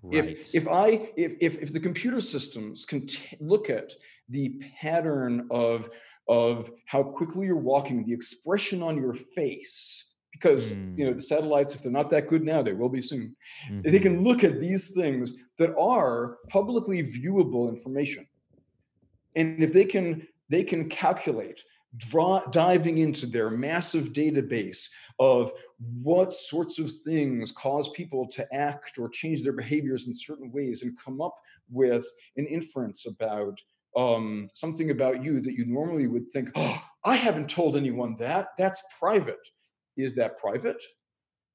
Right. 0.04 0.26
If 0.26 0.54
if 0.54 0.68
I 0.68 1.12
if 1.16 1.34
if 1.40 1.62
if 1.62 1.74
the 1.74 1.80
computer 1.80 2.20
systems 2.20 2.86
can 2.86 3.08
t- 3.08 3.38
look 3.40 3.70
at 3.70 3.94
the 4.30 4.60
pattern 4.80 5.48
of 5.50 5.90
of 6.28 6.70
how 6.88 7.04
quickly 7.04 7.46
you're 7.48 7.56
walking, 7.58 8.04
the 8.06 8.14
expression 8.14 8.84
on 8.84 8.98
your 8.98 9.14
face, 9.14 10.04
because 10.34 10.72
you 10.98 11.06
know 11.06 11.14
Mm. 11.14 11.18
the 11.18 11.22
satellites, 11.24 11.74
if 11.76 11.84
they're 11.84 11.92
not 11.92 12.10
that 12.10 12.28
good 12.28 12.44
now, 12.44 12.62
they 12.62 12.74
will 12.74 12.90
be 12.90 13.02
soon. 13.02 13.36
They 13.84 14.00
Mhm. 14.00 14.02
can 14.02 14.24
look 14.24 14.44
at 14.44 14.60
these 14.60 14.94
things 14.94 15.34
that 15.58 15.74
are 15.78 16.38
publicly 16.50 17.02
viewable 17.04 17.70
information, 17.70 18.28
and 19.36 19.64
if 19.64 19.72
they 19.74 19.86
can 19.86 20.28
they 20.50 20.64
can 20.66 20.90
calculate 20.90 21.64
draw, 21.98 22.46
diving 22.48 22.98
into 22.98 23.26
their 23.26 23.50
massive 23.50 24.14
database 24.14 24.88
of 25.20 25.52
what 26.02 26.34
sorts 26.34 26.80
of 26.80 26.92
things 26.92 27.52
cause 27.52 27.90
people 27.90 28.28
to 28.28 28.48
act 28.54 28.98
or 28.98 29.10
change 29.10 29.44
their 29.44 29.54
behaviors 29.54 30.08
in 30.08 30.16
certain 30.16 30.52
ways 30.52 30.82
and 30.82 30.98
come 30.98 31.22
up 31.22 31.36
with 31.70 32.06
an 32.38 32.46
inference 32.48 33.06
about 33.06 33.60
um, 33.96 34.50
something 34.54 34.90
about 34.90 35.24
you 35.24 35.40
that 35.42 35.54
you 35.54 35.66
normally 35.66 36.08
would 36.08 36.30
think, 36.32 36.50
oh, 36.56 36.82
I 37.04 37.16
haven't 37.16 37.50
told 37.50 37.76
anyone 37.76 38.16
that. 38.20 38.48
That's 38.58 38.84
private. 39.00 39.48
Is 39.98 40.16
that 40.16 40.38
private? 40.38 40.82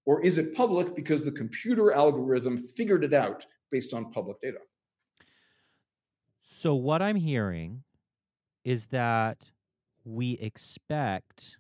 Or 0.07 0.23
is 0.23 0.39
it 0.39 0.55
public 0.55 0.95
because 0.95 1.25
the 1.25 1.33
computer 1.33 1.93
algorithm 1.93 2.59
figured 2.59 3.05
it 3.05 3.13
out 3.13 3.45
based 3.71 3.93
on 3.93 4.13
public 4.13 4.41
data? 4.41 4.59
So 6.43 6.75
what 6.75 7.03
I'm 7.03 7.17
hearing 7.17 7.83
is 8.65 8.87
that 8.87 9.39
we 10.09 10.33
expect 10.39 11.59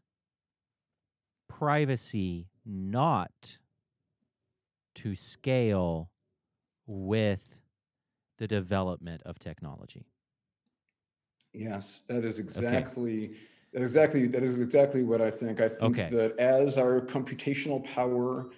privacy 1.48 2.48
not 2.64 3.58
to 4.94 5.14
scale 5.14 6.10
with 6.86 7.56
the 8.38 8.48
development 8.48 9.22
of 9.26 9.38
technology. 9.38 10.06
Yes, 11.52 12.04
that 12.08 12.24
is 12.24 12.38
exactly 12.38 13.36
that 13.72 13.82
exactly 13.82 14.26
that 14.28 14.42
is 14.42 14.60
exactly 14.62 15.02
what 15.02 15.20
I 15.20 15.30
think. 15.30 15.60
I 15.60 15.68
think 15.68 15.98
Okay. 15.98 16.08
that 16.10 16.38
as 16.38 16.78
our 16.78 17.02
computational 17.02 17.84
power 17.84 18.50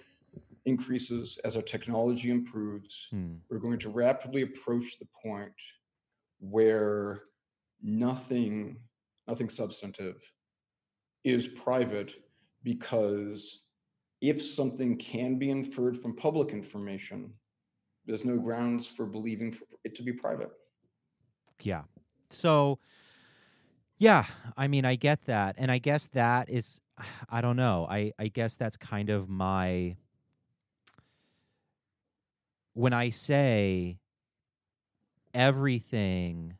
increases, 0.65 1.37
as 1.43 1.57
our 1.57 1.61
technology 1.61 2.29
improves, 2.29 3.07
Hmm. 3.09 3.35
we're 3.49 3.59
going 3.59 3.79
to 3.79 3.89
rapidly 3.89 4.43
approach 4.43 4.99
the 4.99 5.07
point 5.21 5.53
where 6.39 7.23
nothing 7.81 8.77
nothing 9.27 9.49
substantive 9.49 10.21
is 11.23 11.47
private 11.47 12.15
because 12.63 13.61
if 14.21 14.41
something 14.41 14.97
can 14.97 15.37
be 15.37 15.49
inferred 15.49 15.97
from 15.97 16.15
public 16.15 16.51
information, 16.51 17.33
there's 18.05 18.25
no 18.25 18.37
grounds 18.37 18.87
for 18.87 19.05
believing 19.05 19.53
it 19.83 19.95
to 19.95 20.03
be 20.03 20.13
private. 20.13 20.51
Yeah. 21.61 21.83
So, 22.29 22.79
yeah, 23.97 24.25
I 24.57 24.67
mean, 24.67 24.85
I 24.85 24.95
get 24.95 25.25
that. 25.25 25.55
And 25.57 25.71
I 25.71 25.77
guess 25.77 26.07
that 26.13 26.49
is, 26.49 26.81
I 27.29 27.41
don't 27.41 27.55
know. 27.55 27.87
I, 27.89 28.13
I 28.19 28.27
guess 28.27 28.55
that's 28.55 28.77
kind 28.77 29.09
of 29.09 29.29
my, 29.29 29.95
when 32.73 32.93
I 32.93 33.09
say 33.09 33.99
everything, 35.33 36.57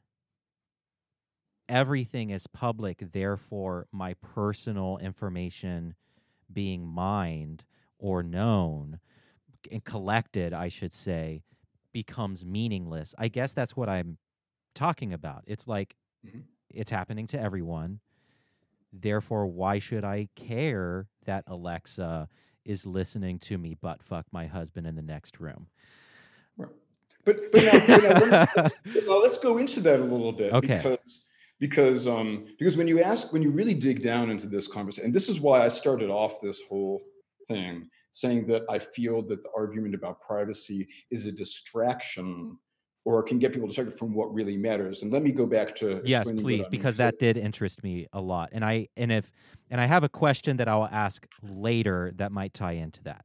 everything 1.71 2.29
is 2.29 2.45
public, 2.47 3.01
therefore 3.13 3.87
my 3.91 4.13
personal 4.15 4.97
information 4.97 5.95
being 6.51 6.85
mined 6.85 7.63
or 7.97 8.21
known 8.21 8.99
and 9.71 9.83
collected, 9.83 10.53
I 10.53 10.67
should 10.67 10.91
say, 10.93 11.43
becomes 11.93 12.43
meaningless. 12.45 13.15
I 13.17 13.29
guess 13.29 13.53
that's 13.53 13.75
what 13.75 13.87
I'm 13.89 14.17
talking 14.75 15.13
about. 15.13 15.43
It's 15.47 15.67
like 15.67 15.95
Mhm. 16.25 16.43
it's 16.69 16.89
happening 16.91 17.27
to 17.27 17.39
everyone. 17.39 18.01
Therefore, 18.93 19.47
why 19.47 19.79
should 19.79 20.03
I 20.03 20.27
care 20.35 21.07
that 21.25 21.45
Alexa 21.47 22.27
is 22.65 22.85
listening 22.85 23.39
to 23.39 23.57
me 23.57 23.73
butt 23.75 24.03
fuck 24.03 24.25
my 24.31 24.47
husband 24.47 24.85
in 24.87 24.95
the 24.95 25.01
next 25.01 25.39
room? 25.39 25.67
Right. 26.57 26.69
But 27.23 27.51
but 27.51 27.63
now, 27.63 27.71
but 27.87 28.03
now, 28.03 28.19
let 28.19 28.55
me- 28.55 28.71
let's, 28.95 29.07
let's 29.07 29.37
go 29.37 29.57
into 29.57 29.79
that 29.81 29.99
a 29.99 30.03
little 30.03 30.31
bit 30.33 30.51
Okay. 30.53 30.77
because 30.83 31.21
because 31.61 32.07
um 32.07 32.43
because 32.59 32.75
when 32.75 32.89
you 32.89 33.01
ask 33.01 33.31
when 33.31 33.41
you 33.41 33.51
really 33.51 33.73
dig 33.73 34.03
down 34.03 34.29
into 34.29 34.47
this 34.47 34.67
conversation 34.67 35.05
and 35.05 35.15
this 35.15 35.29
is 35.29 35.39
why 35.39 35.63
I 35.63 35.69
started 35.69 36.09
off 36.09 36.41
this 36.41 36.59
whole 36.67 36.99
thing 37.47 37.87
saying 38.11 38.45
that 38.47 38.63
I 38.69 38.79
feel 38.79 39.21
that 39.21 39.41
the 39.41 39.49
argument 39.55 39.95
about 39.95 40.19
privacy 40.19 40.87
is 41.11 41.25
a 41.27 41.31
distraction 41.31 42.57
or 43.05 43.23
can 43.23 43.39
get 43.39 43.53
people 43.53 43.67
distracted 43.67 43.97
from 43.97 44.13
what 44.13 44.31
really 44.33 44.57
matters. 44.57 45.01
And 45.01 45.11
let 45.11 45.23
me 45.23 45.31
go 45.31 45.45
back 45.45 45.75
to 45.77 46.01
yes, 46.03 46.29
please, 46.29 46.67
because 46.67 46.97
that 46.97 47.19
did 47.19 47.37
interest 47.37 47.83
me 47.83 48.07
a 48.13 48.21
lot. 48.21 48.49
And 48.51 48.63
I 48.63 48.89
and 48.97 49.11
if 49.11 49.31
and 49.69 49.79
I 49.79 49.85
have 49.85 50.03
a 50.03 50.09
question 50.09 50.57
that 50.57 50.67
I'll 50.67 50.89
ask 50.91 51.25
later 51.41 52.11
that 52.17 52.31
might 52.31 52.53
tie 52.53 52.73
into 52.73 53.01
that. 53.03 53.23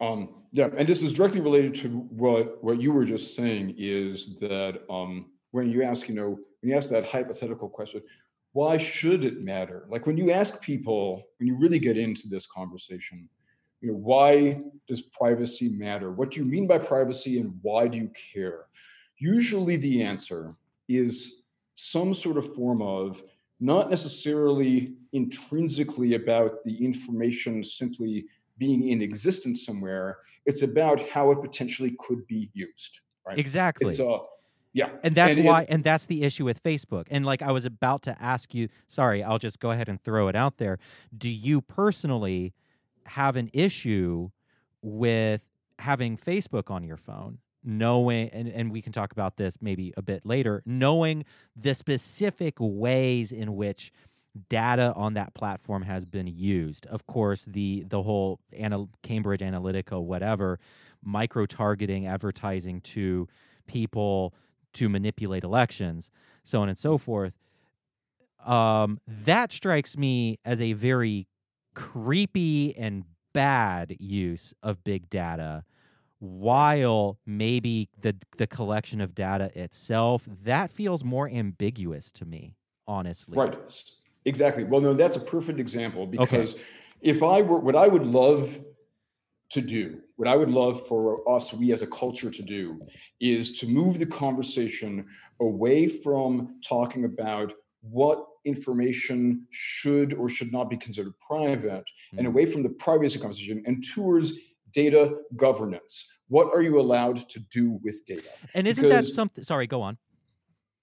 Um, 0.00 0.44
yeah, 0.52 0.68
and 0.76 0.86
this 0.88 1.02
is 1.02 1.12
directly 1.12 1.40
related 1.40 1.74
to 1.76 1.88
what 1.88 2.62
what 2.62 2.80
you 2.80 2.92
were 2.92 3.04
just 3.04 3.34
saying 3.34 3.74
is 3.78 4.38
that 4.40 4.82
um, 4.90 5.30
when 5.52 5.70
you 5.70 5.82
ask, 5.82 6.08
you 6.08 6.14
know, 6.14 6.38
when 6.60 6.70
you 6.70 6.76
ask 6.76 6.90
that 6.90 7.08
hypothetical 7.08 7.68
question, 7.68 8.02
why 8.52 8.76
should 8.76 9.24
it 9.24 9.40
matter? 9.40 9.86
Like 9.88 10.06
when 10.06 10.16
you 10.16 10.30
ask 10.30 10.60
people, 10.60 11.24
when 11.38 11.46
you 11.46 11.56
really 11.56 11.78
get 11.78 11.96
into 11.96 12.28
this 12.28 12.46
conversation, 12.46 13.28
you 13.80 13.92
know, 13.92 13.98
why 13.98 14.60
does 14.88 15.02
privacy 15.02 15.68
matter? 15.68 16.10
What 16.10 16.32
do 16.32 16.40
you 16.40 16.46
mean 16.46 16.66
by 16.66 16.78
privacy, 16.78 17.38
and 17.38 17.56
why 17.62 17.86
do 17.86 17.96
you 17.96 18.10
care? 18.32 18.66
Usually, 19.18 19.76
the 19.76 20.02
answer 20.02 20.56
is 20.88 21.42
some 21.76 22.14
sort 22.14 22.38
of 22.38 22.54
form 22.54 22.82
of 22.82 23.22
not 23.60 23.90
necessarily 23.90 24.94
intrinsically 25.12 26.14
about 26.14 26.64
the 26.64 26.84
information 26.84 27.62
simply 27.62 28.26
being 28.58 28.88
in 28.88 29.02
existence 29.02 29.64
somewhere. 29.64 30.18
It's 30.46 30.62
about 30.62 31.08
how 31.08 31.30
it 31.30 31.40
potentially 31.40 31.94
could 32.00 32.26
be 32.26 32.50
used. 32.54 33.00
Right? 33.26 33.38
Exactly. 33.38 33.90
It's 33.90 34.00
uh, 34.00 34.18
yeah, 34.78 34.90
and 35.02 35.14
that's 35.14 35.36
and 35.36 35.44
why 35.44 35.66
and 35.68 35.82
that's 35.82 36.06
the 36.06 36.22
issue 36.22 36.44
with 36.44 36.62
facebook. 36.62 37.06
And 37.10 37.26
like 37.26 37.42
i 37.42 37.52
was 37.52 37.64
about 37.64 38.02
to 38.02 38.16
ask 38.22 38.54
you 38.54 38.68
sorry 38.86 39.22
i'll 39.22 39.38
just 39.38 39.58
go 39.60 39.70
ahead 39.70 39.88
and 39.88 40.02
throw 40.02 40.28
it 40.28 40.36
out 40.36 40.58
there. 40.58 40.78
Do 41.16 41.28
you 41.28 41.60
personally 41.60 42.54
have 43.06 43.36
an 43.36 43.50
issue 43.52 44.30
with 44.82 45.42
having 45.78 46.16
Facebook 46.16 46.70
on 46.70 46.82
your 46.84 46.96
phone, 46.96 47.38
knowing, 47.64 48.28
and, 48.30 48.48
and 48.48 48.70
we 48.70 48.82
can 48.82 48.92
talk 48.92 49.12
about 49.12 49.36
this 49.36 49.56
maybe 49.60 49.92
a 49.96 50.02
bit 50.02 50.24
later, 50.24 50.62
knowing 50.66 51.24
the 51.56 51.74
specific 51.74 52.54
ways 52.58 53.32
in 53.32 53.56
which 53.56 53.92
data 54.48 54.92
on 54.94 55.14
that 55.14 55.34
platform 55.34 55.82
has 55.82 56.04
been 56.04 56.26
used. 56.26 56.86
Of 56.86 57.06
course, 57.06 57.44
the 57.44 57.84
the 57.88 58.02
whole 58.02 58.40
anal- 58.52 58.90
Cambridge 59.02 59.40
Analytica, 59.40 60.00
whatever, 60.00 60.60
micro 61.02 61.46
targeting 61.46 62.06
advertising 62.06 62.80
to 62.82 63.28
people 63.66 64.34
to 64.74 64.88
manipulate 64.88 65.44
elections, 65.44 66.10
so 66.44 66.62
on 66.62 66.68
and 66.68 66.78
so 66.78 66.98
forth. 66.98 67.34
Um, 68.44 69.00
that 69.06 69.52
strikes 69.52 69.96
me 69.96 70.38
as 70.44 70.60
a 70.60 70.72
very 70.72 71.26
creepy 71.74 72.76
and 72.76 73.04
bad 73.32 73.96
use 73.98 74.54
of 74.62 74.82
big 74.84 75.10
data 75.10 75.64
while 76.18 77.18
maybe 77.24 77.88
the 78.00 78.16
the 78.38 78.46
collection 78.46 79.00
of 79.00 79.14
data 79.14 79.50
itself 79.54 80.26
that 80.42 80.72
feels 80.72 81.04
more 81.04 81.28
ambiguous 81.28 82.10
to 82.10 82.24
me 82.24 82.56
honestly 82.88 83.38
Right. 83.38 83.56
Exactly. 84.24 84.64
Well, 84.64 84.80
no, 84.80 84.92
that's 84.92 85.16
a 85.16 85.20
perfect 85.20 85.58
example 85.58 86.06
because 86.06 86.56
if 87.00 87.22
I 87.22 87.40
were, 87.40 87.58
what 87.58 87.74
I 87.76 87.88
would 87.88 88.04
love 88.04 88.60
to 89.50 89.60
do, 89.60 90.00
what 90.16 90.28
I 90.28 90.36
would 90.36 90.50
love 90.50 90.86
for 90.86 91.28
us, 91.28 91.52
we 91.52 91.72
as 91.72 91.82
a 91.82 91.86
culture 91.86 92.30
to 92.30 92.42
do, 92.42 92.80
is 93.20 93.58
to 93.60 93.66
move 93.66 93.98
the 93.98 94.06
conversation 94.06 95.06
away 95.40 95.88
from 95.88 96.60
talking 96.66 97.04
about 97.04 97.52
what 97.80 98.24
information 98.44 99.46
should 99.50 100.12
or 100.14 100.28
should 100.28 100.52
not 100.52 100.68
be 100.68 100.76
considered 100.76 101.12
private 101.26 101.84
and 102.16 102.26
Mhm. 102.26 102.30
away 102.30 102.46
from 102.46 102.62
the 102.62 102.68
privacy 102.70 103.18
conversation 103.18 103.62
and 103.66 103.84
towards 103.94 104.32
data 104.72 105.18
governance. 105.36 106.06
What 106.28 106.52
are 106.54 106.60
you 106.62 106.78
allowed 106.78 107.16
to 107.30 107.40
do 107.40 107.78
with 107.82 108.04
data? 108.06 108.28
and 108.54 108.66
isn't 108.66 108.88
that 108.88 109.04
something 109.06 109.44
sorry 109.44 109.66
go 109.66 109.80
on 109.80 109.96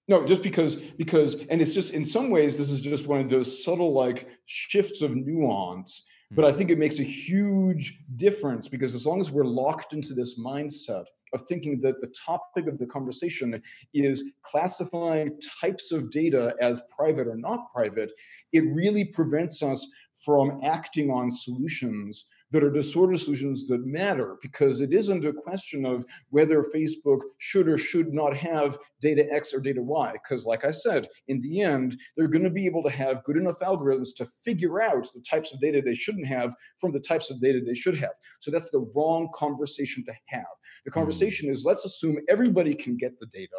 No, 0.08 0.24
just 0.26 0.42
because 0.42 0.76
because 0.76 1.34
and 1.50 1.60
it's 1.60 1.74
just 1.74 1.90
in 1.92 2.04
some 2.04 2.30
ways 2.30 2.56
this 2.58 2.70
is 2.70 2.80
just 2.80 3.06
one 3.06 3.20
of 3.20 3.28
those 3.30 3.62
subtle 3.64 3.92
like 3.92 4.28
shifts 4.46 5.02
of 5.02 5.14
nuance. 5.16 6.04
But 6.32 6.44
I 6.44 6.50
hmm. 6.50 6.58
think 6.58 6.70
it 6.70 6.78
makes 6.78 6.98
a 6.98 7.04
huge 7.04 8.00
difference 8.16 8.68
because 8.68 8.94
as 8.94 9.06
long 9.06 9.20
as 9.20 9.30
we're 9.30 9.44
locked 9.44 9.92
into 9.92 10.14
this 10.14 10.38
mindset 10.38 11.04
of 11.32 11.40
thinking 11.48 11.80
that 11.80 12.00
the 12.00 12.12
topic 12.26 12.66
of 12.66 12.78
the 12.78 12.86
conversation 12.86 13.60
is 13.94 14.24
classifying 14.42 15.38
types 15.60 15.92
of 15.92 16.10
data 16.10 16.54
as 16.60 16.82
private 16.96 17.26
or 17.26 17.36
not 17.36 17.72
private, 17.72 18.10
it 18.52 18.64
really 18.74 19.04
prevents 19.04 19.62
us 19.62 19.86
from 20.24 20.60
acting 20.64 21.10
on 21.10 21.30
solutions 21.30 22.26
that 22.52 22.62
are 22.62 22.70
disorder 22.70 23.18
solutions 23.18 23.66
that 23.66 23.84
matter 23.84 24.36
because 24.40 24.80
it 24.80 24.92
isn't 24.92 25.24
a 25.24 25.32
question 25.32 25.84
of 25.84 26.04
whether 26.30 26.62
Facebook 26.62 27.20
should 27.38 27.68
or 27.68 27.76
should 27.76 28.12
not 28.12 28.36
have 28.36 28.78
data 29.00 29.26
X 29.32 29.52
or 29.52 29.60
data 29.60 29.82
Y. 29.82 30.12
Because, 30.12 30.46
like 30.46 30.64
I 30.64 30.70
said, 30.70 31.08
in 31.28 31.40
the 31.40 31.62
end, 31.62 31.98
they're 32.16 32.28
going 32.28 32.44
to 32.44 32.50
be 32.50 32.66
able 32.66 32.82
to 32.84 32.90
have 32.90 33.24
good 33.24 33.36
enough 33.36 33.58
algorithms 33.60 34.14
to 34.16 34.26
figure 34.44 34.80
out 34.80 35.06
the 35.12 35.22
types 35.28 35.52
of 35.52 35.60
data 35.60 35.82
they 35.84 35.94
shouldn't 35.94 36.26
have 36.26 36.54
from 36.78 36.92
the 36.92 37.00
types 37.00 37.30
of 37.30 37.40
data 37.40 37.60
they 37.64 37.74
should 37.74 37.98
have. 37.98 38.12
So 38.40 38.50
that's 38.50 38.70
the 38.70 38.88
wrong 38.94 39.28
conversation 39.34 40.04
to 40.04 40.12
have. 40.26 40.44
The 40.84 40.90
hmm. 40.90 41.00
conversation 41.00 41.50
is 41.50 41.64
let's 41.64 41.84
assume 41.84 42.18
everybody 42.28 42.74
can 42.74 42.96
get 42.96 43.18
the 43.18 43.26
data. 43.26 43.50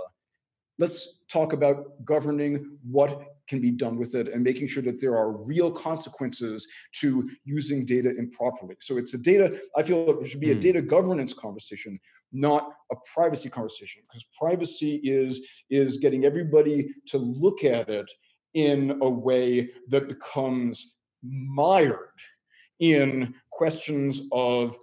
Let's 0.80 1.20
talk 1.28 1.54
about 1.54 2.06
governing 2.06 2.78
what 2.84 3.22
can 3.48 3.62
be 3.62 3.72
done 3.72 3.98
with 3.98 4.14
it 4.14 4.28
and 4.28 4.44
making 4.44 4.68
sure 4.68 4.84
that 4.84 5.00
there 5.00 5.16
are 5.18 5.32
real 5.32 5.72
consequences 5.72 6.68
to 7.00 7.30
using 7.46 7.86
data 7.86 8.14
improperly. 8.18 8.76
So 8.82 8.98
it's 8.98 9.14
a 9.14 9.18
data, 9.18 9.60
I 9.76 9.84
feel 9.84 10.20
it 10.20 10.28
should 10.28 10.42
be 10.42 10.52
a 10.52 10.54
Hmm. 10.54 10.60
data 10.60 10.82
governance 10.82 11.34
conversation, 11.34 12.00
not 12.32 12.74
a 12.92 12.96
privacy 13.14 13.50
conversation, 13.50 14.04
because 14.08 14.26
privacy 14.38 14.96
is 15.04 15.42
is 15.70 15.98
getting 15.98 16.26
everybody 16.26 16.94
to 17.08 17.18
look 17.18 17.64
at 17.64 17.90
it 17.90 18.10
in 18.54 18.98
a 19.02 19.10
way 19.10 19.70
that 19.88 20.08
becomes 20.08 20.96
mired 21.24 22.20
in 22.80 23.34
questions 23.52 24.22
of 24.32 24.78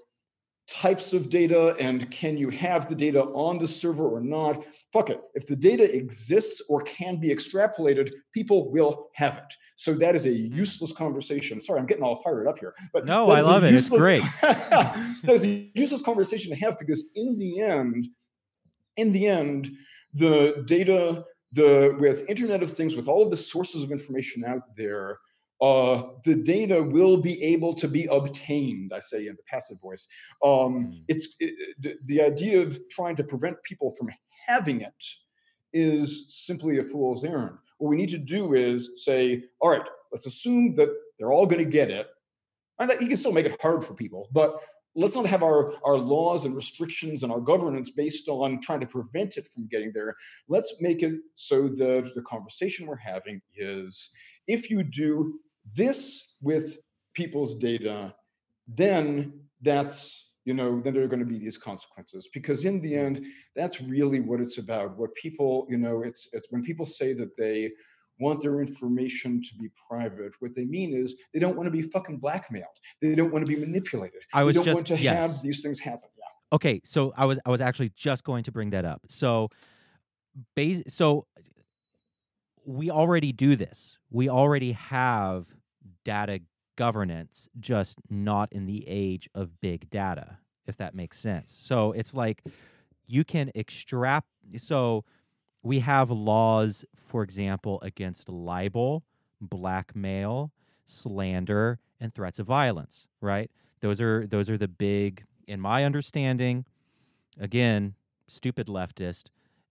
types 0.66 1.12
of 1.12 1.28
data 1.28 1.76
and 1.78 2.10
can 2.10 2.36
you 2.36 2.48
have 2.48 2.88
the 2.88 2.94
data 2.94 3.22
on 3.22 3.58
the 3.58 3.68
server 3.68 4.08
or 4.08 4.20
not. 4.20 4.64
Fuck 4.92 5.10
it. 5.10 5.20
If 5.34 5.46
the 5.46 5.56
data 5.56 5.94
exists 5.94 6.62
or 6.68 6.82
can 6.82 7.16
be 7.16 7.28
extrapolated 7.28 8.10
people 8.32 8.70
will 8.70 9.10
have 9.14 9.36
it. 9.36 9.54
So 9.76 9.94
that 9.94 10.14
is 10.14 10.26
a 10.26 10.30
hmm. 10.30 10.54
useless 10.54 10.92
conversation. 10.92 11.60
Sorry 11.60 11.78
i'm 11.78 11.86
getting 11.86 12.04
all 12.04 12.16
fired 12.16 12.46
up 12.46 12.58
here 12.58 12.74
but 12.92 13.04
No, 13.04 13.30
I 13.30 13.40
love 13.40 13.64
it. 13.64 13.74
It's 13.74 13.88
great. 13.88 14.22
that 14.42 15.22
is 15.28 15.44
a 15.44 15.70
useless 15.74 16.02
conversation 16.02 16.50
to 16.50 16.56
have 16.60 16.78
because 16.78 17.04
in 17.14 17.38
the 17.38 17.60
end 17.60 18.08
in 18.96 19.12
the 19.12 19.26
end 19.26 19.70
the 20.14 20.64
data 20.66 21.24
the 21.52 21.96
with 22.00 22.28
internet 22.28 22.62
of 22.62 22.70
things 22.70 22.94
with 22.94 23.06
all 23.06 23.22
of 23.22 23.30
the 23.30 23.36
sources 23.36 23.84
of 23.84 23.92
information 23.92 24.44
out 24.44 24.62
there 24.76 25.18
uh, 25.60 26.02
the 26.24 26.34
data 26.34 26.82
will 26.82 27.16
be 27.16 27.42
able 27.42 27.72
to 27.74 27.88
be 27.88 28.06
obtained 28.06 28.92
i 28.94 28.98
say 28.98 29.26
in 29.28 29.34
the 29.36 29.42
passive 29.46 29.80
voice 29.80 30.06
um, 30.44 30.74
Mm. 30.74 31.02
it's 31.08 31.36
it, 31.40 31.54
the, 31.80 31.96
the 32.06 32.20
idea 32.22 32.60
of 32.60 32.78
trying 32.90 33.16
to 33.16 33.24
prevent 33.24 33.62
people 33.62 33.90
from 33.92 34.08
having 34.46 34.80
it 34.80 35.04
is 35.72 36.26
simply 36.46 36.78
a 36.78 36.84
fool's 36.84 37.24
errand 37.24 37.56
what 37.78 37.88
we 37.88 37.96
need 37.96 38.10
to 38.10 38.18
do 38.18 38.54
is 38.54 38.90
say 38.96 39.44
all 39.60 39.70
right 39.70 39.86
let's 40.12 40.26
assume 40.26 40.74
that 40.74 40.90
they're 41.18 41.32
all 41.32 41.46
going 41.46 41.64
to 41.64 41.70
get 41.70 41.90
it 41.90 42.06
and 42.78 42.90
that 42.90 43.00
you 43.00 43.06
can 43.08 43.16
still 43.16 43.32
make 43.32 43.46
it 43.46 43.60
hard 43.60 43.82
for 43.84 43.94
people 43.94 44.28
but 44.32 44.60
let's 44.96 45.16
not 45.16 45.26
have 45.26 45.42
our, 45.42 45.74
our 45.84 45.96
laws 45.96 46.44
and 46.44 46.54
restrictions 46.54 47.22
and 47.22 47.32
our 47.32 47.40
governance 47.40 47.90
based 47.90 48.28
on 48.28 48.60
trying 48.60 48.80
to 48.80 48.86
prevent 48.86 49.36
it 49.36 49.48
from 49.48 49.66
getting 49.68 49.92
there. 49.92 50.14
Let's 50.48 50.74
make 50.80 51.02
it 51.02 51.14
so 51.34 51.68
that 51.68 52.12
the 52.14 52.22
conversation 52.22 52.86
we're 52.86 52.96
having 52.96 53.40
is 53.56 54.10
if 54.46 54.70
you 54.70 54.82
do 54.82 55.40
this 55.74 56.36
with 56.40 56.78
people's 57.14 57.54
data, 57.54 58.14
then 58.68 59.32
that's, 59.62 60.30
you 60.44 60.54
know, 60.54 60.80
then 60.80 60.94
there 60.94 61.02
are 61.02 61.08
going 61.08 61.20
to 61.20 61.26
be 61.26 61.38
these 61.38 61.58
consequences. 61.58 62.28
Because 62.32 62.64
in 62.64 62.80
the 62.80 62.94
end, 62.94 63.24
that's 63.56 63.80
really 63.80 64.20
what 64.20 64.40
it's 64.40 64.58
about. 64.58 64.96
What 64.98 65.14
people, 65.14 65.66
you 65.70 65.78
know, 65.78 66.02
it's 66.02 66.28
it's 66.32 66.48
when 66.50 66.62
people 66.62 66.84
say 66.84 67.14
that 67.14 67.36
they 67.36 67.70
want 68.20 68.40
their 68.42 68.60
information 68.60 69.42
to 69.42 69.54
be 69.58 69.68
private. 69.88 70.32
What 70.40 70.54
they 70.54 70.64
mean 70.64 70.94
is 70.94 71.14
they 71.32 71.40
don't 71.40 71.56
want 71.56 71.66
to 71.66 71.70
be 71.70 71.82
fucking 71.82 72.18
blackmailed. 72.18 72.64
They 73.02 73.14
don't 73.14 73.32
want 73.32 73.44
to 73.46 73.52
be 73.52 73.58
manipulated. 73.58 74.22
I 74.32 74.44
was 74.44 74.54
they 74.56 74.58
don't 74.58 74.64
just- 74.64 74.76
want 74.76 74.86
to 74.88 74.98
yes. 74.98 75.32
have 75.32 75.42
these 75.42 75.62
things 75.62 75.80
happen. 75.80 76.08
Yeah. 76.16 76.24
Okay, 76.56 76.80
so 76.84 77.12
I 77.16 77.24
was 77.26 77.40
I 77.44 77.50
was 77.50 77.60
actually 77.60 77.90
just 77.96 78.22
going 78.24 78.44
to 78.44 78.52
bring 78.52 78.70
that 78.70 78.84
up. 78.84 79.02
So, 79.08 79.48
bas- 80.54 80.84
so 80.88 81.26
we 82.64 82.90
already 82.90 83.32
do 83.32 83.56
this. 83.56 83.98
We 84.10 84.28
already 84.28 84.72
have 84.72 85.46
data 86.04 86.40
governance, 86.76 87.48
just 87.58 87.98
not 88.08 88.52
in 88.52 88.66
the 88.66 88.84
age 88.86 89.28
of 89.34 89.60
big 89.60 89.90
data, 89.90 90.38
if 90.66 90.76
that 90.76 90.94
makes 90.94 91.18
sense. 91.18 91.52
So 91.52 91.92
it's 91.92 92.14
like 92.14 92.42
you 93.06 93.24
can 93.24 93.50
extract. 93.54 94.28
So 94.56 95.04
we 95.64 95.80
have 95.80 96.10
laws, 96.10 96.84
for 96.94 97.22
example, 97.22 97.80
against 97.82 98.28
libel, 98.28 99.02
blackmail, 99.40 100.52
slander, 100.86 101.80
and 101.98 102.14
threats 102.14 102.38
of 102.38 102.46
violence. 102.46 103.06
Right? 103.20 103.50
Those 103.80 104.00
are 104.00 104.26
those 104.26 104.48
are 104.48 104.58
the 104.58 104.68
big, 104.68 105.24
in 105.48 105.60
my 105.60 105.84
understanding. 105.84 106.66
Again, 107.40 107.94
stupid 108.28 108.68
leftist. 108.68 109.24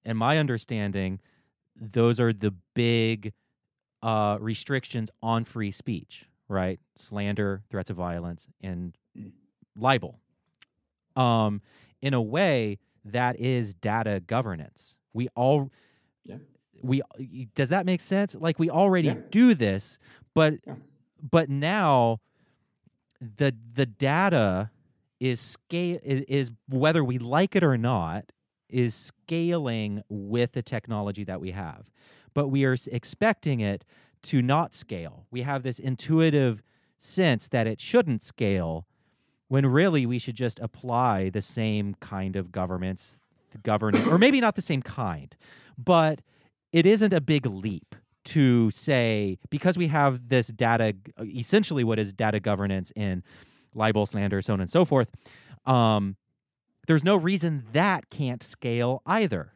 In 0.04 0.18
my 0.18 0.38
understanding, 0.38 1.22
those 1.80 2.20
are 2.20 2.34
the 2.34 2.54
big 2.74 3.32
uh, 4.02 4.38
restrictions 4.42 5.10
on 5.22 5.46
free 5.46 5.72
speech, 5.72 6.26
right? 6.50 6.80
Slander, 6.98 7.62
threats 7.70 7.90
of 7.90 7.96
violence, 7.96 8.48
and 8.60 8.98
libel. 9.78 10.20
Um, 11.16 11.62
in 12.02 12.14
a 12.14 12.22
way, 12.22 12.80
that 13.06 13.40
is 13.40 13.74
data 13.74 14.22
governance. 14.26 14.98
We 15.14 15.28
all, 15.36 15.70
Yeah. 16.26 16.38
we 16.82 17.02
does 17.56 17.70
that 17.70 17.86
make 17.86 18.02
sense? 18.02 18.36
Like 18.36 18.60
we 18.60 18.70
already 18.70 19.10
Yeah. 19.10 19.22
do 19.32 19.54
this, 19.54 19.98
but 20.34 20.56
Yeah. 20.66 20.76
but 21.22 21.50
now 21.50 22.20
the 23.22 23.56
the 23.74 23.86
data 23.86 24.70
is 25.20 25.40
scale 25.40 26.00
is, 26.04 26.22
is 26.28 26.52
whether 26.68 27.04
we 27.04 27.18
like 27.18 27.56
it 27.56 27.64
or 27.64 27.78
not 27.78 28.32
is 28.70 28.94
scaling 28.96 30.02
with 30.10 30.52
the 30.54 30.62
technology 30.62 31.24
that 31.24 31.40
we 31.40 31.52
have 31.52 31.90
but 32.34 32.48
we 32.50 32.66
are 32.66 32.76
expecting 32.92 33.62
it 33.62 33.86
to 34.24 34.42
not 34.42 34.74
scale 34.76 35.26
we 35.32 35.44
have 35.44 35.64
this 35.64 35.80
intuitive 35.80 36.62
sense 36.98 37.48
that 37.48 37.66
it 37.68 37.80
shouldn't 37.80 38.22
scale 38.22 38.86
when 39.48 39.66
really 39.66 40.06
we 40.06 40.20
should 40.20 40.36
just 40.36 40.60
apply 40.60 41.30
the 41.30 41.42
same 41.42 41.94
kind 42.02 42.36
of 42.36 42.52
governments 42.52 43.22
governance 43.64 44.06
or 44.08 44.18
maybe 44.18 44.40
not 44.42 44.56
the 44.56 44.62
same 44.62 44.82
kind 44.82 45.36
but 45.78 46.22
it 46.72 46.86
isn't 46.86 47.14
a 47.14 47.22
big 47.22 47.46
leap 47.46 47.96
to 48.26 48.72
say 48.72 49.38
because 49.50 49.78
we 49.78 49.88
have 49.88 50.30
this 50.30 50.48
data 50.48 50.94
essentially 51.20 51.84
what 51.84 52.00
is 52.00 52.14
data 52.14 52.40
governance 52.40 52.92
in 52.96 53.22
libel 53.76 54.06
slander 54.06 54.42
so 54.42 54.54
on 54.54 54.62
and 54.62 54.70
so 54.70 54.84
forth 54.86 55.10
Um, 55.66 56.16
there's 56.88 57.04
no 57.04 57.16
reason 57.16 57.64
that 57.72 58.10
can't 58.10 58.44
scale 58.44 59.02
either. 59.06 59.54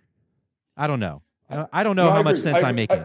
I 0.78 0.88
don't 0.88 1.02
know. 1.02 1.24
I, 1.50 1.66
I 1.74 1.84
don't 1.84 1.98
know 1.98 2.06
No, 2.06 2.12
how 2.14 2.24
much 2.24 2.38
sense 2.40 2.56
I- 2.58 2.60
I'm 2.62 2.66
I- 2.68 2.72
making. 2.72 3.04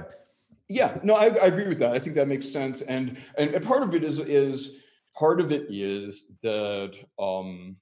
Yeah, 0.69 0.98
no, 1.02 1.14
I, 1.14 1.24
I 1.27 1.47
agree 1.47 1.66
with 1.66 1.81
that. 1.81 1.93
I 1.93 1.98
think 1.98 2.14
that 2.16 2.28
makes 2.28 2.48
sense, 2.48 2.81
and 2.82 3.19
and 3.36 3.60
part 3.64 3.82
of 3.82 3.94
it 3.97 4.05
is 4.05 4.20
is 4.20 4.70
part 5.19 5.40
of 5.40 5.51
it 5.52 5.66
is 5.69 6.24
that 6.43 6.93
um, 7.19 7.77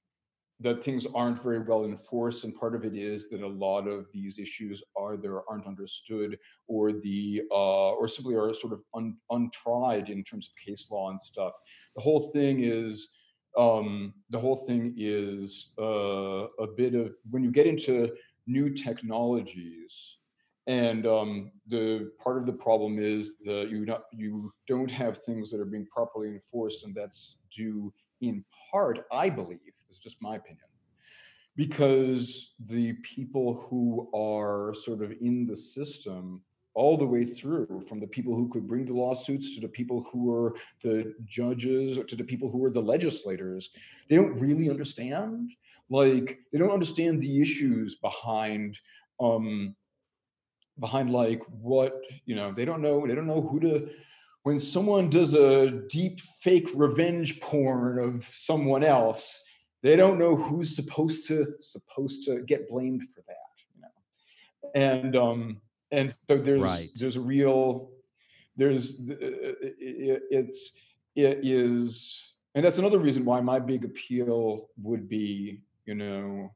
that 0.61 0.83
things 0.83 1.05
aren't 1.13 1.41
very 1.41 1.59
well 1.59 1.85
enforced, 1.85 2.43
and 2.43 2.55
part 2.55 2.75
of 2.75 2.85
it 2.85 2.95
is 2.95 3.29
that 3.29 3.41
a 3.41 3.47
lot 3.47 3.87
of 3.87 4.07
these 4.11 4.39
issues 4.39 4.83
are 4.95 5.17
there 5.17 5.41
aren't 5.49 5.67
understood, 5.67 6.37
or 6.67 6.91
the 6.91 7.43
uh, 7.51 7.91
or 7.91 8.07
simply 8.07 8.35
are 8.35 8.53
sort 8.53 8.73
of 8.73 8.81
un, 8.93 9.17
untried 9.29 10.09
in 10.09 10.23
terms 10.23 10.47
of 10.47 10.55
case 10.63 10.89
law 10.91 11.09
and 11.09 11.19
stuff. 11.19 11.53
The 11.95 12.01
whole 12.01 12.31
thing 12.31 12.63
is 12.63 13.09
um, 13.57 14.13
the 14.29 14.39
whole 14.39 14.55
thing 14.55 14.93
is 14.97 15.71
uh, 15.79 16.47
a 16.59 16.67
bit 16.67 16.95
of 16.95 17.13
when 17.29 17.43
you 17.43 17.51
get 17.51 17.67
into 17.67 18.13
new 18.47 18.69
technologies 18.69 20.17
and 20.67 21.07
um, 21.07 21.51
the 21.67 22.11
part 22.23 22.37
of 22.37 22.45
the 22.45 22.53
problem 22.53 22.99
is 22.99 23.33
that 23.45 23.69
you 23.69 23.85
not 23.85 24.03
you 24.13 24.53
don't 24.67 24.91
have 24.91 25.17
things 25.17 25.49
that 25.51 25.59
are 25.59 25.65
being 25.65 25.87
properly 25.87 26.29
enforced, 26.29 26.85
and 26.85 26.93
that's 26.93 27.37
due 27.55 27.91
in 28.21 28.45
part, 28.71 29.05
I 29.11 29.29
believe, 29.29 29.70
is 29.91 29.99
just 29.99 30.21
my 30.21 30.35
opinion, 30.35 30.65
because 31.55 32.53
the 32.65 32.93
people 33.15 33.53
who 33.55 34.09
are 34.13 34.73
sort 34.73 35.01
of 35.03 35.11
in 35.21 35.45
the 35.45 35.55
system 35.55 36.41
all 36.73 36.95
the 36.97 37.05
way 37.05 37.25
through, 37.25 37.83
from 37.87 37.99
the 37.99 38.07
people 38.07 38.33
who 38.33 38.47
could 38.47 38.65
bring 38.65 38.85
the 38.85 38.93
lawsuits 38.93 39.53
to 39.53 39.61
the 39.61 39.67
people 39.67 40.07
who 40.11 40.33
are 40.33 40.55
the 40.81 41.13
judges, 41.25 41.99
to 42.07 42.15
the 42.15 42.23
people 42.23 42.49
who 42.49 42.63
are 42.63 42.71
the 42.71 42.81
legislators, 42.81 43.71
they 44.07 44.15
don't 44.15 44.39
really 44.39 44.69
understand. 44.69 45.51
Like 45.89 46.39
they 46.51 46.57
don't 46.57 46.71
understand 46.71 47.21
the 47.21 47.41
issues 47.41 47.97
behind. 47.97 48.79
Um, 49.19 49.75
behind 50.79 51.09
like 51.11 51.41
what 51.61 51.93
you 52.25 52.35
know 52.35 52.51
they 52.51 52.65
don't 52.65 52.81
know 52.81 53.05
they 53.05 53.13
don't 53.13 53.27
know 53.27 53.41
who 53.41 53.59
to 53.59 53.89
when 54.43 54.57
someone 54.57 55.09
does 55.09 55.33
a 55.33 55.69
deep 55.89 56.19
fake 56.19 56.69
revenge 56.73 57.39
porn 57.39 57.99
of 57.99 58.23
someone 58.23 58.83
else 58.83 59.41
they 59.83 59.95
don't 59.95 60.19
know 60.19 60.35
who's 60.35 60.75
supposed 60.75 61.27
to 61.27 61.55
supposed 61.59 62.23
to 62.25 62.41
get 62.41 62.67
blamed 62.69 63.03
for 63.13 63.21
that 63.27 63.35
you 63.75 63.81
know 63.81 64.71
and 64.75 65.15
um 65.15 65.61
and 65.91 66.15
so 66.29 66.37
there's 66.37 66.61
Right. 66.61 66.89
there's 66.95 67.15
a 67.15 67.21
real 67.21 67.91
there's 68.57 68.95
th- 69.05 69.19
i- 69.21 69.25
i- 69.25 70.25
it's 70.39 70.71
it 71.15 71.39
is 71.45 72.33
and 72.55 72.63
that's 72.65 72.77
another 72.77 72.99
reason 72.99 73.25
why 73.25 73.41
my 73.41 73.59
big 73.59 73.83
appeal 73.85 74.69
would 74.77 75.07
be 75.09 75.61
you 75.85 75.95
know 75.95 76.53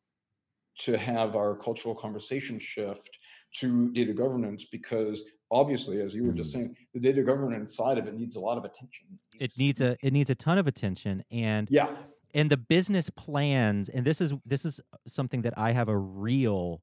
to 0.79 0.97
have 0.97 1.35
our 1.35 1.55
cultural 1.55 1.95
conversation 1.95 2.59
shift 2.59 3.17
to 3.59 3.89
data 3.93 4.13
governance 4.13 4.65
because 4.65 5.23
obviously 5.51 6.01
as 6.01 6.13
you 6.13 6.25
were 6.25 6.33
just 6.33 6.49
Mm. 6.49 6.53
saying 6.53 6.77
the 6.93 6.99
data 6.99 7.23
governance 7.23 7.73
side 7.75 7.97
of 7.97 8.07
it 8.07 8.15
needs 8.15 8.35
a 8.35 8.39
lot 8.39 8.57
of 8.57 8.65
attention 8.65 9.07
It 9.39 9.53
needs 9.57 9.79
a 9.81 9.95
it 10.03 10.11
needs 10.13 10.29
a 10.29 10.35
ton 10.35 10.57
of 10.57 10.67
attention 10.67 11.23
and 11.31 11.67
yeah 11.71 11.95
and 12.35 12.51
the 12.51 12.57
business 12.57 13.09
plans 13.09 13.89
and 13.89 14.05
this 14.05 14.21
is 14.21 14.33
this 14.45 14.65
is 14.65 14.81
something 15.07 15.41
that 15.41 15.57
I 15.57 15.71
have 15.71 15.87
a 15.89 15.97
real 15.97 16.81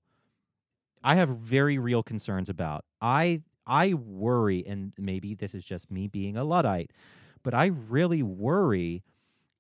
I 1.05 1.17
have 1.17 1.29
very 1.29 1.79
real 1.79 2.03
concerns 2.03 2.49
about. 2.49 2.85
I 3.01 3.43
I 3.67 3.95
worry 3.95 4.65
and 4.67 4.93
maybe 4.99 5.35
this 5.35 5.55
is 5.55 5.65
just 5.65 5.91
me 5.91 6.09
being 6.09 6.37
a 6.37 6.43
luddite, 6.43 6.91
but 7.45 7.55
I 7.55 7.67
really 7.67 8.23
worry 8.23 9.05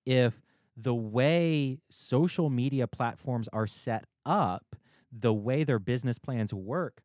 if 0.06 0.40
the 0.77 0.94
way 0.94 1.78
social 1.90 2.48
media 2.48 2.86
platforms 2.86 3.48
are 3.52 3.66
set 3.66 4.06
up, 4.24 4.74
the 5.12 5.35
way 5.35 5.62
their 5.62 5.78
business 5.78 6.19
plans 6.19 6.55
work 6.55 7.02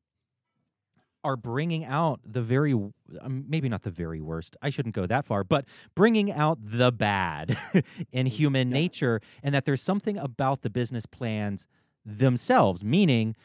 are 1.27 1.35
bringing 1.35 1.83
out 1.85 2.19
the 2.25 2.41
very 2.41 2.73
um, 2.73 3.45
maybe 3.47 3.67
not 3.69 3.83
the 3.83 3.91
very 3.91 4.21
worst 4.21 4.55
i 4.61 4.69
shouldn't 4.69 4.95
go 4.95 5.05
that 5.05 5.25
far 5.25 5.43
but 5.43 5.65
bringing 5.93 6.31
out 6.31 6.57
the 6.61 6.91
bad 6.91 7.57
in 8.11 8.25
human 8.25 8.69
Yeah. 8.69 8.73
nature 8.81 9.21
and 9.43 9.53
that 9.53 9.65
there's 9.65 9.81
something 9.81 10.17
about 10.17 10.61
the 10.61 10.69
business 10.69 11.05
plans 11.05 11.67
themselves 12.05 12.83
meaning 12.83 13.35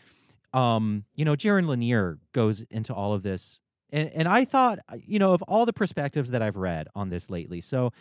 um 0.54 1.04
you 1.14 1.24
know 1.24 1.34
jaron 1.34 1.66
lanier 1.66 2.18
goes 2.32 2.60
into 2.70 2.94
all 2.94 3.12
of 3.12 3.22
this 3.22 3.58
and 3.90 4.08
and 4.10 4.28
i 4.28 4.44
thought 4.44 4.78
uh, 4.88 4.96
you 5.04 5.18
know 5.18 5.32
of 5.32 5.42
all 5.42 5.66
the 5.66 5.72
perspectives 5.72 6.30
that 6.30 6.42
i've 6.42 6.56
read 6.56 6.86
on 6.94 7.08
this 7.10 7.28
lately 7.30 7.60
so 7.60 7.92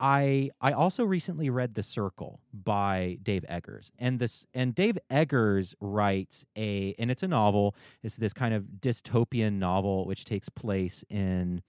I 0.00 0.50
I 0.60 0.72
also 0.72 1.04
recently 1.04 1.50
read 1.50 1.74
The 1.74 1.82
Circle 1.82 2.40
by 2.54 3.18
Dave 3.22 3.44
Eggers. 3.48 3.92
And 3.98 4.18
this 4.18 4.46
and 4.54 4.74
Dave 4.74 4.98
Eggers 5.10 5.74
writes 5.80 6.44
a 6.56 6.94
and 6.98 7.10
it's 7.10 7.22
a 7.22 7.28
novel. 7.28 7.76
It's 8.02 8.16
this 8.16 8.32
kind 8.32 8.54
of 8.54 8.64
dystopian 8.80 9.54
novel 9.58 10.06
which 10.06 10.24
takes 10.24 10.48
place 10.48 11.04
in 11.10 11.62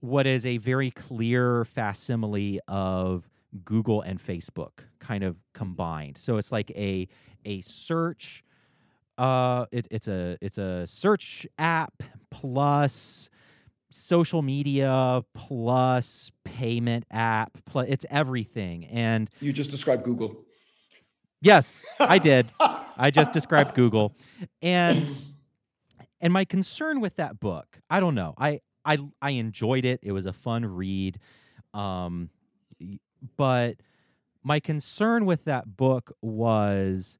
what 0.00 0.26
is 0.26 0.44
a 0.44 0.58
very 0.58 0.90
clear 0.90 1.64
facsimile 1.64 2.60
of 2.68 3.28
Google 3.64 4.02
and 4.02 4.18
Facebook 4.18 4.80
kind 4.98 5.22
of 5.22 5.36
combined. 5.52 6.18
So 6.18 6.36
it's 6.36 6.50
like 6.50 6.70
a 6.72 7.08
a 7.44 7.60
search 7.60 8.44
uh 9.16 9.66
it, 9.70 9.86
it's 9.92 10.08
a 10.08 10.36
it's 10.40 10.58
a 10.58 10.84
search 10.88 11.46
app 11.58 12.02
plus 12.30 13.30
social 13.94 14.42
media 14.42 15.22
plus 15.34 16.32
payment 16.44 17.04
app 17.10 17.56
plus 17.64 17.86
it's 17.88 18.04
everything. 18.10 18.86
And 18.86 19.30
you 19.40 19.52
just 19.52 19.70
described 19.70 20.04
google. 20.04 20.44
Yes 21.40 21.82
i 22.00 22.18
did. 22.30 22.50
I 22.60 23.10
just 23.10 23.32
described 23.32 23.74
google. 23.74 24.14
And 24.60 25.08
and 26.20 26.32
my 26.32 26.44
concern 26.44 27.00
with 27.00 27.16
that 27.16 27.38
book 27.38 27.80
i 27.88 28.00
don't 28.00 28.14
know. 28.14 28.34
I 28.36 28.60
i 28.84 28.98
i 29.22 29.30
enjoyed 29.30 29.84
it. 29.84 30.00
It 30.02 30.12
was 30.12 30.26
a 30.26 30.32
fun 30.32 30.66
read. 30.66 31.18
Um 31.72 32.30
but 33.36 33.76
my 34.42 34.58
concern 34.60 35.24
with 35.24 35.44
that 35.44 35.76
book 35.76 36.12
was 36.20 37.18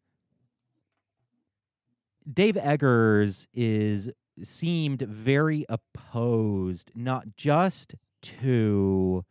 Dave 2.31 2.57
Eggers 2.57 3.47
is 3.55 4.11
seemed 4.43 5.03
very 5.03 5.65
opposed 5.69 6.91
not 6.95 7.37
just 7.37 7.95
to 8.23 9.25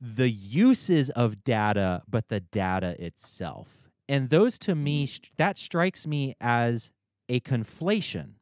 the 0.00 0.30
uses 0.30 1.10
of 1.10 1.42
data 1.44 2.02
but 2.08 2.28
the 2.28 2.40
data 2.40 2.96
itself. 3.04 3.90
And 4.08 4.30
those 4.30 4.58
to 4.60 4.74
me 4.74 5.06
mm. 5.06 5.30
that 5.36 5.58
strikes 5.58 6.06
me 6.06 6.34
as 6.40 6.90
a 7.28 7.40
conflation. 7.40 8.32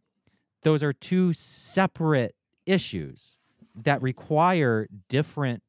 Those 0.62 0.82
are 0.82 0.92
two 0.92 1.32
separate 1.32 2.34
issues 2.66 3.36
that 3.74 4.00
require 4.02 4.88
different 5.08 5.62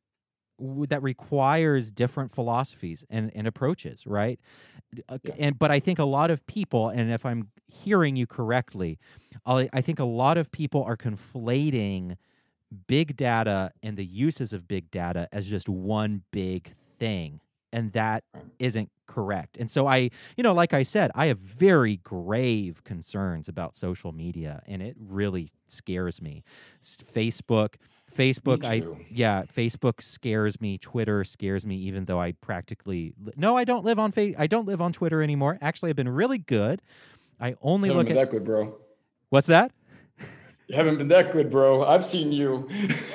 that 0.59 1.01
requires 1.03 1.91
different 1.91 2.31
philosophies 2.31 3.05
and, 3.09 3.31
and 3.35 3.47
approaches 3.47 4.05
right 4.07 4.39
Uh, 5.09 5.17
Yeah. 5.23 5.33
and 5.37 5.59
but 5.59 5.69
i 5.71 5.79
think 5.79 5.99
a 5.99 6.05
lot 6.05 6.31
of 6.31 6.45
people 6.47 6.89
and 6.89 7.11
if 7.11 7.25
i'm 7.25 7.49
hearing 7.67 8.15
you 8.15 8.25
correctly 8.25 8.97
I 9.45 9.69
I 9.73 9.81
think 9.81 9.99
a 9.99 10.05
lot 10.23 10.37
of 10.37 10.51
people 10.51 10.83
are 10.83 10.97
conflating 10.97 12.15
big 12.87 13.15
data 13.15 13.71
and 13.83 13.95
the 13.97 14.05
uses 14.05 14.51
of 14.53 14.67
big 14.67 14.89
data 14.91 15.27
as 15.31 15.47
just 15.47 15.69
one 15.69 16.23
big 16.31 16.73
thing. 16.99 17.39
And 17.71 17.91
that 17.93 18.23
isn't 18.59 18.89
correct. 19.07 19.57
And 19.57 19.69
so 19.69 19.87
I, 19.87 20.09
you 20.35 20.43
know, 20.43 20.53
like 20.53 20.73
I 20.73 20.83
said, 20.83 21.11
I 21.15 21.27
have 21.27 21.37
very 21.39 21.97
grave 21.97 22.83
concerns 22.83 23.47
about 23.47 23.75
social 23.75 24.11
media 24.11 24.61
and 24.67 24.81
it 24.81 24.95
really 24.99 25.49
scares 25.67 26.21
me. 26.21 26.43
Facebook, 26.83 27.75
Facebook, 28.15 28.63
I 28.63 28.83
yeah, 29.09 29.43
Facebook 29.43 30.01
scares 30.01 30.59
me. 30.61 30.77
Twitter 30.77 31.23
scares 31.23 31.65
me, 31.65 31.75
even 31.77 32.05
though 32.05 32.19
I 32.19 32.31
practically 32.33 33.13
no, 33.35 33.55
I 33.57 33.63
don't 33.63 33.83
live 33.85 33.99
on 33.99 34.11
fa- 34.11 34.33
I 34.39 34.47
don't 34.47 34.65
live 34.65 34.81
on 34.81 34.93
Twitter 34.93 35.21
anymore. 35.21 35.57
Actually, 35.61 35.89
I've 35.89 35.95
been 35.97 36.09
really 36.09 36.37
good. 36.39 36.81
I 37.39 37.55
only 37.61 37.89
look 37.91 38.09
at 38.09 38.15
that 38.15 38.31
good 38.31 38.43
bro 38.43 38.77
what's 39.29 39.47
that? 39.47 39.71
you 40.67 40.75
haven't 40.75 40.97
been 40.97 41.07
that 41.09 41.31
good 41.31 41.49
bro 41.51 41.85
i've 41.85 42.03
seen 42.05 42.31
you 42.31 42.67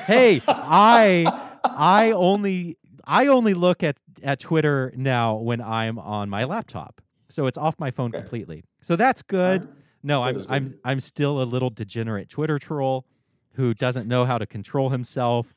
hey, 0.06 0.40
I 0.48 1.50
I 1.64 2.12
only 2.12 2.76
I 3.04 3.26
only 3.26 3.54
look 3.54 3.82
at 3.82 3.96
at 4.22 4.38
Twitter 4.38 4.92
now 4.96 5.34
when 5.36 5.60
I'm 5.60 5.98
on 5.98 6.28
my 6.30 6.44
laptop. 6.44 7.00
So 7.28 7.46
it's 7.46 7.58
off 7.58 7.74
my 7.80 7.90
phone 7.90 8.10
Okay. 8.10 8.18
completely. 8.18 8.62
So 8.82 8.94
that's 8.94 9.22
good. 9.22 9.66
No, 10.04 10.22
That 10.24 10.36
I'm 10.36 10.46
I'm. 10.48 10.74
I'm 10.84 11.00
still 11.00 11.42
a 11.42 11.44
little 11.44 11.70
degenerate 11.70 12.28
Twitter 12.28 12.58
troll 12.60 13.06
who 13.54 13.74
doesn't 13.74 14.06
know 14.08 14.24
how 14.24 14.38
to 14.38 14.46
control 14.46 14.90
himself 14.90 15.54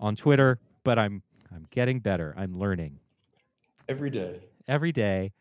on 0.00 0.16
Twitter, 0.16 0.58
but 0.82 0.98
I'm 0.98 1.22
I'm 1.54 1.66
getting 1.70 2.00
better. 2.00 2.34
I'm 2.36 2.58
learning 2.58 2.98
every 3.88 4.10
day 4.10 4.40
every 4.66 4.92
day. 4.92 5.32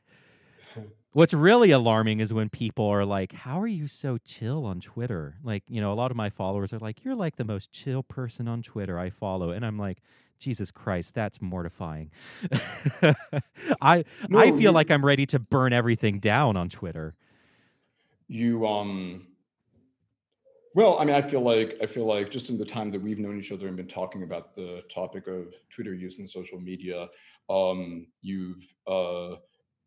What's 1.14 1.34
really 1.34 1.70
alarming 1.70 2.20
is 2.22 2.34
when 2.34 2.50
people 2.50 2.86
are 2.88 3.06
like, 3.06 3.34
How 3.34 3.62
are 3.62 3.68
you 3.68 3.88
so 3.88 4.18
chill 4.18 4.66
on 4.66 4.82
Twitter? 4.82 5.36
Like, 5.44 5.64
you 5.68 5.80
know, 5.80 5.94
a 5.94 5.96
lot 5.96 6.10
of 6.10 6.18
my 6.18 6.30
followers 6.32 6.74
are 6.74 6.80
like, 6.80 7.04
You're 7.06 7.14
like 7.16 7.36
the 7.36 7.44
most 7.46 7.72
chill 7.72 8.02
person 8.02 8.48
on 8.48 8.64
Twitter 8.64 8.98
I 8.98 9.12
follow. 9.12 9.52
And 9.52 9.64
I'm 9.64 9.78
like, 9.78 10.00
Jesus 10.40 10.72
Christ, 10.72 11.14
that's 11.14 11.40
mortifying. 11.42 12.10
I 13.82 14.06
No, 14.28 14.40
I 14.40 14.50
feel 14.52 14.60
you- 14.60 14.72
like 14.72 14.90
I'm 14.92 15.06
ready 15.06 15.26
to 15.28 15.40
burn 15.40 15.72
everything 15.74 16.20
down 16.20 16.58
on 16.58 16.68
Twitter. 16.70 17.14
you 18.28 18.66
um 18.68 19.28
well 20.74 20.98
i 21.00 21.06
mean 21.06 21.16
i 21.16 21.22
feel 21.22 21.42
like 21.42 21.78
i 21.82 21.86
feel 21.86 22.06
like 22.06 22.30
just 22.30 22.50
in 22.50 22.58
the 22.58 22.66
time 22.66 22.92
that 22.92 23.02
we've 23.02 23.20
known 23.20 23.40
each 23.40 23.52
other 23.52 23.68
and 23.68 23.78
been 23.78 23.88
talking 23.88 24.24
about 24.24 24.56
the 24.56 24.82
topic 24.94 25.28
of 25.28 25.54
twitter 25.70 25.94
use 25.94 26.20
and 26.20 26.30
social 26.30 26.60
media 26.60 27.08
um 27.50 28.08
you've 28.22 28.74
uh 28.88 29.36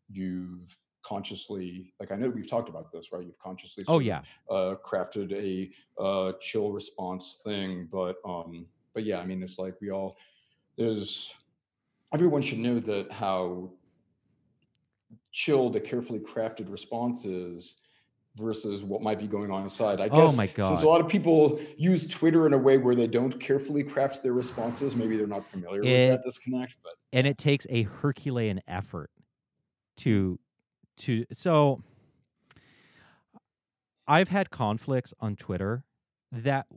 you've 0.09 0.77
consciously 1.03 1.93
like 1.99 2.11
i 2.11 2.15
know 2.15 2.29
we've 2.29 2.49
talked 2.49 2.69
about 2.69 2.91
this 2.91 3.11
right 3.11 3.25
you've 3.25 3.39
consciously 3.39 3.83
Oh 3.87 3.93
sort 3.93 4.01
of, 4.01 4.07
yeah. 4.07 4.21
uh 4.49 4.75
crafted 4.85 5.31
a 5.33 5.71
uh 6.01 6.33
chill 6.41 6.71
response 6.71 7.41
thing 7.43 7.87
but 7.91 8.17
um 8.25 8.65
but 8.93 9.03
yeah 9.03 9.19
i 9.19 9.25
mean 9.25 9.41
it's 9.41 9.57
like 9.57 9.75
we 9.79 9.89
all 9.89 10.17
there's 10.77 11.33
everyone 12.13 12.41
should 12.41 12.59
know 12.59 12.79
that 12.79 13.11
how 13.11 13.71
chill 15.31 15.69
the 15.69 15.79
carefully 15.79 16.19
crafted 16.19 16.69
response 16.71 17.25
is 17.25 17.77
versus 18.37 18.83
what 18.83 19.01
might 19.01 19.19
be 19.19 19.27
going 19.27 19.51
on 19.51 19.63
inside. 19.63 19.99
I 19.99 20.07
Oh 20.11 20.27
guess 20.27 20.37
my 20.37 20.47
since 20.47 20.83
a 20.83 20.87
lot 20.87 21.01
of 21.01 21.07
people 21.07 21.59
use 21.77 22.07
Twitter 22.07 22.45
in 22.47 22.53
a 22.53 22.57
way 22.57 22.77
where 22.77 22.95
they 22.95 23.07
don't 23.07 23.37
carefully 23.39 23.83
craft 23.83 24.23
their 24.23 24.33
responses, 24.33 24.95
maybe 24.95 25.17
they're 25.17 25.27
not 25.27 25.47
familiar 25.47 25.81
with 25.81 26.09
that 26.11 26.23
disconnect. 26.23 26.77
But 26.83 26.93
and 27.11 27.25
it 27.27 27.37
takes 27.37 27.65
a 27.69 27.83
herculean 27.83 28.61
effort 28.67 29.09
to 29.97 30.39
to 30.97 31.25
so 31.31 31.81
i've 34.07 34.27
had 34.27 34.49
conflicts 34.49 35.13
on 35.19 35.35
twitter 35.35 35.83
that 36.31 36.67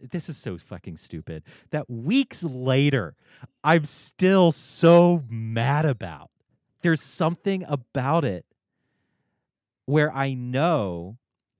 this 0.00 0.28
is 0.28 0.36
so 0.36 0.58
fucking 0.58 0.96
stupid 0.96 1.42
that 1.70 1.88
weeks 1.88 2.42
later 2.42 3.14
i'm 3.62 3.84
still 3.84 4.50
so 4.52 5.22
mad 5.28 5.84
about 5.84 6.30
there's 6.82 7.02
something 7.02 7.64
about 7.68 8.24
it 8.24 8.44
where 9.86 10.12
i 10.12 10.34
know 10.34 11.16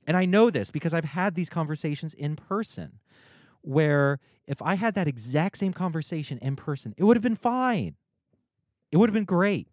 and 0.07 0.17
i 0.17 0.25
know 0.25 0.51
this 0.51 0.71
because 0.71 0.95
i've 0.95 1.05
had 1.05 1.35
these 1.35 1.49
conversations 1.49 2.15
in 2.15 2.37
person 2.37 2.99
where 3.65 4.21
if 4.47 4.61
I 4.61 4.75
had 4.75 4.95
that 4.95 5.09
exact 5.09 5.59
same 5.59 5.73
conversation 5.73 6.39
in 6.39 6.57
person, 6.57 6.95
it 6.97 7.05
would 7.05 7.17
have 7.17 7.23
been 7.23 7.37
fine. 7.37 7.97
It 8.93 8.99
would 8.99 9.09
have 9.09 9.15
been 9.15 9.25
great. 9.25 9.69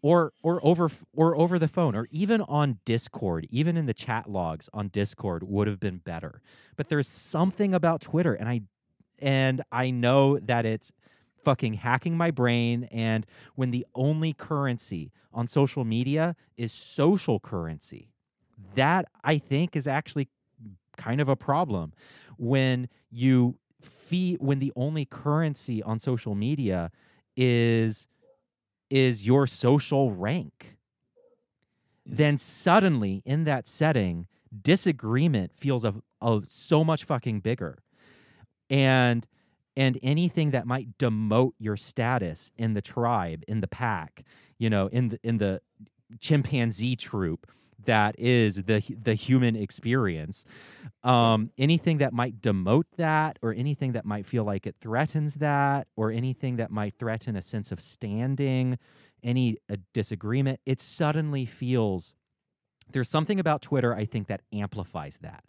Or 0.00 0.32
or 0.42 0.58
over 0.66 0.90
or 1.14 1.36
over 1.36 1.60
the 1.60 1.68
phone 1.68 1.94
or 1.94 2.08
even 2.10 2.40
on 2.42 2.80
Discord, 2.84 3.46
even 3.50 3.76
in 3.76 3.86
the 3.86 3.94
chat 3.94 4.28
logs 4.28 4.68
on 4.72 4.88
Discord 4.88 5.44
would 5.44 5.68
have 5.68 5.78
been 5.78 5.98
better. 5.98 6.40
But 6.74 6.88
there's 6.88 7.06
something 7.06 7.72
about 7.72 8.00
Twitter 8.00 8.34
and 8.34 8.48
I 8.48 8.62
and 9.20 9.62
I 9.70 9.90
know 9.90 10.38
that 10.38 10.66
it's 10.66 10.90
fucking 11.44 11.74
hacking 11.74 12.16
my 12.16 12.30
brain 12.30 12.84
and 12.90 13.26
when 13.54 13.70
the 13.70 13.86
only 13.94 14.32
currency 14.32 15.12
on 15.32 15.48
social 15.48 15.84
media 15.84 16.36
is 16.56 16.72
social 16.72 17.40
currency. 17.40 18.08
That 18.74 19.06
I 19.24 19.38
think 19.38 19.74
is 19.76 19.86
actually 19.86 20.28
kind 20.96 21.20
of 21.20 21.28
a 21.28 21.36
problem 21.36 21.92
when 22.38 22.88
you 23.10 23.56
fee 23.80 24.36
when 24.40 24.58
the 24.58 24.72
only 24.76 25.04
currency 25.04 25.82
on 25.82 25.98
social 25.98 26.34
media 26.34 26.90
is 27.36 28.06
is 28.90 29.26
your 29.26 29.46
social 29.46 30.12
rank 30.12 30.76
mm-hmm. 32.06 32.16
then 32.16 32.38
suddenly 32.38 33.22
in 33.24 33.44
that 33.44 33.66
setting 33.66 34.26
disagreement 34.62 35.54
feels 35.54 35.82
of, 35.82 36.02
of 36.20 36.46
so 36.46 36.84
much 36.84 37.04
fucking 37.04 37.40
bigger 37.40 37.78
and 38.70 39.26
and 39.76 39.98
anything 40.02 40.50
that 40.50 40.66
might 40.66 40.98
demote 40.98 41.52
your 41.58 41.76
status 41.76 42.50
in 42.56 42.74
the 42.74 42.82
tribe 42.82 43.42
in 43.48 43.60
the 43.60 43.68
pack 43.68 44.24
you 44.58 44.68
know 44.70 44.86
in 44.88 45.08
the 45.08 45.20
in 45.22 45.38
the 45.38 45.60
chimpanzee 46.20 46.96
troop 46.96 47.50
that 47.84 48.14
is 48.18 48.56
the 48.56 48.82
the 49.02 49.14
human 49.14 49.56
experience 49.56 50.44
um 51.02 51.50
anything 51.58 51.98
that 51.98 52.12
might 52.12 52.40
demote 52.40 52.84
that 52.96 53.38
or 53.42 53.52
anything 53.54 53.92
that 53.92 54.04
might 54.04 54.26
feel 54.26 54.44
like 54.44 54.66
it 54.66 54.76
threatens 54.80 55.36
that 55.36 55.88
or 55.96 56.10
anything 56.10 56.56
that 56.56 56.70
might 56.70 56.94
threaten 56.98 57.34
a 57.34 57.42
sense 57.42 57.72
of 57.72 57.80
standing 57.80 58.78
any 59.22 59.56
a 59.68 59.78
disagreement 59.94 60.60
it 60.66 60.80
suddenly 60.80 61.44
feels 61.44 62.14
there's 62.92 63.08
something 63.08 63.40
about 63.40 63.62
twitter 63.62 63.94
i 63.94 64.04
think 64.04 64.28
that 64.28 64.42
amplifies 64.52 65.18
that 65.22 65.42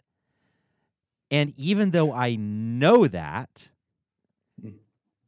and 1.30 1.52
even 1.56 1.90
though 1.90 2.12
i 2.12 2.36
know 2.36 3.06
that. 3.06 3.68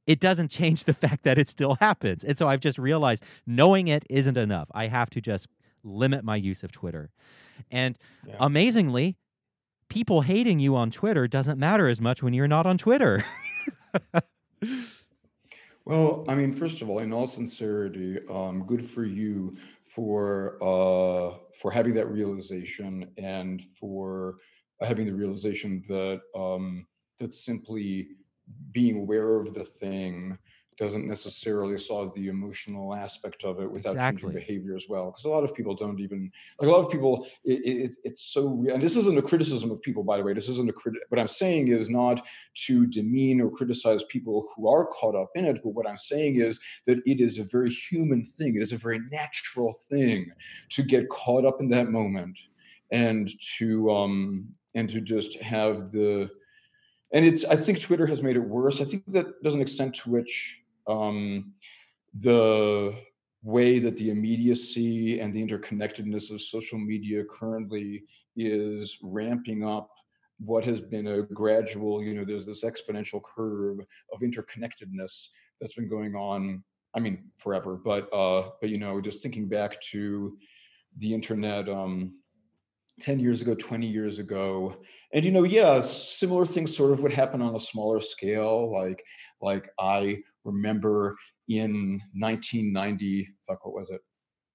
It 0.06 0.20
doesn't 0.20 0.50
change 0.50 0.84
the 0.84 0.94
fact 1.04 1.24
that 1.24 1.38
it 1.38 1.48
still 1.48 1.74
happens. 1.80 2.24
And 2.24 2.36
so 2.38 2.48
i've 2.48 2.60
just 2.60 2.78
realized 2.78 3.24
knowing 3.46 3.88
it 3.88 4.04
isn't 4.10 4.36
enough. 4.36 4.70
I 4.74 4.86
have 4.88 5.10
to 5.10 5.20
just 5.20 5.48
limit 5.84 6.24
my 6.24 6.36
use 6.36 6.62
of 6.64 6.72
twitter. 6.72 7.10
And 7.70 7.98
Yeah. 8.26 8.36
amazingly 8.40 9.16
people 9.88 10.22
hating 10.22 10.60
you 10.60 10.76
on 10.76 10.90
twitter 10.90 11.28
doesn't 11.28 11.58
matter 11.58 11.88
as 11.88 12.00
much 12.00 12.22
when 12.22 12.34
you're 12.34 12.48
not 12.48 12.66
on 12.66 12.78
twitter. 12.78 13.24
Well, 15.84 16.24
I 16.28 16.34
mean, 16.34 16.50
first 16.50 16.82
of 16.82 16.90
all, 16.90 16.98
in 16.98 17.12
all 17.12 17.28
sincerity, 17.28 18.18
um, 18.28 18.64
good 18.66 18.84
for 18.84 19.04
you 19.04 19.56
for 19.84 20.58
uh, 20.60 21.38
for 21.60 21.70
having 21.70 21.94
that 21.94 22.08
realization 22.10 23.12
and 23.16 23.62
for 23.64 24.38
having 24.80 25.06
the 25.06 25.14
realization 25.14 25.84
that 25.88 26.20
um, 26.34 26.86
that 27.18 27.32
simply 27.32 28.08
being 28.72 28.98
aware 29.00 29.36
of 29.36 29.54
the 29.54 29.64
thing 29.64 30.38
doesn't 30.76 31.06
necessarily 31.06 31.78
solve 31.78 32.14
the 32.14 32.28
emotional 32.28 32.94
aspect 32.94 33.44
of 33.44 33.60
it 33.60 33.70
without 33.70 33.94
Exactly. 33.94 34.20
changing 34.20 34.38
behavior 34.38 34.76
as 34.76 34.86
well. 34.88 35.06
Because 35.06 35.24
a 35.24 35.30
lot 35.30 35.42
of 35.42 35.54
people 35.54 35.74
don't 35.74 36.00
even 36.00 36.30
like 36.60 36.68
a 36.68 36.72
lot 36.72 36.84
of 36.84 36.90
people. 36.90 37.26
It, 37.44 37.64
it, 37.64 37.96
it's 38.04 38.32
so, 38.32 38.66
and 38.70 38.82
this 38.82 38.96
isn't 38.96 39.18
a 39.18 39.22
criticism 39.22 39.70
of 39.70 39.80
people, 39.80 40.04
by 40.04 40.18
the 40.18 40.22
way. 40.22 40.34
This 40.34 40.48
isn't 40.48 40.68
a 40.68 40.72
crit. 40.72 40.96
What 41.08 41.18
I'm 41.18 41.28
saying 41.28 41.68
is 41.68 41.88
not 41.88 42.20
to 42.66 42.86
demean 42.86 43.40
or 43.40 43.50
criticize 43.50 44.04
people 44.04 44.48
who 44.54 44.68
are 44.68 44.86
caught 44.86 45.14
up 45.14 45.30
in 45.34 45.46
it. 45.46 45.60
But 45.62 45.70
what 45.70 45.88
I'm 45.88 45.96
saying 45.96 46.36
is 46.40 46.60
that 46.86 46.98
it 47.06 47.20
is 47.20 47.38
a 47.38 47.44
very 47.44 47.70
human 47.70 48.22
thing. 48.22 48.56
It 48.56 48.62
is 48.62 48.72
a 48.72 48.76
very 48.76 49.00
natural 49.10 49.72
thing 49.88 50.30
to 50.70 50.82
get 50.82 51.08
caught 51.08 51.46
up 51.46 51.60
in 51.60 51.70
that 51.70 51.90
moment 51.90 52.38
and 52.92 53.28
to 53.58 53.90
um 53.90 54.48
and 54.74 54.88
to 54.90 55.00
just 55.00 55.40
have 55.40 55.90
the 55.90 56.28
and 57.16 57.24
it's 57.24 57.46
I 57.46 57.56
think 57.56 57.80
Twitter 57.80 58.06
has 58.06 58.22
made 58.22 58.36
it 58.36 58.46
worse. 58.56 58.78
I 58.80 58.84
think 58.84 59.06
that 59.06 59.26
there's 59.40 59.54
an 59.54 59.62
extent 59.62 59.94
to 59.96 60.10
which 60.10 60.60
um 60.86 61.54
the 62.12 62.94
way 63.42 63.78
that 63.78 63.96
the 63.96 64.10
immediacy 64.10 65.20
and 65.20 65.32
the 65.32 65.42
interconnectedness 65.42 66.30
of 66.30 66.42
social 66.42 66.78
media 66.78 67.24
currently 67.24 68.04
is 68.36 68.98
ramping 69.02 69.64
up 69.64 69.90
what 70.38 70.64
has 70.64 70.82
been 70.82 71.06
a 71.06 71.22
gradual, 71.22 72.02
you 72.02 72.14
know, 72.14 72.24
there's 72.24 72.44
this 72.44 72.64
exponential 72.64 73.22
curve 73.22 73.78
of 74.12 74.20
interconnectedness 74.20 75.28
that's 75.58 75.74
been 75.74 75.88
going 75.88 76.14
on, 76.14 76.62
I 76.94 77.00
mean, 77.00 77.30
forever, 77.36 77.80
but 77.82 78.12
uh, 78.12 78.50
but 78.60 78.68
you 78.68 78.78
know, 78.78 79.00
just 79.00 79.22
thinking 79.22 79.48
back 79.48 79.80
to 79.92 80.36
the 80.98 81.14
internet 81.14 81.68
um 81.68 82.16
10 83.00 83.18
years 83.18 83.42
ago, 83.42 83.54
20 83.54 83.86
years 83.86 84.18
ago. 84.18 84.76
And 85.12 85.24
you 85.24 85.30
know, 85.30 85.44
yeah, 85.44 85.80
similar 85.80 86.44
things 86.44 86.76
sort 86.76 86.92
of 86.92 87.00
would 87.00 87.12
happen 87.12 87.42
on 87.42 87.54
a 87.54 87.60
smaller 87.60 88.00
scale. 88.00 88.72
Like, 88.72 89.02
like 89.40 89.68
I 89.78 90.18
remember 90.44 91.16
in 91.48 92.00
1990, 92.14 93.28
fuck, 93.46 93.64
what 93.64 93.74
was 93.74 93.90
it? 93.90 94.00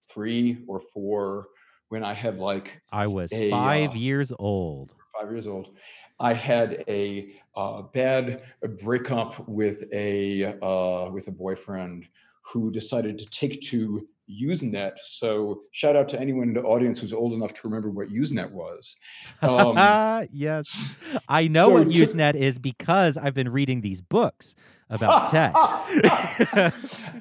Three 0.09 0.63
or 0.67 0.79
four, 0.79 1.47
when 1.89 2.03
I 2.03 2.13
had 2.13 2.37
like 2.37 2.81
i 2.91 3.05
was 3.07 3.31
A, 3.33 3.49
five 3.51 3.91
uh, 3.91 3.93
years 3.93 4.31
old 4.39 4.93
five 5.21 5.31
years 5.31 5.47
old, 5.47 5.75
I 6.19 6.33
had 6.33 6.83
a 6.87 7.33
uh, 7.55 7.83
bad 7.83 8.41
breakup 8.83 9.47
with 9.47 9.83
a 9.93 10.45
uh, 10.61 11.09
with 11.11 11.27
a 11.27 11.31
boyfriend 11.31 12.07
who 12.43 12.71
decided 12.71 13.17
to 13.19 13.25
take 13.25 13.61
to 13.61 14.07
Usenet. 14.41 14.93
So 14.97 15.61
shout 15.71 15.95
out 15.95 16.09
to 16.09 16.19
anyone 16.19 16.49
in 16.49 16.53
the 16.53 16.61
audience 16.61 16.99
who's 16.99 17.13
old 17.13 17.33
enough 17.33 17.53
to 17.53 17.61
remember 17.63 17.89
what 17.89 18.09
Usenet 18.09 18.51
was. 18.51 18.95
Um, 19.41 19.77
yes. 20.33 20.95
I 21.27 21.47
know 21.47 21.67
so 21.67 21.73
what 21.73 21.87
Usenet 21.87 22.35
is 22.35 22.57
because 22.57 23.17
I've 23.17 23.33
been 23.33 23.49
reading 23.49 23.81
these 23.81 24.01
books 24.01 24.55
about 24.91 25.29
tech. 25.31 25.53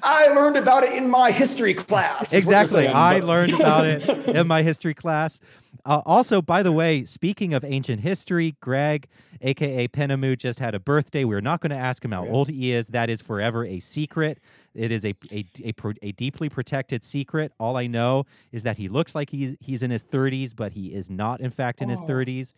I 0.03 0.27
learned 0.35 0.57
about 0.57 0.83
it 0.83 0.93
in 0.93 1.09
my 1.09 1.31
history 1.31 1.73
class. 1.73 2.33
is 2.33 2.45
what 2.45 2.51
you're 2.51 2.61
exactly. 2.61 2.87
I 2.87 3.19
learned 3.19 3.53
about 3.59 3.85
it 3.85 4.07
in 4.29 4.47
my 4.47 4.61
history 4.63 4.93
class. 4.93 5.39
Uh, 5.85 6.01
also, 6.05 6.41
by 6.41 6.61
the 6.61 6.71
way, 6.71 7.03
speaking 7.05 7.53
of 7.55 7.63
ancient 7.63 8.01
history, 8.01 8.55
Greg, 8.61 9.07
aka 9.41 9.87
Penemue, 9.87 10.37
just 10.37 10.59
had 10.59 10.75
a 10.75 10.79
birthday. 10.79 11.23
We're 11.23 11.41
not 11.41 11.59
going 11.61 11.71
to 11.71 11.75
ask 11.75 12.05
him 12.05 12.11
how 12.11 12.27
old 12.27 12.49
he 12.49 12.71
is. 12.71 12.89
That 12.89 13.09
is 13.09 13.21
forever 13.21 13.65
a 13.65 13.79
secret. 13.79 14.37
It 14.75 14.91
is 14.91 15.03
a 15.03 15.15
a, 15.31 15.45
a 15.65 15.73
a 16.03 16.11
deeply 16.11 16.49
protected 16.49 17.03
secret. 17.03 17.51
All 17.59 17.77
I 17.77 17.87
know 17.87 18.25
is 18.51 18.63
that 18.63 18.77
he 18.77 18.89
looks 18.89 19.15
like 19.15 19.31
he's 19.31 19.55
he's 19.59 19.81
in 19.81 19.89
his 19.91 20.03
30s, 20.03 20.55
but 20.55 20.73
he 20.73 20.87
is 20.93 21.09
not, 21.09 21.41
in 21.41 21.49
fact, 21.49 21.81
in 21.81 21.89
his 21.89 21.99
Oh. 21.99 22.05
30s. 22.07 22.53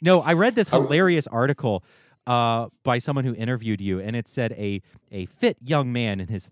No, 0.00 0.20
I 0.22 0.32
read 0.32 0.54
this 0.54 0.70
hilarious 0.70 1.26
article 1.28 1.82
uh, 2.28 2.68
by 2.84 2.98
someone 2.98 3.24
who 3.24 3.34
interviewed 3.34 3.80
you, 3.80 3.98
and 3.98 4.14
it 4.14 4.28
said 4.28 4.52
a 4.52 4.82
a 5.10 5.24
fit 5.26 5.56
young 5.64 5.90
man 5.90 6.20
in 6.20 6.28
his, 6.28 6.50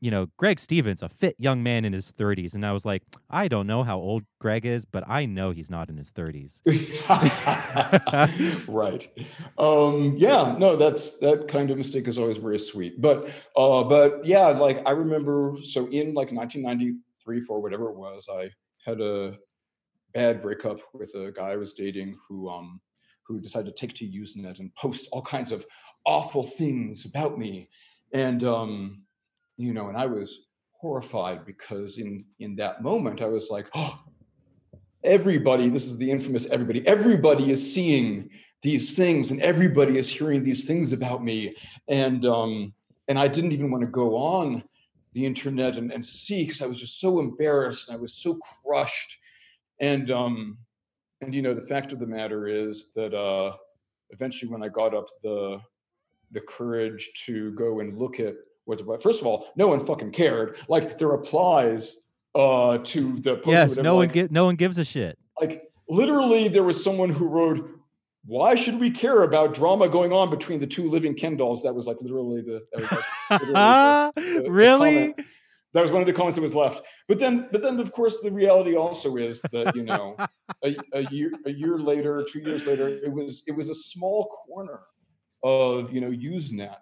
you 0.00 0.10
know, 0.10 0.28
Greg 0.38 0.58
Stevens, 0.58 1.02
a 1.02 1.08
fit 1.10 1.36
young 1.38 1.62
man 1.62 1.84
in 1.84 1.92
his 1.92 2.10
30s, 2.10 2.54
and 2.54 2.64
I 2.64 2.72
was 2.72 2.86
like, 2.86 3.02
I 3.28 3.46
don't 3.46 3.66
know 3.66 3.82
how 3.82 3.98
old 3.98 4.22
Greg 4.40 4.64
is, 4.64 4.86
but 4.86 5.04
I 5.06 5.26
know 5.26 5.50
he's 5.50 5.68
not 5.68 5.90
in 5.90 5.98
his 5.98 6.10
30s. 6.10 6.60
right. 8.68 9.06
Um, 9.58 10.14
yeah, 10.16 10.56
no, 10.58 10.76
that's 10.76 11.18
that 11.18 11.46
kind 11.46 11.70
of 11.70 11.76
mistake 11.76 12.08
is 12.08 12.18
always 12.18 12.38
very 12.38 12.58
sweet. 12.58 12.98
But 12.98 13.28
uh, 13.54 13.84
but 13.84 14.24
yeah, 14.24 14.46
like 14.46 14.80
I 14.86 14.92
remember 14.92 15.56
so 15.62 15.88
in 15.88 16.14
like 16.14 16.32
1993, 16.32 17.40
four, 17.42 17.60
whatever 17.60 17.90
it 17.90 17.96
was, 17.96 18.26
I 18.32 18.50
had 18.82 19.02
a 19.02 19.36
bad 20.14 20.40
breakup 20.40 20.80
with 20.94 21.14
a 21.14 21.32
guy 21.32 21.50
I 21.50 21.56
was 21.56 21.74
dating 21.74 22.16
who 22.26 22.48
um 22.48 22.80
who 23.28 23.38
decided 23.38 23.76
to 23.76 23.86
take 23.86 23.94
to 23.96 24.06
Usenet 24.06 24.58
and 24.58 24.74
post 24.74 25.06
all 25.12 25.22
kinds 25.22 25.52
of 25.52 25.66
awful 26.06 26.42
things 26.42 27.04
about 27.04 27.38
me. 27.38 27.68
And 28.12 28.42
um, 28.42 29.02
you 29.58 29.74
know, 29.74 29.88
and 29.88 29.96
I 29.96 30.06
was 30.06 30.46
horrified 30.72 31.44
because 31.44 31.98
in 31.98 32.24
in 32.40 32.56
that 32.56 32.82
moment 32.82 33.20
I 33.20 33.26
was 33.26 33.50
like, 33.50 33.68
oh, 33.74 33.98
everybody, 35.04 35.68
this 35.68 35.86
is 35.86 35.98
the 35.98 36.10
infamous 36.10 36.46
everybody, 36.46 36.86
everybody 36.86 37.50
is 37.50 37.74
seeing 37.74 38.30
these 38.62 38.96
things 38.96 39.30
and 39.30 39.40
everybody 39.40 39.98
is 39.98 40.08
hearing 40.08 40.42
these 40.42 40.66
things 40.66 40.92
about 40.92 41.22
me. 41.22 41.54
And 41.86 42.24
um, 42.24 42.72
and 43.08 43.18
I 43.18 43.28
didn't 43.28 43.52
even 43.52 43.70
want 43.70 43.82
to 43.82 43.90
go 43.90 44.16
on 44.16 44.62
the 45.14 45.24
internet 45.24 45.76
and, 45.76 45.92
and 45.92 46.04
see 46.04 46.44
because 46.44 46.62
I 46.62 46.66
was 46.66 46.80
just 46.80 47.00
so 47.00 47.20
embarrassed 47.20 47.88
and 47.88 47.96
I 47.96 48.00
was 48.00 48.14
so 48.14 48.38
crushed. 48.64 49.16
And 49.80 50.10
um, 50.10 50.58
and 51.20 51.34
you 51.34 51.42
know, 51.42 51.54
the 51.54 51.62
fact 51.62 51.92
of 51.92 51.98
the 51.98 52.06
matter 52.06 52.46
is 52.46 52.90
that 52.94 53.14
uh 53.14 53.52
eventually 54.10 54.50
when 54.50 54.62
I 54.62 54.68
got 54.68 54.94
up 54.94 55.06
the 55.22 55.60
the 56.30 56.40
courage 56.42 57.10
to 57.26 57.52
go 57.52 57.80
and 57.80 57.98
look 57.98 58.20
at 58.20 58.34
what's 58.66 58.82
about. 58.82 59.02
First 59.02 59.20
of 59.22 59.26
all, 59.26 59.48
no 59.56 59.68
one 59.68 59.80
fucking 59.80 60.10
cared. 60.12 60.58
Like 60.68 60.98
the 60.98 61.06
replies 61.06 61.96
uh 62.34 62.78
to 62.84 63.18
the 63.20 63.36
post 63.36 63.48
yes, 63.48 63.76
no 63.78 63.94
one 63.96 64.08
like, 64.08 64.12
gi- 64.14 64.28
no 64.30 64.44
one 64.44 64.56
gives 64.56 64.76
a 64.78 64.84
shit. 64.84 65.18
like 65.40 65.64
literally 65.88 66.48
there 66.48 66.62
was 66.62 66.82
someone 66.84 67.08
who 67.10 67.26
wrote 67.26 67.70
why 68.26 68.54
should 68.54 68.78
we 68.78 68.90
care 68.90 69.22
about 69.22 69.54
drama 69.54 69.88
going 69.88 70.12
on 70.12 70.28
between 70.28 70.60
the 70.60 70.66
two 70.66 70.90
living 70.90 71.14
ken 71.14 71.34
dolls 71.38 71.62
that 71.62 71.74
was 71.74 71.86
like 71.86 71.96
literally 72.02 72.42
the 72.42 72.62
that 72.72 72.82
was, 72.82 72.90
like, 72.92 73.40
literally 73.40 73.52
the- 73.54 74.42
the 74.44 74.50
really? 74.52 75.12
comment. 75.14 75.26
That 75.74 75.82
was 75.82 75.92
one 75.92 76.00
of 76.00 76.06
the 76.06 76.12
comments 76.12 76.36
that 76.36 76.42
was 76.42 76.54
left 76.54 76.82
but 77.08 77.18
then 77.18 77.48
but 77.52 77.62
then 77.62 77.78
of 77.80 77.92
course 77.92 78.20
the 78.20 78.30
reality 78.32 78.74
also 78.76 79.16
is 79.16 79.42
that 79.52 79.74
you 79.76 79.82
know 79.82 80.16
a, 80.64 80.76
a 80.92 81.02
year 81.10 81.30
a 81.46 81.50
year 81.50 81.78
later 81.78 82.24
two 82.30 82.40
years 82.40 82.66
later 82.66 82.88
it 82.88 83.12
was 83.12 83.42
it 83.46 83.52
was 83.52 83.68
a 83.68 83.74
small 83.74 84.26
corner 84.46 84.80
of 85.42 85.92
you 85.92 86.00
know 86.00 86.10
usenet 86.10 86.76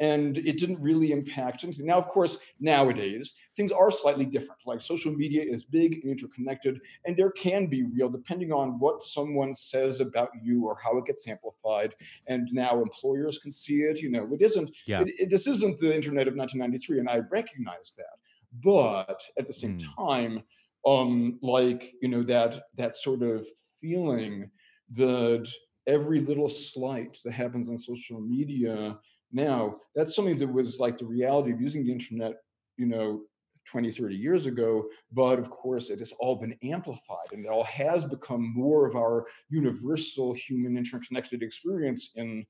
and 0.00 0.38
it 0.38 0.58
didn't 0.58 0.80
really 0.80 1.10
impact 1.10 1.64
anything. 1.64 1.86
Now, 1.86 1.98
of 1.98 2.06
course, 2.06 2.38
nowadays 2.60 3.34
things 3.56 3.72
are 3.72 3.90
slightly 3.90 4.24
different. 4.24 4.60
Like 4.64 4.80
social 4.80 5.12
media 5.12 5.42
is 5.42 5.64
big 5.64 5.94
and 5.94 6.04
interconnected, 6.04 6.80
and 7.04 7.16
there 7.16 7.32
can 7.32 7.66
be 7.66 7.82
real, 7.82 8.08
depending 8.08 8.52
on 8.52 8.78
what 8.78 9.02
someone 9.02 9.52
says 9.52 9.98
about 10.00 10.30
you 10.40 10.66
or 10.66 10.76
how 10.82 10.96
it 10.98 11.06
gets 11.06 11.26
amplified. 11.26 11.96
And 12.28 12.48
now 12.52 12.80
employers 12.80 13.38
can 13.38 13.50
see 13.50 13.78
it. 13.80 14.00
You 14.00 14.10
know, 14.10 14.28
it 14.32 14.40
isn't. 14.40 14.70
Yeah. 14.86 15.00
It, 15.00 15.08
it- 15.18 15.30
this 15.30 15.48
isn't 15.48 15.78
the 15.80 15.92
internet 15.92 16.28
of 16.28 16.36
1993, 16.36 17.00
and 17.00 17.08
I 17.10 17.18
recognize 17.30 17.94
that. 17.96 18.18
But 18.52 19.22
at 19.38 19.46
the 19.46 19.52
same 19.52 19.76
Mm. 19.78 19.94
time, 19.96 20.42
um, 20.86 21.38
like 21.42 21.92
you 22.00 22.08
know 22.08 22.22
that 22.24 22.64
that 22.76 22.96
sort 22.96 23.22
of 23.22 23.46
feeling 23.80 24.50
that 24.92 25.50
every 25.86 26.20
little 26.20 26.48
slight 26.48 27.18
that 27.24 27.32
happens 27.32 27.68
on 27.68 27.78
social 27.78 28.20
media 28.20 28.98
now 29.32 29.78
that's 29.94 30.14
something 30.14 30.36
that 30.38 30.46
was 30.52 30.78
like 30.80 30.96
the 30.96 31.04
reality 31.04 31.52
of 31.52 31.60
using 31.60 31.84
the 31.84 31.92
internet 31.92 32.36
you 32.78 32.86
know 32.86 33.22
20 33.66 33.90
30 33.90 34.16
years 34.16 34.46
ago 34.46 34.88
but 35.12 35.38
of 35.38 35.50
course 35.50 35.90
it 35.90 35.98
has 35.98 36.12
all 36.20 36.36
been 36.36 36.56
amplified 36.62 37.26
and 37.32 37.44
it 37.44 37.48
all 37.48 37.64
has 37.64 38.04
become 38.06 38.52
more 38.54 38.86
of 38.86 38.96
our 38.96 39.26
universal 39.50 40.32
human 40.32 40.76
interconnected 40.78 41.42
experience 41.42 42.10
in 42.16 42.44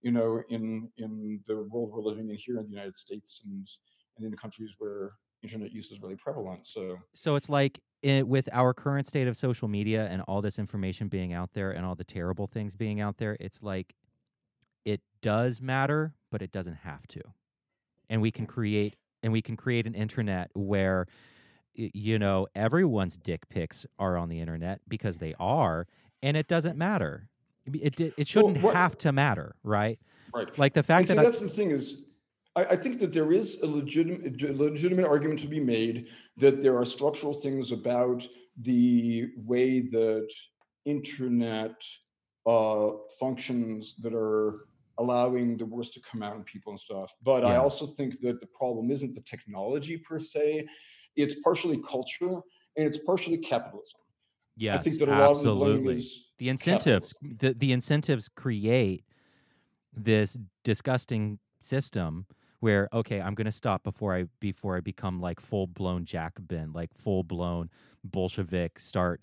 you 0.00 0.10
know 0.12 0.42
in 0.48 0.90
in 0.98 1.40
the 1.46 1.56
world 1.70 1.90
we're 1.92 2.00
living 2.02 2.28
in 2.30 2.36
here 2.36 2.58
in 2.58 2.64
the 2.64 2.70
united 2.70 2.94
states 2.94 3.42
and 3.44 3.66
and 4.16 4.24
in 4.24 4.30
the 4.30 4.36
countries 4.36 4.72
where 4.78 5.12
internet 5.42 5.72
use 5.72 5.90
is 5.90 6.00
really 6.00 6.16
prevalent 6.16 6.66
so 6.66 6.98
So 7.14 7.34
it's 7.36 7.48
like 7.48 7.80
it, 8.02 8.26
with 8.26 8.48
our 8.52 8.74
current 8.74 9.06
state 9.06 9.28
of 9.28 9.36
social 9.36 9.68
media 9.68 10.06
and 10.08 10.22
all 10.22 10.42
this 10.42 10.58
information 10.58 11.08
being 11.08 11.32
out 11.32 11.50
there 11.54 11.70
and 11.70 11.84
all 11.86 11.94
the 11.94 12.04
terrible 12.04 12.46
things 12.48 12.74
being 12.74 13.00
out 13.00 13.18
there, 13.18 13.36
it's 13.38 13.62
like 13.62 13.94
it 14.84 15.00
does 15.20 15.60
matter, 15.60 16.14
but 16.30 16.42
it 16.42 16.50
doesn't 16.50 16.78
have 16.82 17.06
to. 17.08 17.20
And 18.10 18.20
we 18.20 18.30
can 18.32 18.46
create 18.46 18.96
and 19.22 19.32
we 19.32 19.40
can 19.40 19.56
create 19.56 19.86
an 19.86 19.94
internet 19.94 20.50
where 20.54 21.06
you 21.74 22.18
know 22.18 22.46
everyone's 22.54 23.16
dick 23.16 23.48
pics 23.48 23.86
are 23.98 24.16
on 24.16 24.28
the 24.28 24.40
internet 24.40 24.80
because 24.88 25.18
they 25.18 25.34
are 25.38 25.86
and 26.22 26.36
it 26.36 26.48
doesn't 26.48 26.76
matter. 26.76 27.28
It 27.64 28.00
it, 28.00 28.14
it 28.18 28.26
shouldn't 28.28 28.62
what- 28.62 28.74
have 28.74 28.98
to 28.98 29.12
matter, 29.12 29.54
right? 29.62 29.98
right 30.34 30.58
Like 30.58 30.74
the 30.74 30.80
And 30.80 30.86
fact 30.86 31.08
see, 31.08 31.14
that 31.14 31.20
I, 31.20 31.24
that's 31.24 31.38
the 31.40 31.48
thing 31.48 31.70
is, 31.70 32.02
I, 32.56 32.64
I 32.64 32.76
think 32.76 32.98
that 33.00 33.12
there 33.12 33.32
is 33.32 33.58
a 33.62 33.66
legitimate 33.66 34.40
legitimate 34.56 35.06
argument 35.06 35.40
to 35.40 35.46
be 35.46 35.60
made 35.60 36.08
that 36.36 36.62
there 36.62 36.76
are 36.76 36.84
structural 36.84 37.34
things 37.34 37.72
about 37.72 38.26
the 38.60 39.30
way 39.36 39.80
that 39.80 40.28
internet 40.84 41.74
uh, 42.46 42.90
functions 43.18 43.94
that 44.02 44.14
are 44.14 44.66
allowing 44.98 45.56
the 45.56 45.64
worst 45.64 45.94
to 45.94 46.00
come 46.00 46.22
out 46.22 46.36
in 46.36 46.44
people 46.44 46.72
and 46.72 46.78
stuff. 46.78 47.14
But 47.22 47.44
I 47.44 47.56
also 47.56 47.86
think 47.86 48.20
that 48.20 48.40
the 48.40 48.46
problem 48.46 48.90
isn't 48.90 49.14
the 49.14 49.22
technology 49.22 49.96
per 49.98 50.18
se; 50.18 50.66
it's 51.16 51.36
partially 51.42 51.78
culture 51.78 52.40
and 52.76 52.86
it's 52.86 52.98
partially 52.98 53.38
capitalism. 53.38 54.00
yes, 54.56 54.78
I 54.78 54.82
think 54.82 54.98
that 54.98 55.08
a 55.08 55.12
lot 55.12 55.30
of 55.30 55.36
absolutely. 55.36 55.96
is 55.96 56.26
the 56.38 56.48
incentives 56.48 57.14
the, 57.22 57.54
the 57.54 57.72
incentives 57.72 58.28
create 58.28 59.04
this 59.94 60.38
disgusting 60.64 61.38
system 61.60 62.26
where 62.62 62.88
okay 62.92 63.20
i'm 63.20 63.34
going 63.34 63.44
to 63.44 63.50
stop 63.52 63.82
before 63.82 64.14
i 64.14 64.24
before 64.38 64.76
i 64.76 64.80
become 64.80 65.20
like 65.20 65.40
full 65.40 65.66
blown 65.66 66.04
jacobin 66.04 66.72
like 66.72 66.94
full 66.94 67.24
blown 67.24 67.68
bolshevik 68.04 68.78
start 68.78 69.20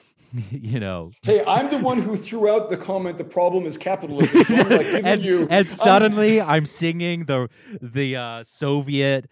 you 0.50 0.78
know 0.78 1.10
Hey, 1.22 1.42
I'm 1.46 1.70
the 1.70 1.78
one 1.78 2.00
who 2.00 2.16
threw 2.16 2.48
out 2.48 2.70
the 2.70 2.76
comment. 2.78 3.18
The 3.18 3.24
problem 3.24 3.66
is 3.66 3.76
capitalism. 3.76 4.44
So 4.44 4.54
like 4.54 4.86
and, 5.04 5.22
you, 5.22 5.42
and 5.42 5.52
I'm- 5.52 5.68
suddenly 5.68 6.40
i'm 6.40 6.66
singing 6.66 7.24
the 7.26 7.48
the 7.80 8.16
uh 8.16 8.42
soviet 8.42 9.28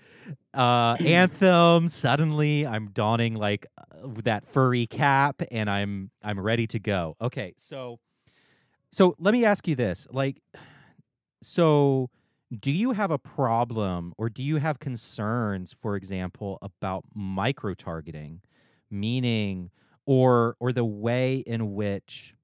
uh 0.54 0.96
anthem 1.00 1.88
suddenly 1.88 2.66
i'm 2.66 2.90
donning 2.90 3.34
like 3.34 3.66
uh, 3.78 4.08
that 4.24 4.44
furry 4.44 4.86
cap 4.86 5.42
and 5.50 5.68
i'm 5.70 6.10
i'm 6.22 6.38
ready 6.40 6.66
to 6.68 6.78
go 6.78 7.16
okay 7.20 7.52
so 7.58 7.98
so 8.92 9.14
let 9.18 9.32
me 9.32 9.44
ask 9.44 9.66
you 9.68 9.74
this 9.74 10.06
like 10.10 10.42
so 11.42 12.10
do 12.58 12.72
you 12.72 12.92
have 12.92 13.10
a 13.10 13.18
problem 13.18 14.12
or 14.18 14.28
do 14.28 14.42
you 14.42 14.56
have 14.56 14.78
concerns 14.80 15.72
for 15.72 15.96
example 15.96 16.58
about 16.62 17.04
micro 17.14 17.74
targeting 17.74 18.40
meaning 18.90 19.70
or 20.06 20.56
or 20.58 20.72
the 20.72 20.84
way 20.84 21.36
in 21.46 21.74
which 21.74 22.34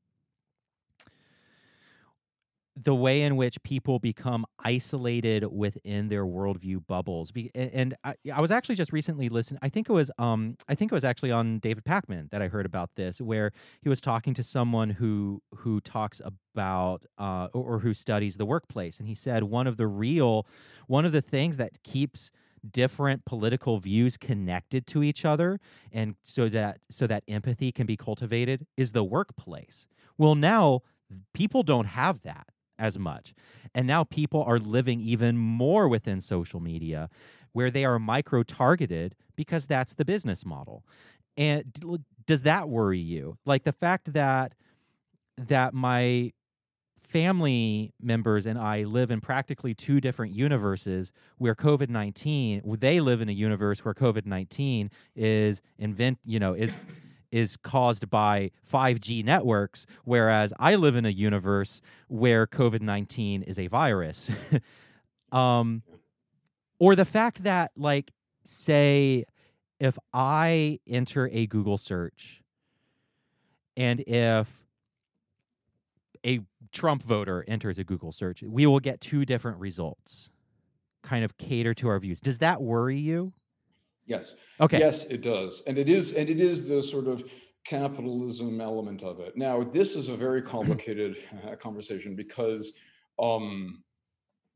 the 2.77 2.95
way 2.95 3.23
in 3.23 3.37
which 3.37 3.63
people 3.63 3.99
become 3.99 4.45
isolated 4.63 5.45
within 5.51 6.09
their 6.09 6.27
worldview 6.27 6.87
bubbles. 6.87 7.31
Be, 7.33 7.51
and 7.55 7.97
I, 8.05 8.15
I 8.33 8.43
was 8.43 8.51
actually 8.51 8.75
just 8.75 8.93
recently 8.93 9.31
listening. 9.31 9.59
I 9.63 9.71
think 9.71 9.89
it 9.89 9.93
was 9.93 10.11
um 10.19 10.57
I 10.69 10.75
think 10.75 10.93
it 10.93 10.95
was 10.95 11.05
actually 11.05 11.33
on 11.33 11.59
David 11.59 11.85
Pakman 11.85 12.31
that 12.31 12.43
I 12.43 12.49
heard 12.49 12.67
about 12.67 12.91
this, 12.97 13.21
where 13.21 13.53
he 13.81 13.89
was 13.89 14.03
talking 14.03 14.35
to 14.35 14.43
someone 14.43 14.91
who 14.91 15.43
who 15.57 15.81
talks 15.81 16.21
about 16.25 17.07
uh 17.19 17.49
or, 17.55 17.77
or 17.77 17.79
who 17.79 17.95
studies 17.95 18.37
the 18.37 18.47
workplace, 18.47 18.99
and 18.99 19.09
he 19.09 19.15
said 19.15 19.45
one 19.45 19.67
of 19.67 19.79
the 19.79 19.87
real 19.87 20.47
one 20.87 21.07
of 21.07 21.13
the 21.13 21.23
things 21.23 21.57
that 21.57 21.83
keeps 21.83 22.31
different 22.71 23.25
political 23.25 23.79
views 23.79 24.17
connected 24.17 24.87
to 24.89 25.03
each 25.03 25.25
other 25.25 25.61
and 25.93 26.17
so 26.25 26.49
that 26.49 26.81
so 26.91 27.07
that 27.07 27.23
empathy 27.29 27.71
can 27.71 27.87
be 27.87 27.97
cultivated 27.97 28.67
is 28.77 28.91
the 28.91 29.05
workplace 29.05 29.87
well 30.19 30.35
now 30.35 30.81
people 31.33 31.63
don't 31.63 31.87
have 31.87 32.23
that 32.23 32.49
as 32.79 32.99
much. 32.99 33.35
And 33.75 33.87
now 33.87 34.05
people 34.05 34.43
are 34.43 34.59
living 34.59 35.01
even 35.01 35.37
more 35.37 35.89
within 35.89 36.21
social 36.21 36.61
media 36.61 37.09
where 37.53 37.71
they 37.71 37.85
are 37.85 37.99
micro 37.99 38.43
targeted 38.43 39.15
because 39.35 39.67
that's 39.67 39.95
the 39.95 40.05
business 40.05 40.45
model. 40.45 40.85
And 41.37 41.73
does 42.27 42.43
that 42.43 42.69
worry 42.69 42.99
you? 42.99 43.39
Like 43.45 43.65
the 43.65 43.73
fact 43.73 44.13
that 44.13 44.55
that 45.39 45.75
my 45.75 46.33
family 47.01 47.93
members 48.01 48.47
and 48.47 48.59
I 48.59 48.83
live 48.83 49.11
in 49.11 49.21
practically 49.21 49.75
two 49.75 50.01
different 50.01 50.35
universes 50.35 51.13
where 51.39 51.55
COVID 51.55 51.89
19 51.89 52.63
they 52.79 53.01
live 53.01 53.21
in 53.21 53.29
a 53.29 53.33
universe 53.33 53.85
where 53.85 53.95
COVID 53.95 54.27
19 54.27 54.91
is 55.15 55.61
invent 55.79 56.19
you 56.25 56.41
know 56.41 56.53
is 56.55 56.77
is 57.37 57.57
caused 57.57 58.09
by 58.09 58.51
5G 58.71 59.25
networks 59.25 59.87
whereas 60.05 60.53
I 60.59 60.75
live 60.75 60.97
in 60.97 61.05
a 61.05 61.11
universe 61.11 61.81
where 62.09 62.47
COVID 62.47 62.83
19 62.83 63.43
is 63.43 63.59
a 63.59 63.67
virus 63.67 64.31
um 65.33 65.83
or 66.79 66.95
the 66.95 67.05
fact 67.05 67.43
that 67.43 67.73
like 67.77 68.13
say 68.45 69.25
if 69.79 69.99
I 70.13 70.81
enter 70.87 71.29
a 71.33 71.47
Google 71.47 71.79
search 71.79 72.43
and 73.77 74.01
if 74.07 74.65
a 76.25 76.41
Trump 76.73 77.03
voter 77.03 77.45
enters 77.47 77.79
a 77.79 77.85
Google 77.85 78.13
search, 78.13 78.43
we 78.43 78.67
will 78.67 78.81
get 78.81 79.01
two 79.01 79.25
different 79.25 79.59
results, 79.59 80.31
kind 81.03 81.25
of 81.25 81.37
cater 81.37 81.75
to 81.75 81.89
our 81.89 81.99
views. 81.99 82.21
Does 82.21 82.39
that 82.39 82.61
worry 82.63 82.99
you? 82.99 83.33
Yes. 84.07 84.37
Okay. 84.61 84.79
Yes, 84.79 85.05
it 85.05 85.21
does, 85.21 85.63
and 85.67 85.77
it 85.79 85.89
is, 85.89 86.13
and 86.13 86.29
it 86.29 86.41
is 86.41 86.69
the 86.69 86.83
sort 86.83 87.09
of 87.09 87.25
capitalism 87.65 88.61
element 88.61 89.03
of 89.03 89.21
it. 89.21 89.37
Now, 89.37 89.63
this 89.63 89.97
is 89.97 90.09
a 90.09 90.17
very 90.17 90.43
complicated 90.57 91.17
uh, 91.45 91.57
conversation 91.57 92.15
because, 92.15 92.73
um, 93.19 93.83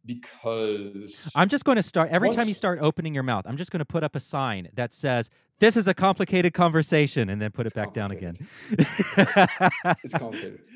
because 0.06 1.28
I'm 1.34 1.48
just 1.48 1.64
going 1.64 1.76
to 1.76 1.82
start 1.82 2.10
every 2.10 2.30
time 2.30 2.48
you 2.48 2.54
start 2.54 2.78
opening 2.80 3.12
your 3.12 3.22
mouth. 3.22 3.44
I'm 3.46 3.56
just 3.56 3.70
going 3.70 3.80
to 3.80 3.84
put 3.84 4.02
up 4.02 4.14
a 4.14 4.20
sign 4.20 4.68
that 4.74 4.94
says 4.94 5.28
this 5.58 5.76
is 5.76 5.86
a 5.88 5.94
complicated 5.94 6.54
conversation, 6.54 7.28
and 7.28 7.40
then 7.40 7.50
put 7.50 7.66
it 7.66 7.74
back 7.74 7.92
down 7.92 8.10
again. 8.10 8.38
it's 8.70 10.14
complicated. 10.14 10.60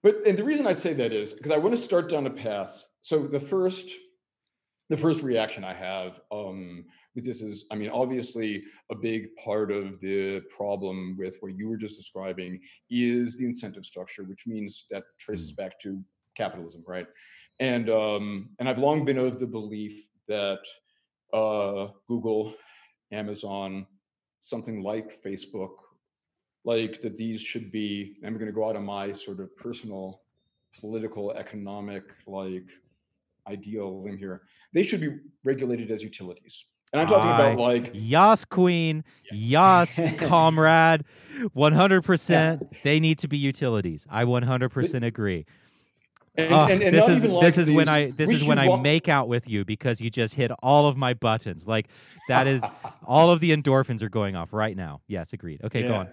But 0.00 0.26
and 0.26 0.38
the 0.38 0.44
reason 0.44 0.64
I 0.66 0.74
say 0.74 0.92
that 0.94 1.12
is 1.12 1.34
because 1.34 1.50
I 1.50 1.56
want 1.56 1.74
to 1.74 1.80
start 1.80 2.08
down 2.08 2.24
a 2.26 2.30
path. 2.30 2.86
So 3.00 3.26
the 3.26 3.40
first, 3.40 3.90
the 4.88 4.96
first 4.96 5.22
reaction 5.22 5.64
I 5.64 5.74
have 5.74 6.20
um, 6.30 6.84
with 7.18 7.26
this 7.26 7.42
is, 7.42 7.66
I 7.70 7.74
mean, 7.74 7.90
obviously 7.90 8.64
a 8.90 8.94
big 8.94 9.34
part 9.36 9.70
of 9.70 10.00
the 10.00 10.40
problem 10.56 11.16
with 11.18 11.36
what 11.40 11.56
you 11.56 11.68
were 11.68 11.76
just 11.76 11.98
describing 11.98 12.60
is 12.90 13.36
the 13.36 13.44
incentive 13.44 13.84
structure, 13.84 14.24
which 14.24 14.46
means 14.46 14.86
that 14.90 15.02
traces 15.18 15.52
back 15.52 15.78
to 15.80 16.02
capitalism, 16.36 16.84
right? 16.86 17.06
And 17.60 17.90
um, 17.90 18.50
and 18.58 18.68
I've 18.68 18.78
long 18.78 19.04
been 19.04 19.18
of 19.18 19.40
the 19.40 19.46
belief 19.46 20.08
that 20.28 20.60
uh, 21.32 21.88
Google, 22.06 22.54
Amazon, 23.10 23.86
something 24.40 24.82
like 24.82 25.10
Facebook 25.10 25.72
like 26.64 27.00
that 27.00 27.16
these 27.16 27.40
should 27.40 27.70
be 27.70 28.16
i'm 28.24 28.34
going 28.34 28.46
to 28.46 28.52
go 28.52 28.68
out 28.68 28.76
on 28.76 28.84
my 28.84 29.12
sort 29.12 29.40
of 29.40 29.56
personal 29.56 30.22
political 30.80 31.32
economic 31.32 32.04
like 32.26 32.70
ideal 33.48 34.02
limb 34.02 34.18
here 34.18 34.42
they 34.74 34.82
should 34.82 35.00
be 35.00 35.16
regulated 35.44 35.90
as 35.90 36.02
utilities 36.02 36.66
and 36.92 37.00
i'm 37.02 37.06
talking 37.08 37.28
I- 37.30 37.50
about 37.52 37.58
like 37.58 37.90
Yas, 37.94 38.44
queen. 38.44 39.04
Yas, 39.30 39.98
comrade. 40.18 41.04
100%. 41.56 42.82
They 42.82 42.98
need 43.00 43.18
to 43.18 43.28
be 43.28 43.36
utilities. 43.36 44.06
I 44.10 44.24
100% 44.24 45.06
agree. 45.06 45.46
and, 46.36 46.52
and- 46.52 46.82
and 46.82 46.96
this 46.96 47.08
is 47.08 47.24
even 47.24 47.40
this 47.40 47.56
like 47.56 47.68
is 47.68 47.70
when 47.70 47.88
I 47.88 48.10
this 48.12 48.30
is 48.30 48.44
when 48.44 48.58
I 48.58 48.68
wa- 48.68 48.76
make 48.76 49.08
out 49.08 49.28
with 49.28 49.48
you 49.48 49.64
because 49.64 50.00
you 50.00 50.08
just 50.10 50.34
hit 50.34 50.50
all 50.62 50.86
of 50.86 50.96
my 50.96 51.14
buttons. 51.14 51.66
Like 51.66 51.88
that 52.28 52.46
is 52.46 52.62
all 53.06 53.30
of 53.30 53.40
the 53.40 53.50
endorphins 53.56 54.02
are 54.02 54.08
going 54.08 54.36
off 54.36 54.52
right 54.52 54.76
now. 54.76 55.00
Yes, 55.08 55.32
agreed. 55.32 55.60
Okay, 55.64 55.82
go 55.82 55.94
on. 55.94 56.08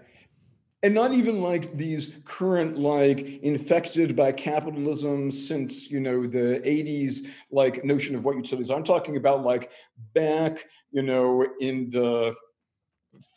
And 0.85 0.93
not 0.93 1.15
even 1.15 1.41
like 1.41 1.73
these 1.73 2.13
current 2.25 2.77
like 2.77 3.41
infected 3.41 4.15
by 4.15 4.31
capitalism 4.31 5.31
since 5.31 5.89
you 5.89 5.99
know 5.99 6.27
the 6.27 6.61
80s 6.63 7.25
like 7.49 7.83
notion 7.83 8.15
of 8.15 8.23
what 8.23 8.35
utilities 8.35 8.69
are. 8.69 8.77
i'm 8.77 8.83
talking 8.83 9.17
about 9.17 9.43
like 9.43 9.71
back 10.13 10.63
you 10.91 11.01
know 11.01 11.43
in 11.59 11.89
the 11.89 12.35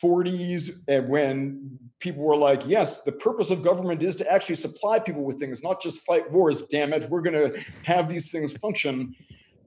40s 0.03 0.69
and 0.87 1.09
when 1.09 1.79
people 1.99 2.23
were 2.23 2.37
like 2.37 2.61
yes 2.67 3.01
the 3.01 3.11
purpose 3.11 3.49
of 3.49 3.63
government 3.63 4.03
is 4.03 4.15
to 4.17 4.31
actually 4.31 4.55
supply 4.55 4.99
people 4.99 5.23
with 5.23 5.39
things 5.39 5.63
not 5.63 5.81
just 5.81 6.05
fight 6.05 6.29
wars 6.31 6.63
damn 6.63 6.93
it. 6.93 7.09
We're 7.09 7.21
going 7.21 7.51
to 7.51 7.59
have 7.83 8.07
these 8.07 8.29
things 8.29 8.53
function. 8.53 9.15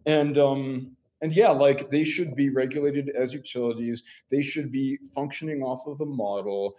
And 0.06 0.38
um 0.38 0.96
and 1.22 1.32
yeah 1.32 1.50
like 1.50 1.90
they 1.90 2.04
should 2.04 2.36
be 2.36 2.50
regulated 2.50 3.08
as 3.10 3.32
utilities. 3.32 4.02
They 4.30 4.42
should 4.42 4.70
be 4.70 4.98
functioning 5.14 5.62
off 5.62 5.86
of 5.86 6.00
a 6.00 6.06
model 6.06 6.76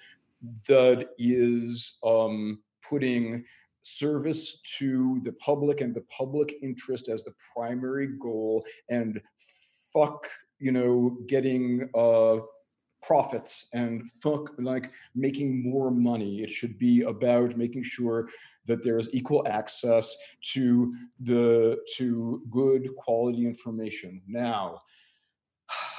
that 0.67 1.09
is 1.17 1.97
um, 2.03 2.59
putting 2.87 3.43
service 3.83 4.61
to 4.77 5.19
the 5.23 5.33
public 5.33 5.81
and 5.81 5.93
the 5.93 6.05
public 6.15 6.55
interest 6.61 7.09
as 7.09 7.23
the 7.23 7.33
primary 7.53 8.07
goal 8.21 8.63
and 8.89 9.19
fuck 9.91 10.25
you 10.57 10.71
know 10.71 11.17
getting 11.27 11.89
uh 11.93 12.37
profits 13.03 13.67
and 13.73 14.09
fuck 14.21 14.51
like 14.57 14.91
making 15.13 15.69
more 15.69 15.91
money. 15.91 16.41
It 16.41 16.49
should 16.49 16.79
be 16.79 17.01
about 17.01 17.57
making 17.57 17.83
sure 17.83 18.29
that 18.65 18.83
there 18.83 18.97
is 18.97 19.09
equal 19.11 19.45
access 19.47 20.15
to 20.53 20.95
the 21.19 21.77
to 21.97 22.41
good 22.49 22.95
quality 22.95 23.45
information. 23.45 24.21
Now 24.25 24.81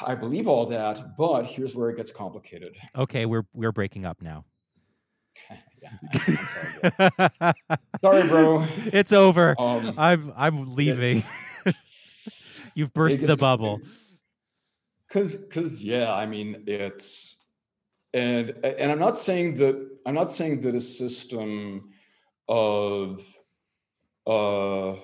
i 0.07 0.15
believe 0.15 0.49
all 0.49 0.67
that 0.67 1.17
but 1.17 1.45
here's 1.45 1.75
where 1.75 1.91
it 1.91 1.97
gets 1.97 2.11
complicated 2.11 2.75
Okay, 2.97 3.27
we're 3.27 3.45
we're 3.53 3.73
breaking 3.73 4.05
up 4.05 4.23
now. 4.23 4.45
yeah, 5.83 5.91
sorry, 6.47 6.93
bro. 7.41 7.53
Sorry, 8.01 8.29
bro. 8.29 8.67
it's 8.87 9.13
over. 9.13 9.55
Um, 9.59 9.95
I'm 9.99 10.33
I'm 10.37 10.75
leaving. 10.75 11.25
You've 12.75 12.95
burst 12.95 13.21
the 13.21 13.37
bubble. 13.37 13.81
Because, 15.09 15.37
because, 15.37 15.83
yeah, 15.85 16.13
I 16.13 16.27
mean, 16.27 16.65
it's, 16.67 17.37
and 18.13 18.51
and 18.65 18.91
I'm 18.91 18.99
not 18.99 19.19
saying 19.19 19.57
that 19.57 19.77
I'm 20.07 20.15
not 20.15 20.33
saying 20.33 20.61
that 20.63 20.75
a 20.75 20.81
system 20.81 21.91
of, 22.49 23.25
uh, 24.27 24.95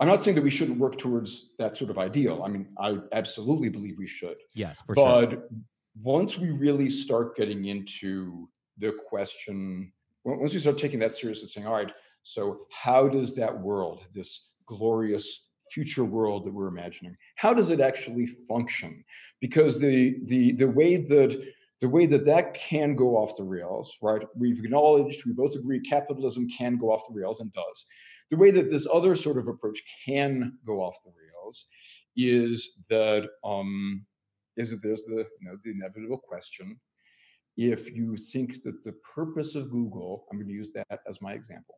I'm 0.00 0.08
not 0.08 0.24
saying 0.24 0.34
that 0.34 0.42
we 0.42 0.50
shouldn't 0.50 0.78
work 0.78 0.98
towards 0.98 1.50
that 1.58 1.76
sort 1.76 1.90
of 1.90 1.98
ideal. 1.98 2.42
I 2.44 2.48
mean, 2.48 2.66
I 2.78 2.98
absolutely 3.12 3.68
believe 3.68 3.96
we 3.98 4.08
should. 4.08 4.36
Yes, 4.54 4.82
for 4.84 4.96
sure. 4.96 5.26
but 5.26 5.48
once 6.02 6.38
we 6.38 6.50
really 6.50 6.90
start 6.90 7.36
getting 7.36 7.66
into 7.66 8.48
the 8.78 8.92
question 9.08 9.92
once 10.24 10.54
we 10.54 10.60
start 10.60 10.78
taking 10.78 10.98
that 10.98 11.12
seriously, 11.12 11.48
saying 11.48 11.66
all 11.66 11.74
right 11.74 11.92
so 12.22 12.66
how 12.72 13.08
does 13.08 13.34
that 13.34 13.56
world 13.56 14.04
this 14.14 14.48
glorious 14.66 15.48
future 15.70 16.04
world 16.04 16.44
that 16.44 16.52
we're 16.52 16.68
imagining 16.68 17.16
how 17.36 17.54
does 17.54 17.70
it 17.70 17.80
actually 17.80 18.26
function 18.26 19.04
because 19.40 19.78
the 19.78 20.18
the 20.24 20.52
the 20.52 20.68
way 20.68 20.96
that 20.96 21.40
the 21.80 21.88
way 21.88 22.06
that 22.06 22.24
that 22.24 22.54
can 22.54 22.94
go 22.94 23.16
off 23.16 23.36
the 23.36 23.42
rails 23.42 23.96
right 24.02 24.24
we've 24.36 24.58
acknowledged 24.58 25.24
we 25.26 25.32
both 25.32 25.54
agree 25.54 25.80
capitalism 25.80 26.48
can 26.48 26.76
go 26.76 26.90
off 26.90 27.06
the 27.08 27.14
rails 27.14 27.40
and 27.40 27.52
does 27.52 27.86
the 28.30 28.36
way 28.36 28.50
that 28.50 28.70
this 28.70 28.86
other 28.92 29.14
sort 29.14 29.38
of 29.38 29.48
approach 29.48 29.82
can 30.04 30.58
go 30.66 30.80
off 30.80 30.96
the 31.04 31.10
rails 31.10 31.66
is 32.16 32.76
that 32.88 33.28
um 33.44 34.04
is 34.56 34.70
that 34.70 34.82
there's 34.82 35.04
the 35.04 35.26
you 35.40 35.48
know 35.48 35.56
the 35.64 35.70
inevitable 35.70 36.18
question. 36.18 36.78
If 37.56 37.92
you 37.94 38.16
think 38.16 38.62
that 38.64 38.82
the 38.82 38.92
purpose 39.14 39.54
of 39.54 39.70
google 39.70 40.26
i'm 40.30 40.38
going 40.38 40.48
to 40.48 40.52
use 40.52 40.70
that 40.72 41.00
as 41.08 41.22
my 41.22 41.32
example 41.34 41.76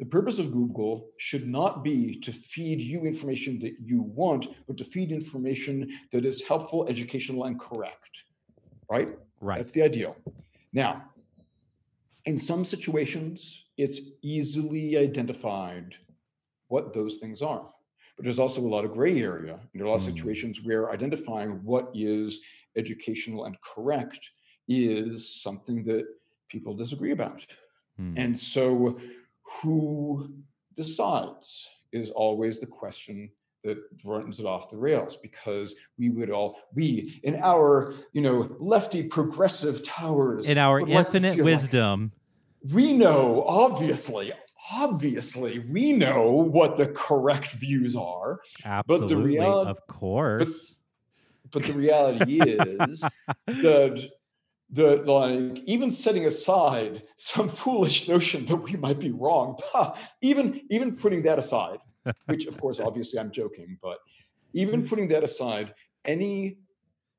the 0.00 0.04
purpose 0.04 0.40
of 0.40 0.50
google 0.50 1.10
should 1.18 1.46
not 1.46 1.84
be 1.84 2.18
to 2.18 2.32
feed 2.32 2.80
you 2.80 3.04
information 3.04 3.60
that 3.60 3.76
you 3.80 4.02
want 4.02 4.48
but 4.66 4.76
to 4.76 4.84
feed 4.84 5.12
information 5.12 5.88
that 6.10 6.24
is 6.24 6.42
helpful 6.42 6.88
educational 6.88 7.44
and 7.44 7.60
correct 7.60 8.24
right? 8.90 9.08
Right. 9.40 9.58
that's 9.58 9.72
the 9.72 9.82
ideal. 9.82 10.16
Now 10.72 11.04
in 12.24 12.38
some 12.38 12.64
situations 12.64 13.63
it's 13.76 14.00
easily 14.22 14.96
identified 14.96 15.96
what 16.68 16.92
those 16.94 17.18
things 17.18 17.42
are 17.42 17.70
but 18.16 18.22
there's 18.22 18.38
also 18.38 18.60
a 18.60 18.68
lot 18.68 18.84
of 18.84 18.92
gray 18.92 19.20
area. 19.20 19.54
And 19.54 19.68
there 19.74 19.82
are 19.82 19.88
a 19.88 19.90
lot 19.90 19.96
of 19.96 20.02
Mm. 20.02 20.16
situations 20.16 20.62
where 20.62 20.92
identifying 20.92 21.50
what 21.64 21.90
is 21.94 22.40
educational 22.76 23.46
and 23.46 23.60
correct 23.60 24.30
is 24.68 25.28
something 25.42 25.82
that 25.86 26.04
people 26.48 26.74
disagree 26.76 27.10
about. 27.10 27.44
Hmm. 27.96 28.14
And 28.16 28.38
so, 28.38 29.00
who 29.62 30.32
decides 30.76 31.66
is 31.90 32.10
always 32.10 32.60
the 32.60 32.66
question 32.66 33.30
that 33.64 33.78
runs 34.04 34.38
it 34.38 34.46
off 34.46 34.70
the 34.70 34.76
rails 34.76 35.16
because 35.16 35.74
we 35.98 36.10
would 36.10 36.30
all, 36.30 36.56
we 36.72 37.18
in 37.24 37.34
our, 37.42 37.94
you 38.12 38.20
know, 38.20 38.54
lefty 38.60 39.02
progressive 39.02 39.82
towers, 39.82 40.48
In 40.48 40.58
our 40.58 40.80
would 40.80 40.88
like 40.88 41.10
to 41.10 41.16
infinite 41.16 41.34
feel 41.34 41.44
like- 41.44 41.52
wisdom, 41.54 42.12
we 42.72 42.92
know, 42.92 43.44
obviously, 43.46 44.32
obviously 44.72 45.58
we 45.58 45.92
know 45.92 46.30
what 46.30 46.76
the 46.76 46.86
correct 46.86 47.52
views 47.52 47.94
are 47.94 48.40
Absolutely, 48.64 49.36
reali- 49.36 49.66
of 49.66 49.86
course. 49.86 50.74
but 51.50 51.64
the 51.64 51.74
reality 51.74 52.40
is 52.40 53.04
that 53.46 54.08
the 54.70 54.96
like 55.04 55.62
even 55.66 55.90
setting 55.90 56.24
aside 56.24 57.02
some 57.16 57.48
foolish 57.48 58.08
notion 58.08 58.46
that 58.46 58.56
we 58.56 58.72
might 58.72 58.98
be 58.98 59.10
wrong 59.10 59.58
even 60.22 60.60
even 60.70 60.96
putting 60.96 61.22
that 61.22 61.38
aside 61.38 61.78
which 62.26 62.46
of 62.46 62.58
course 62.58 62.80
obviously 62.80 63.20
i'm 63.20 63.30
joking 63.30 63.76
but 63.82 63.98
even 64.54 64.82
mm. 64.82 64.88
putting 64.88 65.08
that 65.08 65.22
aside 65.22 65.74
any 66.06 66.56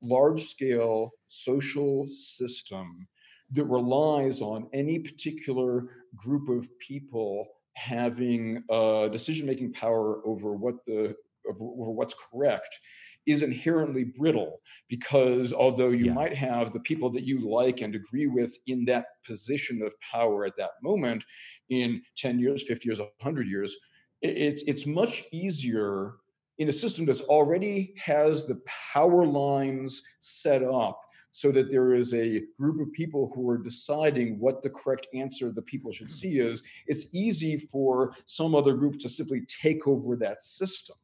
large 0.02 0.42
scale 0.42 1.12
social 1.28 2.06
system 2.12 3.06
that 3.52 3.64
relies 3.64 4.40
on 4.40 4.68
any 4.72 4.98
particular 4.98 5.88
group 6.16 6.48
of 6.48 6.68
people 6.78 7.46
having 7.74 8.64
uh, 8.70 9.08
decision 9.08 9.46
making 9.46 9.72
power 9.72 10.26
over 10.26 10.54
what 10.54 10.84
the 10.86 11.14
over 11.48 11.90
what's 11.92 12.14
correct 12.14 12.80
is 13.26 13.42
inherently 13.42 14.04
brittle 14.04 14.60
because 14.88 15.52
although 15.52 15.90
you 15.90 16.06
Yeah. 16.06 16.12
might 16.12 16.34
have 16.34 16.72
the 16.72 16.80
people 16.80 17.10
that 17.10 17.24
you 17.24 17.48
like 17.48 17.80
and 17.82 17.94
agree 17.94 18.26
with 18.26 18.56
in 18.66 18.84
that 18.86 19.06
position 19.24 19.82
of 19.82 19.92
power 20.00 20.44
at 20.44 20.56
that 20.56 20.70
moment 20.82 21.24
in 21.68 22.02
10 22.16 22.38
years 22.40 22.66
50 22.66 22.88
years 22.88 22.98
100 23.00 23.46
years 23.46 23.76
it's 24.22 24.62
it's 24.66 24.86
much 24.86 25.24
easier 25.32 26.14
in 26.58 26.68
a 26.68 26.72
system 26.72 27.04
that's 27.04 27.20
already 27.22 27.94
has 27.98 28.46
the 28.46 28.60
power 28.92 29.24
lines 29.26 30.02
set 30.20 30.62
up 30.64 30.98
so 31.36 31.52
that 31.52 31.70
there 31.70 31.92
is 31.92 32.14
a 32.14 32.40
group 32.58 32.80
of 32.80 32.90
people 32.94 33.30
who 33.34 33.46
are 33.50 33.58
deciding 33.58 34.38
what 34.38 34.62
the 34.62 34.70
correct 34.70 35.06
answer 35.12 35.52
the 35.52 35.60
people 35.60 35.92
should 35.92 36.10
see 36.10 36.38
is 36.38 36.62
it's 36.86 37.08
easy 37.12 37.58
for 37.58 38.14
some 38.24 38.54
other 38.54 38.72
group 38.72 38.98
to 38.98 39.06
simply 39.06 39.42
take 39.42 39.86
over 39.86 40.16
that 40.16 40.42
system. 40.42 40.96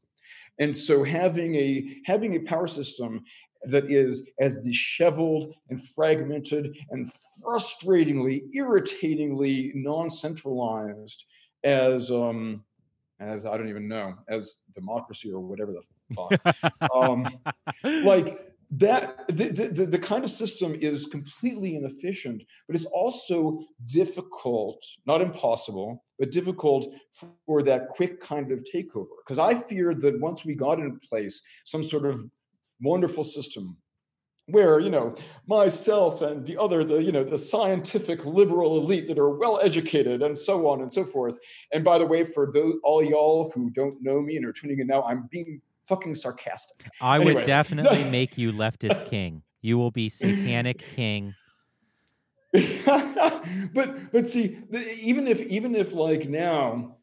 And 0.58 0.74
so 0.74 1.04
having 1.04 1.54
a 1.56 1.98
having 2.06 2.34
a 2.34 2.38
power 2.38 2.66
system 2.66 3.24
that 3.64 3.90
is 3.90 4.26
as 4.40 4.56
disheveled 4.60 5.54
and 5.68 5.86
fragmented 5.88 6.78
and 6.92 7.06
frustratingly 7.44 8.40
irritatingly 8.54 9.72
non-centralized 9.74 11.26
as 11.62 12.10
um 12.10 12.64
as 13.20 13.46
i 13.46 13.56
don't 13.56 13.68
even 13.68 13.86
know 13.86 14.14
as 14.28 14.56
democracy 14.74 15.30
or 15.30 15.38
whatever 15.38 15.72
the 15.72 15.82
fuck 16.16 16.90
um 16.92 17.24
like 18.02 18.51
that 18.72 19.28
the, 19.28 19.50
the, 19.50 19.86
the- 19.86 19.98
kind 19.98 20.24
of 20.24 20.30
system 20.30 20.74
is 20.80 21.04
completely 21.06 21.76
inefficient 21.76 22.42
but 22.66 22.74
it's 22.74 22.86
also 22.86 23.64
difficult 23.86 24.82
not 25.06 25.20
impossible 25.20 26.02
but 26.18 26.32
difficult 26.32 26.86
for 27.46 27.62
that 27.62 27.88
quick 27.88 28.20
kind 28.20 28.50
of 28.50 28.64
takeover. 28.74 29.06
Because 29.24 29.38
i 29.38 29.54
fear 29.54 29.94
that 29.94 30.18
once 30.20 30.44
we 30.44 30.54
got 30.54 30.78
in 30.80 30.98
place 31.00 31.42
some 31.64 31.82
sort 31.84 32.06
of 32.06 32.24
wonderful 32.80 33.24
system 33.24 33.76
where 34.46 34.80
you 34.80 34.90
know 34.90 35.14
myself 35.46 36.22
and 36.22 36.44
the 36.46 36.58
other 36.58 36.82
the 36.82 37.00
you 37.02 37.12
know 37.12 37.22
the 37.24 37.38
scientific 37.38 38.24
liberal 38.26 38.78
elite 38.78 39.06
that 39.06 39.18
are 39.18 39.36
well 39.36 39.60
educated 39.62 40.22
and 40.22 40.36
so 40.36 40.66
on 40.66 40.82
and 40.82 40.92
so 40.92 41.04
forth. 41.04 41.38
And 41.72 41.84
by 41.84 41.98
the 41.98 42.06
way 42.06 42.24
for 42.24 42.50
those 42.50 42.74
all 42.82 43.04
y'all 43.04 43.50
who 43.54 43.70
don't 43.70 44.02
know 44.02 44.20
me 44.20 44.36
and 44.36 44.46
are 44.46 44.52
tuning 44.52 44.80
in 44.80 44.86
now 44.86 45.02
i'm 45.04 45.28
being 45.30 45.60
fucking 45.92 46.14
sarcastic 46.14 46.78
I 47.00 47.16
Anyway. 47.16 47.34
would 47.34 47.46
definitely 47.46 48.04
make 48.18 48.38
you 48.38 48.52
leftist 48.52 49.04
king. 49.14 49.42
You 49.60 49.78
will 49.78 49.90
be 49.90 50.08
satanic 50.08 50.78
king. 50.96 51.34
but 52.52 54.12
but 54.12 54.28
see 54.28 54.58
even 55.10 55.26
if 55.26 55.40
even 55.58 55.74
if 55.74 55.94
like 55.94 56.28
now 56.28 56.96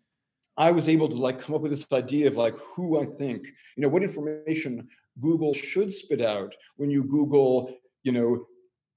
i 0.57 0.69
was 0.69 0.87
able 0.87 1.09
to 1.09 1.15
like 1.15 1.39
come 1.41 1.55
up 1.55 1.61
with 1.61 1.71
this 1.71 1.87
idea 1.91 2.27
of 2.27 2.35
like 2.37 2.55
who 2.59 3.01
i 3.01 3.05
think 3.05 3.47
you 3.75 3.81
know 3.81 3.89
what 3.89 4.03
information 4.03 4.87
google 5.19 5.53
should 5.53 5.89
spit 5.91 6.21
out 6.21 6.53
when 6.77 6.91
you 6.91 7.03
google 7.03 7.53
you 8.03 8.11
know 8.11 8.45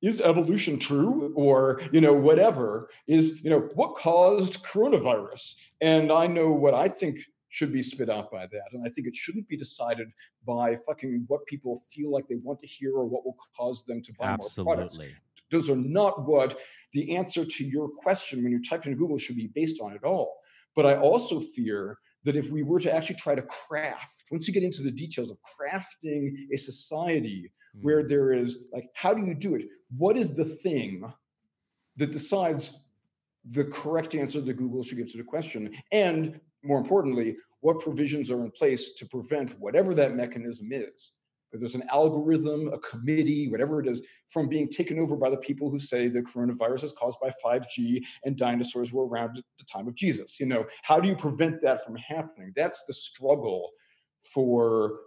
is 0.02 0.20
evolution 0.20 0.78
true 0.78 1.32
or 1.34 1.80
you 1.90 2.02
know 2.02 2.12
whatever 2.12 2.90
is 3.06 3.40
you 3.42 3.48
know 3.48 3.60
what 3.74 3.94
caused 3.94 4.62
coronavirus 4.62 5.54
and 5.80 6.12
i 6.12 6.26
know 6.26 6.50
what 6.52 6.74
i 6.74 6.86
think 6.86 7.16
should 7.52 7.72
be 7.72 7.82
spit 7.82 8.10
out 8.10 8.30
by 8.30 8.44
that 8.46 8.68
and 8.72 8.82
i 8.84 8.88
think 8.88 9.06
it 9.06 9.14
shouldn't 9.14 9.46
be 9.46 9.56
decided 9.56 10.08
by 10.44 10.74
fucking 10.86 11.24
what 11.28 11.46
people 11.46 11.80
feel 11.92 12.10
like 12.10 12.26
they 12.28 12.40
want 12.42 12.58
to 12.58 12.66
hear 12.66 12.92
or 12.94 13.06
what 13.06 13.24
will 13.24 13.36
cause 13.56 13.84
them 13.84 14.02
to 14.02 14.12
buy 14.18 14.36
more 14.36 14.64
products 14.64 14.98
those 15.50 15.68
are 15.70 15.76
not 15.76 16.26
what 16.26 16.58
the 16.94 17.14
answer 17.14 17.44
to 17.44 17.64
your 17.64 17.88
question 17.88 18.42
when 18.42 18.52
you 18.52 18.62
type 18.62 18.86
in 18.86 18.96
Google 18.96 19.18
should 19.18 19.36
be 19.36 19.48
based 19.54 19.82
on 19.82 19.92
at 19.92 20.02
all. 20.02 20.38
But 20.74 20.86
I 20.86 20.96
also 20.96 21.40
fear 21.40 21.98
that 22.24 22.36
if 22.36 22.50
we 22.50 22.62
were 22.62 22.80
to 22.80 22.90
actually 22.90 23.16
try 23.16 23.34
to 23.34 23.42
craft, 23.42 24.24
once 24.30 24.48
you 24.48 24.54
get 24.54 24.62
into 24.62 24.82
the 24.82 24.90
details 24.90 25.30
of 25.30 25.36
crafting 25.42 26.32
a 26.54 26.56
society 26.56 27.52
Mm. 27.76 27.82
where 27.84 28.02
there 28.06 28.32
is 28.32 28.66
like, 28.72 28.90
how 28.94 29.14
do 29.14 29.24
you 29.24 29.34
do 29.34 29.54
it? 29.54 29.68
What 29.96 30.16
is 30.16 30.34
the 30.34 30.44
thing 30.44 31.10
that 31.96 32.12
decides 32.12 32.74
the 33.44 33.64
correct 33.64 34.14
answer 34.14 34.40
that 34.40 34.54
Google 34.54 34.82
should 34.82 34.98
give 34.98 35.10
to 35.12 35.18
the 35.18 35.24
question? 35.24 35.74
And 35.90 36.40
more 36.62 36.78
importantly, 36.78 37.36
what 37.60 37.80
provisions 37.80 38.30
are 38.30 38.44
in 38.44 38.50
place 38.50 38.94
to 38.94 39.06
prevent 39.06 39.58
whatever 39.58 39.94
that 39.94 40.16
mechanism 40.16 40.68
is? 40.72 41.12
Whether 41.50 41.60
there's 41.60 41.74
an 41.74 41.84
algorithm, 41.90 42.72
a 42.72 42.78
committee, 42.78 43.48
whatever 43.48 43.80
it 43.80 43.86
is, 43.86 44.02
from 44.26 44.48
being 44.48 44.68
taken 44.68 44.98
over 44.98 45.16
by 45.16 45.28
the 45.28 45.36
people 45.36 45.70
who 45.70 45.78
say 45.78 46.08
the 46.08 46.22
coronavirus 46.22 46.84
is 46.84 46.92
caused 46.92 47.18
by 47.20 47.30
5G 47.44 48.02
and 48.24 48.36
dinosaurs 48.36 48.92
were 48.92 49.06
around 49.06 49.36
at 49.38 49.44
the 49.58 49.64
time 49.64 49.86
of 49.86 49.94
Jesus. 49.94 50.40
You 50.40 50.46
know, 50.46 50.64
how 50.82 50.98
do 50.98 51.08
you 51.08 51.14
prevent 51.14 51.60
that 51.62 51.84
from 51.84 51.96
happening? 51.96 52.52
That's 52.56 52.84
the 52.84 52.94
struggle 52.94 53.70
for 54.34 55.00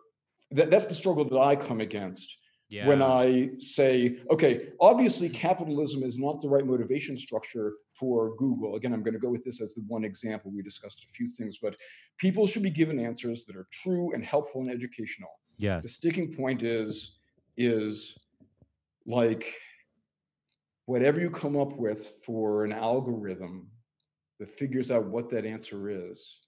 that, 0.52 0.70
that's 0.70 0.88
the 0.88 0.94
struggle 0.94 1.28
that 1.28 1.40
I 1.40 1.56
come 1.56 1.82
against 1.82 2.38
Yeah. 2.68 2.88
when 2.88 3.02
I 3.02 3.52
say, 3.60 4.18
okay, 4.32 4.70
obviously 4.80 5.30
capitalism 5.30 6.02
is 6.02 6.18
not 6.18 6.42
the 6.42 6.50
right 6.50 6.66
motivation 6.66 7.16
structure 7.16 7.74
for 7.94 8.36
Google. 8.38 8.76
Again, 8.76 8.92
I'm 8.92 9.04
going 9.04 9.14
to 9.14 9.20
go 9.20 9.30
with 9.30 9.44
this 9.44 9.62
as 9.62 9.76
the 9.76 9.84
one 9.88 10.04
example. 10.04 10.52
We 10.52 10.64
discussed 10.64 11.04
a 11.04 11.08
few 11.14 11.28
things, 11.28 11.60
but 11.62 11.76
people 12.18 12.48
should 12.48 12.64
be 12.64 12.72
given 12.72 13.00
answers 13.00 13.46
that 13.46 13.56
are 13.56 13.68
true 13.72 14.14
and 14.14 14.26
helpful 14.26 14.62
and 14.62 14.72
educational. 14.72 15.30
Yeah. 15.58 15.80
The 15.80 15.90
sticking 15.90 16.34
point 16.34 16.64
is 16.64 17.20
is 17.58 18.16
like 19.06 19.54
whatever 20.86 21.20
you 21.20 21.30
come 21.30 21.58
up 21.58 21.78
with 21.78 22.14
for 22.26 22.66
an 22.66 22.72
algorithm 22.72 23.70
that 24.40 24.50
figures 24.50 24.92
out 24.92 25.06
what 25.06 25.30
that 25.30 25.46
answer 25.46 25.90
is. 25.90 26.40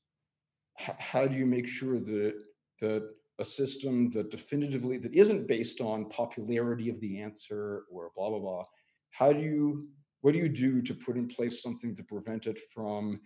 how 0.78 1.26
do 1.26 1.36
you 1.36 1.46
make 1.46 1.68
sure 1.68 2.00
that 2.00 2.34
that 2.82 3.10
a 3.40 3.46
system 3.46 4.10
that 4.12 4.32
definitively 4.32 4.98
that 4.98 5.14
isn't 5.14 5.48
based 5.48 5.82
on 5.82 6.10
popularity 6.10 6.90
of 6.90 7.00
the 7.00 7.22
answer 7.22 7.84
or 7.92 8.12
blah 8.16 8.30
blah 8.30 8.40
blah. 8.40 8.66
How 9.12 9.32
do 9.32 9.40
you 9.40 9.88
what 10.22 10.34
do 10.34 10.40
you 10.40 10.50
do 10.50 10.82
to 10.82 10.94
put 10.94 11.18
in 11.18 11.28
place 11.28 11.62
something 11.62 11.96
to 11.96 12.04
prevent 12.04 12.48
it 12.48 12.60
from 12.74 13.22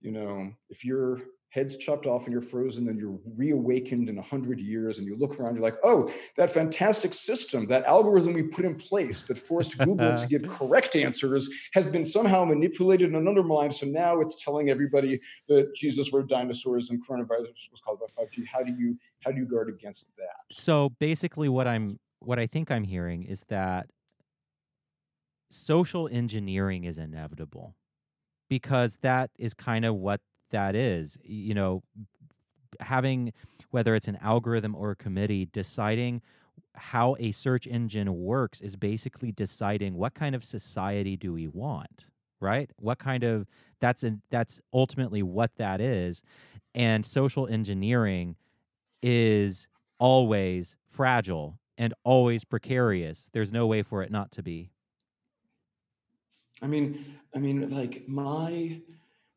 you 0.00 0.12
know 0.12 0.52
if 0.68 0.84
your 0.84 1.20
head's 1.54 1.76
chopped 1.76 2.06
off 2.06 2.24
and 2.24 2.32
you're 2.32 2.40
frozen 2.40 2.88
and 2.88 2.98
you're 2.98 3.16
reawakened 3.36 4.08
in 4.08 4.16
100 4.16 4.60
years 4.60 4.98
and 4.98 5.06
you 5.06 5.16
look 5.16 5.38
around 5.38 5.54
you're 5.54 5.62
like 5.62 5.76
oh 5.84 6.10
that 6.36 6.50
fantastic 6.50 7.12
system 7.12 7.66
that 7.66 7.84
algorithm 7.84 8.32
we 8.32 8.42
put 8.42 8.64
in 8.64 8.74
place 8.74 9.22
that 9.22 9.38
forced 9.38 9.78
google 9.86 10.16
to 10.16 10.26
give 10.26 10.46
correct 10.48 10.96
answers 10.96 11.48
has 11.72 11.86
been 11.86 12.04
somehow 12.04 12.44
manipulated 12.44 13.12
and 13.12 13.28
undermined. 13.28 13.72
So 13.72 13.86
now 13.86 14.20
it's 14.20 14.42
telling 14.42 14.68
everybody 14.68 15.20
that 15.48 15.74
jesus 15.74 16.12
rode 16.12 16.28
dinosaurs 16.28 16.90
and 16.90 17.00
coronavirus 17.06 17.48
was 17.70 17.80
caused 17.84 18.00
by 18.00 18.24
5g 18.24 18.46
how 18.46 18.62
do 18.62 18.72
you 18.72 18.98
how 19.24 19.30
do 19.30 19.38
you 19.38 19.46
guard 19.46 19.68
against 19.68 20.10
that? 20.16 20.36
So 20.52 20.90
basically 20.98 21.48
what 21.48 21.66
I'm 21.66 21.98
what 22.20 22.38
I 22.38 22.46
think 22.46 22.70
I'm 22.70 22.84
hearing 22.84 23.22
is 23.22 23.44
that 23.48 23.86
social 25.50 26.08
engineering 26.10 26.84
is 26.84 26.98
inevitable 26.98 27.76
because 28.48 28.98
that 29.02 29.30
is 29.38 29.54
kind 29.54 29.84
of 29.84 29.94
what 29.94 30.20
that 30.50 30.74
is. 30.74 31.16
You 31.22 31.54
know, 31.54 31.82
having 32.80 33.32
whether 33.70 33.94
it's 33.94 34.08
an 34.08 34.18
algorithm 34.20 34.74
or 34.74 34.92
a 34.92 34.96
committee 34.96 35.46
deciding 35.46 36.22
how 36.76 37.16
a 37.18 37.32
search 37.32 37.66
engine 37.66 38.14
works 38.22 38.60
is 38.60 38.76
basically 38.76 39.32
deciding 39.32 39.94
what 39.94 40.14
kind 40.14 40.34
of 40.34 40.44
society 40.44 41.16
do 41.16 41.32
we 41.32 41.46
want, 41.46 42.06
right? 42.40 42.70
What 42.76 42.98
kind 42.98 43.24
of 43.24 43.46
that's 43.80 44.02
a, 44.02 44.18
that's 44.30 44.60
ultimately 44.72 45.22
what 45.22 45.56
that 45.56 45.80
is. 45.80 46.22
And 46.74 47.06
social 47.06 47.46
engineering 47.46 48.36
is 49.02 49.68
always 49.98 50.76
fragile 50.88 51.58
and 51.78 51.94
always 52.04 52.44
precarious. 52.44 53.30
There's 53.32 53.52
no 53.52 53.66
way 53.66 53.82
for 53.82 54.02
it 54.02 54.10
not 54.10 54.32
to 54.32 54.42
be. 54.42 54.70
I 56.62 56.66
mean, 56.66 57.04
I 57.34 57.38
mean, 57.38 57.68
like 57.70 58.04
my 58.08 58.80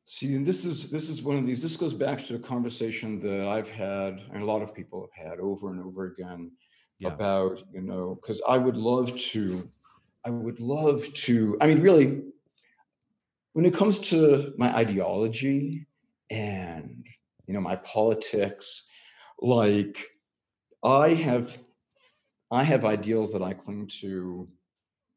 see, 0.08 0.34
and 0.36 0.46
this 0.46 0.66
is 0.66 0.90
this 0.90 1.10
is 1.10 1.22
one 1.22 1.38
of 1.38 1.46
these. 1.46 1.62
This 1.62 1.78
goes 1.78 1.94
back 1.94 2.18
to 2.26 2.36
a 2.36 2.40
conversation 2.40 3.20
that 3.20 3.48
I've 3.48 3.70
had, 3.70 4.24
and 4.34 4.42
a 4.42 4.46
lot 4.46 4.62
of 4.62 4.74
people 4.74 5.08
have 5.08 5.30
had 5.30 5.40
over 5.40 5.70
and 5.72 5.80
over 5.84 6.06
again 6.14 6.52
Yeah. 7.00 7.14
about 7.14 7.62
you 7.74 7.82
know, 7.82 8.16
because 8.20 8.42
I 8.48 8.58
would 8.58 8.78
love 8.78 9.10
to, 9.34 9.70
I 10.26 10.30
would 10.32 10.60
love 10.60 11.02
to. 11.28 11.58
I 11.62 11.68
mean, 11.68 11.82
really, 11.82 12.08
when 13.54 13.66
it 13.66 13.74
comes 13.74 14.00
to 14.12 14.54
my 14.58 14.76
ideology 14.76 15.86
and 16.30 17.06
you 17.46 17.54
know 17.54 17.62
my 17.62 17.76
politics, 17.78 18.88
like 19.42 19.98
I 20.84 21.14
have 21.14 21.58
I 22.52 22.64
have 22.64 22.86
ideals 22.86 23.34
that 23.34 23.42
I 23.44 23.54
cling 23.54 23.88
to, 24.02 24.48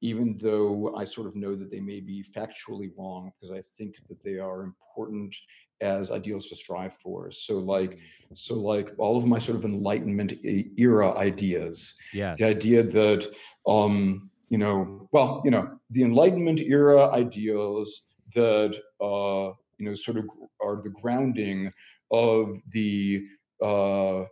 even 0.01 0.39
though 0.41 0.95
I 0.97 1.05
sort 1.05 1.27
of 1.27 1.37
know 1.37 1.55
that 1.55 1.71
they 1.71 1.81
may 1.81 2.01
be 2.01 2.25
factually 2.25 2.91
wrong, 2.97 3.33
because 3.35 3.55
I 3.55 3.63
think 3.77 3.97
that 4.09 4.23
they 4.23 4.39
are 4.39 4.63
important 4.63 5.35
as 5.81 6.11
ideals 6.11 6.47
to 6.49 6.57
strive 6.57 6.95
for. 6.95 7.31
So 7.31 7.59
like, 7.59 7.99
so 8.35 8.55
like 8.55 8.93
all 8.99 9.17
of 9.17 9.27
my 9.27 9.39
sort 9.39 9.57
of 9.57 9.65
Enlightenment 9.65 10.35
era 10.79 11.17
ideas. 11.17 11.95
The 12.39 12.45
idea 12.45 12.83
that 12.83 13.31
um, 13.67 14.31
you 14.49 14.59
know, 14.59 15.09
well, 15.13 15.43
you 15.45 15.51
know, 15.51 15.79
the 15.91 16.03
Enlightenment 16.03 16.61
era 16.61 17.11
ideals 17.11 18.03
that 18.35 18.77
uh, 19.01 19.53
you 19.79 19.87
know 19.87 19.95
sort 19.95 20.19
of 20.19 20.29
are 20.63 20.81
the 20.83 20.91
grounding 20.91 21.73
of 22.11 22.61
the 22.71 23.25
uh, 23.63 24.25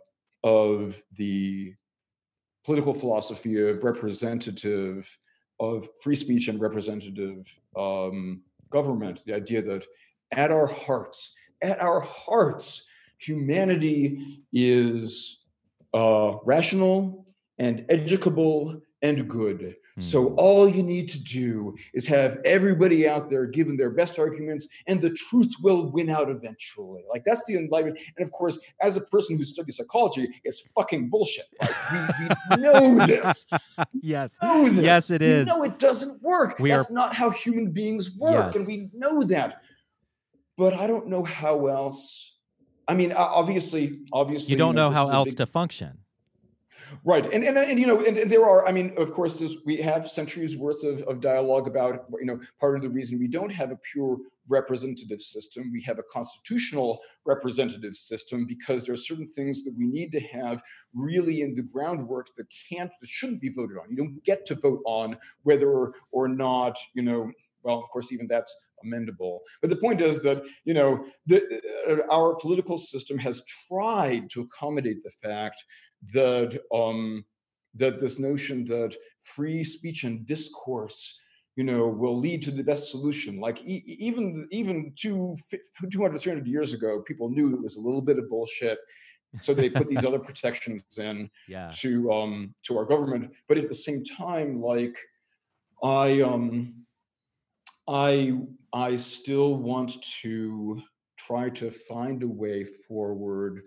of 0.43 1.01
the 1.13 1.73
political 2.65 2.93
philosophy 2.93 3.59
of 3.59 3.83
representative 3.83 5.17
of 5.59 5.87
free 6.01 6.15
speech 6.15 6.47
and 6.47 6.59
representative 6.59 7.47
um, 7.75 8.41
government. 8.69 9.23
The 9.25 9.35
idea 9.35 9.61
that 9.61 9.85
at 10.31 10.51
our 10.51 10.67
hearts, 10.67 11.33
at 11.61 11.81
our 11.81 11.99
hearts, 11.99 12.85
humanity 13.17 14.41
is 14.53 15.39
uh, 15.93 16.35
rational 16.45 17.25
and 17.57 17.85
educable 17.89 18.81
and 19.01 19.27
good. 19.29 19.75
So 19.99 20.29
Hmm. 20.29 20.35
all 20.37 20.69
you 20.69 20.81
need 20.83 21.09
to 21.09 21.19
do 21.19 21.75
is 21.93 22.07
have 22.07 22.37
everybody 22.45 23.07
out 23.07 23.29
there 23.29 23.45
giving 23.45 23.77
their 23.77 23.89
best 23.89 24.17
arguments, 24.19 24.67
and 24.87 24.99
the 25.01 25.09
truth 25.09 25.53
will 25.61 25.91
win 25.91 26.09
out 26.09 26.29
eventually. 26.29 27.03
Like 27.09 27.23
that's 27.25 27.43
the 27.47 27.55
enlightenment. 27.55 27.99
And 28.17 28.25
of 28.25 28.31
course, 28.31 28.57
as 28.81 28.97
a 28.97 29.01
person 29.01 29.37
who 29.37 29.43
studies 29.43 29.77
psychology, 29.77 30.29
it's 30.43 30.61
fucking 30.75 31.09
bullshit. 31.09 31.45
Like 31.61 31.71
we, 32.19 32.27
we 32.55 32.61
know 32.61 33.05
this. 33.05 33.47
yes. 34.01 34.37
Know 34.41 34.69
this. 34.69 34.83
Yes, 34.83 35.09
it 35.11 35.21
We 35.21 35.27
is. 35.27 35.47
know 35.47 35.63
it 35.63 35.79
doesn't 35.79 36.21
work. 36.21 36.59
We 36.59 36.69
That's 36.69 36.89
are- 36.89 36.93
not 36.93 37.15
how 37.15 37.29
human 37.29 37.71
beings 37.71 38.09
work, 38.17 38.55
and 38.55 38.65
we 38.65 38.89
know 38.93 39.23
that. 39.23 39.61
But 40.57 40.73
I 40.73 40.87
don't 40.87 41.07
know 41.07 41.23
how 41.23 41.67
else. 41.67 42.35
I 42.87 42.95
mean, 42.95 43.11
obviously, 43.13 43.99
obviously, 44.11 44.51
You 44.51 44.57
don't 44.57 44.75
know 44.75 44.89
this 44.89 44.97
how 44.97 45.09
else 45.09 45.29
big- 45.29 45.37
to 45.37 45.45
function. 45.45 45.99
Right, 47.03 47.25
and 47.31 47.43
and, 47.43 47.57
and 47.57 47.79
you 47.79 47.87
know, 47.87 48.03
and, 48.03 48.17
and 48.17 48.31
there 48.31 48.45
are. 48.45 48.67
I 48.67 48.71
mean, 48.71 48.93
of 48.97 49.13
course, 49.13 49.41
we 49.65 49.77
have 49.77 50.07
centuries 50.07 50.57
worth 50.57 50.83
of, 50.83 51.01
of 51.03 51.21
dialogue 51.21 51.67
about. 51.67 52.05
You 52.19 52.25
know, 52.25 52.39
part 52.59 52.75
of 52.75 52.81
the 52.81 52.89
reason 52.89 53.19
we 53.19 53.27
don't 53.27 53.51
have 53.51 53.71
a 53.71 53.77
pure 53.91 54.17
representative 54.47 55.21
system, 55.21 55.71
we 55.71 55.81
have 55.83 55.99
a 55.99 56.03
constitutional 56.03 57.01
representative 57.25 57.95
system 57.95 58.45
because 58.47 58.85
there 58.85 58.93
are 58.93 58.97
certain 58.97 59.31
things 59.31 59.63
that 59.63 59.75
we 59.77 59.85
need 59.85 60.11
to 60.11 60.19
have 60.19 60.61
really 60.93 61.41
in 61.41 61.53
the 61.53 61.61
groundwork 61.61 62.27
that 62.35 62.47
can't, 62.69 62.91
that 62.99 63.07
shouldn't 63.07 63.41
be 63.41 63.49
voted 63.49 63.77
on. 63.77 63.89
You 63.89 63.95
don't 63.95 64.23
get 64.23 64.45
to 64.47 64.55
vote 64.55 64.81
on 64.85 65.17
whether 65.43 65.93
or 66.11 66.27
not 66.27 66.77
you 66.93 67.03
know. 67.03 67.31
Well, 67.61 67.79
of 67.79 67.89
course, 67.89 68.11
even 68.11 68.27
that's 68.27 68.55
amendable. 68.85 69.39
But 69.61 69.69
the 69.69 69.75
point 69.75 70.01
is 70.01 70.21
that 70.23 70.43
you 70.63 70.73
know 70.73 71.05
the, 71.25 71.61
uh, 71.87 72.13
our 72.13 72.35
political 72.35 72.77
system 72.77 73.17
has 73.19 73.43
tried 73.67 74.29
to 74.31 74.41
accommodate 74.41 75.03
the 75.03 75.11
fact 75.11 75.63
that 76.13 76.59
um, 76.73 77.25
that 77.75 77.99
this 77.99 78.19
notion 78.19 78.65
that 78.65 78.95
free 79.19 79.63
speech 79.63 80.03
and 80.03 80.25
discourse 80.25 81.19
you 81.55 81.63
know 81.63 81.87
will 81.87 82.17
lead 82.17 82.41
to 82.43 82.51
the 82.51 82.63
best 82.63 82.89
solution 82.89 83.39
like 83.39 83.61
e- 83.65 83.83
even 83.99 84.47
even 84.51 84.93
two, 84.95 85.35
fi- 85.49 85.59
200 85.91 86.19
300 86.19 86.47
years 86.47 86.73
ago 86.73 87.01
people 87.01 87.29
knew 87.29 87.53
it 87.53 87.61
was 87.61 87.75
a 87.75 87.81
little 87.81 88.01
bit 88.01 88.17
of 88.17 88.29
bullshit 88.29 88.79
so 89.39 89.53
they 89.53 89.69
put 89.69 89.87
these 89.87 90.03
other 90.09 90.19
protections 90.19 90.83
in 90.97 91.29
Yeah. 91.47 91.69
to 91.81 92.11
um 92.11 92.55
to 92.63 92.77
our 92.77 92.85
government 92.85 93.31
but 93.47 93.57
at 93.57 93.67
the 93.67 93.75
same 93.75 94.03
time 94.03 94.61
like 94.61 94.97
i 95.83 96.21
um 96.21 96.85
i 97.87 98.33
i 98.73 98.95
still 98.95 99.55
want 99.55 100.01
to 100.21 100.81
try 101.17 101.49
to 101.49 101.69
find 101.71 102.23
a 102.23 102.27
way 102.27 102.63
forward 102.63 103.61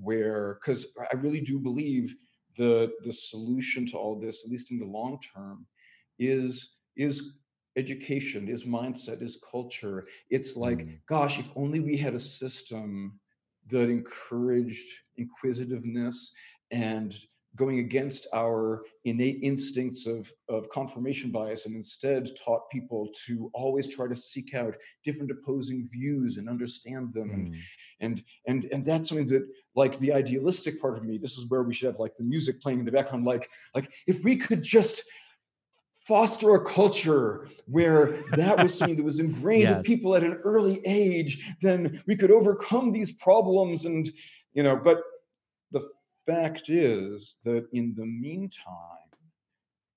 where 0.00 0.54
because 0.60 0.86
i 1.12 1.16
really 1.16 1.40
do 1.40 1.58
believe 1.58 2.14
the 2.56 2.92
the 3.02 3.12
solution 3.12 3.86
to 3.86 3.96
all 3.96 4.18
this 4.18 4.44
at 4.44 4.50
least 4.50 4.70
in 4.70 4.78
the 4.78 4.84
long 4.84 5.18
term 5.34 5.66
is 6.18 6.76
is 6.96 7.22
education 7.76 8.48
is 8.48 8.64
mindset 8.64 9.22
is 9.22 9.38
culture 9.50 10.06
it's 10.30 10.56
like 10.56 10.78
Mm. 10.78 10.98
gosh 11.06 11.38
if 11.38 11.50
only 11.56 11.80
we 11.80 11.96
had 11.96 12.14
a 12.14 12.18
system 12.18 13.18
that 13.68 13.90
encouraged 13.90 14.86
inquisitiveness 15.16 16.32
and 16.70 17.14
going 17.56 17.78
against 17.80 18.26
our 18.34 18.84
innate 19.04 19.38
instincts 19.42 20.06
of, 20.06 20.30
of 20.48 20.68
confirmation 20.68 21.30
bias 21.30 21.66
and 21.66 21.74
instead 21.74 22.28
taught 22.44 22.70
people 22.70 23.08
to 23.26 23.50
always 23.54 23.88
try 23.88 24.06
to 24.06 24.14
seek 24.14 24.54
out 24.54 24.76
different 25.04 25.30
opposing 25.30 25.88
views 25.90 26.36
and 26.36 26.48
understand 26.48 27.12
them 27.12 27.30
and 27.30 27.46
Mm. 27.46 27.56
and 28.00 28.24
and 28.46 28.64
and 28.72 28.84
that's 28.84 29.08
something 29.08 29.26
that 29.26 29.46
like 29.74 29.98
the 29.98 30.12
idealistic 30.12 30.80
part 30.80 30.96
of 30.96 31.04
me 31.04 31.18
this 31.18 31.38
is 31.38 31.46
where 31.48 31.62
we 31.62 31.74
should 31.74 31.86
have 31.86 31.98
like 31.98 32.16
the 32.16 32.24
music 32.24 32.60
playing 32.60 32.80
in 32.80 32.84
the 32.84 32.92
background 32.92 33.24
like 33.24 33.48
like 33.74 33.90
if 34.06 34.24
we 34.24 34.36
could 34.36 34.62
just 34.62 35.02
foster 36.06 36.54
a 36.54 36.64
culture 36.64 37.48
where 37.66 38.22
that 38.32 38.62
was 38.62 38.72
something 38.78 38.96
that 38.96 39.02
was 39.04 39.18
ingrained 39.18 39.68
in 39.68 39.82
people 39.82 40.14
at 40.14 40.22
an 40.24 40.34
early 40.44 40.80
age 40.84 41.54
then 41.62 42.02
we 42.06 42.16
could 42.16 42.30
overcome 42.30 42.92
these 42.92 43.12
problems 43.12 43.86
and 43.86 44.10
you 44.52 44.62
know 44.62 44.76
but 44.76 44.98
the 45.72 45.80
fact 46.26 46.68
is 46.68 47.38
that 47.44 47.66
in 47.72 47.94
the 47.96 48.06
meantime 48.06 49.06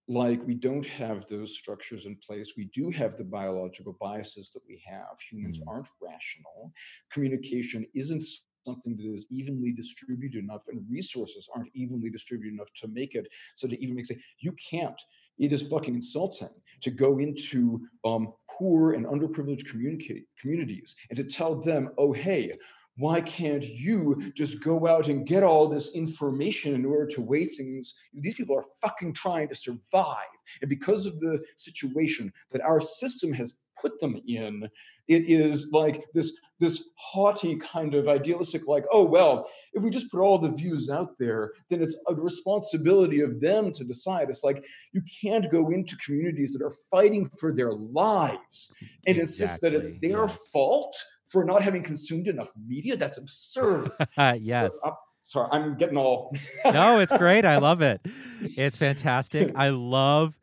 like 0.09 0.45
we 0.47 0.55
don't 0.55 0.87
have 0.87 1.27
those 1.27 1.55
structures 1.55 2.07
in 2.07 2.15
place. 2.15 2.53
We 2.57 2.65
do 2.73 2.89
have 2.89 3.15
the 3.15 3.23
biological 3.23 3.95
biases 4.01 4.49
that 4.55 4.63
we 4.67 4.81
have. 4.87 5.19
Humans 5.29 5.59
Mm. 5.59 5.67
aren't 5.67 5.89
rational. 6.01 6.73
Communication 7.11 7.85
isn't 7.93 8.23
something 8.65 8.95
that 8.97 9.05
is 9.05 9.27
evenly 9.29 9.71
distributed 9.71 10.43
enough 10.43 10.67
and 10.67 10.83
resources 10.89 11.47
aren't 11.55 11.69
evenly 11.75 12.09
distributed 12.09 12.53
enough 12.53 12.71
to 12.73 12.87
make 12.89 13.15
it 13.15 13.27
so 13.55 13.67
to 13.67 13.81
even 13.81 13.95
make 13.95 14.05
say 14.05 14.19
you 14.39 14.51
can't 14.53 15.01
it 15.37 15.53
is 15.53 15.63
fucking 15.63 15.95
insulting 15.95 16.49
to 16.81 16.91
go 16.91 17.19
into 17.19 17.81
um, 18.03 18.33
poor 18.49 18.93
and 18.93 19.05
underprivileged 19.05 19.65
communicate 19.65 20.25
communities 20.39 20.95
and 21.09 21.15
to 21.17 21.23
tell 21.23 21.55
them 21.55 21.89
oh 21.97 22.11
hey 22.11 22.51
why 22.99 23.21
can't 23.21 23.63
you 23.63 24.31
just 24.35 24.61
go 24.61 24.85
out 24.85 25.07
and 25.07 25.25
get 25.25 25.41
all 25.41 25.69
this 25.69 25.95
information 25.95 26.75
in 26.75 26.85
order 26.85 27.07
to 27.07 27.21
weigh 27.21 27.45
things? 27.45 27.95
These 28.13 28.35
people 28.35 28.57
are 28.57 28.65
fucking 28.81 29.13
trying 29.13 29.47
to 29.47 29.55
survive. 29.55 30.17
And 30.61 30.69
because 30.69 31.05
of 31.05 31.19
the 31.21 31.41
situation 31.55 32.33
that 32.51 32.61
our 32.61 32.81
system 32.81 33.31
has 33.33 33.61
put 33.81 33.99
them 34.01 34.19
in 34.27 34.67
it 35.07 35.29
is 35.29 35.67
like 35.71 36.03
this 36.13 36.33
this 36.59 36.83
haughty 36.95 37.55
kind 37.55 37.95
of 37.95 38.09
idealistic 38.09 38.67
like 38.67 38.83
oh 38.91 39.03
well 39.03 39.49
if 39.71 39.81
we 39.81 39.89
just 39.89 40.11
put 40.11 40.19
all 40.19 40.37
the 40.37 40.51
views 40.51 40.89
out 40.89 41.17
there 41.17 41.53
then 41.69 41.81
it's 41.81 41.95
a 42.09 42.13
responsibility 42.15 43.21
of 43.21 43.39
them 43.39 43.71
to 43.71 43.83
decide. 43.83 44.29
It's 44.29 44.43
like 44.43 44.65
you 44.91 45.01
can't 45.21 45.49
go 45.49 45.69
into 45.69 45.95
communities 45.97 46.51
that 46.53 46.61
are 46.61 46.73
fighting 46.91 47.25
for 47.39 47.53
their 47.53 47.71
lives. 47.71 48.71
And 49.07 49.17
insist 49.17 49.61
that 49.61 49.73
it's 49.73 49.91
their 50.01 50.25
yes. 50.25 50.37
fault 50.51 50.95
for 51.29 51.45
not 51.45 51.61
having 51.61 51.83
consumed 51.83 52.27
enough 52.27 52.51
media 52.67 52.97
that's 52.97 53.17
absurd 53.17 53.91
yes. 54.39 54.73
so, 54.73 54.89
uh, 54.89 54.91
sorry 55.21 55.49
i'm 55.51 55.77
getting 55.77 55.97
all 55.97 56.35
no, 56.65 56.99
it's 56.99 57.15
great. 57.17 57.45
I 57.45 57.57
love 57.57 57.81
it. 57.81 58.01
It's 58.41 58.77
fantastic. 58.77 59.51
I 59.55 59.69
love 59.69 60.37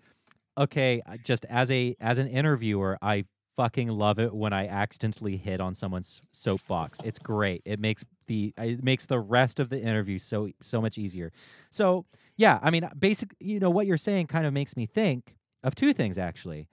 okay, 0.58 1.02
just 1.22 1.44
as 1.46 1.70
a 1.70 1.96
as 2.00 2.18
an 2.18 2.28
interviewer, 2.28 2.98
I 3.02 3.24
fucking 3.56 3.88
love 3.88 4.18
it 4.18 4.34
when 4.34 4.52
I 4.52 4.66
accidentally 4.66 5.36
hit 5.36 5.60
on 5.60 5.74
someone's 5.74 6.20
soapbox. 6.32 7.00
It's 7.04 7.18
great. 7.18 7.62
It 7.64 7.80
makes 7.80 8.04
the 8.26 8.52
it 8.58 8.82
makes 8.82 9.06
the 9.06 9.18
rest 9.18 9.60
of 9.60 9.70
the 9.70 9.80
interview 9.80 10.18
so 10.18 10.50
so 10.60 10.80
much 10.80 10.98
easier. 10.98 11.32
So, 11.70 12.06
yeah, 12.36 12.58
I 12.62 12.70
mean, 12.70 12.88
basic, 12.98 13.34
you 13.40 13.60
know, 13.60 13.70
what 13.70 13.86
you're 13.86 13.96
saying 13.96 14.26
kind 14.26 14.46
of 14.46 14.52
makes 14.52 14.76
me 14.76 14.86
think 14.86 15.36
of 15.62 15.74
two 15.74 15.92
things 15.92 16.18
actually. 16.18 16.68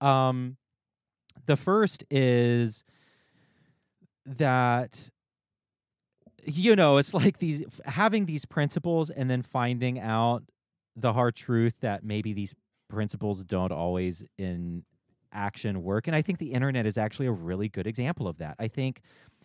Um 0.00 0.56
the 1.46 1.56
first 1.56 2.04
is 2.10 2.82
that 4.26 5.10
you 6.44 6.76
know 6.76 6.96
it's 6.96 7.14
like 7.14 7.38
these 7.38 7.62
having 7.84 8.26
these 8.26 8.44
principles 8.44 9.10
and 9.10 9.30
then 9.30 9.42
finding 9.42 9.98
out 9.98 10.42
the 10.94 11.12
hard 11.12 11.34
truth 11.34 11.80
that 11.80 12.04
maybe 12.04 12.32
these 12.32 12.54
principles 12.88 13.44
don't 13.44 13.72
always 13.72 14.24
in 14.38 14.84
action 15.32 15.82
work 15.82 16.06
and 16.06 16.16
i 16.16 16.22
think 16.22 16.38
the 16.38 16.52
internet 16.52 16.86
is 16.86 16.96
actually 16.96 17.26
a 17.26 17.32
really 17.32 17.68
good 17.68 17.86
example 17.86 18.26
of 18.28 18.38
that. 18.38 18.56
I 18.58 18.68
think 18.68 19.00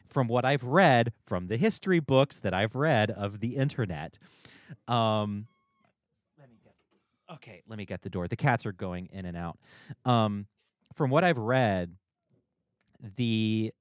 from 0.08 0.28
what 0.28 0.46
i've 0.46 0.64
read 0.64 1.14
from 1.26 1.48
the 1.48 1.58
history 1.58 2.00
books 2.00 2.40
that 2.40 2.54
i've 2.54 2.76
read 2.76 3.12
of 3.12 3.40
the 3.40 3.56
internet 3.56 4.18
um 4.88 5.48
let 6.40 6.50
me 6.50 6.58
get 6.64 6.74
okay 7.34 7.62
let 7.68 7.78
me 7.78 7.86
get 7.86 8.02
the 8.02 8.10
door. 8.10 8.28
The 8.28 8.36
cats 8.36 8.66
are 8.66 8.72
going 8.72 9.10
in 9.12 9.26
and 9.26 9.36
out. 9.36 9.58
Um 10.06 10.48
from 10.94 11.10
what 11.10 11.24
i've 11.24 11.38
read 11.38 11.96
the 13.18 13.74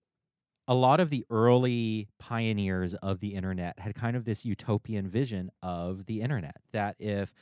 a 0.71 0.75
lot 0.75 1.01
of 1.01 1.11
the 1.11 1.27
early 1.31 2.07
pioneers 2.21 2.95
of 2.95 3.19
the 3.19 3.35
internet 3.35 3.81
had 3.81 3.93
kind 3.97 4.17
of 4.17 4.25
this 4.25 4.45
utopian 4.45 5.09
vision 5.09 5.51
of 5.65 6.07
the 6.07 6.21
internet 6.21 6.59
that 6.71 6.95
if 7.01 7.35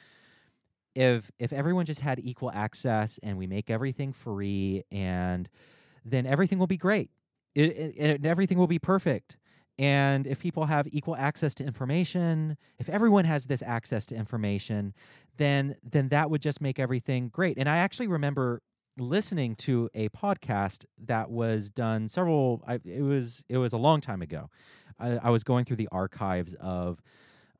if 0.94 1.30
if 1.38 1.52
everyone 1.52 1.84
just 1.84 2.00
had 2.00 2.18
equal 2.18 2.50
access 2.50 3.20
and 3.22 3.36
we 3.36 3.46
make 3.46 3.68
everything 3.68 4.14
free 4.14 4.82
and 4.90 5.50
then 6.06 6.24
everything 6.24 6.58
will 6.58 6.66
be 6.66 6.78
great. 6.78 7.10
It, 7.54 7.76
it, 7.76 7.94
it, 7.98 8.26
everything 8.26 8.56
will 8.56 8.66
be 8.66 8.78
perfect. 8.78 9.36
And 9.78 10.26
if 10.26 10.40
people 10.40 10.64
have 10.64 10.88
equal 10.90 11.14
access 11.14 11.54
to 11.56 11.64
information 11.64 12.56
if 12.78 12.88
everyone 12.88 13.26
has 13.26 13.44
this 13.44 13.62
access 13.62 14.06
to 14.06 14.14
information 14.14 14.94
then 15.36 15.76
then 15.82 16.08
that 16.08 16.30
would 16.30 16.40
just 16.40 16.62
make 16.62 16.78
everything 16.78 17.28
great. 17.28 17.58
And 17.58 17.68
i 17.68 17.76
actually 17.76 18.08
remember 18.08 18.62
listening 18.98 19.54
to 19.56 19.88
a 19.94 20.08
podcast 20.10 20.84
that 21.06 21.30
was 21.30 21.70
done 21.70 22.08
several 22.08 22.62
I, 22.66 22.80
it 22.84 23.02
was 23.02 23.44
it 23.48 23.58
was 23.58 23.72
a 23.72 23.78
long 23.78 24.00
time 24.00 24.22
ago 24.22 24.50
I, 24.98 25.18
I 25.18 25.30
was 25.30 25.44
going 25.44 25.64
through 25.64 25.76
the 25.76 25.88
archives 25.92 26.54
of 26.60 27.02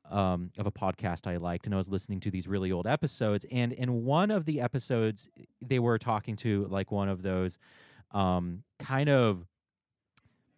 um, 0.09 0.51
of 0.57 0.65
a 0.65 0.71
podcast 0.71 1.27
I 1.27 1.37
liked, 1.37 1.65
and 1.65 1.73
I 1.73 1.77
was 1.77 1.89
listening 1.89 2.19
to 2.21 2.31
these 2.31 2.47
really 2.47 2.71
old 2.71 2.87
episodes. 2.87 3.45
And 3.51 3.71
in 3.71 4.05
one 4.05 4.31
of 4.31 4.45
the 4.45 4.59
episodes, 4.59 5.29
they 5.61 5.79
were 5.79 5.97
talking 5.97 6.35
to 6.37 6.67
like 6.69 6.91
one 6.91 7.09
of 7.09 7.21
those 7.21 7.57
um, 8.11 8.63
kind 8.79 9.09
of 9.09 9.45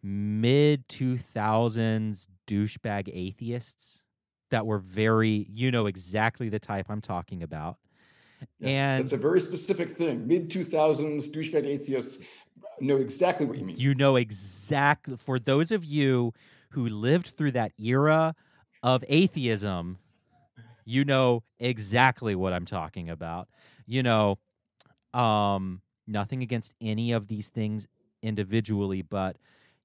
mid 0.01 0.87
2000s 0.87 2.27
douchebag 2.47 3.09
atheists 3.13 4.03
that 4.49 4.65
were 4.65 4.79
very, 4.79 5.47
you 5.49 5.71
know, 5.71 5.85
exactly 5.85 6.49
the 6.49 6.59
type 6.59 6.87
I'm 6.89 7.01
talking 7.01 7.43
about. 7.43 7.77
Yeah, 8.59 8.69
and 8.69 9.03
that's 9.03 9.13
a 9.13 9.17
very 9.17 9.41
specific 9.41 9.89
thing. 9.89 10.27
Mid 10.27 10.49
2000s 10.49 11.27
douchebag 11.29 11.65
atheists 11.65 12.19
know 12.79 12.97
exactly 12.97 13.45
what 13.45 13.57
you 13.57 13.65
mean. 13.65 13.75
you 13.77 13.93
know 13.93 14.15
exactly 14.15 15.15
for 15.17 15.39
those 15.39 15.71
of 15.71 15.85
you 15.85 16.33
who 16.71 16.87
lived 16.87 17.27
through 17.27 17.51
that 17.51 17.71
era 17.79 18.35
of 18.81 19.03
atheism, 19.07 19.99
you 20.85 21.05
know 21.05 21.43
exactly 21.59 22.35
what 22.35 22.53
I'm 22.53 22.65
talking 22.65 23.09
about. 23.09 23.47
You 23.85 24.03
know, 24.03 24.39
um, 25.13 25.81
nothing 26.07 26.41
against 26.41 26.73
any 26.81 27.11
of 27.11 27.27
these 27.27 27.47
things 27.47 27.87
individually, 28.21 29.01
but 29.01 29.37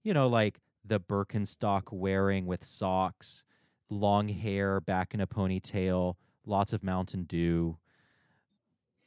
you 0.02 0.14
know, 0.14 0.28
like 0.28 0.60
the 0.84 1.00
Birkenstock 1.00 1.92
wearing 1.92 2.46
with 2.46 2.64
socks, 2.64 3.42
long 3.90 4.28
hair 4.28 4.80
back 4.80 5.12
in 5.14 5.20
a 5.20 5.26
ponytail, 5.26 6.14
lots 6.44 6.72
of 6.72 6.82
Mountain 6.82 7.24
Dew. 7.24 7.78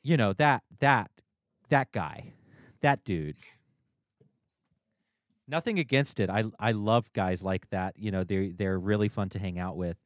You 0.04 0.18
know, 0.18 0.34
that 0.34 0.64
that 0.80 1.12
that 1.70 1.92
guy, 1.92 2.34
that 2.82 3.04
dude. 3.04 3.38
Nothing 5.48 5.80
against 5.80 6.20
it. 6.20 6.30
I 6.30 6.44
I 6.60 6.74
love 6.74 7.12
guys 7.14 7.44
like 7.44 7.70
that. 7.72 7.96
You 7.98 8.12
know, 8.12 8.24
they're 8.24 8.50
they're 8.52 8.80
really 8.80 9.10
fun 9.10 9.30
to 9.30 9.40
hang 9.40 9.58
out 9.60 9.78
with. 9.78 9.98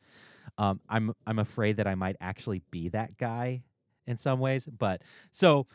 Um, 0.57 0.79
I'm 0.87 1.13
I'm 1.27 1.39
afraid 1.39 1.77
that 1.77 1.87
I 1.87 1.95
might 1.95 2.15
actually 2.21 2.61
be 2.71 2.89
that 2.89 3.17
guy 3.17 3.63
in 4.07 4.17
some 4.17 4.39
ways, 4.39 4.65
but 4.65 5.01
so 5.31 5.67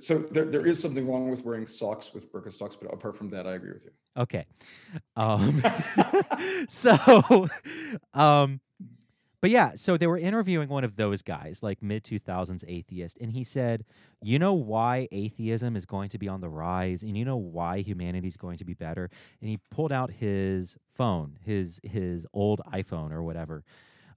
So 0.00 0.18
there, 0.18 0.44
there 0.44 0.66
is 0.66 0.80
something 0.80 1.06
wrong 1.06 1.30
with 1.30 1.44
wearing 1.44 1.66
socks 1.66 2.12
with 2.12 2.32
Birkenstocks, 2.32 2.76
but 2.80 2.92
apart 2.92 3.16
from 3.16 3.28
that, 3.28 3.46
I 3.46 3.52
agree 3.54 3.72
with 3.72 3.84
you. 3.84 3.90
Okay. 4.16 4.44
Um, 5.16 5.62
so, 6.68 7.48
um, 8.14 8.60
but 9.40 9.50
yeah, 9.50 9.72
so 9.74 9.96
they 9.96 10.06
were 10.06 10.18
interviewing 10.18 10.68
one 10.68 10.84
of 10.84 10.96
those 10.96 11.22
guys, 11.22 11.62
like 11.62 11.82
mid 11.82 12.04
2000s 12.04 12.64
atheist, 12.68 13.16
and 13.20 13.32
he 13.32 13.44
said, 13.44 13.84
You 14.22 14.38
know 14.38 14.52
why 14.54 15.08
atheism 15.10 15.76
is 15.76 15.86
going 15.86 16.08
to 16.10 16.18
be 16.18 16.28
on 16.28 16.40
the 16.40 16.48
rise, 16.48 17.02
and 17.02 17.16
you 17.16 17.24
know 17.24 17.36
why 17.36 17.80
humanity 17.80 18.28
is 18.28 18.36
going 18.36 18.58
to 18.58 18.64
be 18.64 18.74
better? 18.74 19.08
And 19.40 19.48
he 19.48 19.58
pulled 19.70 19.92
out 19.92 20.10
his 20.10 20.76
phone, 20.90 21.38
his 21.44 21.80
his 21.82 22.26
old 22.32 22.60
iPhone 22.72 23.12
or 23.12 23.22
whatever. 23.22 23.64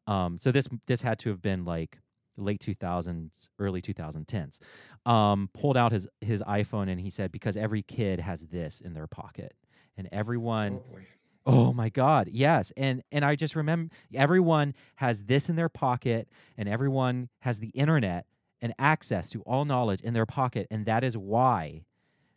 Um, 0.08 0.38
so 0.38 0.52
this 0.52 0.68
this 0.88 1.02
had 1.02 1.20
to 1.20 1.30
have 1.30 1.42
been 1.42 1.64
like 1.64 2.00
late 2.36 2.60
2000s, 2.60 3.30
early 3.60 3.82
2010s. 3.82 4.60
Um, 5.06 5.50
pulled 5.54 5.78
out 5.78 5.92
his 5.92 6.08
his 6.20 6.42
iPhone 6.42 6.90
and 6.90 7.00
he 7.00 7.10
said, 7.10 7.32
Because 7.32 7.56
every 7.56 7.82
kid 7.82 8.20
has 8.20 8.42
this 8.48 8.82
in 8.82 8.94
their 8.94 9.08
pocket 9.08 9.54
and 9.98 10.10
everyone 10.12 10.82
Oh. 10.84 10.98
Oh 11.46 11.74
my 11.74 11.90
god 11.90 12.30
yes 12.32 12.72
and 12.78 13.04
and 13.12 13.26
i 13.26 13.36
just 13.36 13.56
remember 13.56 13.94
everyone 14.14 14.74
has 14.96 15.24
this 15.24 15.50
in 15.50 15.56
their 15.56 15.70
pocket 15.70 16.28
and 16.58 16.70
everyone 16.70 17.30
has 17.40 17.60
the 17.60 17.70
internet 17.70 18.26
and 18.62 18.74
access 18.80 19.30
to 19.30 19.42
all 19.42 19.66
knowledge 19.66 20.02
in 20.02 20.14
their 20.14 20.26
pocket 20.26 20.68
and 20.72 20.86
that 20.86 21.04
is 21.04 21.18
why 21.18 21.84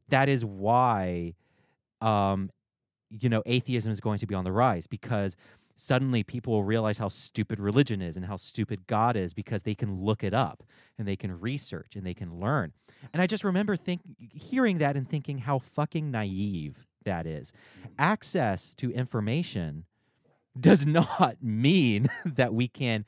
that 0.08 0.28
is 0.28 0.44
why 0.44 1.34
um 2.00 2.50
you 3.10 3.28
know 3.28 3.42
atheism 3.46 3.92
is 3.92 4.00
going 4.00 4.18
to 4.18 4.26
be 4.26 4.34
on 4.34 4.44
the 4.44 4.52
rise 4.52 4.86
because 4.86 5.36
suddenly 5.78 6.22
people 6.22 6.52
will 6.52 6.64
realize 6.64 6.98
how 6.98 7.08
stupid 7.08 7.60
religion 7.60 8.00
is 8.02 8.16
and 8.16 8.26
how 8.26 8.36
stupid 8.36 8.86
god 8.86 9.16
is 9.16 9.32
because 9.34 9.62
they 9.62 9.74
can 9.74 10.00
look 10.00 10.24
it 10.24 10.34
up 10.34 10.64
and 10.98 11.06
they 11.06 11.16
can 11.16 11.38
research 11.38 11.94
and 11.94 12.04
they 12.04 12.14
can 12.14 12.40
learn 12.40 12.72
and 13.12 13.22
i 13.22 13.26
just 13.26 13.44
remember 13.44 13.76
think 13.76 14.00
hearing 14.18 14.78
that 14.78 14.96
and 14.96 15.08
thinking 15.08 15.38
how 15.38 15.58
fucking 15.58 16.10
naive 16.10 16.86
that 17.06 17.26
is. 17.26 17.52
Access 17.98 18.74
to 18.76 18.92
information 18.92 19.86
does 20.58 20.86
not 21.00 21.42
mean 21.42 22.08
that 22.24 22.54
we 22.54 22.68
can 22.68 23.04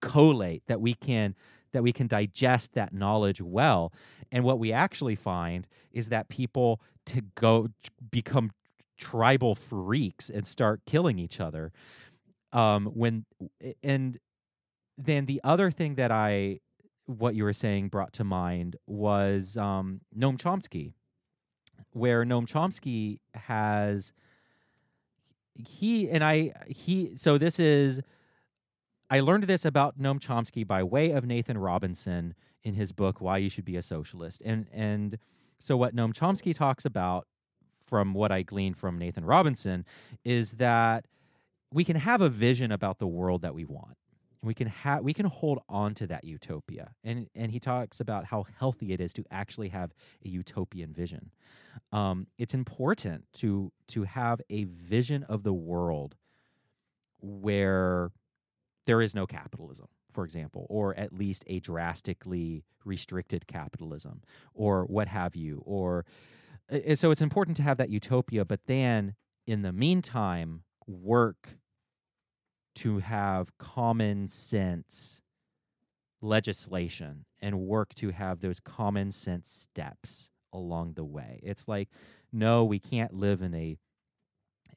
collate 0.00 0.62
that 0.66 0.80
we 0.80 0.94
can 0.94 1.34
that 1.72 1.82
we 1.82 1.92
can 1.92 2.06
digest 2.08 2.72
that 2.74 2.92
knowledge 2.92 3.40
well. 3.40 3.92
And 4.32 4.44
what 4.44 4.58
we 4.58 4.72
actually 4.72 5.14
find 5.14 5.68
is 5.92 6.08
that 6.08 6.28
people 6.28 6.80
to 7.06 7.22
go 7.34 7.68
become 8.10 8.50
tribal 8.98 9.54
freaks 9.54 10.28
and 10.28 10.46
start 10.46 10.82
killing 10.86 11.18
each 11.18 11.40
other 11.40 11.72
um 12.52 12.84
when 12.86 13.24
and 13.82 14.18
then 14.98 15.24
the 15.24 15.40
other 15.42 15.70
thing 15.70 15.94
that 15.94 16.12
i 16.12 16.60
what 17.06 17.34
you 17.34 17.42
were 17.42 17.52
saying 17.54 17.88
brought 17.88 18.12
to 18.12 18.24
mind 18.24 18.76
was 18.86 19.56
um 19.56 20.02
noam 20.14 20.36
chomsky 20.36 20.92
where 21.92 22.24
Noam 22.24 22.46
Chomsky 22.46 23.18
has 23.34 24.12
he 25.54 26.08
and 26.08 26.22
I 26.24 26.52
he 26.68 27.16
so 27.16 27.38
this 27.38 27.58
is 27.58 28.00
I 29.10 29.20
learned 29.20 29.44
this 29.44 29.64
about 29.64 29.98
Noam 30.00 30.20
Chomsky 30.20 30.66
by 30.66 30.82
way 30.82 31.10
of 31.10 31.24
Nathan 31.24 31.58
Robinson 31.58 32.34
in 32.62 32.74
his 32.74 32.92
book 32.92 33.20
Why 33.20 33.38
You 33.38 33.50
Should 33.50 33.64
Be 33.64 33.76
a 33.76 33.82
Socialist. 33.82 34.42
And 34.44 34.66
and 34.72 35.18
so 35.58 35.76
what 35.76 35.94
Noam 35.94 36.12
Chomsky 36.12 36.54
talks 36.54 36.84
about 36.84 37.26
from 37.86 38.14
what 38.14 38.30
I 38.30 38.42
gleaned 38.42 38.76
from 38.76 38.98
Nathan 38.98 39.24
Robinson 39.24 39.84
is 40.24 40.52
that 40.52 41.06
we 41.72 41.84
can 41.84 41.96
have 41.96 42.20
a 42.20 42.28
vision 42.28 42.70
about 42.70 42.98
the 42.98 43.06
world 43.06 43.42
that 43.42 43.54
we 43.54 43.64
want. 43.64 43.96
We 44.42 44.54
can 44.54 44.68
have 44.68 45.02
we 45.02 45.12
can 45.12 45.26
hold 45.26 45.60
on 45.68 45.94
to 45.94 46.06
that 46.06 46.24
utopia. 46.24 46.92
And 47.04 47.28
and 47.34 47.52
he 47.52 47.60
talks 47.60 48.00
about 48.00 48.24
how 48.24 48.46
healthy 48.58 48.92
it 48.92 49.00
is 49.00 49.12
to 49.14 49.24
actually 49.30 49.68
have 49.68 49.92
a 50.24 50.28
utopian 50.28 50.92
vision. 50.92 51.30
Um, 51.92 52.26
it's 52.38 52.54
important 52.54 53.24
to 53.34 53.72
to 53.88 54.04
have 54.04 54.40
a 54.48 54.64
vision 54.64 55.24
of 55.24 55.42
the 55.42 55.52
world 55.52 56.16
where 57.18 58.12
there 58.86 59.02
is 59.02 59.14
no 59.14 59.26
capitalism, 59.26 59.88
for 60.10 60.24
example, 60.24 60.66
or 60.70 60.96
at 60.96 61.12
least 61.12 61.44
a 61.46 61.60
drastically 61.60 62.64
restricted 62.84 63.46
capitalism, 63.46 64.22
or 64.54 64.84
what 64.84 65.08
have 65.08 65.36
you. 65.36 65.62
Or 65.66 66.06
so 66.94 67.10
it's 67.10 67.20
important 67.20 67.56
to 67.58 67.62
have 67.62 67.76
that 67.76 67.90
utopia, 67.90 68.44
but 68.44 68.60
then 68.66 69.14
in 69.46 69.62
the 69.62 69.72
meantime, 69.72 70.62
work 70.86 71.59
to 72.76 72.98
have 72.98 73.56
common 73.58 74.28
sense 74.28 75.22
legislation 76.22 77.24
and 77.40 77.60
work 77.60 77.94
to 77.94 78.10
have 78.10 78.40
those 78.40 78.60
common 78.60 79.10
sense 79.12 79.48
steps 79.50 80.30
along 80.52 80.94
the 80.94 81.04
way. 81.04 81.40
It's 81.42 81.66
like, 81.68 81.88
no, 82.32 82.64
we 82.64 82.78
can't 82.78 83.14
live 83.14 83.42
in 83.42 83.54
a 83.54 83.76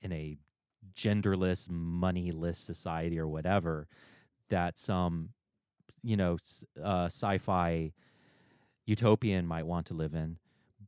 in 0.02 0.12
a 0.12 0.38
genderless, 0.96 1.70
moneyless 1.70 2.58
society 2.58 3.18
or 3.18 3.28
whatever 3.28 3.88
that 4.50 4.78
some, 4.78 5.30
you 6.04 6.18
know, 6.18 6.38
uh, 6.84 7.06
sci-fi 7.06 7.94
utopian 8.86 9.48
might 9.48 9.66
want 9.66 9.88
to 9.88 9.94
live 9.94 10.14
in. 10.14 10.38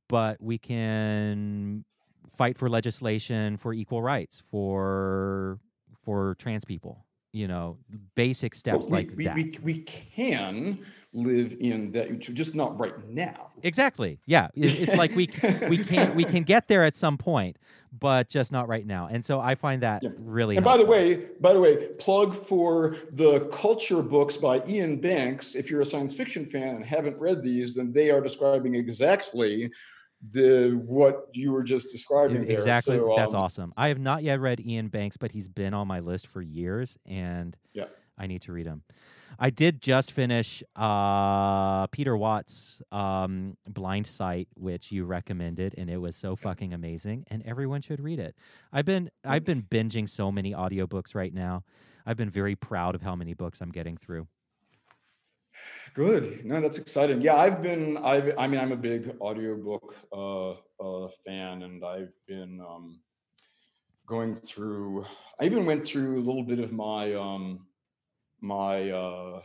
But 0.07 0.41
we 0.41 0.57
can 0.57 1.86
fight 2.30 2.57
for 2.57 2.69
legislation 2.69 3.57
for 3.57 3.73
equal 3.73 4.02
rights 4.02 4.41
for 4.52 5.60
for 6.06 6.36
trans 6.36 6.64
people. 6.64 7.06
You 7.34 7.49
know, 7.49 7.80
basic 8.15 8.56
steps 8.56 8.86
we, 8.86 8.91
like 8.91 9.11
we, 9.18 9.26
that. 9.26 9.36
we, 9.36 9.53
we 9.61 9.82
can 9.82 10.80
live 11.11 11.53
in 11.60 11.91
that, 11.91 12.19
just 12.19 12.56
not 12.56 12.80
right 12.80 12.94
now. 13.10 13.49
Exactly. 13.61 14.22
Yeah. 14.26 14.48
It's 14.56 14.95
like 14.95 15.14
we 15.15 15.30
we 15.68 15.80
can 15.84 16.15
we 16.15 16.23
can 16.23 16.44
get 16.44 16.69
there 16.69 16.86
at 16.86 16.95
some 16.95 17.18
point, 17.18 17.57
but 17.91 18.30
just 18.30 18.53
not 18.53 18.69
right 18.69 18.86
now. 18.88 19.10
And 19.11 19.26
so 19.26 19.41
I 19.41 19.56
find 19.56 19.84
that 19.84 20.02
Yeah. 20.02 20.11
really. 20.18 20.56
And 20.56 20.64
by 20.64 20.77
the 20.77 20.86
way, 20.86 21.26
by 21.41 21.52
the 21.52 21.60
way, 21.60 21.88
plug 21.99 22.34
for 22.34 22.95
the 23.11 23.41
culture 23.52 24.02
books 24.02 24.38
by 24.38 24.61
Iain 24.61 25.02
Banks. 25.02 25.56
If 25.56 25.69
you're 25.69 25.82
a 25.82 25.86
science 25.86 26.14
fiction 26.14 26.45
fan 26.45 26.77
and 26.77 26.86
haven't 26.86 27.18
read 27.19 27.44
these, 27.44 27.76
then 27.76 27.91
they 27.91 28.11
are 28.11 28.22
describing 28.22 28.76
exactly 28.76 29.72
the 30.32 30.82
what 30.86 31.28
you 31.34 31.52
were 31.52 31.64
just 31.64 31.92
describing 31.92 32.46
there. 32.46 32.52
exactly. 32.58 32.98
So, 32.98 33.14
that's 33.16 33.34
um, 33.34 33.40
awesome. 33.42 33.74
I 33.78 33.90
have 33.90 34.00
not 34.00 34.24
yet 34.24 34.40
read 34.40 34.60
iain 34.60 34.88
banks 34.90 35.18
but 35.18 35.32
he's 35.32 35.48
been 35.48 35.74
on 35.74 35.88
my 35.88 36.00
list 36.00 36.28
for 36.28 36.42
years 36.42 36.98
and 37.06 37.56
Yeah. 37.74 37.86
i 38.18 38.28
need 38.28 38.42
to 38.44 38.52
read 38.52 38.66
him. 38.66 38.84
I 39.38 39.50
did 39.50 39.82
just 39.82 40.12
finish 40.12 40.64
uh 40.76 41.88
peter 41.88 42.16
watts 42.16 42.82
um 42.92 43.58
Blindsight 43.68 44.48
which 44.56 44.92
you 44.92 45.06
recommended 45.06 45.76
and 45.78 45.90
it 45.90 45.98
was 45.98 46.16
so 46.16 46.36
fucking 46.36 46.74
amazing 46.74 47.26
and 47.28 47.44
everyone 47.46 47.82
should 47.82 48.00
read 48.00 48.20
it. 48.20 48.36
I've 48.72 48.86
been 48.86 49.12
i've 49.24 49.44
been 49.46 49.64
binging 49.64 50.08
so 50.10 50.32
many 50.32 50.54
audiobooks 50.54 51.14
right 51.16 51.34
now. 51.34 51.64
I've 52.06 52.18
been 52.18 52.30
very 52.30 52.56
proud 52.56 52.96
of 52.96 53.02
how 53.02 53.16
many 53.16 53.34
books 53.34 53.60
i'm 53.62 53.72
getting 53.72 53.98
through 53.98 54.28
Good. 55.94 56.45
No, 56.45 56.60
that's 56.60 56.77
exciting. 56.77 57.22
Yeah, 57.22 57.36
I've 57.36 57.61
been. 57.61 57.98
I've. 57.98 58.34
I 58.38 58.48
mean, 58.48 58.60
I'm 58.60 58.73
a 58.73 58.77
big 58.77 59.15
audiobook 59.22 59.95
uh, 60.11 60.52
uh, 60.52 61.07
fan, 61.26 61.64
and 61.64 61.86
I've 61.86 62.11
been 62.27 62.60
um, 62.60 62.99
going 64.06 64.36
through. 64.36 65.06
I 65.40 65.45
even 65.45 65.65
went 65.65 65.86
through 65.86 66.18
a 66.19 66.26
little 66.26 66.44
bit 66.44 66.60
of 66.60 66.73
my 66.73 67.14
um, 67.14 67.65
my 68.41 68.90
uh, 68.90 69.41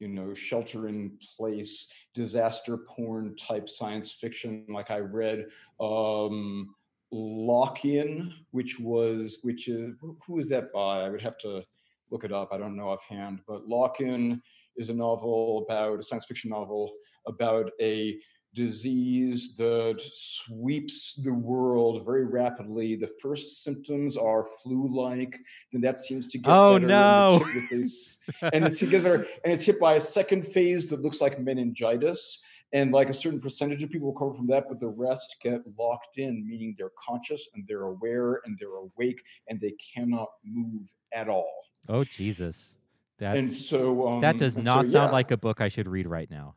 you 0.00 0.08
know 0.08 0.34
shelter 0.34 0.88
in 0.88 1.16
place 1.36 1.86
disaster 2.12 2.76
porn 2.76 3.36
type 3.36 3.68
science 3.68 4.12
fiction. 4.12 4.66
Like 4.68 4.90
I 4.90 4.98
read 4.98 5.46
um, 5.80 6.74
Lock 7.12 7.84
In, 7.84 8.32
which 8.50 8.80
was 8.80 9.38
which 9.42 9.68
is 9.68 9.94
who 10.26 10.38
is 10.40 10.48
that 10.48 10.72
by? 10.72 11.02
I 11.02 11.08
would 11.08 11.22
have 11.22 11.38
to 11.38 11.62
look 12.10 12.24
it 12.24 12.32
up. 12.32 12.48
I 12.52 12.58
don't 12.58 12.76
know 12.76 12.88
offhand, 12.88 13.40
but 13.46 13.68
Lock 13.68 14.00
In 14.00 14.42
is 14.76 14.90
a 14.90 14.94
novel 14.94 15.64
about 15.68 15.98
a 15.98 16.02
science 16.02 16.26
fiction 16.26 16.50
novel 16.50 16.92
about 17.26 17.70
a 17.80 18.18
disease 18.54 19.54
that 19.56 19.98
sweeps 20.12 21.14
the 21.24 21.32
world 21.32 22.04
very 22.04 22.26
rapidly. 22.26 22.96
The 22.96 23.10
first 23.22 23.62
symptoms 23.64 24.16
are 24.16 24.44
flu-like, 24.62 25.34
then 25.72 25.80
that 25.82 25.98
seems 26.00 26.26
to 26.28 26.38
get 26.38 26.50
Oh, 26.52 26.74
better, 26.74 26.86
no. 26.86 27.42
And, 27.44 27.56
it's 27.56 27.70
hit 27.70 27.78
this- 27.78 28.18
and 28.52 28.64
it's, 28.66 28.82
it 28.82 28.90
gets 28.90 29.04
better, 29.04 29.26
and 29.44 29.52
it's 29.52 29.64
hit 29.64 29.80
by 29.80 29.94
a 29.94 30.00
second 30.00 30.46
phase 30.46 30.88
that 30.90 31.00
looks 31.00 31.20
like 31.20 31.40
meningitis. 31.40 32.40
And 32.74 32.90
like 32.90 33.10
a 33.10 33.14
certain 33.14 33.38
percentage 33.38 33.82
of 33.82 33.90
people 33.90 34.10
recover 34.10 34.32
from 34.32 34.46
that, 34.46 34.64
but 34.66 34.80
the 34.80 34.88
rest 34.88 35.36
get 35.42 35.60
locked 35.78 36.16
in, 36.16 36.48
meaning 36.48 36.74
they're 36.78 36.92
conscious 36.98 37.46
and 37.54 37.66
they're 37.68 37.82
aware 37.82 38.40
and 38.46 38.56
they're 38.58 38.76
awake 38.76 39.20
and 39.48 39.60
they 39.60 39.74
cannot 39.94 40.28
move 40.42 40.90
at 41.12 41.28
all. 41.28 41.52
oh 41.90 42.02
jesus 42.04 42.76
that 43.18 43.36
and 43.36 43.52
so 43.52 44.08
um, 44.08 44.20
that 44.20 44.38
does 44.38 44.56
and 44.56 44.66
so, 44.66 44.74
not 44.74 44.88
sound 44.88 45.08
yeah. 45.08 45.10
like 45.10 45.30
a 45.30 45.36
book 45.36 45.60
i 45.60 45.68
should 45.68 45.88
read 45.88 46.06
right 46.06 46.30
now 46.30 46.54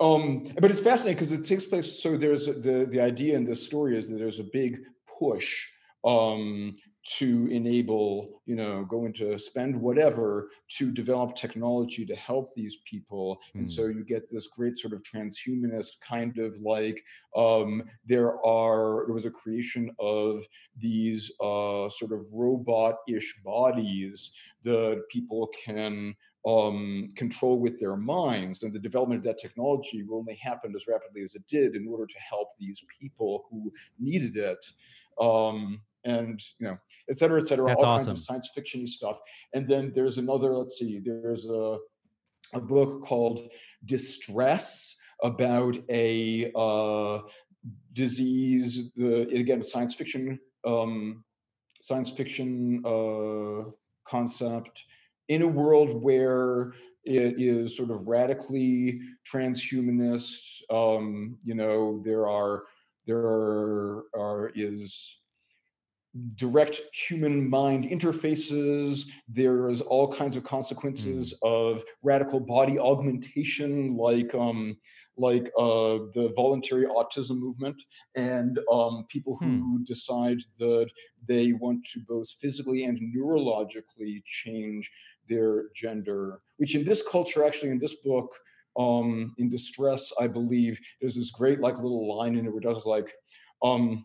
Um, 0.00 0.46
but 0.60 0.70
it's 0.70 0.78
fascinating 0.80 1.16
because 1.18 1.32
it 1.32 1.44
takes 1.44 1.64
place. 1.66 1.88
So 2.02 2.16
there's 2.16 2.46
a- 2.46 2.54
the 2.66 2.86
the 2.94 3.00
idea 3.00 3.32
in 3.36 3.44
this 3.44 3.60
story 3.66 3.98
is 3.98 4.08
that 4.08 4.18
there's 4.22 4.38
a 4.38 4.48
big 4.62 4.72
push 5.18 5.66
um, 6.04 6.76
to 7.16 7.46
enable, 7.48 8.42
you 8.44 8.54
know, 8.54 8.84
going 8.84 9.12
to 9.14 9.38
spend 9.38 9.80
whatever 9.80 10.50
to 10.76 10.90
develop 10.90 11.34
technology 11.34 12.04
to 12.06 12.14
help 12.16 12.54
these 12.54 12.76
people, 12.84 13.38
and 13.56 13.66
Hmm. 13.66 13.70
so 13.70 13.86
you 13.86 14.04
get 14.04 14.28
this 14.30 14.46
great 14.48 14.76
sort 14.78 14.92
of 14.92 15.02
transhumanist 15.02 16.00
kind 16.00 16.38
of 16.38 16.54
like 16.60 17.02
um, 17.36 17.82
there 18.04 18.44
are 18.44 19.04
there 19.06 19.14
was 19.14 19.24
a 19.24 19.30
creation 19.30 19.90
of 19.98 20.44
these 20.76 21.30
uh, 21.40 21.88
sort 21.88 22.12
of 22.12 22.22
robot-ish 22.32 23.40
bodies 23.44 24.30
that 24.64 25.02
people 25.10 25.48
can 25.64 26.14
um, 26.46 27.08
control 27.16 27.58
with 27.58 27.78
their 27.80 27.96
minds. 27.96 28.62
And 28.62 28.72
the 28.72 28.78
development 28.78 29.20
of 29.20 29.24
that 29.24 29.38
technology 29.38 30.04
only 30.10 30.34
happened 30.36 30.74
as 30.76 30.86
rapidly 30.86 31.22
as 31.22 31.34
it 31.34 31.46
did 31.46 31.74
in 31.74 31.86
order 31.88 32.06
to 32.06 32.18
help 32.18 32.48
these 32.58 32.82
people 33.00 33.46
who 33.50 33.72
needed 33.98 34.36
it. 34.36 34.64
Um, 35.20 35.82
and 36.04 36.42
you 36.58 36.66
know, 36.68 36.78
et 37.10 37.18
cetera, 37.18 37.40
et 37.40 37.46
cetera, 37.46 37.66
That's 37.66 37.82
all 37.82 37.96
kinds 37.98 38.10
of 38.10 38.18
science 38.18 38.50
fiction 38.54 38.86
stuff. 38.86 39.18
And 39.54 39.66
then 39.66 39.92
there's 39.94 40.18
another, 40.18 40.54
let's 40.54 40.78
see, 40.78 41.00
there's 41.04 41.46
a 41.46 41.78
a 42.54 42.60
book 42.60 43.02
called 43.02 43.40
Distress 43.84 44.96
about 45.22 45.76
a 45.90 46.50
uh, 46.54 47.20
disease, 47.92 48.90
the 48.96 49.28
again 49.28 49.62
science 49.62 49.94
fiction 49.94 50.38
um, 50.64 51.24
science 51.82 52.10
fiction 52.10 52.82
uh, 52.84 53.70
concept 54.04 54.84
in 55.28 55.42
a 55.42 55.46
world 55.46 56.02
where 56.02 56.72
it 57.04 57.40
is 57.40 57.76
sort 57.76 57.90
of 57.90 58.06
radically 58.08 59.00
transhumanist. 59.30 60.62
Um, 60.70 61.38
you 61.44 61.54
know, 61.54 62.02
there 62.04 62.26
are 62.26 62.64
there 63.06 63.18
are, 63.18 64.04
are 64.14 64.52
is 64.54 65.17
direct 66.36 66.80
human 66.92 67.48
mind 67.48 67.84
interfaces. 67.84 69.06
There's 69.28 69.80
all 69.80 70.08
kinds 70.08 70.36
of 70.36 70.44
consequences 70.44 71.34
of 71.42 71.84
radical 72.02 72.40
body 72.40 72.78
augmentation 72.78 73.96
like 73.96 74.34
um 74.34 74.76
like 75.16 75.50
uh 75.58 75.98
the 76.14 76.32
voluntary 76.34 76.86
autism 76.86 77.38
movement. 77.38 77.80
And 78.14 78.58
um 78.72 79.04
people 79.08 79.36
who 79.36 79.84
decide 79.84 80.38
that 80.58 80.90
they 81.26 81.52
want 81.52 81.84
to 81.92 82.00
both 82.08 82.30
physically 82.30 82.84
and 82.84 82.98
neurologically 83.14 84.22
change 84.24 84.90
their 85.28 85.64
gender 85.74 86.40
which 86.56 86.74
in 86.74 86.84
this 86.84 87.02
culture 87.02 87.44
actually 87.44 87.70
in 87.70 87.78
this 87.78 87.96
book 88.04 88.34
um 88.78 89.34
in 89.38 89.48
distress 89.48 90.12
i 90.20 90.26
believe 90.26 90.80
there's 91.00 91.16
this 91.16 91.30
great 91.30 91.60
like 91.60 91.76
little 91.76 92.16
line 92.16 92.36
in 92.36 92.46
it 92.46 92.48
where 92.48 92.60
it 92.60 92.64
does 92.64 92.86
like 92.86 93.12
um 93.62 94.04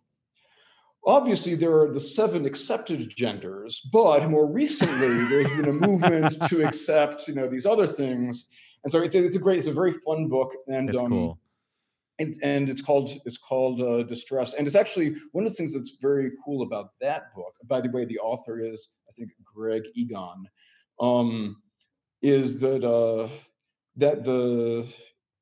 obviously 1.06 1.56
there 1.56 1.78
are 1.80 1.92
the 1.92 2.00
seven 2.00 2.46
accepted 2.46 3.10
genders 3.16 3.82
but 3.92 4.30
more 4.30 4.48
recently 4.48 5.26
there's 5.26 5.50
been 5.58 5.70
a 5.70 5.74
movement 5.74 6.36
to 6.50 6.66
accept 6.66 7.28
you 7.28 7.34
know 7.34 7.48
these 7.48 7.66
other 7.66 7.88
things 7.88 8.48
and 8.84 8.92
so 8.92 9.02
it's 9.02 9.16
a, 9.16 9.24
it's 9.24 9.36
a 9.36 9.40
great 9.40 9.58
it's 9.58 9.68
a 9.68 9.74
very 9.74 9.92
fun 9.92 10.28
book 10.28 10.54
and 10.68 10.90
That's 10.90 11.00
um 11.00 11.10
cool. 11.10 11.40
and, 12.20 12.36
and 12.42 12.70
it's 12.70 12.82
called 12.82 13.10
it's 13.26 13.38
called 13.38 13.82
uh, 13.82 14.04
distress 14.04 14.54
and 14.54 14.66
it's 14.66 14.76
actually 14.76 15.16
one 15.34 15.46
of 15.46 15.52
the 15.52 15.56
things 15.56 15.74
that's 15.74 15.98
very 16.02 16.32
cool 16.44 16.62
about 16.62 16.92
that 17.02 17.34
book 17.36 17.54
by 17.66 17.82
the 17.82 17.90
way 17.90 18.06
the 18.06 18.20
author 18.20 18.60
is 18.60 18.90
i 19.10 19.12
think 19.12 19.32
greg 19.44 19.84
egan 19.96 20.46
um 21.00 21.58
is 22.22 22.58
that 22.60 22.84
uh 22.86 23.28
that 23.96 24.24
the 24.24 24.88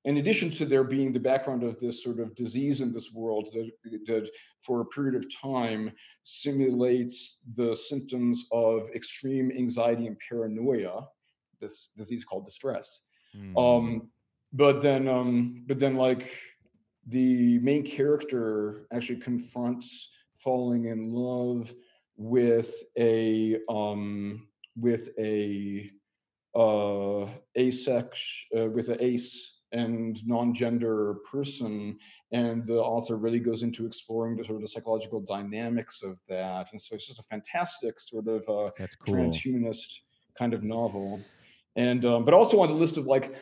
in 0.06 0.18
addition 0.18 0.50
to 0.50 0.66
there 0.66 0.84
being 0.84 1.12
the 1.12 1.20
background 1.20 1.64
of 1.64 1.80
this 1.80 2.04
sort 2.04 2.20
of 2.20 2.36
disease 2.36 2.82
in 2.82 2.92
this 2.92 3.12
world 3.12 3.50
that, 3.54 3.72
that 4.08 4.30
for 4.62 4.82
a 4.82 4.86
period 4.86 5.16
of 5.16 5.26
time 5.34 5.92
simulates 6.24 7.38
the 7.56 7.76
symptoms 7.76 8.46
of 8.52 8.90
extreme 8.96 9.52
anxiety 9.52 10.08
and 10.08 10.18
paranoia 10.28 11.08
this 11.60 11.90
disease 11.96 12.24
called 12.24 12.46
distress 12.46 13.02
Hmm. 13.34 13.58
um 13.58 14.10
but 14.52 14.82
then 14.82 15.08
um 15.08 15.64
but 15.68 15.80
then 15.80 15.96
like 15.96 16.30
the 17.08 17.60
main 17.60 17.84
character 17.84 18.88
actually 18.92 19.20
confronts 19.20 20.10
falling 20.36 20.86
in 20.86 21.14
love 21.14 21.74
with 22.18 22.74
a 22.98 23.58
um 23.70 24.48
with 24.76 25.10
a 25.18 25.90
uh 26.56 27.28
asex 27.58 28.20
uh, 28.58 28.68
with 28.68 28.90
an 28.90 28.98
ace 29.00 29.60
and 29.72 30.26
non-gender 30.28 31.16
person 31.30 31.98
and 32.32 32.66
the 32.66 32.78
author 32.78 33.18
really 33.18 33.40
goes 33.40 33.64
into 33.64 33.86
exploring 33.86 34.36
the 34.36 34.44
sort 34.44 34.56
of 34.56 34.62
the 34.62 34.68
psychological 34.68 35.22
dynamics 35.22 36.02
of 36.04 36.20
that 36.28 36.72
and 36.72 36.82
so 36.82 36.96
it's 36.96 37.08
just 37.08 37.20
a 37.20 37.24
fantastic 37.24 38.00
sort 38.00 38.28
of 38.28 38.42
uh 38.50 38.70
cool. 39.06 39.16
transhumanist 39.16 40.00
kind 40.38 40.54
of 40.54 40.64
novel 40.64 41.22
and 41.76 42.06
um, 42.06 42.26
but 42.26 42.34
also 42.34 42.60
on 42.60 42.68
the 42.68 42.76
list 42.76 42.98
of 42.98 43.08
like 43.08 43.34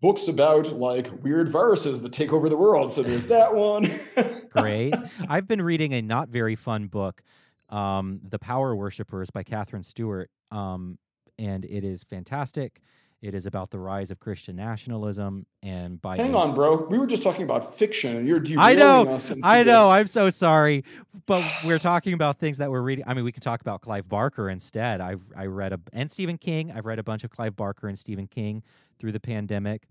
books 0.00 0.26
about 0.26 0.72
like 0.72 1.08
weird 1.22 1.48
viruses 1.48 2.02
that 2.02 2.12
take 2.12 2.32
over 2.32 2.48
the 2.48 2.56
world 2.56 2.92
so 2.92 3.02
there's 3.02 3.26
that 3.26 3.54
one 3.54 3.88
Great. 4.60 4.94
I've 5.28 5.46
been 5.46 5.62
reading 5.62 5.92
a 5.92 6.02
not 6.02 6.28
very 6.28 6.56
fun 6.56 6.86
book, 6.86 7.22
um, 7.68 8.20
The 8.26 8.38
Power 8.38 8.74
Worshippers 8.74 9.30
by 9.30 9.42
Katherine 9.42 9.82
Stewart. 9.82 10.30
Um, 10.50 10.98
and 11.38 11.64
it 11.64 11.84
is 11.84 12.02
fantastic. 12.02 12.80
It 13.22 13.34
is 13.34 13.46
about 13.46 13.70
the 13.70 13.78
rise 13.78 14.10
of 14.10 14.20
Christian 14.20 14.56
nationalism 14.56 15.46
and 15.62 16.00
by 16.00 16.16
hang 16.16 16.34
on 16.34 16.54
bro 16.54 16.86
we 16.88 16.98
were 16.98 17.06
just 17.06 17.22
talking 17.22 17.42
about 17.42 17.76
fiction 17.76 18.16
and 18.16 18.28
you're 18.28 18.42
I 18.58 18.74
know, 18.74 19.08
us 19.08 19.32
I 19.42 19.62
know. 19.62 19.88
this. 19.88 19.92
I'm 19.92 20.06
so 20.06 20.30
sorry, 20.30 20.84
but 21.24 21.42
we're 21.64 21.78
talking 21.78 22.12
about 22.12 22.38
things 22.38 22.58
that 22.58 22.70
we're 22.70 22.82
reading. 22.82 23.04
I 23.06 23.14
mean, 23.14 23.24
we 23.24 23.32
can 23.32 23.40
talk 23.40 23.60
about 23.60 23.80
Clive 23.80 24.08
Barker 24.08 24.50
instead. 24.50 25.00
I've 25.00 25.22
I 25.36 25.46
read 25.46 25.72
a 25.72 25.80
and 25.92 26.10
Stephen 26.10 26.38
King. 26.38 26.70
I've 26.72 26.84
read 26.86 26.98
a 26.98 27.02
bunch 27.02 27.24
of 27.24 27.30
Clive 27.30 27.56
Barker 27.56 27.88
and 27.88 27.98
Stephen 27.98 28.26
King 28.26 28.62
through 28.98 29.12
the 29.12 29.20
pandemic. 29.20 29.88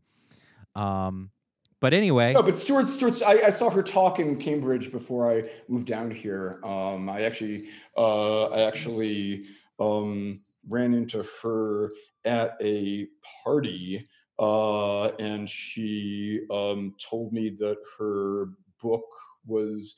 Um, 0.75 1.31
but 1.79 1.93
anyway, 1.93 2.33
No, 2.33 2.41
but 2.41 2.57
Stewart, 2.57 2.87
Stewart, 2.87 3.21
I, 3.21 3.43
I 3.43 3.49
saw 3.49 3.69
her 3.69 3.83
talk 3.83 4.19
in 4.19 4.37
Cambridge 4.37 4.91
before 4.91 5.31
I 5.31 5.49
moved 5.67 5.87
down 5.87 6.09
here. 6.09 6.59
Um, 6.63 7.09
I 7.09 7.23
actually, 7.23 7.67
uh, 7.97 8.45
I 8.45 8.61
actually 8.67 9.45
um, 9.79 10.39
ran 10.67 10.93
into 10.93 11.23
her 11.43 11.91
at 12.25 12.57
a 12.61 13.07
party, 13.43 14.07
uh, 14.39 15.07
and 15.19 15.49
she 15.49 16.41
um, 16.51 16.95
told 16.99 17.31
me 17.31 17.49
that 17.51 17.77
her 17.97 18.49
book 18.81 19.05
was 19.45 19.95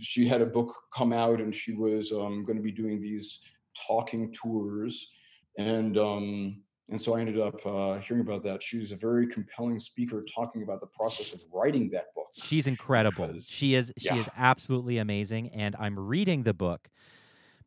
she 0.00 0.26
had 0.26 0.40
a 0.40 0.46
book 0.46 0.74
come 0.94 1.12
out 1.12 1.40
and 1.40 1.54
she 1.54 1.72
was 1.72 2.12
um, 2.12 2.44
going 2.44 2.56
to 2.56 2.62
be 2.62 2.70
doing 2.70 3.00
these 3.00 3.40
talking 3.86 4.32
tours 4.32 5.10
and 5.58 5.98
um, 5.98 6.62
and 6.88 7.00
so 7.00 7.16
I 7.16 7.20
ended 7.20 7.40
up 7.40 7.66
uh, 7.66 7.98
hearing 7.98 8.20
about 8.20 8.44
that. 8.44 8.62
She 8.62 8.78
was 8.78 8.92
a 8.92 8.96
very 8.96 9.26
compelling 9.26 9.80
speaker 9.80 10.24
talking 10.32 10.62
about 10.62 10.78
the 10.78 10.86
process 10.86 11.32
of 11.32 11.40
writing 11.52 11.90
that 11.90 12.14
book. 12.14 12.28
She's 12.34 12.68
incredible. 12.68 13.40
She 13.40 13.74
is 13.74 13.92
she 13.98 14.06
yeah. 14.06 14.20
is 14.20 14.28
absolutely 14.36 14.98
amazing 14.98 15.48
and 15.48 15.74
I'm 15.78 15.98
reading 15.98 16.44
the 16.44 16.54
book 16.54 16.88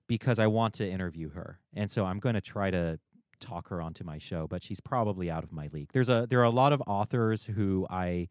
because 0.08 0.40
I 0.40 0.48
want 0.48 0.74
to 0.76 0.90
interview 0.90 1.30
her. 1.32 1.60
And 1.74 1.92
so 1.92 2.06
I'm 2.06 2.20
going 2.20 2.36
to 2.36 2.42
try 2.42 2.72
to 2.72 3.00
talk 3.40 3.70
her 3.70 3.82
onto 3.82 4.04
my 4.04 4.18
show, 4.18 4.48
but 4.48 4.64
she's 4.64 4.80
probably 4.80 5.30
out 5.30 5.44
of 5.44 5.52
my 5.52 5.70
league. 5.72 5.90
There's 5.94 6.10
a 6.10 6.28
there 6.30 6.40
are 6.40 6.46
a 6.46 6.50
lot 6.50 6.74
of 6.74 6.82
authors 6.88 7.46
who 7.46 7.88
I 7.90 8.30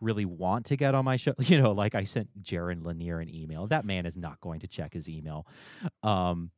really 0.00 0.24
want 0.24 0.66
to 0.66 0.76
get 0.76 0.94
on 0.94 1.04
my 1.04 1.16
show. 1.16 1.34
You 1.40 1.60
know, 1.60 1.72
like 1.72 1.94
I 1.94 2.04
sent 2.04 2.42
Jaron 2.42 2.84
Lanier 2.84 3.20
an 3.20 3.34
email. 3.34 3.66
That 3.66 3.84
man 3.84 4.06
is 4.06 4.16
not 4.16 4.40
going 4.40 4.60
to 4.60 4.68
check 4.68 4.92
his 4.94 5.08
email. 5.08 5.46
Um, 6.02 6.50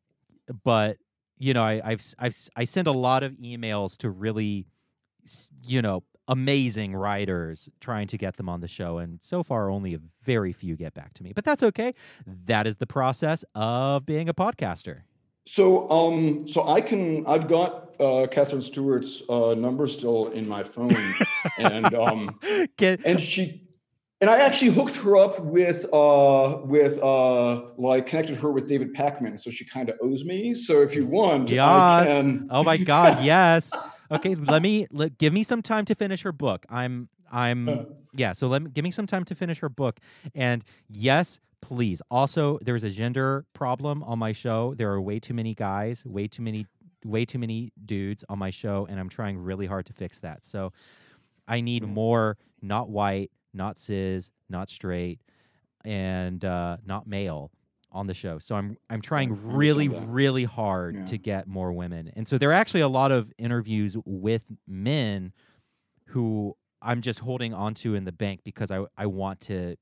but 0.65 0.99
you 1.39 1.55
know, 1.55 1.63
I, 1.63 1.81
I've 1.83 2.15
I've 2.19 2.37
I 2.57 2.65
send 2.65 2.87
a 2.87 2.93
lot 2.93 3.23
of 3.23 3.33
emails 3.33 3.97
to 3.99 4.11
really, 4.11 4.67
you 5.65 5.81
know, 5.81 6.03
amazing 6.29 6.95
writers 6.95 7.69
trying 7.81 8.07
to 8.09 8.19
get 8.19 8.37
them 8.37 8.49
on 8.49 8.61
the 8.61 8.69
show, 8.69 8.99
and 8.99 9.21
so 9.23 9.43
far 9.43 9.71
only 9.71 9.95
a 9.95 10.01
very 10.23 10.53
few 10.53 10.77
get 10.77 10.95
back 10.95 11.15
to 11.15 11.23
me. 11.23 11.33
But 11.35 11.45
that's 11.45 11.63
okay. 11.63 11.95
That 12.27 12.67
is 12.67 12.77
the 12.77 12.87
process 12.87 13.45
of 13.55 14.05
being 14.07 14.29
a 14.29 14.35
podcaster. 14.35 15.03
So, 15.47 15.89
um, 15.91 16.47
so 16.47 16.67
I 16.69 16.81
can. 16.81 17.27
I've 17.27 17.49
got 17.49 17.95
uh, 18.01 18.27
Katherine 18.31 18.63
Stewart's 18.63 19.23
uh, 19.29 19.55
number 19.55 19.87
still 19.87 20.29
in 20.29 20.49
my 20.49 20.63
phone, 20.63 21.15
and 21.59 21.95
um, 21.95 22.39
Get 22.77 23.01
and 23.05 23.21
she, 23.21 23.69
and 24.21 24.31
I 24.31 24.41
actually 24.41 24.71
hooked 24.71 24.97
her 24.97 25.17
up 25.17 25.41
with, 25.41 25.87
uh, 25.93 26.59
with, 26.65 26.99
uh, 26.99 27.63
like 27.79 28.07
connected 28.07 28.37
her 28.37 28.53
with 28.53 28.69
David 28.69 28.95
Pakman, 28.95 29.41
so 29.41 29.51
she 29.51 29.65
kind 29.65 29.89
of 29.89 29.97
owes 30.03 30.25
me. 30.25 30.55
So 30.55 30.83
if 30.83 30.95
you 30.95 31.07
want, 31.07 31.51
I 31.51 31.55
Yes. 31.55 32.09
can. 32.09 32.47
Oh 32.51 32.63
my 32.63 32.77
God! 32.77 33.19
Yes. 33.23 33.77
Okay. 34.11 34.35
Let 34.35 34.63
me 34.63 34.87
let, 34.91 35.19
give 35.19 35.33
me 35.33 35.43
some 35.43 35.63
time 35.63 35.85
to 35.87 35.95
finish 35.95 36.23
her 36.23 36.33
book. 36.33 36.67
I'm 36.69 37.09
I'm 37.33 37.87
yeah. 38.13 38.33
So 38.33 38.49
let 38.49 38.63
me 38.63 38.71
give 38.71 38.83
me 38.85 38.91
some 38.91 39.07
time 39.07 39.25
to 39.25 39.35
finish 39.35 39.61
her 39.61 39.69
book. 39.69 40.01
And 40.35 40.65
yes, 40.89 41.39
please. 41.63 42.01
Also, 42.11 42.59
there's 42.63 42.85
a 42.85 42.91
gender 42.91 43.45
problem 43.53 44.03
on 44.03 44.19
my 44.19 44.33
show. 44.33 44.75
There 44.77 44.91
are 44.93 45.01
way 45.01 45.19
too 45.21 45.35
many 45.35 45.55
guys. 45.55 46.05
Way 46.05 46.29
too 46.29 46.43
many. 46.43 46.67
Way 47.05 47.25
too 47.25 47.39
many 47.39 47.73
dudes 47.87 48.25
on 48.29 48.39
my 48.39 48.51
show, 48.51 48.87
and 48.91 49.01
I'm 49.01 49.09
trying 49.09 49.39
really 49.39 49.65
hard 49.67 49.87
to 49.87 49.95
fix 49.95 50.21
that. 50.21 50.45
So 50.45 50.73
I 51.49 51.63
need 51.63 51.83
more 51.83 52.37
not 52.61 52.91
white, 52.91 53.31
not 53.55 53.79
cis, 53.79 54.31
not 54.51 54.69
straight, 54.69 55.21
and 55.83 56.45
uh, 56.45 56.77
not 56.85 57.07
male 57.07 57.51
on 57.91 58.07
the 58.07 58.13
show. 58.15 58.39
So 58.39 58.55
I'm 58.55 58.77
I'm 58.91 59.01
trying 59.01 59.37
really 59.51 59.89
really 59.89 60.45
hard 60.45 60.95
Yeah. 60.95 61.05
to 61.07 61.17
get 61.19 61.47
more 61.47 61.73
women. 61.73 62.11
And 62.15 62.29
so 62.29 62.37
there 62.37 62.51
are 62.51 62.55
actually 62.55 62.83
a 62.83 62.89
lot 62.89 63.13
of 63.13 63.33
interviews 63.39 63.97
with 64.05 64.45
men 64.69 65.33
who 66.09 66.55
I'm 66.83 67.01
just 67.01 67.21
holding 67.21 67.55
onto 67.55 67.95
in 67.95 68.05
the 68.05 68.13
bank 68.13 68.41
because 68.45 68.71
I 68.71 68.85
I 68.97 69.07
want 69.07 69.41
to 69.43 69.77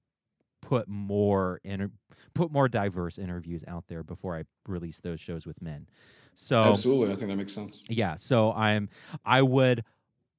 put 0.68 0.86
more 0.86 1.60
inter- 1.64 1.90
put 2.34 2.52
more 2.52 2.68
diverse 2.68 3.18
interviews 3.18 3.64
out 3.66 3.84
there 3.88 4.02
before 4.02 4.36
I 4.36 4.42
release 4.66 5.00
those 5.00 5.18
shows 5.18 5.46
with 5.46 5.62
men. 5.62 5.86
So 6.34 6.62
Absolutely, 6.62 7.10
I 7.10 7.14
think 7.14 7.30
that 7.30 7.36
makes 7.36 7.54
sense. 7.54 7.80
yeah, 7.88 8.16
so 8.16 8.52
I'm 8.52 8.90
I 9.24 9.40
would 9.40 9.82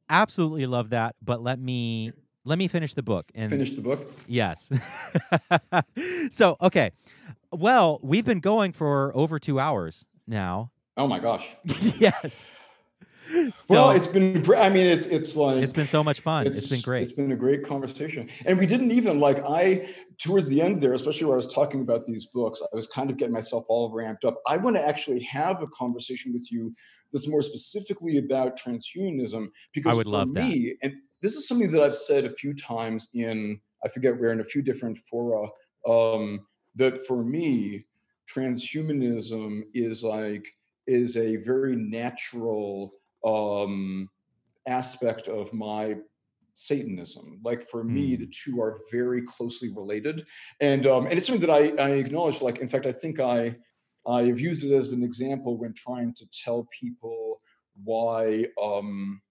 absolutely 0.08 0.68
love 0.68 0.92
that, 0.92 1.16
but 1.20 1.42
let 1.42 1.58
me 1.58 2.12
let 2.46 2.60
me 2.60 2.68
finish 2.68 2.94
the 2.94 3.02
book 3.02 3.32
and 3.34 3.50
Finish 3.50 3.72
the 3.72 3.82
book. 3.82 4.08
Yes. 4.28 4.70
so, 6.30 6.58
okay. 6.62 6.92
Well, 7.52 8.00
we've 8.04 8.26
been 8.26 8.40
going 8.40 8.72
for 8.72 9.12
over 9.16 9.40
2 9.40 9.60
hours 9.60 10.06
now. 10.28 10.70
Oh 10.96 11.08
my 11.08 11.18
gosh. 11.18 11.56
yes. 11.98 12.52
Well, 13.70 13.92
it's 13.92 14.08
been. 14.08 14.44
I 14.56 14.70
mean, 14.70 14.88
it's 14.88 15.06
it's 15.06 15.36
like 15.36 15.62
it's 15.62 15.74
been 15.74 15.88
so 15.88 16.04
much 16.04 16.22
fun. 16.22 16.48
it's 16.48 16.68
been 16.68 16.82
great. 16.82 17.04
It's 17.04 17.14
been 17.14 17.32
a 17.32 17.36
great 17.36 17.64
conversation, 17.64 18.30
and 18.46 18.58
we 18.58 18.66
didn't 18.66 18.92
even 18.92 19.20
like 19.20 19.44
I 19.48 19.94
towards 20.18 20.48
the 20.48 20.62
end 20.62 20.82
there, 20.82 20.94
especially 20.94 21.26
where 21.26 21.36
I 21.36 21.38
was 21.38 21.54
talking 21.54 21.82
about 21.82 22.06
these 22.06 22.26
books. 22.34 22.62
I 22.62 22.76
was 22.76 22.88
kind 22.88 23.10
of 23.10 23.18
getting 23.18 23.34
myself 23.34 23.66
all 23.70 23.92
ramped 23.94 24.26
up. 24.26 24.38
I 24.48 24.58
want 24.58 24.76
to 24.78 24.88
actually 24.88 25.22
have 25.24 25.62
a 25.62 25.68
conversation 25.68 26.34
with 26.34 26.52
you 26.52 26.74
that's 27.14 27.28
more 27.28 27.42
specifically 27.42 28.18
about 28.18 28.60
transhumanism 28.60 29.48
because 29.74 29.96
would 29.98 30.06
for 30.06 30.12
love 30.12 30.34
that. 30.34 30.46
me, 30.46 30.76
and 30.82 30.94
this 31.22 31.36
is 31.36 31.48
something 31.48 31.70
that 31.72 31.82
I've 31.82 31.96
said 31.96 32.26
a 32.26 32.30
few 32.30 32.54
times 32.54 33.10
in 33.14 33.60
I 33.84 33.90
forget 33.90 34.20
where 34.20 34.32
in 34.32 34.42
a 34.42 34.46
few 34.46 34.62
different 34.62 34.98
fora. 34.98 35.48
Um, 35.88 36.42
that 36.76 36.98
for 37.08 37.24
me, 37.24 37.86
transhumanism 38.34 39.62
is 39.74 40.04
like 40.04 40.46
is 40.88 41.18
a 41.18 41.36
very 41.38 41.76
natural 41.76 42.92
um, 43.26 44.10
aspect 44.68 45.28
of 45.28 45.54
my 45.54 45.96
Satanism. 46.56 47.40
Like 47.44 47.62
for 47.64 47.84
me, 47.86 48.16
Hmm. 48.16 48.20
the 48.22 48.28
two 48.28 48.62
are 48.62 48.78
very 48.92 49.22
closely 49.22 49.70
related, 49.70 50.26
and 50.60 50.86
um, 50.88 51.06
and 51.06 51.14
it's 51.14 51.26
something 51.28 51.48
that 51.48 51.54
I, 51.54 51.82
I 51.82 51.92
acknowledge. 51.92 52.42
Like 52.42 52.60
in 52.60 52.68
fact, 52.68 52.86
I 52.86 52.92
think 52.92 53.20
I 53.20 53.56
I've 54.06 54.40
used 54.40 54.64
it 54.64 54.74
as 54.76 54.92
an 54.92 55.04
example 55.04 55.58
when 55.58 55.74
trying 55.74 56.14
to 56.16 56.26
tell 56.44 56.68
people 56.78 57.42
why 57.84 58.46
um, 58.62 59.22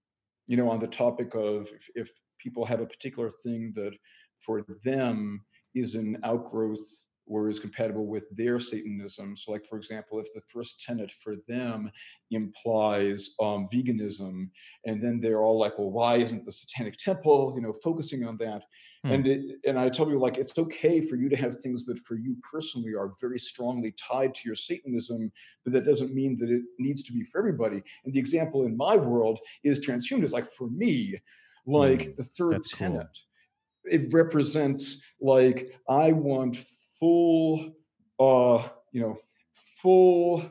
you 0.47 0.56
know 0.56 0.70
on 0.70 0.81
the 0.81 0.86
topic 0.86 1.35
of 1.35 1.69
if, 1.74 1.90
if 1.94 2.10
people 2.39 2.65
have 2.65 2.81
a 2.81 2.86
particular 2.86 3.28
thing 3.28 3.73
that 3.74 3.94
for 4.39 4.65
them 4.85 5.44
is 5.74 5.94
an 5.94 6.16
outgrowth 6.24 7.05
or 7.28 7.48
is 7.48 7.60
compatible 7.60 8.06
with 8.06 8.26
their 8.36 8.59
Satanism. 8.59 9.36
So, 9.36 9.52
like 9.52 9.64
for 9.64 9.76
example, 9.76 10.18
if 10.20 10.32
the 10.34 10.40
first 10.42 10.80
tenet 10.80 11.10
for 11.12 11.36
them 11.46 11.90
implies 12.30 13.30
um, 13.40 13.68
veganism, 13.72 14.50
and 14.84 15.02
then 15.02 15.20
they're 15.20 15.42
all 15.42 15.59
like, 15.59 15.78
"Well, 15.78 15.90
why 15.90 16.16
isn't 16.16 16.44
the 16.44 16.52
Satanic 16.52 16.96
Temple, 16.96 17.52
you 17.55 17.62
know, 17.62 17.72
focusing 17.72 18.24
on 18.24 18.36
that?" 18.38 18.62
Hmm. 19.05 19.10
And 19.10 19.26
it, 19.26 19.56
and 19.66 19.78
I 19.78 19.88
tell 19.88 20.05
people 20.05 20.20
like, 20.20 20.36
it's 20.36 20.59
okay 20.59 21.00
for 21.00 21.16
you 21.16 21.30
to 21.30 21.36
have 21.36 21.55
things 21.56 21.86
that 21.86 21.98
for 22.00 22.14
you 22.16 22.36
personally 22.42 22.92
are 22.94 23.10
very 23.20 23.38
strongly 23.38 23.92
tied 23.92 24.34
to 24.34 24.42
your 24.44 24.55
Satanism, 24.55 25.32
but 25.64 25.72
that 25.72 25.84
doesn't 25.84 26.14
mean 26.14 26.36
that 26.38 26.50
it 26.50 26.62
needs 26.78 27.02
to 27.05 27.12
be 27.12 27.22
for 27.24 27.38
everybody. 27.38 27.82
And 28.05 28.12
the 28.12 28.18
example 28.18 28.64
in 28.66 28.76
my 28.76 28.96
world 28.96 29.40
is 29.64 29.80
transhumanism. 29.80 30.32
Like 30.32 30.46
for 30.46 30.68
me, 30.68 31.16
like 31.66 32.10
Hmm, 32.10 32.16
the 32.16 32.24
third 32.24 32.60
that's 32.60 32.68
cool. 32.68 33.06
tenet 33.06 33.18
it 33.84 34.12
represents 34.12 35.02
like 35.20 35.78
I 35.88 36.12
want 36.12 36.56
full, 36.99 37.73
uh, 38.19 38.69
you 38.93 39.01
know, 39.01 39.19
full 39.53 40.51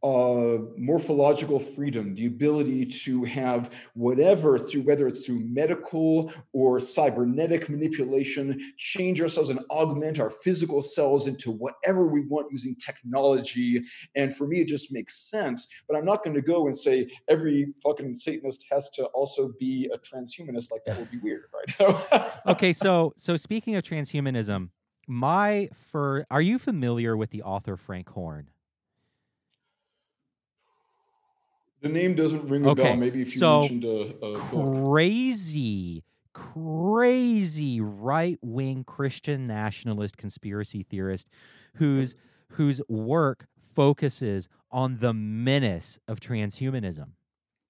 uh, 0.00 0.58
morphological 0.76 1.58
freedom, 1.58 2.14
the 2.14 2.26
ability 2.26 2.86
to 2.86 3.24
have 3.24 3.70
whatever 3.94 4.56
through 4.56 4.82
whether 4.82 5.08
it's 5.08 5.26
through 5.26 5.40
medical 5.40 6.32
or 6.52 6.78
cybernetic 6.78 7.68
manipulation, 7.68 8.60
change 8.76 9.20
ourselves 9.20 9.50
and 9.50 9.58
augment 9.70 10.20
our 10.20 10.30
physical 10.30 10.80
selves 10.80 11.26
into 11.26 11.50
whatever 11.50 12.06
we 12.06 12.20
want 12.20 12.46
using 12.52 12.76
technology. 12.76 13.82
And 14.14 14.34
for 14.34 14.46
me, 14.46 14.60
it 14.60 14.68
just 14.68 14.92
makes 14.92 15.28
sense. 15.28 15.66
But 15.88 15.96
I'm 15.96 16.04
not 16.04 16.22
going 16.22 16.34
to 16.34 16.42
go 16.42 16.68
and 16.68 16.76
say 16.76 17.10
every 17.28 17.74
fucking 17.82 18.14
Satanist 18.14 18.66
has 18.70 18.88
to 18.90 19.06
also 19.06 19.52
be 19.58 19.90
a 19.92 19.98
transhumanist. 19.98 20.70
Like 20.70 20.84
that 20.86 20.96
would 20.96 21.10
be 21.10 21.18
weird, 21.18 21.42
right? 21.52 21.64
So 21.78 22.00
okay, 22.46 22.72
so 22.72 23.12
so 23.16 23.36
speaking 23.36 23.76
of 23.76 23.84
transhumanism, 23.84 24.70
my 25.08 25.70
for 25.90 26.26
are 26.30 26.42
you 26.42 26.58
familiar 26.58 27.16
with 27.16 27.30
the 27.30 27.42
author 27.42 27.76
Frank 27.76 28.08
Horn? 28.10 28.50
The 31.80 31.88
name 31.88 32.14
doesn't 32.14 32.48
ring 32.48 32.64
a 32.64 32.70
Okay, 32.70 32.82
bell. 32.82 32.96
Maybe 32.96 33.22
if 33.22 33.34
you 33.34 33.40
so 33.40 33.60
mentioned 33.60 33.84
a, 33.84 34.14
a 34.24 34.38
book. 34.38 34.84
crazy, 34.84 36.02
crazy 36.32 37.80
right 37.80 38.38
wing 38.42 38.84
Christian 38.84 39.46
nationalist 39.46 40.16
conspiracy 40.16 40.82
theorist 40.82 41.28
whose 41.74 42.14
whose 42.52 42.80
work 42.88 43.46
focuses 43.74 44.48
on 44.72 44.98
the 44.98 45.12
menace 45.14 45.98
of 46.08 46.18
transhumanism. 46.20 47.10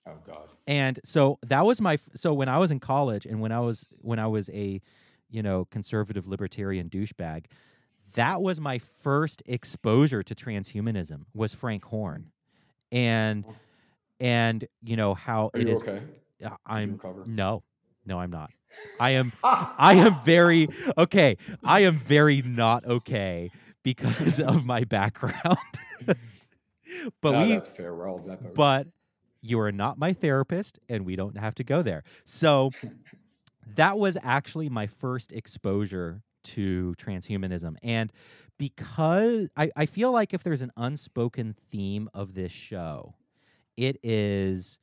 Oh 0.06 0.16
God. 0.24 0.48
And 0.66 1.01
so 1.05 1.39
that 1.47 1.66
was 1.66 1.81
my 1.81 1.98
so 2.15 2.32
when 2.32 2.48
I 2.48 2.59
was 2.59 2.70
in 2.70 2.81
college 2.81 3.27
and 3.27 3.40
when 3.40 3.52
I 3.52 3.60
was 3.60 3.86
when 4.01 4.19
I 4.19 4.27
was 4.27 4.48
a 4.51 4.81
you 5.30 5.42
know 5.42 5.64
conservative 5.66 6.26
libertarian 6.26 6.88
douchebag, 6.88 7.46
that 8.14 8.42
was 8.42 8.60
my 8.60 8.78
first 8.78 9.42
exposure 9.46 10.22
to 10.22 10.34
transhumanism 10.34 11.24
was 11.34 11.55
Frank 11.55 11.84
Horn. 11.84 12.30
And 12.90 13.44
and 14.20 14.66
you 14.82 14.96
know 14.96 15.14
how 15.14 15.50
Are 15.55 15.60
it 15.60 15.68
is 15.68 15.82
okay? 15.82 16.02
I'm 16.66 17.00
no, 17.26 17.62
no, 18.06 18.18
I'm 18.18 18.30
not. 18.30 18.50
I 19.00 19.10
am, 19.10 19.32
I 19.42 19.94
am 19.94 20.16
very 20.24 20.68
okay. 20.96 21.36
I 21.64 21.80
am 21.80 21.98
very 21.98 22.42
not 22.42 22.84
okay 22.84 23.50
because 23.82 24.40
of 24.40 24.64
my 24.64 24.84
background. 24.84 25.59
but 27.20 27.34
Ah, 27.34 27.44
we, 27.44 27.52
that's 27.52 27.68
fair. 27.68 27.94
We're 27.94 28.09
all 28.09 28.18
that. 28.26 28.55
but 28.55 28.88
you 29.40 29.60
are 29.60 29.72
not 29.72 29.98
my 29.98 30.12
therapist, 30.12 30.78
and 30.88 31.05
we 31.06 31.16
don't 31.16 31.38
have 31.38 31.55
to 31.56 31.64
go 31.64 31.82
there. 31.82 32.02
So 32.24 32.70
that 33.74 33.99
was 33.99 34.16
actually 34.23 34.69
my 34.69 34.86
first 34.86 35.32
exposure 35.32 36.23
to 36.45 36.95
transhumanism. 36.99 37.77
And 37.82 38.12
because 38.59 39.49
I, 39.57 39.70
I 39.77 39.86
feel 39.86 40.11
like 40.12 40.32
if 40.35 40.43
there's 40.43 40.62
an 40.62 40.73
unspoken 40.77 41.55
theme 41.70 42.09
of 42.15 42.35
this 42.35 42.53
show, 42.53 43.15
it 43.77 43.99
is 44.03 44.78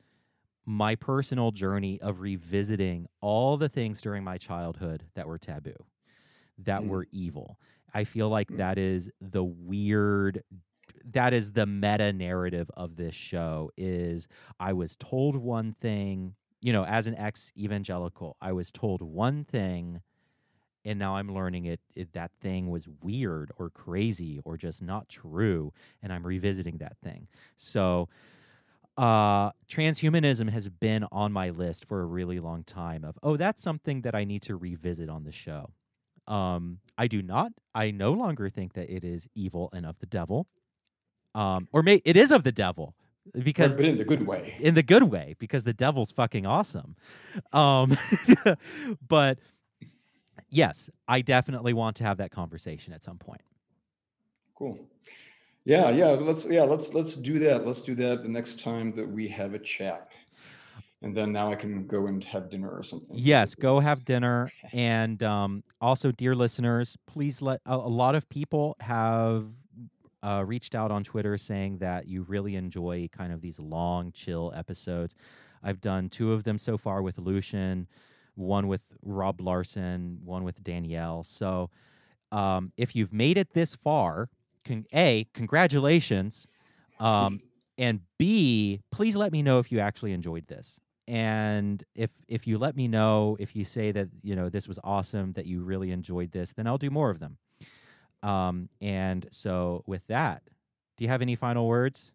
my 0.66 0.96
personal 0.96 1.52
journey 1.52 2.00
of 2.02 2.22
revisiting 2.22 3.08
all 3.22 3.58
the 3.58 3.70
things 3.70 4.02
during 4.02 4.24
my 4.24 4.38
childhood 4.38 5.04
that 5.16 5.28
were 5.28 5.38
taboo, 5.38 5.76
that 6.58 6.82
Mm. 6.82 6.88
were 6.88 7.08
evil. 7.12 7.60
I 7.94 8.04
feel 8.04 8.30
like 8.30 8.50
Mm. 8.52 8.58
that 8.58 8.78
is 8.78 9.10
the 9.22 9.44
weird 9.44 10.44
that 11.14 11.34
is 11.34 11.52
the 11.52 11.66
meta 11.66 12.14
narrative 12.14 12.70
of 12.76 12.96
this 12.96 13.14
show 13.14 13.70
is 13.78 14.28
I 14.60 14.74
was 14.74 14.96
told 14.96 15.36
one 15.36 15.74
thing, 15.74 16.36
you 16.66 16.74
know, 16.74 16.84
as 16.84 17.06
an 17.06 17.14
ex 17.16 17.52
evangelical, 17.56 18.38
I 18.42 18.52
was 18.52 18.72
told 18.72 19.04
one 19.04 19.44
thing 19.44 20.02
and 20.84 20.98
now 20.98 21.16
I'm 21.16 21.32
learning 21.32 21.66
it, 21.66 21.80
it 21.96 22.14
that 22.14 22.32
thing 22.42 22.72
was 22.72 22.88
weird 23.04 23.52
or 23.58 23.70
crazy 23.70 24.42
or 24.44 24.58
just 24.58 24.82
not 24.82 25.08
true 25.08 25.74
and 26.02 26.12
I'm 26.12 26.26
revisiting 26.26 26.80
that 26.80 26.98
thing. 27.04 27.28
So 27.56 28.10
uh 28.98 29.52
transhumanism 29.70 30.50
has 30.50 30.70
been 30.70 31.06
on 31.12 31.32
my 31.32 31.52
list 31.52 31.86
for 31.86 32.02
a 32.02 32.06
really 32.06 32.40
long 32.40 32.64
time 32.64 33.04
of 33.04 33.20
oh 33.22 33.38
that's 33.38 33.62
something 33.62 34.02
that 34.02 34.16
I 34.16 34.24
need 34.24 34.42
to 34.44 34.56
revisit 34.56 35.08
on 35.08 35.24
the 35.24 35.32
show. 35.32 35.70
Um 36.28 36.80
I 36.98 37.06
do 37.06 37.22
not 37.22 37.52
I 37.76 37.92
no 37.92 38.12
longer 38.12 38.50
think 38.50 38.74
that 38.74 38.90
it 38.90 39.04
is 39.04 39.28
evil 39.36 39.70
and 39.72 39.86
of 39.86 40.00
the 40.00 40.08
devil. 40.08 40.48
Um 41.36 41.68
or 41.72 41.84
may 41.84 42.02
it 42.06 42.18
is 42.18 42.32
of 42.32 42.44
the 42.44 42.52
devil 42.52 42.96
because 43.34 43.76
but 43.76 43.86
in 43.86 43.98
the 43.98 44.06
good 44.06 44.26
way. 44.26 44.56
in 44.60 44.76
the 44.76 44.84
good 44.84 45.04
way 45.04 45.36
because 45.40 45.64
the 45.64 45.74
devil's 45.74 46.12
fucking 46.12 46.46
awesome. 46.46 46.96
Um, 47.54 47.98
but 49.08 49.40
yes, 50.50 50.90
I 51.08 51.22
definitely 51.22 51.74
want 51.74 51.96
to 51.98 52.04
have 52.04 52.18
that 52.18 52.32
conversation 52.32 52.94
at 52.94 53.04
some 53.04 53.18
point. 53.18 53.42
Cool. 54.56 54.80
Yeah, 55.66 55.90
yeah. 55.90 56.12
Let's 56.12 56.46
yeah, 56.46 56.64
let's 56.64 56.94
let's 56.94 57.16
do 57.16 57.40
that. 57.40 57.66
Let's 57.66 57.82
do 57.82 57.96
that 57.96 58.24
the 58.24 58.30
next 58.30 58.60
time 58.60 58.92
that 58.92 59.10
we 59.10 59.28
have 59.30 59.54
a 59.54 59.60
chat. 59.60 60.10
And 61.02 61.16
then 61.16 61.32
now 61.32 61.52
I 61.52 61.56
can 61.56 61.86
go 61.86 62.08
and 62.08 62.24
have 62.24 62.50
dinner 62.50 62.70
or 62.70 62.82
something. 62.82 63.16
Yes, 63.16 63.54
go 63.54 63.80
have 63.80 64.06
dinner. 64.06 64.52
And 64.72 65.22
um, 65.22 65.64
also, 65.80 66.12
dear 66.12 66.36
listeners, 66.36 66.98
please 67.06 67.42
let 67.42 67.62
a, 67.66 67.76
a 67.76 67.76
lot 67.76 68.16
of 68.16 68.28
people 68.30 68.76
have 68.80 69.46
uh, 70.26 70.44
reached 70.44 70.74
out 70.74 70.92
on 70.92 71.04
Twitter 71.04 71.38
saying 71.38 71.78
that 71.78 72.08
you 72.08 72.24
really 72.24 72.56
enjoy 72.56 73.08
kind 73.12 73.32
of 73.32 73.42
these 73.42 73.60
long, 73.60 74.12
chill 74.12 74.52
episodes. 74.56 75.14
I've 75.62 75.80
done 75.80 76.10
two 76.10 76.34
of 76.34 76.44
them 76.44 76.58
so 76.58 76.78
far 76.78 77.02
with 77.04 77.20
Lucien, 77.20 77.88
one 78.34 78.68
with 78.68 78.82
Rob 79.04 79.40
Larson, 79.40 80.20
one 80.24 80.44
with 80.44 80.64
Danielle. 80.64 81.24
So 81.24 81.70
um, 82.32 82.72
if 82.76 82.96
you've 82.96 83.14
made 83.14 83.38
it 83.38 83.54
this 83.54 83.76
far, 83.76 84.30
con- 84.66 84.86
A, 84.94 85.28
congratulations. 85.34 86.48
Um, 87.00 87.42
and 87.78 88.02
B, 88.18 88.82
please 88.92 89.16
let 89.16 89.32
me 89.32 89.44
know 89.44 89.60
if 89.60 89.72
you 89.72 89.80
actually 89.80 90.12
enjoyed 90.14 90.48
this. 90.48 90.80
And 91.08 91.84
if 91.94 92.10
if 92.28 92.48
you 92.48 92.58
let 92.58 92.76
me 92.76 92.88
know, 92.88 93.38
if 93.40 93.56
you 93.56 93.64
say 93.64 93.92
that 93.92 94.08
you 94.24 94.36
know 94.36 94.50
this 94.50 94.68
was 94.68 94.80
awesome, 94.84 95.34
that 95.34 95.46
you 95.46 95.62
really 95.62 95.92
enjoyed 95.92 96.32
this, 96.32 96.54
then 96.54 96.66
I'll 96.66 96.80
do 96.80 96.90
more 96.90 97.12
of 97.12 97.20
them. 97.20 97.38
Um, 98.30 98.70
and 98.82 99.28
so 99.32 99.84
with 99.86 100.06
that, 100.08 100.42
do 100.98 101.04
you 101.04 101.10
have 101.10 101.22
any 101.22 101.36
final 101.36 101.68
words? 101.68 102.12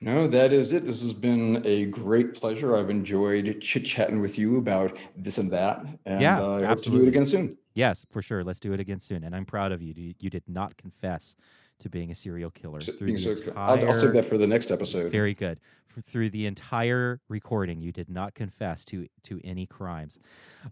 No, 0.00 0.26
that 0.26 0.52
is 0.52 0.72
it. 0.72 0.84
This 0.84 1.00
has 1.02 1.12
been 1.12 1.62
a 1.64 1.84
great 1.86 2.34
pleasure. 2.34 2.76
I've 2.76 2.90
enjoyed 2.90 3.60
chit 3.60 3.84
chatting 3.84 4.20
with 4.20 4.36
you 4.36 4.56
about 4.56 4.98
this 5.16 5.38
and 5.38 5.48
that. 5.52 5.84
And 6.04 6.20
Yeah, 6.20 6.40
uh, 6.42 6.54
I 6.60 6.64
hope 6.64 6.82
to 6.82 6.90
do 6.90 7.02
it 7.04 7.08
again 7.08 7.24
soon. 7.24 7.56
Yes, 7.74 8.04
for 8.10 8.20
sure. 8.20 8.42
Let's 8.42 8.58
do 8.58 8.72
it 8.72 8.80
again 8.80 8.98
soon. 8.98 9.22
And 9.22 9.34
I'm 9.36 9.44
proud 9.46 9.70
of 9.70 9.80
you. 9.80 9.94
You, 9.96 10.14
you 10.18 10.28
did 10.30 10.42
not 10.48 10.76
confess 10.76 11.36
to 11.78 11.88
being 11.88 12.10
a 12.10 12.14
serial 12.16 12.50
killer 12.50 12.80
So- 12.80 12.92
through 12.94 13.12
the 13.12 13.18
so- 13.18 13.30
entire. 13.30 13.56
I'll, 13.56 13.88
I'll 13.88 13.94
save 13.94 14.12
that 14.14 14.24
for 14.24 14.38
the 14.38 14.46
next 14.46 14.72
episode. 14.72 15.12
Very 15.12 15.34
good. 15.34 15.60
For, 15.86 16.00
through 16.00 16.30
the 16.30 16.46
entire 16.46 17.20
recording, 17.28 17.80
you 17.80 17.92
did 17.92 18.08
not 18.08 18.34
confess 18.34 18.84
to 18.86 19.06
to 19.24 19.40
any 19.44 19.66
crimes. 19.66 20.18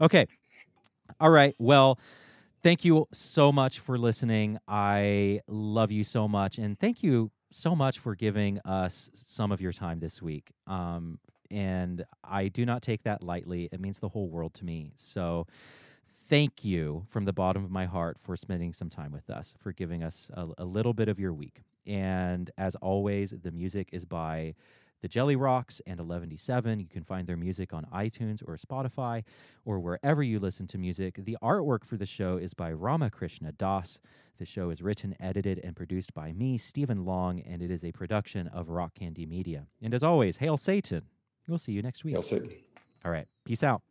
Okay. 0.01 0.27
All 1.20 1.31
right. 1.31 1.55
Well, 1.59 1.99
thank 2.62 2.85
you 2.85 3.07
so 3.12 3.53
much 3.53 3.78
for 3.78 3.99
listening. 3.99 4.59
I 4.69 5.41
love 5.47 5.91
you 5.91 6.05
so 6.05 6.28
much, 6.28 6.59
and 6.59 6.78
thank 6.78 7.03
you 7.03 7.31
so 7.51 7.74
much 7.74 7.99
for 7.99 8.15
giving 8.15 8.59
us 8.65 9.11
some 9.15 9.51
of 9.53 9.61
your 9.61 9.73
time 9.73 10.01
this 10.01 10.23
week. 10.23 10.53
Um, 10.66 11.19
and 11.51 12.05
I 12.23 12.49
do 12.49 12.65
not 12.65 12.82
take 12.82 13.03
that 13.03 13.23
lightly. 13.23 13.69
It 13.73 13.81
means 13.81 13.99
the 13.99 14.09
whole 14.11 14.28
world 14.28 14.55
to 14.55 14.65
me. 14.65 14.93
So. 14.97 15.47
Thank 16.28 16.65
you 16.65 17.07
from 17.11 17.24
the 17.24 17.32
bottom 17.32 17.65
of 17.65 17.73
my 17.73 17.87
heart 17.87 18.16
for 18.20 18.37
spending 18.37 18.73
some 18.73 18.89
time 18.89 19.11
with 19.11 19.28
us, 19.28 19.53
for 19.59 19.73
giving 19.73 20.05
us 20.05 20.31
a, 20.32 20.47
a 20.59 20.65
little 20.65 20.95
bit 20.95 21.09
of 21.09 21.19
your 21.19 21.35
week. 21.35 21.62
And 21.85 22.53
as 22.57 22.77
always, 22.77 23.35
the 23.43 23.51
music 23.51 23.89
is 23.91 24.05
by 24.05 24.55
the 25.01 25.09
Jelly 25.09 25.37
Rocks 25.37 25.80
and 25.87 25.98
1177. 25.98 26.80
You 26.80 26.87
can 26.87 27.04
find 27.04 27.27
their 27.27 27.37
music 27.37 27.72
on 27.72 27.87
iTunes 27.93 28.43
or 28.46 28.56
Spotify 28.56 29.24
or 29.64 29.80
wherever 29.80 30.22
you 30.22 30.38
listen 30.38 30.66
to 30.69 30.79
music. 30.79 31.16
The 31.19 31.37
artwork 31.43 31.85
for 31.85 31.96
the 31.96 32.06
show 32.06 32.37
is 32.37 32.54
by 32.54 32.72
Ramakrishna 32.72 33.53
Das. 33.53 33.98
The 34.38 34.45
show 34.46 34.70
is 34.70 34.80
written, 34.80 35.14
edited, 35.20 35.61
and 35.62 35.77
produced 35.77 36.14
by 36.14 36.32
me, 36.32 36.56
Stephen 36.56 37.04
Long, 37.04 37.40
and 37.40 37.62
it 37.62 37.70
is 37.70 37.85
a 37.85 37.93
production 37.93 38.48
of 38.48 38.70
Rock 38.70 38.95
Candy 38.95 39.27
Media. 39.27 39.66
And 39.82 39.93
as 39.93 40.03
always, 40.03 40.38
hail 40.38 40.56
Satan. 40.56 41.03
We'll 41.46 41.59
see 41.59 41.72
you 41.72 41.82
next 41.82 42.04
week. 42.04 42.14
I'll 42.14 42.22
say. 42.22 42.40
All 43.04 43.11
right. 43.11 43.27
Peace 43.45 43.62
out. 43.62 43.82